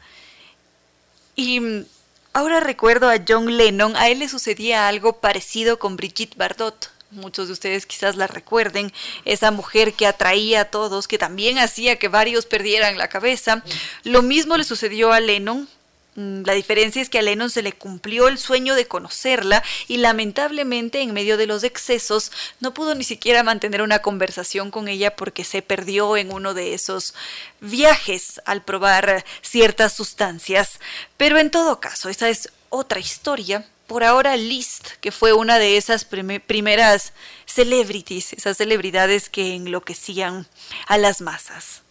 Y 1.36 1.86
ahora 2.34 2.60
recuerdo 2.60 3.10
a 3.10 3.20
John 3.28 3.58
Lennon, 3.58 3.96
a 3.96 4.10
él 4.10 4.20
le 4.20 4.30
sucedía 4.30 4.88
algo 4.88 5.20
parecido 5.20 5.78
con 5.80 5.96
Brigitte 5.96 6.38
Bardot 6.38 6.92
muchos 7.12 7.48
de 7.48 7.54
ustedes 7.54 7.86
quizás 7.86 8.16
la 8.16 8.28
recuerden, 8.28 8.92
esa 9.26 9.52
mujer 9.52 9.94
que 9.94 10.08
atraía 10.08 10.62
a 10.62 10.66
todos, 10.66 11.08
que 11.08 11.18
también 11.18 11.58
hacía 11.58 11.98
que 11.98 12.08
varios 12.08 12.46
perdieran 12.46 12.98
la 12.98 13.08
cabeza. 13.08 13.64
Lo 14.04 14.22
mismo 14.22 14.58
le 14.58 14.64
sucedió 14.64 15.12
a 15.12 15.20
Lennon. 15.20 15.68
Mm, 16.16 16.44
la 16.44 16.54
diferencia 16.54 17.02
es 17.02 17.10
que 17.10 17.20
a 17.20 17.22
Lennon 17.22 17.50
se 17.50 17.62
le 17.62 17.74
cumplió 17.74 18.28
el 18.28 18.38
sueño 18.38 18.76
de 18.76 18.88
conocerla 18.88 19.64
y 19.88 19.98
lamentablemente 19.98 21.02
en 21.02 21.14
medio 21.14 21.38
de 21.38 21.48
los 21.48 21.64
excesos 21.64 22.32
no 22.60 22.74
pudo 22.74 22.96
ni 22.96 23.04
siquiera 23.04 23.44
mantener 23.44 23.82
una 23.82 24.00
conversación 24.00 24.72
con 24.72 24.88
ella 24.88 25.16
porque 25.16 25.44
se 25.44 25.62
perdió 25.62 26.18
en 26.18 26.32
uno 26.32 26.54
de 26.54 26.74
esos 26.74 27.14
viajes 27.62 28.42
al 28.46 28.64
probar 28.64 29.26
ciertas 29.42 29.94
sustancias. 29.94 30.80
Pero 31.18 31.40
en 31.40 31.52
todo 31.52 31.80
caso, 31.80 32.10
esa 32.10 32.30
es 32.30 32.50
otra 32.70 33.00
historia 33.00 33.66
por 33.90 34.04
ahora 34.04 34.38
Liszt, 34.38 34.92
que 35.02 35.12
fue 35.12 35.34
una 35.34 35.58
de 35.58 35.76
esas 35.76 36.06
primeras 36.06 37.12
celebrities, 37.48 38.34
esas 38.34 38.56
celebridades 38.56 39.30
que 39.30 39.56
enloquecían 39.56 40.48
a 40.88 41.00
las 41.00 41.22
masas. 41.22 41.82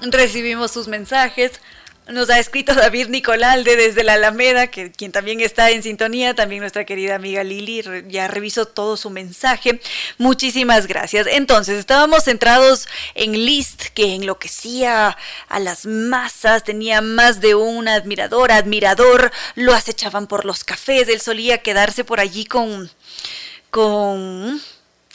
Recibimos 0.00 0.70
sus 0.70 0.88
mensajes, 0.88 1.60
nos 2.08 2.30
ha 2.30 2.38
escrito 2.38 2.74
David 2.74 3.08
Nicolalde 3.08 3.76
desde 3.76 4.04
la 4.04 4.14
Alameda, 4.14 4.66
que 4.66 4.90
quien 4.90 5.12
también 5.12 5.40
está 5.40 5.70
en 5.70 5.82
sintonía, 5.82 6.34
también 6.34 6.60
nuestra 6.60 6.84
querida 6.84 7.14
amiga 7.14 7.44
Lili, 7.44 7.82
ya 8.08 8.28
revisó 8.28 8.66
todo 8.66 8.96
su 8.96 9.10
mensaje. 9.10 9.80
Muchísimas 10.18 10.86
gracias. 10.86 11.26
Entonces, 11.26 11.78
estábamos 11.78 12.24
centrados 12.24 12.88
en 13.14 13.32
Liszt, 13.32 13.86
que 13.94 14.14
enloquecía 14.14 15.16
a 15.48 15.60
las 15.60 15.86
masas, 15.86 16.64
tenía 16.64 17.00
más 17.00 17.40
de 17.40 17.54
un 17.54 17.88
admirador, 17.88 18.52
admirador, 18.52 19.30
lo 19.54 19.74
acechaban 19.74 20.26
por 20.26 20.44
los 20.44 20.64
cafés, 20.64 21.08
él 21.08 21.20
solía 21.20 21.58
quedarse 21.58 22.04
por 22.04 22.20
allí 22.20 22.44
con 22.44 22.90
con 23.70 24.60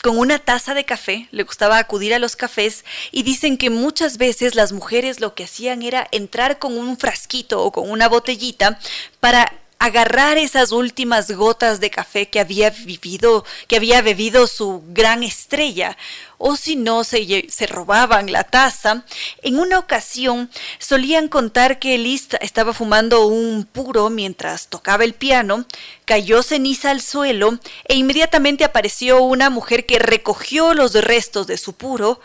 con 0.08 0.20
una 0.20 0.40
taza 0.40 0.74
de 0.74 0.86
café, 0.86 1.28
le 1.32 1.44
gustaba 1.44 1.78
acudir 1.80 2.14
a 2.14 2.20
los 2.20 2.38
cafés 2.38 2.86
y 3.12 3.24
dicen 3.24 3.58
que 3.58 3.70
muchas 3.70 4.18
veces 4.18 4.56
las 4.56 4.72
mujeres 4.72 5.20
lo 5.20 5.36
que 5.36 5.44
hacían 5.44 5.82
era 5.82 6.08
entrar 6.12 6.60
con 6.60 6.78
un 6.78 6.98
frasquito 6.98 7.62
o 7.62 7.74
con 7.74 7.92
una 7.92 8.08
botellita 8.08 8.80
para 9.20 9.52
agarrar 9.80 10.38
esas 10.38 10.72
últimas 10.72 11.32
gotas 11.32 11.80
de 11.80 11.90
café 11.90 12.30
que 12.30 12.40
había 12.40 12.70
vivido, 12.72 13.46
que 13.68 13.76
había 13.76 14.02
bebido 14.02 14.48
su 14.48 14.84
gran 14.88 15.24
estrella, 15.24 15.98
o 16.38 16.56
si 16.56 16.76
no 16.76 17.04
se, 17.04 17.46
robaban 17.68 18.32
la 18.32 18.44
taza. 18.44 19.04
En 19.42 19.60
una 19.60 19.80
ocasión 19.80 20.50
solían 20.80 21.28
contar 21.28 21.80
que 21.80 21.98
Liszt 21.98 22.36
estaba 22.42 22.74
fumando 22.74 23.28
un 23.28 23.66
puro 23.66 24.10
mientras 24.10 24.68
tocaba 24.68 25.04
el 25.04 25.14
piano, 25.14 25.66
cayó 26.06 26.44
ceniza 26.44 26.92
al 26.92 27.02
suelo 27.02 27.60
e 27.86 27.96
inmediatamente 27.96 28.64
apareció 28.64 29.22
una 29.22 29.50
mujer 29.50 29.86
que 29.86 30.00
recogió 30.00 30.74
los 30.74 30.94
restos 30.94 31.48
de 31.48 31.58
su 31.58 31.74
puro 31.74 32.20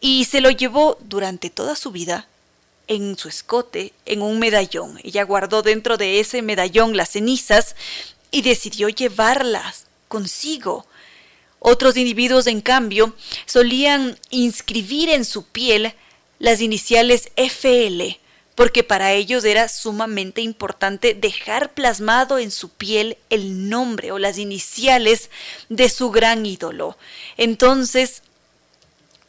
y 0.00 0.26
se 0.26 0.40
lo 0.40 0.50
llevó 0.50 0.98
durante 1.00 1.50
toda 1.50 1.76
su 1.76 1.90
vida 1.90 2.26
en 2.88 3.16
su 3.16 3.28
escote, 3.28 3.92
en 4.06 4.22
un 4.22 4.38
medallón. 4.38 4.98
Ella 5.02 5.24
guardó 5.24 5.62
dentro 5.62 5.96
de 5.96 6.20
ese 6.20 6.42
medallón 6.42 6.96
las 6.96 7.10
cenizas 7.10 7.76
y 8.30 8.42
decidió 8.42 8.88
llevarlas 8.88 9.86
consigo. 10.08 10.86
Otros 11.58 11.96
individuos, 11.96 12.46
en 12.46 12.60
cambio, 12.60 13.14
solían 13.46 14.18
inscribir 14.30 15.08
en 15.08 15.24
su 15.24 15.44
piel 15.46 15.94
las 16.38 16.60
iniciales 16.60 17.30
FL, 17.36 18.18
porque 18.54 18.84
para 18.84 19.12
ellos 19.12 19.44
era 19.44 19.68
sumamente 19.68 20.42
importante 20.42 21.14
dejar 21.14 21.72
plasmado 21.72 22.38
en 22.38 22.50
su 22.50 22.68
piel 22.68 23.16
el 23.30 23.68
nombre 23.68 24.12
o 24.12 24.18
las 24.18 24.36
iniciales 24.38 25.30
de 25.68 25.88
su 25.88 26.10
gran 26.10 26.44
ídolo. 26.44 26.98
Entonces, 27.36 28.22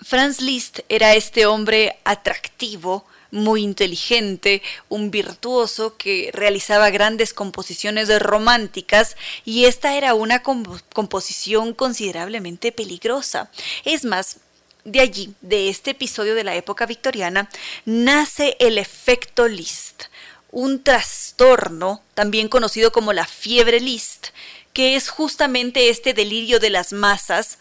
Franz 0.02 0.42
Liszt 0.42 0.82
era 0.90 1.16
este 1.16 1.46
hombre 1.46 1.98
atractivo, 2.04 3.06
muy 3.36 3.62
inteligente, 3.62 4.64
un 4.90 5.12
virtuoso 5.12 5.98
que 5.98 6.32
realizaba 6.34 6.90
grandes 6.90 7.34
composiciones 7.34 8.08
románticas 8.22 9.16
y 9.44 9.66
esta 9.66 9.96
era 9.96 10.14
una 10.14 10.42
composición 10.42 11.74
considerablemente 11.74 12.72
peligrosa. 12.72 13.52
Es 13.84 14.06
más, 14.06 14.38
de 14.84 15.02
allí, 15.02 15.34
de 15.42 15.70
este 15.70 15.92
episodio 15.92 16.36
de 16.36 16.44
la 16.44 16.56
época 16.56 16.86
victoriana, 16.86 17.50
nace 17.86 18.56
el 18.60 18.78
efecto 18.78 19.48
Liszt, 19.48 20.04
un 20.52 20.84
trastorno 20.84 22.02
también 22.14 22.48
conocido 22.48 22.92
como 22.92 23.12
la 23.12 23.26
fiebre 23.26 23.80
Liszt, 23.80 24.28
que 24.74 24.96
es 24.96 25.10
justamente 25.10 25.90
este 25.90 26.14
delirio 26.14 26.60
de 26.60 26.70
las 26.70 26.94
masas, 26.94 27.60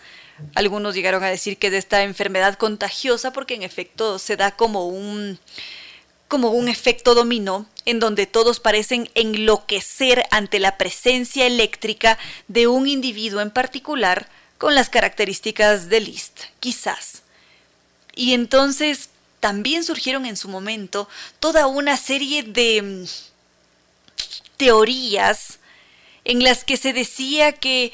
algunos 0.55 0.95
llegaron 0.95 1.23
a 1.23 1.29
decir 1.29 1.59
que 1.59 1.71
de 1.71 1.79
esta 1.79 2.03
enfermedad 2.03 2.57
contagiosa 2.57 3.33
porque 3.33 3.55
en 3.55 3.63
efecto 3.63 4.19
se 4.19 4.37
da 4.37 4.53
como 4.53 4.87
un 4.87 5.39
como 6.29 6.51
un 6.51 6.69
efecto 6.69 7.15
dominó 7.15 7.67
en 7.85 8.01
donde 8.01 8.27
todos 8.27 8.59
parecen 8.59 9.09
enloquecer 9.15 10.25
ante 10.31 10.59
la 10.59 10.79
presencia 10.79 11.47
eléctrica 11.47 12.19
de 12.49 12.67
un 12.67 12.89
individuo 12.89 13.41
en 13.41 13.51
particular 13.51 14.29
con 14.59 14.75
las 14.75 14.89
características 14.89 15.89
de 15.89 16.01
Liszt, 16.01 16.41
quizás. 16.61 17.23
Y 18.17 18.33
entonces 18.33 19.11
también 19.41 19.85
surgieron 19.85 20.25
en 20.25 20.37
su 20.37 20.49
momento 20.49 21.09
toda 21.39 21.67
una 21.67 21.97
serie 21.97 22.43
de 22.43 22.83
mm, 22.83 23.05
teorías 24.57 25.59
en 26.25 26.43
las 26.43 26.65
que 26.65 26.79
se 26.79 26.93
decía 26.93 27.53
que 27.53 27.93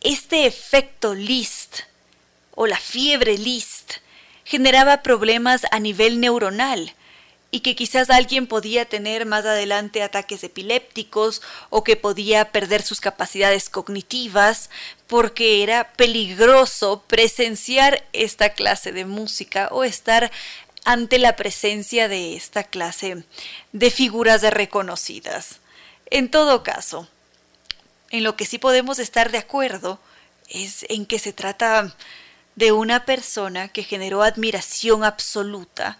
este 0.00 0.46
efecto 0.46 1.14
Liszt 1.14 1.80
o 2.54 2.66
la 2.66 2.78
fiebre 2.78 3.36
Liszt 3.36 3.94
generaba 4.44 5.02
problemas 5.02 5.62
a 5.70 5.78
nivel 5.78 6.20
neuronal 6.20 6.94
y 7.50 7.60
que 7.60 7.74
quizás 7.74 8.10
alguien 8.10 8.46
podía 8.46 8.84
tener 8.84 9.26
más 9.26 9.44
adelante 9.44 10.02
ataques 10.02 10.44
epilépticos 10.44 11.42
o 11.68 11.84
que 11.84 11.96
podía 11.96 12.52
perder 12.52 12.82
sus 12.82 13.00
capacidades 13.00 13.68
cognitivas 13.68 14.70
porque 15.06 15.62
era 15.62 15.92
peligroso 15.92 17.02
presenciar 17.06 18.06
esta 18.12 18.50
clase 18.50 18.92
de 18.92 19.04
música 19.04 19.68
o 19.72 19.84
estar 19.84 20.30
ante 20.84 21.18
la 21.18 21.36
presencia 21.36 22.08
de 22.08 22.36
esta 22.36 22.64
clase 22.64 23.24
de 23.72 23.90
figuras 23.90 24.42
reconocidas. 24.42 25.60
En 26.06 26.30
todo 26.30 26.62
caso, 26.62 27.08
en 28.10 28.24
lo 28.24 28.36
que 28.36 28.46
sí 28.46 28.58
podemos 28.58 28.98
estar 28.98 29.30
de 29.30 29.38
acuerdo 29.38 30.00
es 30.48 30.84
en 30.88 31.06
que 31.06 31.18
se 31.18 31.32
trata 31.32 31.94
de 32.56 32.72
una 32.72 33.04
persona 33.04 33.68
que 33.68 33.84
generó 33.84 34.22
admiración 34.22 35.04
absoluta, 35.04 35.98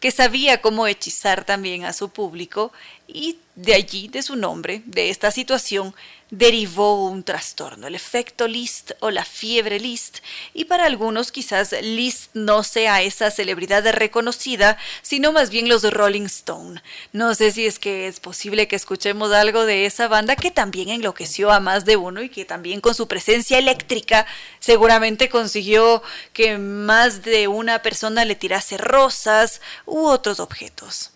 que 0.00 0.10
sabía 0.10 0.60
cómo 0.60 0.86
hechizar 0.86 1.44
también 1.44 1.84
a 1.84 1.92
su 1.92 2.08
público 2.08 2.72
y 3.06 3.38
de 3.54 3.74
allí, 3.74 4.08
de 4.08 4.22
su 4.22 4.34
nombre, 4.34 4.82
de 4.86 5.10
esta 5.10 5.30
situación, 5.30 5.94
derivó 6.30 7.04
un 7.04 7.22
trastorno, 7.22 7.86
el 7.86 7.94
efecto 7.94 8.48
Liszt 8.48 8.92
o 9.00 9.10
la 9.10 9.24
fiebre 9.24 9.78
Liszt, 9.78 10.18
y 10.52 10.64
para 10.64 10.86
algunos 10.86 11.30
quizás 11.30 11.72
Liszt 11.80 12.30
no 12.34 12.64
sea 12.64 13.02
esa 13.02 13.30
celebridad 13.30 13.86
reconocida, 13.92 14.76
sino 15.02 15.32
más 15.32 15.50
bien 15.50 15.68
los 15.68 15.88
Rolling 15.88 16.24
Stone. 16.26 16.82
No 17.12 17.34
sé 17.34 17.52
si 17.52 17.66
es 17.66 17.78
que 17.78 18.08
es 18.08 18.18
posible 18.18 18.66
que 18.66 18.76
escuchemos 18.76 19.32
algo 19.32 19.64
de 19.64 19.86
esa 19.86 20.08
banda 20.08 20.34
que 20.34 20.50
también 20.50 20.88
enloqueció 20.88 21.52
a 21.52 21.60
más 21.60 21.84
de 21.84 21.96
uno 21.96 22.22
y 22.22 22.30
que 22.30 22.44
también 22.44 22.80
con 22.80 22.94
su 22.94 23.06
presencia 23.06 23.58
eléctrica 23.58 24.26
seguramente 24.58 25.28
consiguió 25.28 26.02
que 26.32 26.58
más 26.58 27.22
de 27.22 27.46
una 27.46 27.82
persona 27.82 28.24
le 28.24 28.34
tirase 28.34 28.78
rosas 28.78 29.60
u 29.86 30.06
otros 30.06 30.40
objetos. 30.40 31.13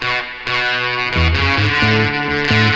Thank 0.00 0.22
you. 2.52 2.67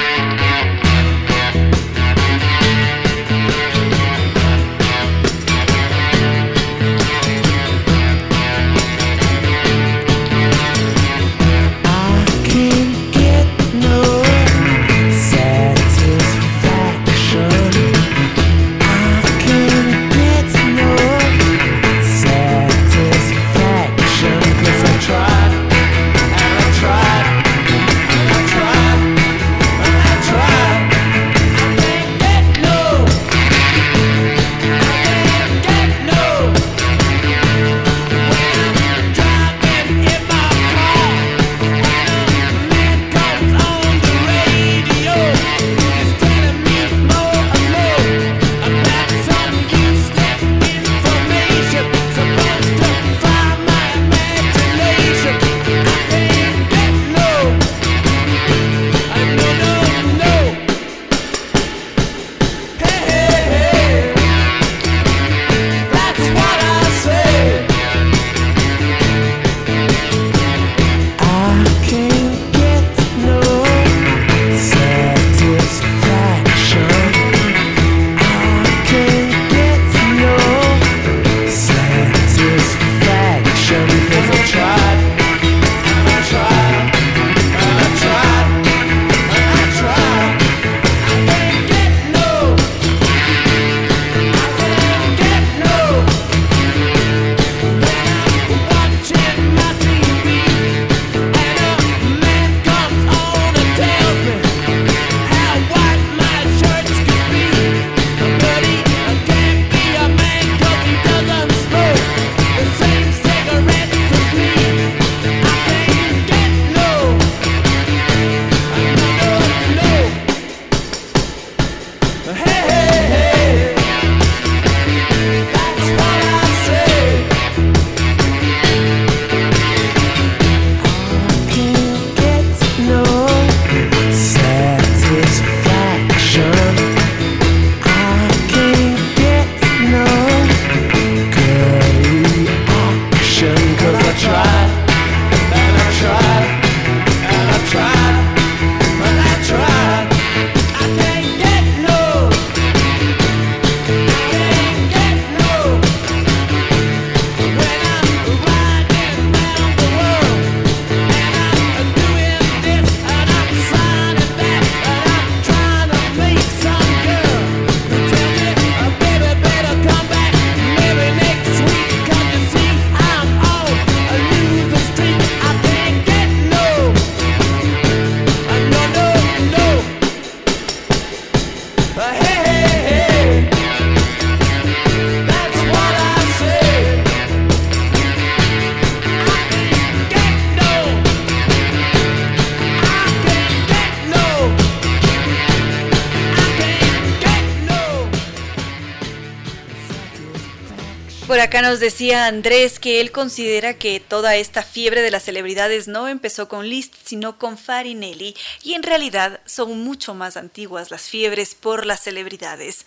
Decía 202.03 202.27
Andrés 202.27 202.81
que 202.81 203.01
él 203.01 203.13
considera 203.13 203.75
que 203.75 204.01
toda 204.01 204.35
esta 204.35 204.65
fiebre 204.65 205.03
de 205.03 205.13
las 205.13 205.23
celebridades 205.23 205.87
no 205.87 206.09
empezó 206.09 206.49
con 206.49 206.69
Liszt, 206.69 206.95
sino 207.05 207.39
con 207.39 207.57
Farinelli, 207.57 208.35
y 208.65 208.75
en 208.75 208.83
realidad 208.83 209.39
son 209.47 209.85
mucho 209.85 210.13
más 210.13 210.37
antiguas 210.37 210.91
las 210.91 211.03
fiebres 211.03 211.55
por 211.55 211.87
las 211.87 212.01
celebridades. 212.01 212.87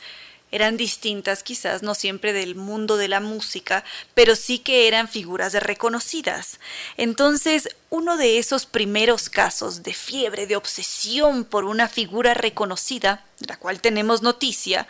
Eran 0.51 0.75
distintas 0.75 1.43
quizás, 1.43 1.81
no 1.81 1.95
siempre 1.95 2.33
del 2.33 2.55
mundo 2.55 2.97
de 2.97 3.07
la 3.07 3.21
música, 3.21 3.85
pero 4.15 4.35
sí 4.35 4.59
que 4.59 4.85
eran 4.85 5.07
figuras 5.07 5.53
reconocidas. 5.53 6.59
Entonces, 6.97 7.69
uno 7.89 8.17
de 8.17 8.37
esos 8.37 8.65
primeros 8.65 9.29
casos 9.29 9.81
de 9.81 9.93
fiebre, 9.93 10.45
de 10.45 10.57
obsesión 10.57 11.45
por 11.45 11.63
una 11.63 11.87
figura 11.87 12.33
reconocida, 12.33 13.23
de 13.39 13.47
la 13.47 13.55
cual 13.55 13.79
tenemos 13.79 14.21
noticia, 14.21 14.89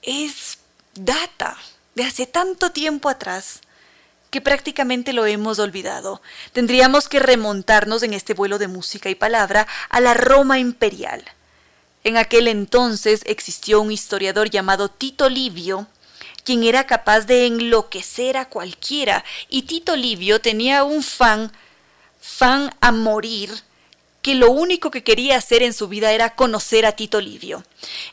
es 0.00 0.56
data 0.94 1.58
de 1.94 2.04
hace 2.04 2.26
tanto 2.26 2.70
tiempo 2.70 3.08
atrás 3.08 3.60
que 4.30 4.40
prácticamente 4.40 5.12
lo 5.12 5.26
hemos 5.26 5.60
olvidado. 5.60 6.20
Tendríamos 6.52 7.08
que 7.08 7.20
remontarnos 7.20 8.02
en 8.02 8.14
este 8.14 8.34
vuelo 8.34 8.58
de 8.58 8.66
música 8.66 9.08
y 9.08 9.14
palabra 9.14 9.68
a 9.90 10.00
la 10.00 10.14
Roma 10.14 10.58
imperial. 10.58 11.24
En 12.02 12.16
aquel 12.16 12.48
entonces 12.48 13.22
existió 13.26 13.80
un 13.80 13.92
historiador 13.92 14.50
llamado 14.50 14.90
Tito 14.90 15.28
Livio, 15.28 15.86
quien 16.42 16.64
era 16.64 16.84
capaz 16.84 17.20
de 17.22 17.46
enloquecer 17.46 18.36
a 18.36 18.48
cualquiera, 18.48 19.24
y 19.48 19.62
Tito 19.62 19.94
Livio 19.96 20.40
tenía 20.40 20.84
un 20.84 21.02
fan, 21.02 21.52
fan 22.20 22.74
a 22.80 22.90
morir, 22.90 23.50
que 24.24 24.34
lo 24.34 24.50
único 24.50 24.90
que 24.90 25.04
quería 25.04 25.36
hacer 25.36 25.62
en 25.62 25.74
su 25.74 25.86
vida 25.86 26.10
era 26.12 26.34
conocer 26.34 26.86
a 26.86 26.92
Tito 26.92 27.20
Livio. 27.20 27.62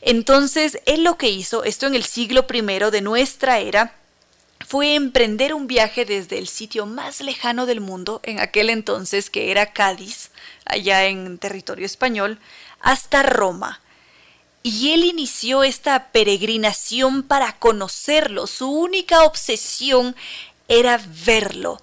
Entonces, 0.02 0.78
él 0.84 1.04
lo 1.04 1.16
que 1.16 1.30
hizo, 1.30 1.64
esto 1.64 1.86
en 1.86 1.94
el 1.94 2.04
siglo 2.04 2.44
I 2.52 2.60
de 2.90 3.00
nuestra 3.00 3.60
era, 3.60 3.94
fue 4.60 4.94
emprender 4.94 5.54
un 5.54 5.66
viaje 5.66 6.04
desde 6.04 6.36
el 6.36 6.48
sitio 6.48 6.84
más 6.84 7.22
lejano 7.22 7.64
del 7.64 7.80
mundo, 7.80 8.20
en 8.24 8.40
aquel 8.40 8.68
entonces 8.68 9.30
que 9.30 9.50
era 9.50 9.72
Cádiz, 9.72 10.32
allá 10.66 11.06
en 11.06 11.38
territorio 11.38 11.86
español, 11.86 12.38
hasta 12.82 13.22
Roma. 13.22 13.80
Y 14.62 14.92
él 14.92 15.04
inició 15.04 15.64
esta 15.64 16.08
peregrinación 16.12 17.22
para 17.22 17.58
conocerlo. 17.58 18.46
Su 18.46 18.70
única 18.70 19.24
obsesión 19.24 20.14
era 20.68 21.00
verlo, 21.24 21.80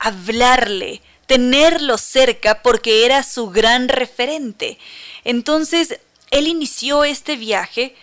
hablarle, 0.00 1.00
tenerlo 1.26 1.98
cerca 1.98 2.62
porque 2.62 3.04
era 3.04 3.22
su 3.22 3.50
gran 3.50 3.88
referente. 3.88 4.78
Entonces, 5.24 6.00
él 6.30 6.48
inició 6.48 7.04
este 7.04 7.36
viaje 7.36 7.94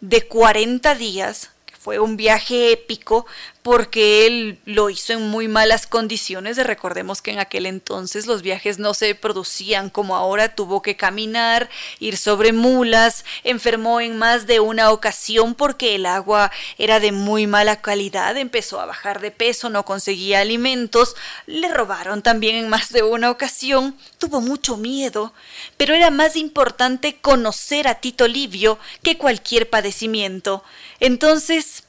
de 0.00 0.26
40 0.26 0.94
días 0.94 1.50
fue 1.80 1.98
un 1.98 2.18
viaje 2.18 2.72
épico 2.72 3.24
porque 3.62 4.26
él 4.26 4.58
lo 4.64 4.88
hizo 4.88 5.12
en 5.12 5.28
muy 5.28 5.46
malas 5.46 5.86
condiciones. 5.86 6.56
Recordemos 6.56 7.20
que 7.20 7.32
en 7.32 7.38
aquel 7.38 7.66
entonces 7.66 8.26
los 8.26 8.42
viajes 8.42 8.78
no 8.78 8.94
se 8.94 9.14
producían 9.14 9.90
como 9.90 10.16
ahora, 10.16 10.54
tuvo 10.54 10.80
que 10.80 10.96
caminar, 10.96 11.68
ir 11.98 12.16
sobre 12.16 12.52
mulas, 12.52 13.24
enfermó 13.44 14.00
en 14.00 14.16
más 14.16 14.46
de 14.46 14.60
una 14.60 14.90
ocasión 14.90 15.54
porque 15.54 15.94
el 15.94 16.06
agua 16.06 16.50
era 16.78 17.00
de 17.00 17.12
muy 17.12 17.46
mala 17.46 17.80
calidad, 17.82 18.36
empezó 18.36 18.80
a 18.80 18.86
bajar 18.86 19.20
de 19.20 19.30
peso, 19.30 19.68
no 19.68 19.84
conseguía 19.84 20.40
alimentos, 20.40 21.14
le 21.46 21.68
robaron 21.68 22.22
también 22.22 22.56
en 22.56 22.68
más 22.68 22.90
de 22.90 23.02
una 23.02 23.30
ocasión, 23.30 23.96
tuvo 24.18 24.40
mucho 24.40 24.78
miedo, 24.78 25.34
pero 25.76 25.94
era 25.94 26.10
más 26.10 26.36
importante 26.36 27.16
conocer 27.20 27.88
a 27.88 27.96
Tito 27.96 28.26
Livio 28.26 28.78
que 29.02 29.18
cualquier 29.18 29.68
padecimiento. 29.68 30.64
Entonces 30.98 31.84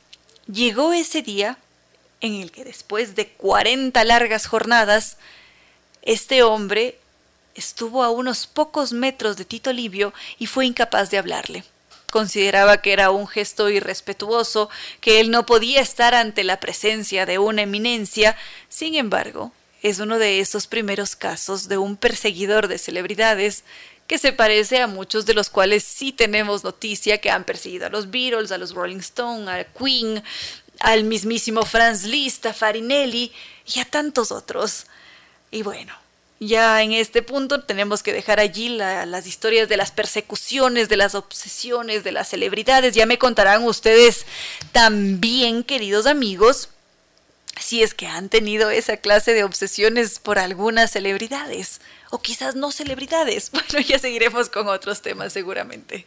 llegó 0.51 0.93
ese 0.93 1.21
día 1.21 1.57
en 2.19 2.35
el 2.35 2.51
que 2.51 2.63
después 2.63 3.15
de 3.15 3.29
40 3.29 4.03
largas 4.03 4.45
jornadas, 4.45 5.17
este 6.03 6.43
hombre 6.43 6.97
estuvo 7.55 8.03
a 8.03 8.11
unos 8.11 8.47
pocos 8.47 8.93
metros 8.93 9.37
de 9.37 9.45
Tito 9.45 9.73
Livio 9.73 10.13
y 10.37 10.45
fue 10.45 10.65
incapaz 10.65 11.09
de 11.09 11.17
hablarle. 11.17 11.63
Consideraba 12.11 12.81
que 12.81 12.93
era 12.93 13.09
un 13.09 13.27
gesto 13.27 13.69
irrespetuoso, 13.69 14.69
que 14.99 15.19
él 15.19 15.31
no 15.31 15.45
podía 15.45 15.81
estar 15.81 16.13
ante 16.13 16.43
la 16.43 16.59
presencia 16.59 17.25
de 17.25 17.39
una 17.39 17.63
eminencia. 17.63 18.35
Sin 18.69 18.95
embargo, 18.95 19.53
es 19.81 19.99
uno 19.99 20.19
de 20.19 20.39
esos 20.39 20.67
primeros 20.67 21.15
casos 21.15 21.67
de 21.67 21.77
un 21.77 21.95
perseguidor 21.95 22.67
de 22.67 22.77
celebridades 22.77 23.63
que 24.11 24.17
se 24.17 24.33
parece 24.33 24.81
a 24.81 24.87
muchos 24.87 25.25
de 25.25 25.33
los 25.33 25.49
cuales 25.49 25.85
sí 25.85 26.11
tenemos 26.11 26.65
noticia 26.65 27.19
que 27.19 27.31
han 27.31 27.45
perseguido 27.45 27.85
a 27.85 27.89
los 27.89 28.11
Beatles, 28.11 28.51
a 28.51 28.57
los 28.57 28.73
Rolling 28.73 28.97
Stones, 28.97 29.47
a 29.47 29.63
Queen, 29.63 30.21
al 30.79 31.05
mismísimo 31.05 31.63
Franz 31.63 32.03
Liszt, 32.03 32.45
a 32.45 32.53
Farinelli 32.53 33.31
y 33.73 33.79
a 33.79 33.85
tantos 33.85 34.33
otros. 34.33 34.87
Y 35.49 35.63
bueno, 35.63 35.93
ya 36.41 36.83
en 36.83 36.91
este 36.91 37.21
punto 37.21 37.63
tenemos 37.63 38.03
que 38.03 38.11
dejar 38.11 38.41
allí 38.41 38.67
las 38.67 39.25
historias 39.27 39.69
de 39.69 39.77
las 39.77 39.91
persecuciones, 39.91 40.89
de 40.89 40.97
las 40.97 41.15
obsesiones, 41.15 42.03
de 42.03 42.11
las 42.11 42.27
celebridades. 42.27 42.93
Ya 42.93 43.05
me 43.05 43.17
contarán 43.17 43.63
ustedes 43.63 44.25
también, 44.73 45.63
queridos 45.63 46.05
amigos, 46.05 46.67
si 47.59 47.83
es 47.83 47.93
que 47.93 48.07
han 48.07 48.29
tenido 48.29 48.69
esa 48.69 48.97
clase 48.97 49.33
de 49.33 49.43
obsesiones 49.43 50.19
por 50.19 50.39
algunas 50.39 50.91
celebridades 50.91 51.81
o 52.09 52.21
quizás 52.21 52.55
no 52.55 52.71
celebridades. 52.71 53.51
Bueno, 53.71 53.87
ya 53.87 53.99
seguiremos 53.99 54.49
con 54.49 54.67
otros 54.67 55.01
temas 55.01 55.33
seguramente. 55.33 56.05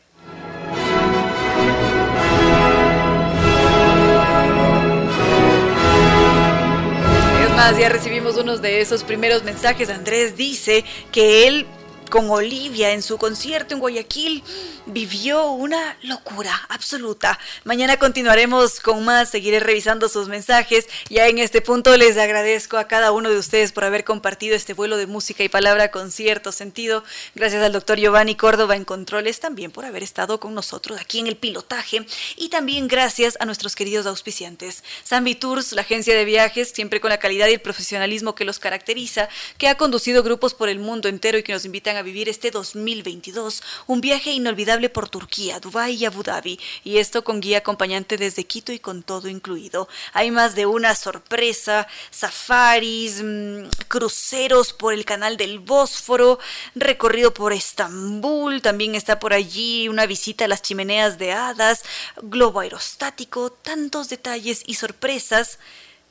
Es 7.42 7.50
más, 7.50 7.78
ya 7.78 7.88
recibimos 7.88 8.36
unos 8.36 8.60
de 8.60 8.80
esos 8.80 9.04
primeros 9.04 9.44
mensajes. 9.44 9.88
Andrés 9.88 10.36
dice 10.36 10.84
que 11.12 11.46
él 11.46 11.66
con 12.10 12.28
Olivia 12.30 12.92
en 12.92 13.02
su 13.02 13.16
concierto 13.16 13.74
en 13.74 13.80
Guayaquil, 13.80 14.42
vivió 14.86 15.50
una 15.50 15.96
locura 16.02 16.52
absoluta. 16.68 17.38
Mañana 17.64 17.96
continuaremos 17.96 18.80
con 18.80 19.04
más, 19.04 19.30
seguiré 19.30 19.60
revisando 19.60 20.08
sus 20.08 20.28
mensajes. 20.28 20.86
Ya 21.08 21.28
en 21.28 21.38
este 21.38 21.60
punto 21.60 21.96
les 21.96 22.16
agradezco 22.18 22.76
a 22.76 22.88
cada 22.88 23.12
uno 23.12 23.30
de 23.30 23.38
ustedes 23.38 23.72
por 23.72 23.84
haber 23.84 24.04
compartido 24.04 24.56
este 24.56 24.74
vuelo 24.74 24.96
de 24.96 25.06
música 25.06 25.44
y 25.44 25.48
palabra 25.48 25.90
con 25.90 26.10
cierto 26.10 26.52
sentido. 26.52 27.04
Gracias 27.34 27.62
al 27.62 27.72
doctor 27.72 27.98
Giovanni 27.98 28.34
Córdoba 28.34 28.76
en 28.76 28.84
Controles 28.84 29.40
también 29.40 29.70
por 29.70 29.84
haber 29.84 30.02
estado 30.02 30.40
con 30.40 30.54
nosotros 30.54 31.00
aquí 31.00 31.20
en 31.20 31.26
el 31.26 31.36
pilotaje. 31.36 32.06
Y 32.36 32.48
también 32.48 32.88
gracias 32.88 33.36
a 33.40 33.46
nuestros 33.46 33.76
queridos 33.76 34.06
auspiciantes. 34.06 34.82
Zambi 35.06 35.38
la 35.72 35.82
agencia 35.82 36.14
de 36.16 36.24
viajes, 36.24 36.70
siempre 36.70 37.00
con 37.00 37.10
la 37.10 37.18
calidad 37.18 37.48
y 37.48 37.52
el 37.52 37.60
profesionalismo 37.60 38.34
que 38.34 38.44
los 38.44 38.58
caracteriza, 38.58 39.28
que 39.58 39.68
ha 39.68 39.76
conducido 39.76 40.22
grupos 40.22 40.54
por 40.54 40.68
el 40.68 40.78
mundo 40.78 41.08
entero 41.08 41.38
y 41.38 41.42
que 41.42 41.52
nos 41.52 41.64
invitan 41.64 41.93
a 41.96 42.02
vivir 42.02 42.28
este 42.28 42.50
2022 42.50 43.62
un 43.86 44.00
viaje 44.00 44.30
inolvidable 44.30 44.88
por 44.88 45.08
Turquía, 45.08 45.60
Dubái 45.60 45.94
y 45.94 46.04
Abu 46.04 46.22
Dhabi, 46.22 46.58
y 46.82 46.98
esto 46.98 47.24
con 47.24 47.40
guía 47.40 47.58
acompañante 47.58 48.16
desde 48.16 48.44
Quito 48.44 48.72
y 48.72 48.78
con 48.78 49.02
todo 49.02 49.28
incluido. 49.28 49.88
Hay 50.12 50.30
más 50.30 50.54
de 50.54 50.66
una 50.66 50.94
sorpresa, 50.94 51.86
safaris, 52.10 53.22
mm, 53.22 53.68
cruceros 53.88 54.72
por 54.72 54.94
el 54.94 55.04
canal 55.04 55.36
del 55.36 55.58
Bósforo, 55.58 56.38
recorrido 56.74 57.34
por 57.34 57.52
Estambul, 57.52 58.62
también 58.62 58.94
está 58.94 59.18
por 59.18 59.32
allí 59.32 59.88
una 59.88 60.06
visita 60.06 60.44
a 60.44 60.48
las 60.48 60.62
chimeneas 60.62 61.18
de 61.18 61.32
hadas, 61.32 61.82
globo 62.22 62.60
aerostático, 62.60 63.50
tantos 63.50 64.08
detalles 64.08 64.62
y 64.66 64.74
sorpresas 64.74 65.58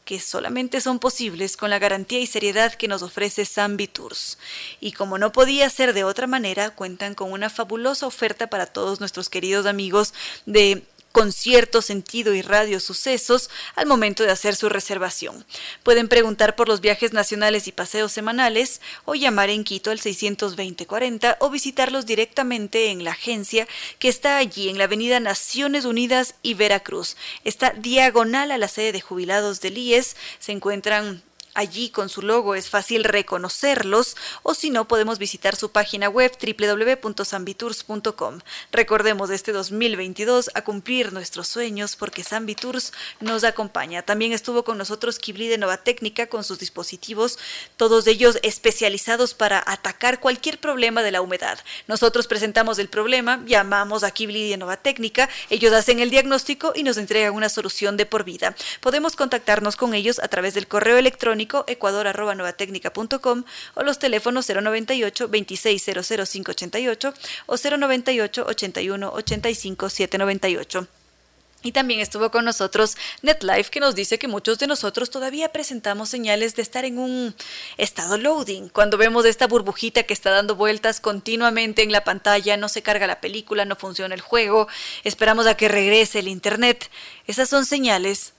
que 0.05 0.19
solamente 0.19 0.81
son 0.81 0.99
posibles 0.99 1.57
con 1.57 1.69
la 1.69 1.80
garantía 1.80 2.19
y 2.19 2.27
seriedad 2.27 2.73
que 2.73 2.88
nos 2.88 3.01
ofrece 3.01 3.45
Zambi 3.45 3.88
Tours. 3.88 4.38
Y 4.80 4.91
como 4.91 5.17
no 5.17 5.31
podía 5.31 5.69
ser 5.69 5.93
de 5.93 6.03
otra 6.03 6.27
manera, 6.27 6.71
cuentan 6.71 7.15
con 7.15 7.31
una 7.31 7.49
fabulosa 7.49 8.05
oferta 8.05 8.47
para 8.47 8.65
todos 8.65 8.99
nuestros 8.99 9.30
queridos 9.30 9.65
amigos 9.65 10.13
de 10.45 10.84
con 11.14 11.31
cierto 11.31 11.81
sentido 11.84 12.34
y 12.34 12.41
radio 12.41 12.80
sucesos 12.80 13.49
al 13.76 13.85
momento 13.85 14.23
de 14.23 14.31
hacer 14.31 14.56
su 14.56 14.68
reservación. 14.68 15.45
Pueden 15.84 16.10
preguntar 16.10 16.56
por 16.56 16.68
los 16.68 16.81
viajes 16.81 17.14
nacionales 17.14 17.68
y 17.68 17.72
paseos 17.72 18.11
semanales 18.11 18.81
o 19.06 19.14
llamar 19.14 19.52
en 19.52 19.64
Quito 19.64 19.91
al 19.91 19.99
620-40 19.99 21.38
o 21.40 21.52
visitarlos 21.52 22.07
directamente 22.07 22.90
en 22.90 23.03
la 23.03 23.11
agencia 23.11 23.68
que 23.99 24.10
está 24.10 24.38
allí 24.38 24.69
en 24.69 24.80
la 24.80 24.85
avenida 24.85 25.19
Naciones 25.19 25.85
Unidas 25.85 26.34
y 26.41 26.56
Veracruz. 26.56 27.15
Está 27.44 27.69
diagonal 27.69 28.52
a 28.52 28.57
la 28.57 28.68
sede 28.68 28.91
de 28.91 29.02
jubilados 29.02 29.61
del 29.61 29.77
IES. 29.77 30.18
Se 30.40 30.52
encuentran 30.52 31.22
allí 31.53 31.89
con 31.89 32.09
su 32.09 32.21
logo 32.21 32.55
es 32.55 32.69
fácil 32.69 33.03
reconocerlos 33.03 34.15
o 34.41 34.53
si 34.53 34.69
no 34.69 34.88
podemos 34.88 35.19
visitar 35.19 35.55
su 35.55 35.71
página 35.71 36.09
web 36.09 36.31
www.sambitours.com. 36.41 38.39
Recordemos 38.71 39.30
este 39.30 39.51
2022 39.51 40.51
a 40.53 40.63
cumplir 40.63 41.13
nuestros 41.13 41.47
sueños 41.47 41.95
porque 41.95 42.23
Sambitours 42.23 42.93
nos 43.19 43.43
acompaña. 43.43 44.01
También 44.01 44.31
estuvo 44.31 44.63
con 44.63 44.77
nosotros 44.77 45.19
Kibli 45.19 45.47
de 45.47 45.57
Nova 45.57 45.77
Técnica 45.77 46.27
con 46.27 46.43
sus 46.43 46.59
dispositivos, 46.59 47.38
todos 47.77 48.07
ellos 48.07 48.39
especializados 48.41 49.34
para 49.34 49.63
atacar 49.65 50.19
cualquier 50.19 50.59
problema 50.59 51.03
de 51.03 51.11
la 51.11 51.21
humedad. 51.21 51.59
Nosotros 51.88 52.27
presentamos 52.27 52.80
el 52.80 52.89
problema, 52.89 53.43
llamamos 53.45 54.03
a 54.03 54.11
Kibli 54.11 54.49
de 54.49 54.57
Nova 54.57 54.77
Técnica, 54.77 55.30
ellos 55.49 55.73
hacen 55.73 55.99
el 55.99 56.09
diagnóstico 56.09 56.73
y 56.75 56.84
nos 56.84 56.97
entregan 56.97 57.34
una 57.34 57.49
solución 57.49 57.97
de 57.97 58.05
por 58.05 58.23
vida. 58.23 58.55
Podemos 58.81 59.15
contactarnos 59.15 59.75
con 59.75 59.93
ellos 59.93 60.19
a 60.19 60.27
través 60.27 60.53
del 60.53 60.67
correo 60.67 60.97
electrónico 60.97 61.43
ecuador.novatecnica.com 61.68 63.44
o 63.76 63.84
los 63.84 63.99
teléfonos 63.99 64.48
098 64.49 65.30
2600588 65.30 67.14
o 67.45 67.56
098 67.57 68.45
81 68.48 69.14
85 69.14 69.90
798. 69.90 70.88
Y 71.64 71.72
también 71.72 72.02
estuvo 72.02 72.30
con 72.30 72.44
nosotros 72.44 72.98
NetLife 73.22 73.72
que 73.72 73.80
nos 73.80 73.95
dice 73.95 74.20
que 74.20 74.28
muchos 74.28 74.60
de 74.60 74.68
nosotros 74.68 75.10
todavía 75.10 75.53
presentamos 75.53 76.10
señales 76.10 76.56
de 76.56 76.61
estar 76.61 76.84
en 76.84 76.99
un 76.99 77.34
estado 77.78 78.18
loading. 78.18 78.68
Cuando 78.68 78.98
vemos 78.98 79.26
esta 79.26 79.48
burbujita 79.48 80.03
que 80.03 80.14
está 80.14 80.30
dando 80.30 80.56
vueltas 80.56 80.99
continuamente 80.99 81.82
en 81.82 81.94
la 81.94 82.03
pantalla, 82.03 82.57
no 82.57 82.68
se 82.68 82.84
carga 82.84 83.07
la 83.07 83.22
película, 83.22 83.64
no 83.64 83.78
funciona 83.78 84.14
el 84.14 84.22
juego, 84.22 84.68
esperamos 85.06 85.48
a 85.48 85.56
que 85.56 85.70
regrese 85.70 86.20
el 86.20 86.28
Internet. 86.28 86.90
Esas 87.28 87.48
son 87.48 87.65
señales 87.65 88.34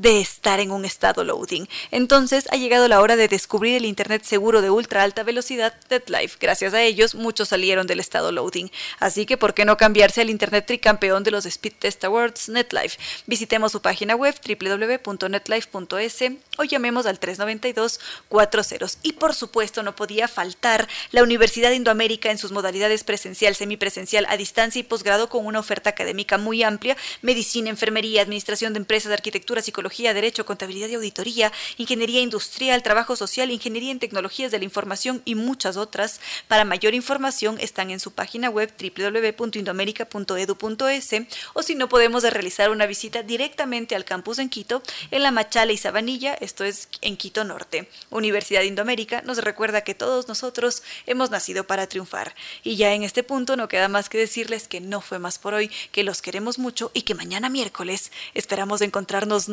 de 0.00 0.18
estar 0.18 0.60
en 0.60 0.70
un 0.70 0.86
estado 0.86 1.24
loading. 1.24 1.66
Entonces 1.90 2.48
ha 2.50 2.56
llegado 2.56 2.88
la 2.88 3.02
hora 3.02 3.16
de 3.16 3.28
descubrir 3.28 3.76
el 3.76 3.84
Internet 3.84 4.24
seguro 4.24 4.62
de 4.62 4.70
ultra 4.70 5.02
alta 5.02 5.24
velocidad 5.24 5.74
NetLife. 5.90 6.38
Gracias 6.40 6.72
a 6.72 6.82
ellos, 6.82 7.14
muchos 7.14 7.50
salieron 7.50 7.86
del 7.86 8.00
estado 8.00 8.32
loading. 8.32 8.70
Así 8.98 9.26
que, 9.26 9.36
¿por 9.36 9.52
qué 9.52 9.66
no 9.66 9.76
cambiarse 9.76 10.22
al 10.22 10.30
Internet 10.30 10.64
tricampeón 10.66 11.22
de 11.22 11.32
los 11.32 11.44
Speed 11.44 11.74
Test 11.78 12.02
Awards 12.04 12.48
NetLife? 12.48 12.98
Visitemos 13.26 13.72
su 13.72 13.82
página 13.82 14.16
web 14.16 14.34
www.netlife.es 14.42 16.22
o 16.56 16.64
llamemos 16.64 17.04
al 17.04 17.20
392-40. 17.20 18.96
Y 19.02 19.12
por 19.12 19.34
supuesto, 19.34 19.82
no 19.82 19.94
podía 19.94 20.28
faltar 20.28 20.88
la 21.10 21.22
Universidad 21.22 21.68
de 21.68 21.76
Indoamérica 21.76 22.30
en 22.30 22.38
sus 22.38 22.52
modalidades 22.52 23.04
presencial, 23.04 23.54
semipresencial, 23.54 24.24
a 24.30 24.38
distancia 24.38 24.80
y 24.80 24.84
posgrado 24.84 25.28
con 25.28 25.44
una 25.44 25.58
oferta 25.60 25.90
académica 25.90 26.38
muy 26.38 26.62
amplia: 26.62 26.96
medicina, 27.20 27.68
enfermería, 27.68 28.22
administración 28.22 28.72
de 28.72 28.78
empresas, 28.78 29.12
arquitectura, 29.12 29.60
psicología 29.60 29.89
Derecho, 29.90 30.46
Contabilidad 30.46 30.88
y 30.88 30.94
Auditoría, 30.94 31.52
Ingeniería 31.76 32.20
Industrial, 32.20 32.82
Trabajo 32.82 33.16
Social, 33.16 33.50
Ingeniería 33.50 33.90
en 33.90 33.98
Tecnologías 33.98 34.50
de 34.50 34.58
la 34.58 34.64
Información 34.64 35.20
y 35.24 35.34
muchas 35.34 35.76
otras. 35.76 36.20
Para 36.48 36.64
mayor 36.64 36.94
información 36.94 37.58
están 37.60 37.90
en 37.90 38.00
su 38.00 38.12
página 38.12 38.48
web 38.48 38.72
www.indoamerica.edu.es 38.80 41.10
o 41.54 41.62
si 41.62 41.74
no 41.74 41.88
podemos 41.88 42.22
realizar 42.22 42.70
una 42.70 42.86
visita 42.86 43.22
directamente 43.22 43.96
al 43.96 44.04
campus 44.04 44.38
en 44.38 44.48
Quito, 44.48 44.82
en 45.10 45.22
La 45.22 45.32
Machala 45.32 45.72
y 45.72 45.76
Sabanilla, 45.76 46.34
esto 46.34 46.64
es 46.64 46.88
en 47.00 47.16
Quito 47.16 47.44
Norte. 47.44 47.88
Universidad 48.10 48.60
de 48.60 48.66
Indoamérica 48.66 49.22
nos 49.22 49.38
recuerda 49.38 49.82
que 49.82 49.94
todos 49.94 50.28
nosotros 50.28 50.82
hemos 51.06 51.30
nacido 51.30 51.64
para 51.64 51.88
triunfar. 51.88 52.34
Y 52.62 52.76
ya 52.76 52.94
en 52.94 53.02
este 53.02 53.22
punto 53.22 53.56
no 53.56 53.68
queda 53.68 53.88
más 53.88 54.08
que 54.08 54.18
decirles 54.18 54.68
que 54.68 54.80
no 54.80 55.00
fue 55.00 55.18
más 55.18 55.38
por 55.38 55.54
hoy, 55.54 55.70
que 55.92 56.04
los 56.04 56.22
queremos 56.22 56.58
mucho 56.58 56.90
y 56.94 57.02
que 57.02 57.14
mañana 57.14 57.48
miércoles 57.48 58.12
esperamos 58.34 58.80
encontrarnos 58.80 59.48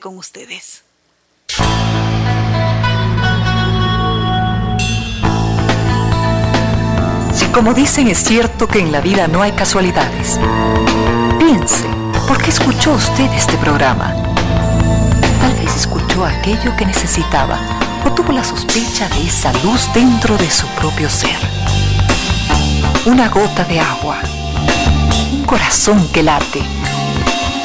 con 0.00 0.16
ustedes. 0.16 0.84
Si 7.34 7.46
como 7.46 7.74
dicen 7.74 8.06
es 8.06 8.18
cierto 8.18 8.68
que 8.68 8.78
en 8.78 8.92
la 8.92 9.00
vida 9.00 9.26
no 9.26 9.42
hay 9.42 9.50
casualidades, 9.50 10.38
piense, 11.40 11.88
¿por 12.28 12.40
qué 12.40 12.50
escuchó 12.50 12.92
usted 12.92 13.28
este 13.32 13.56
programa? 13.56 14.14
Tal 15.40 15.54
vez 15.56 15.74
escuchó 15.74 16.24
aquello 16.24 16.76
que 16.76 16.86
necesitaba 16.86 17.58
o 18.04 18.12
tuvo 18.12 18.32
la 18.32 18.44
sospecha 18.44 19.08
de 19.08 19.26
esa 19.26 19.52
luz 19.64 19.92
dentro 19.92 20.36
de 20.36 20.50
su 20.50 20.68
propio 20.68 21.10
ser. 21.10 21.38
Una 23.06 23.28
gota 23.28 23.64
de 23.64 23.80
agua, 23.80 24.18
un 25.32 25.42
corazón 25.44 26.08
que 26.12 26.22
late, 26.22 26.62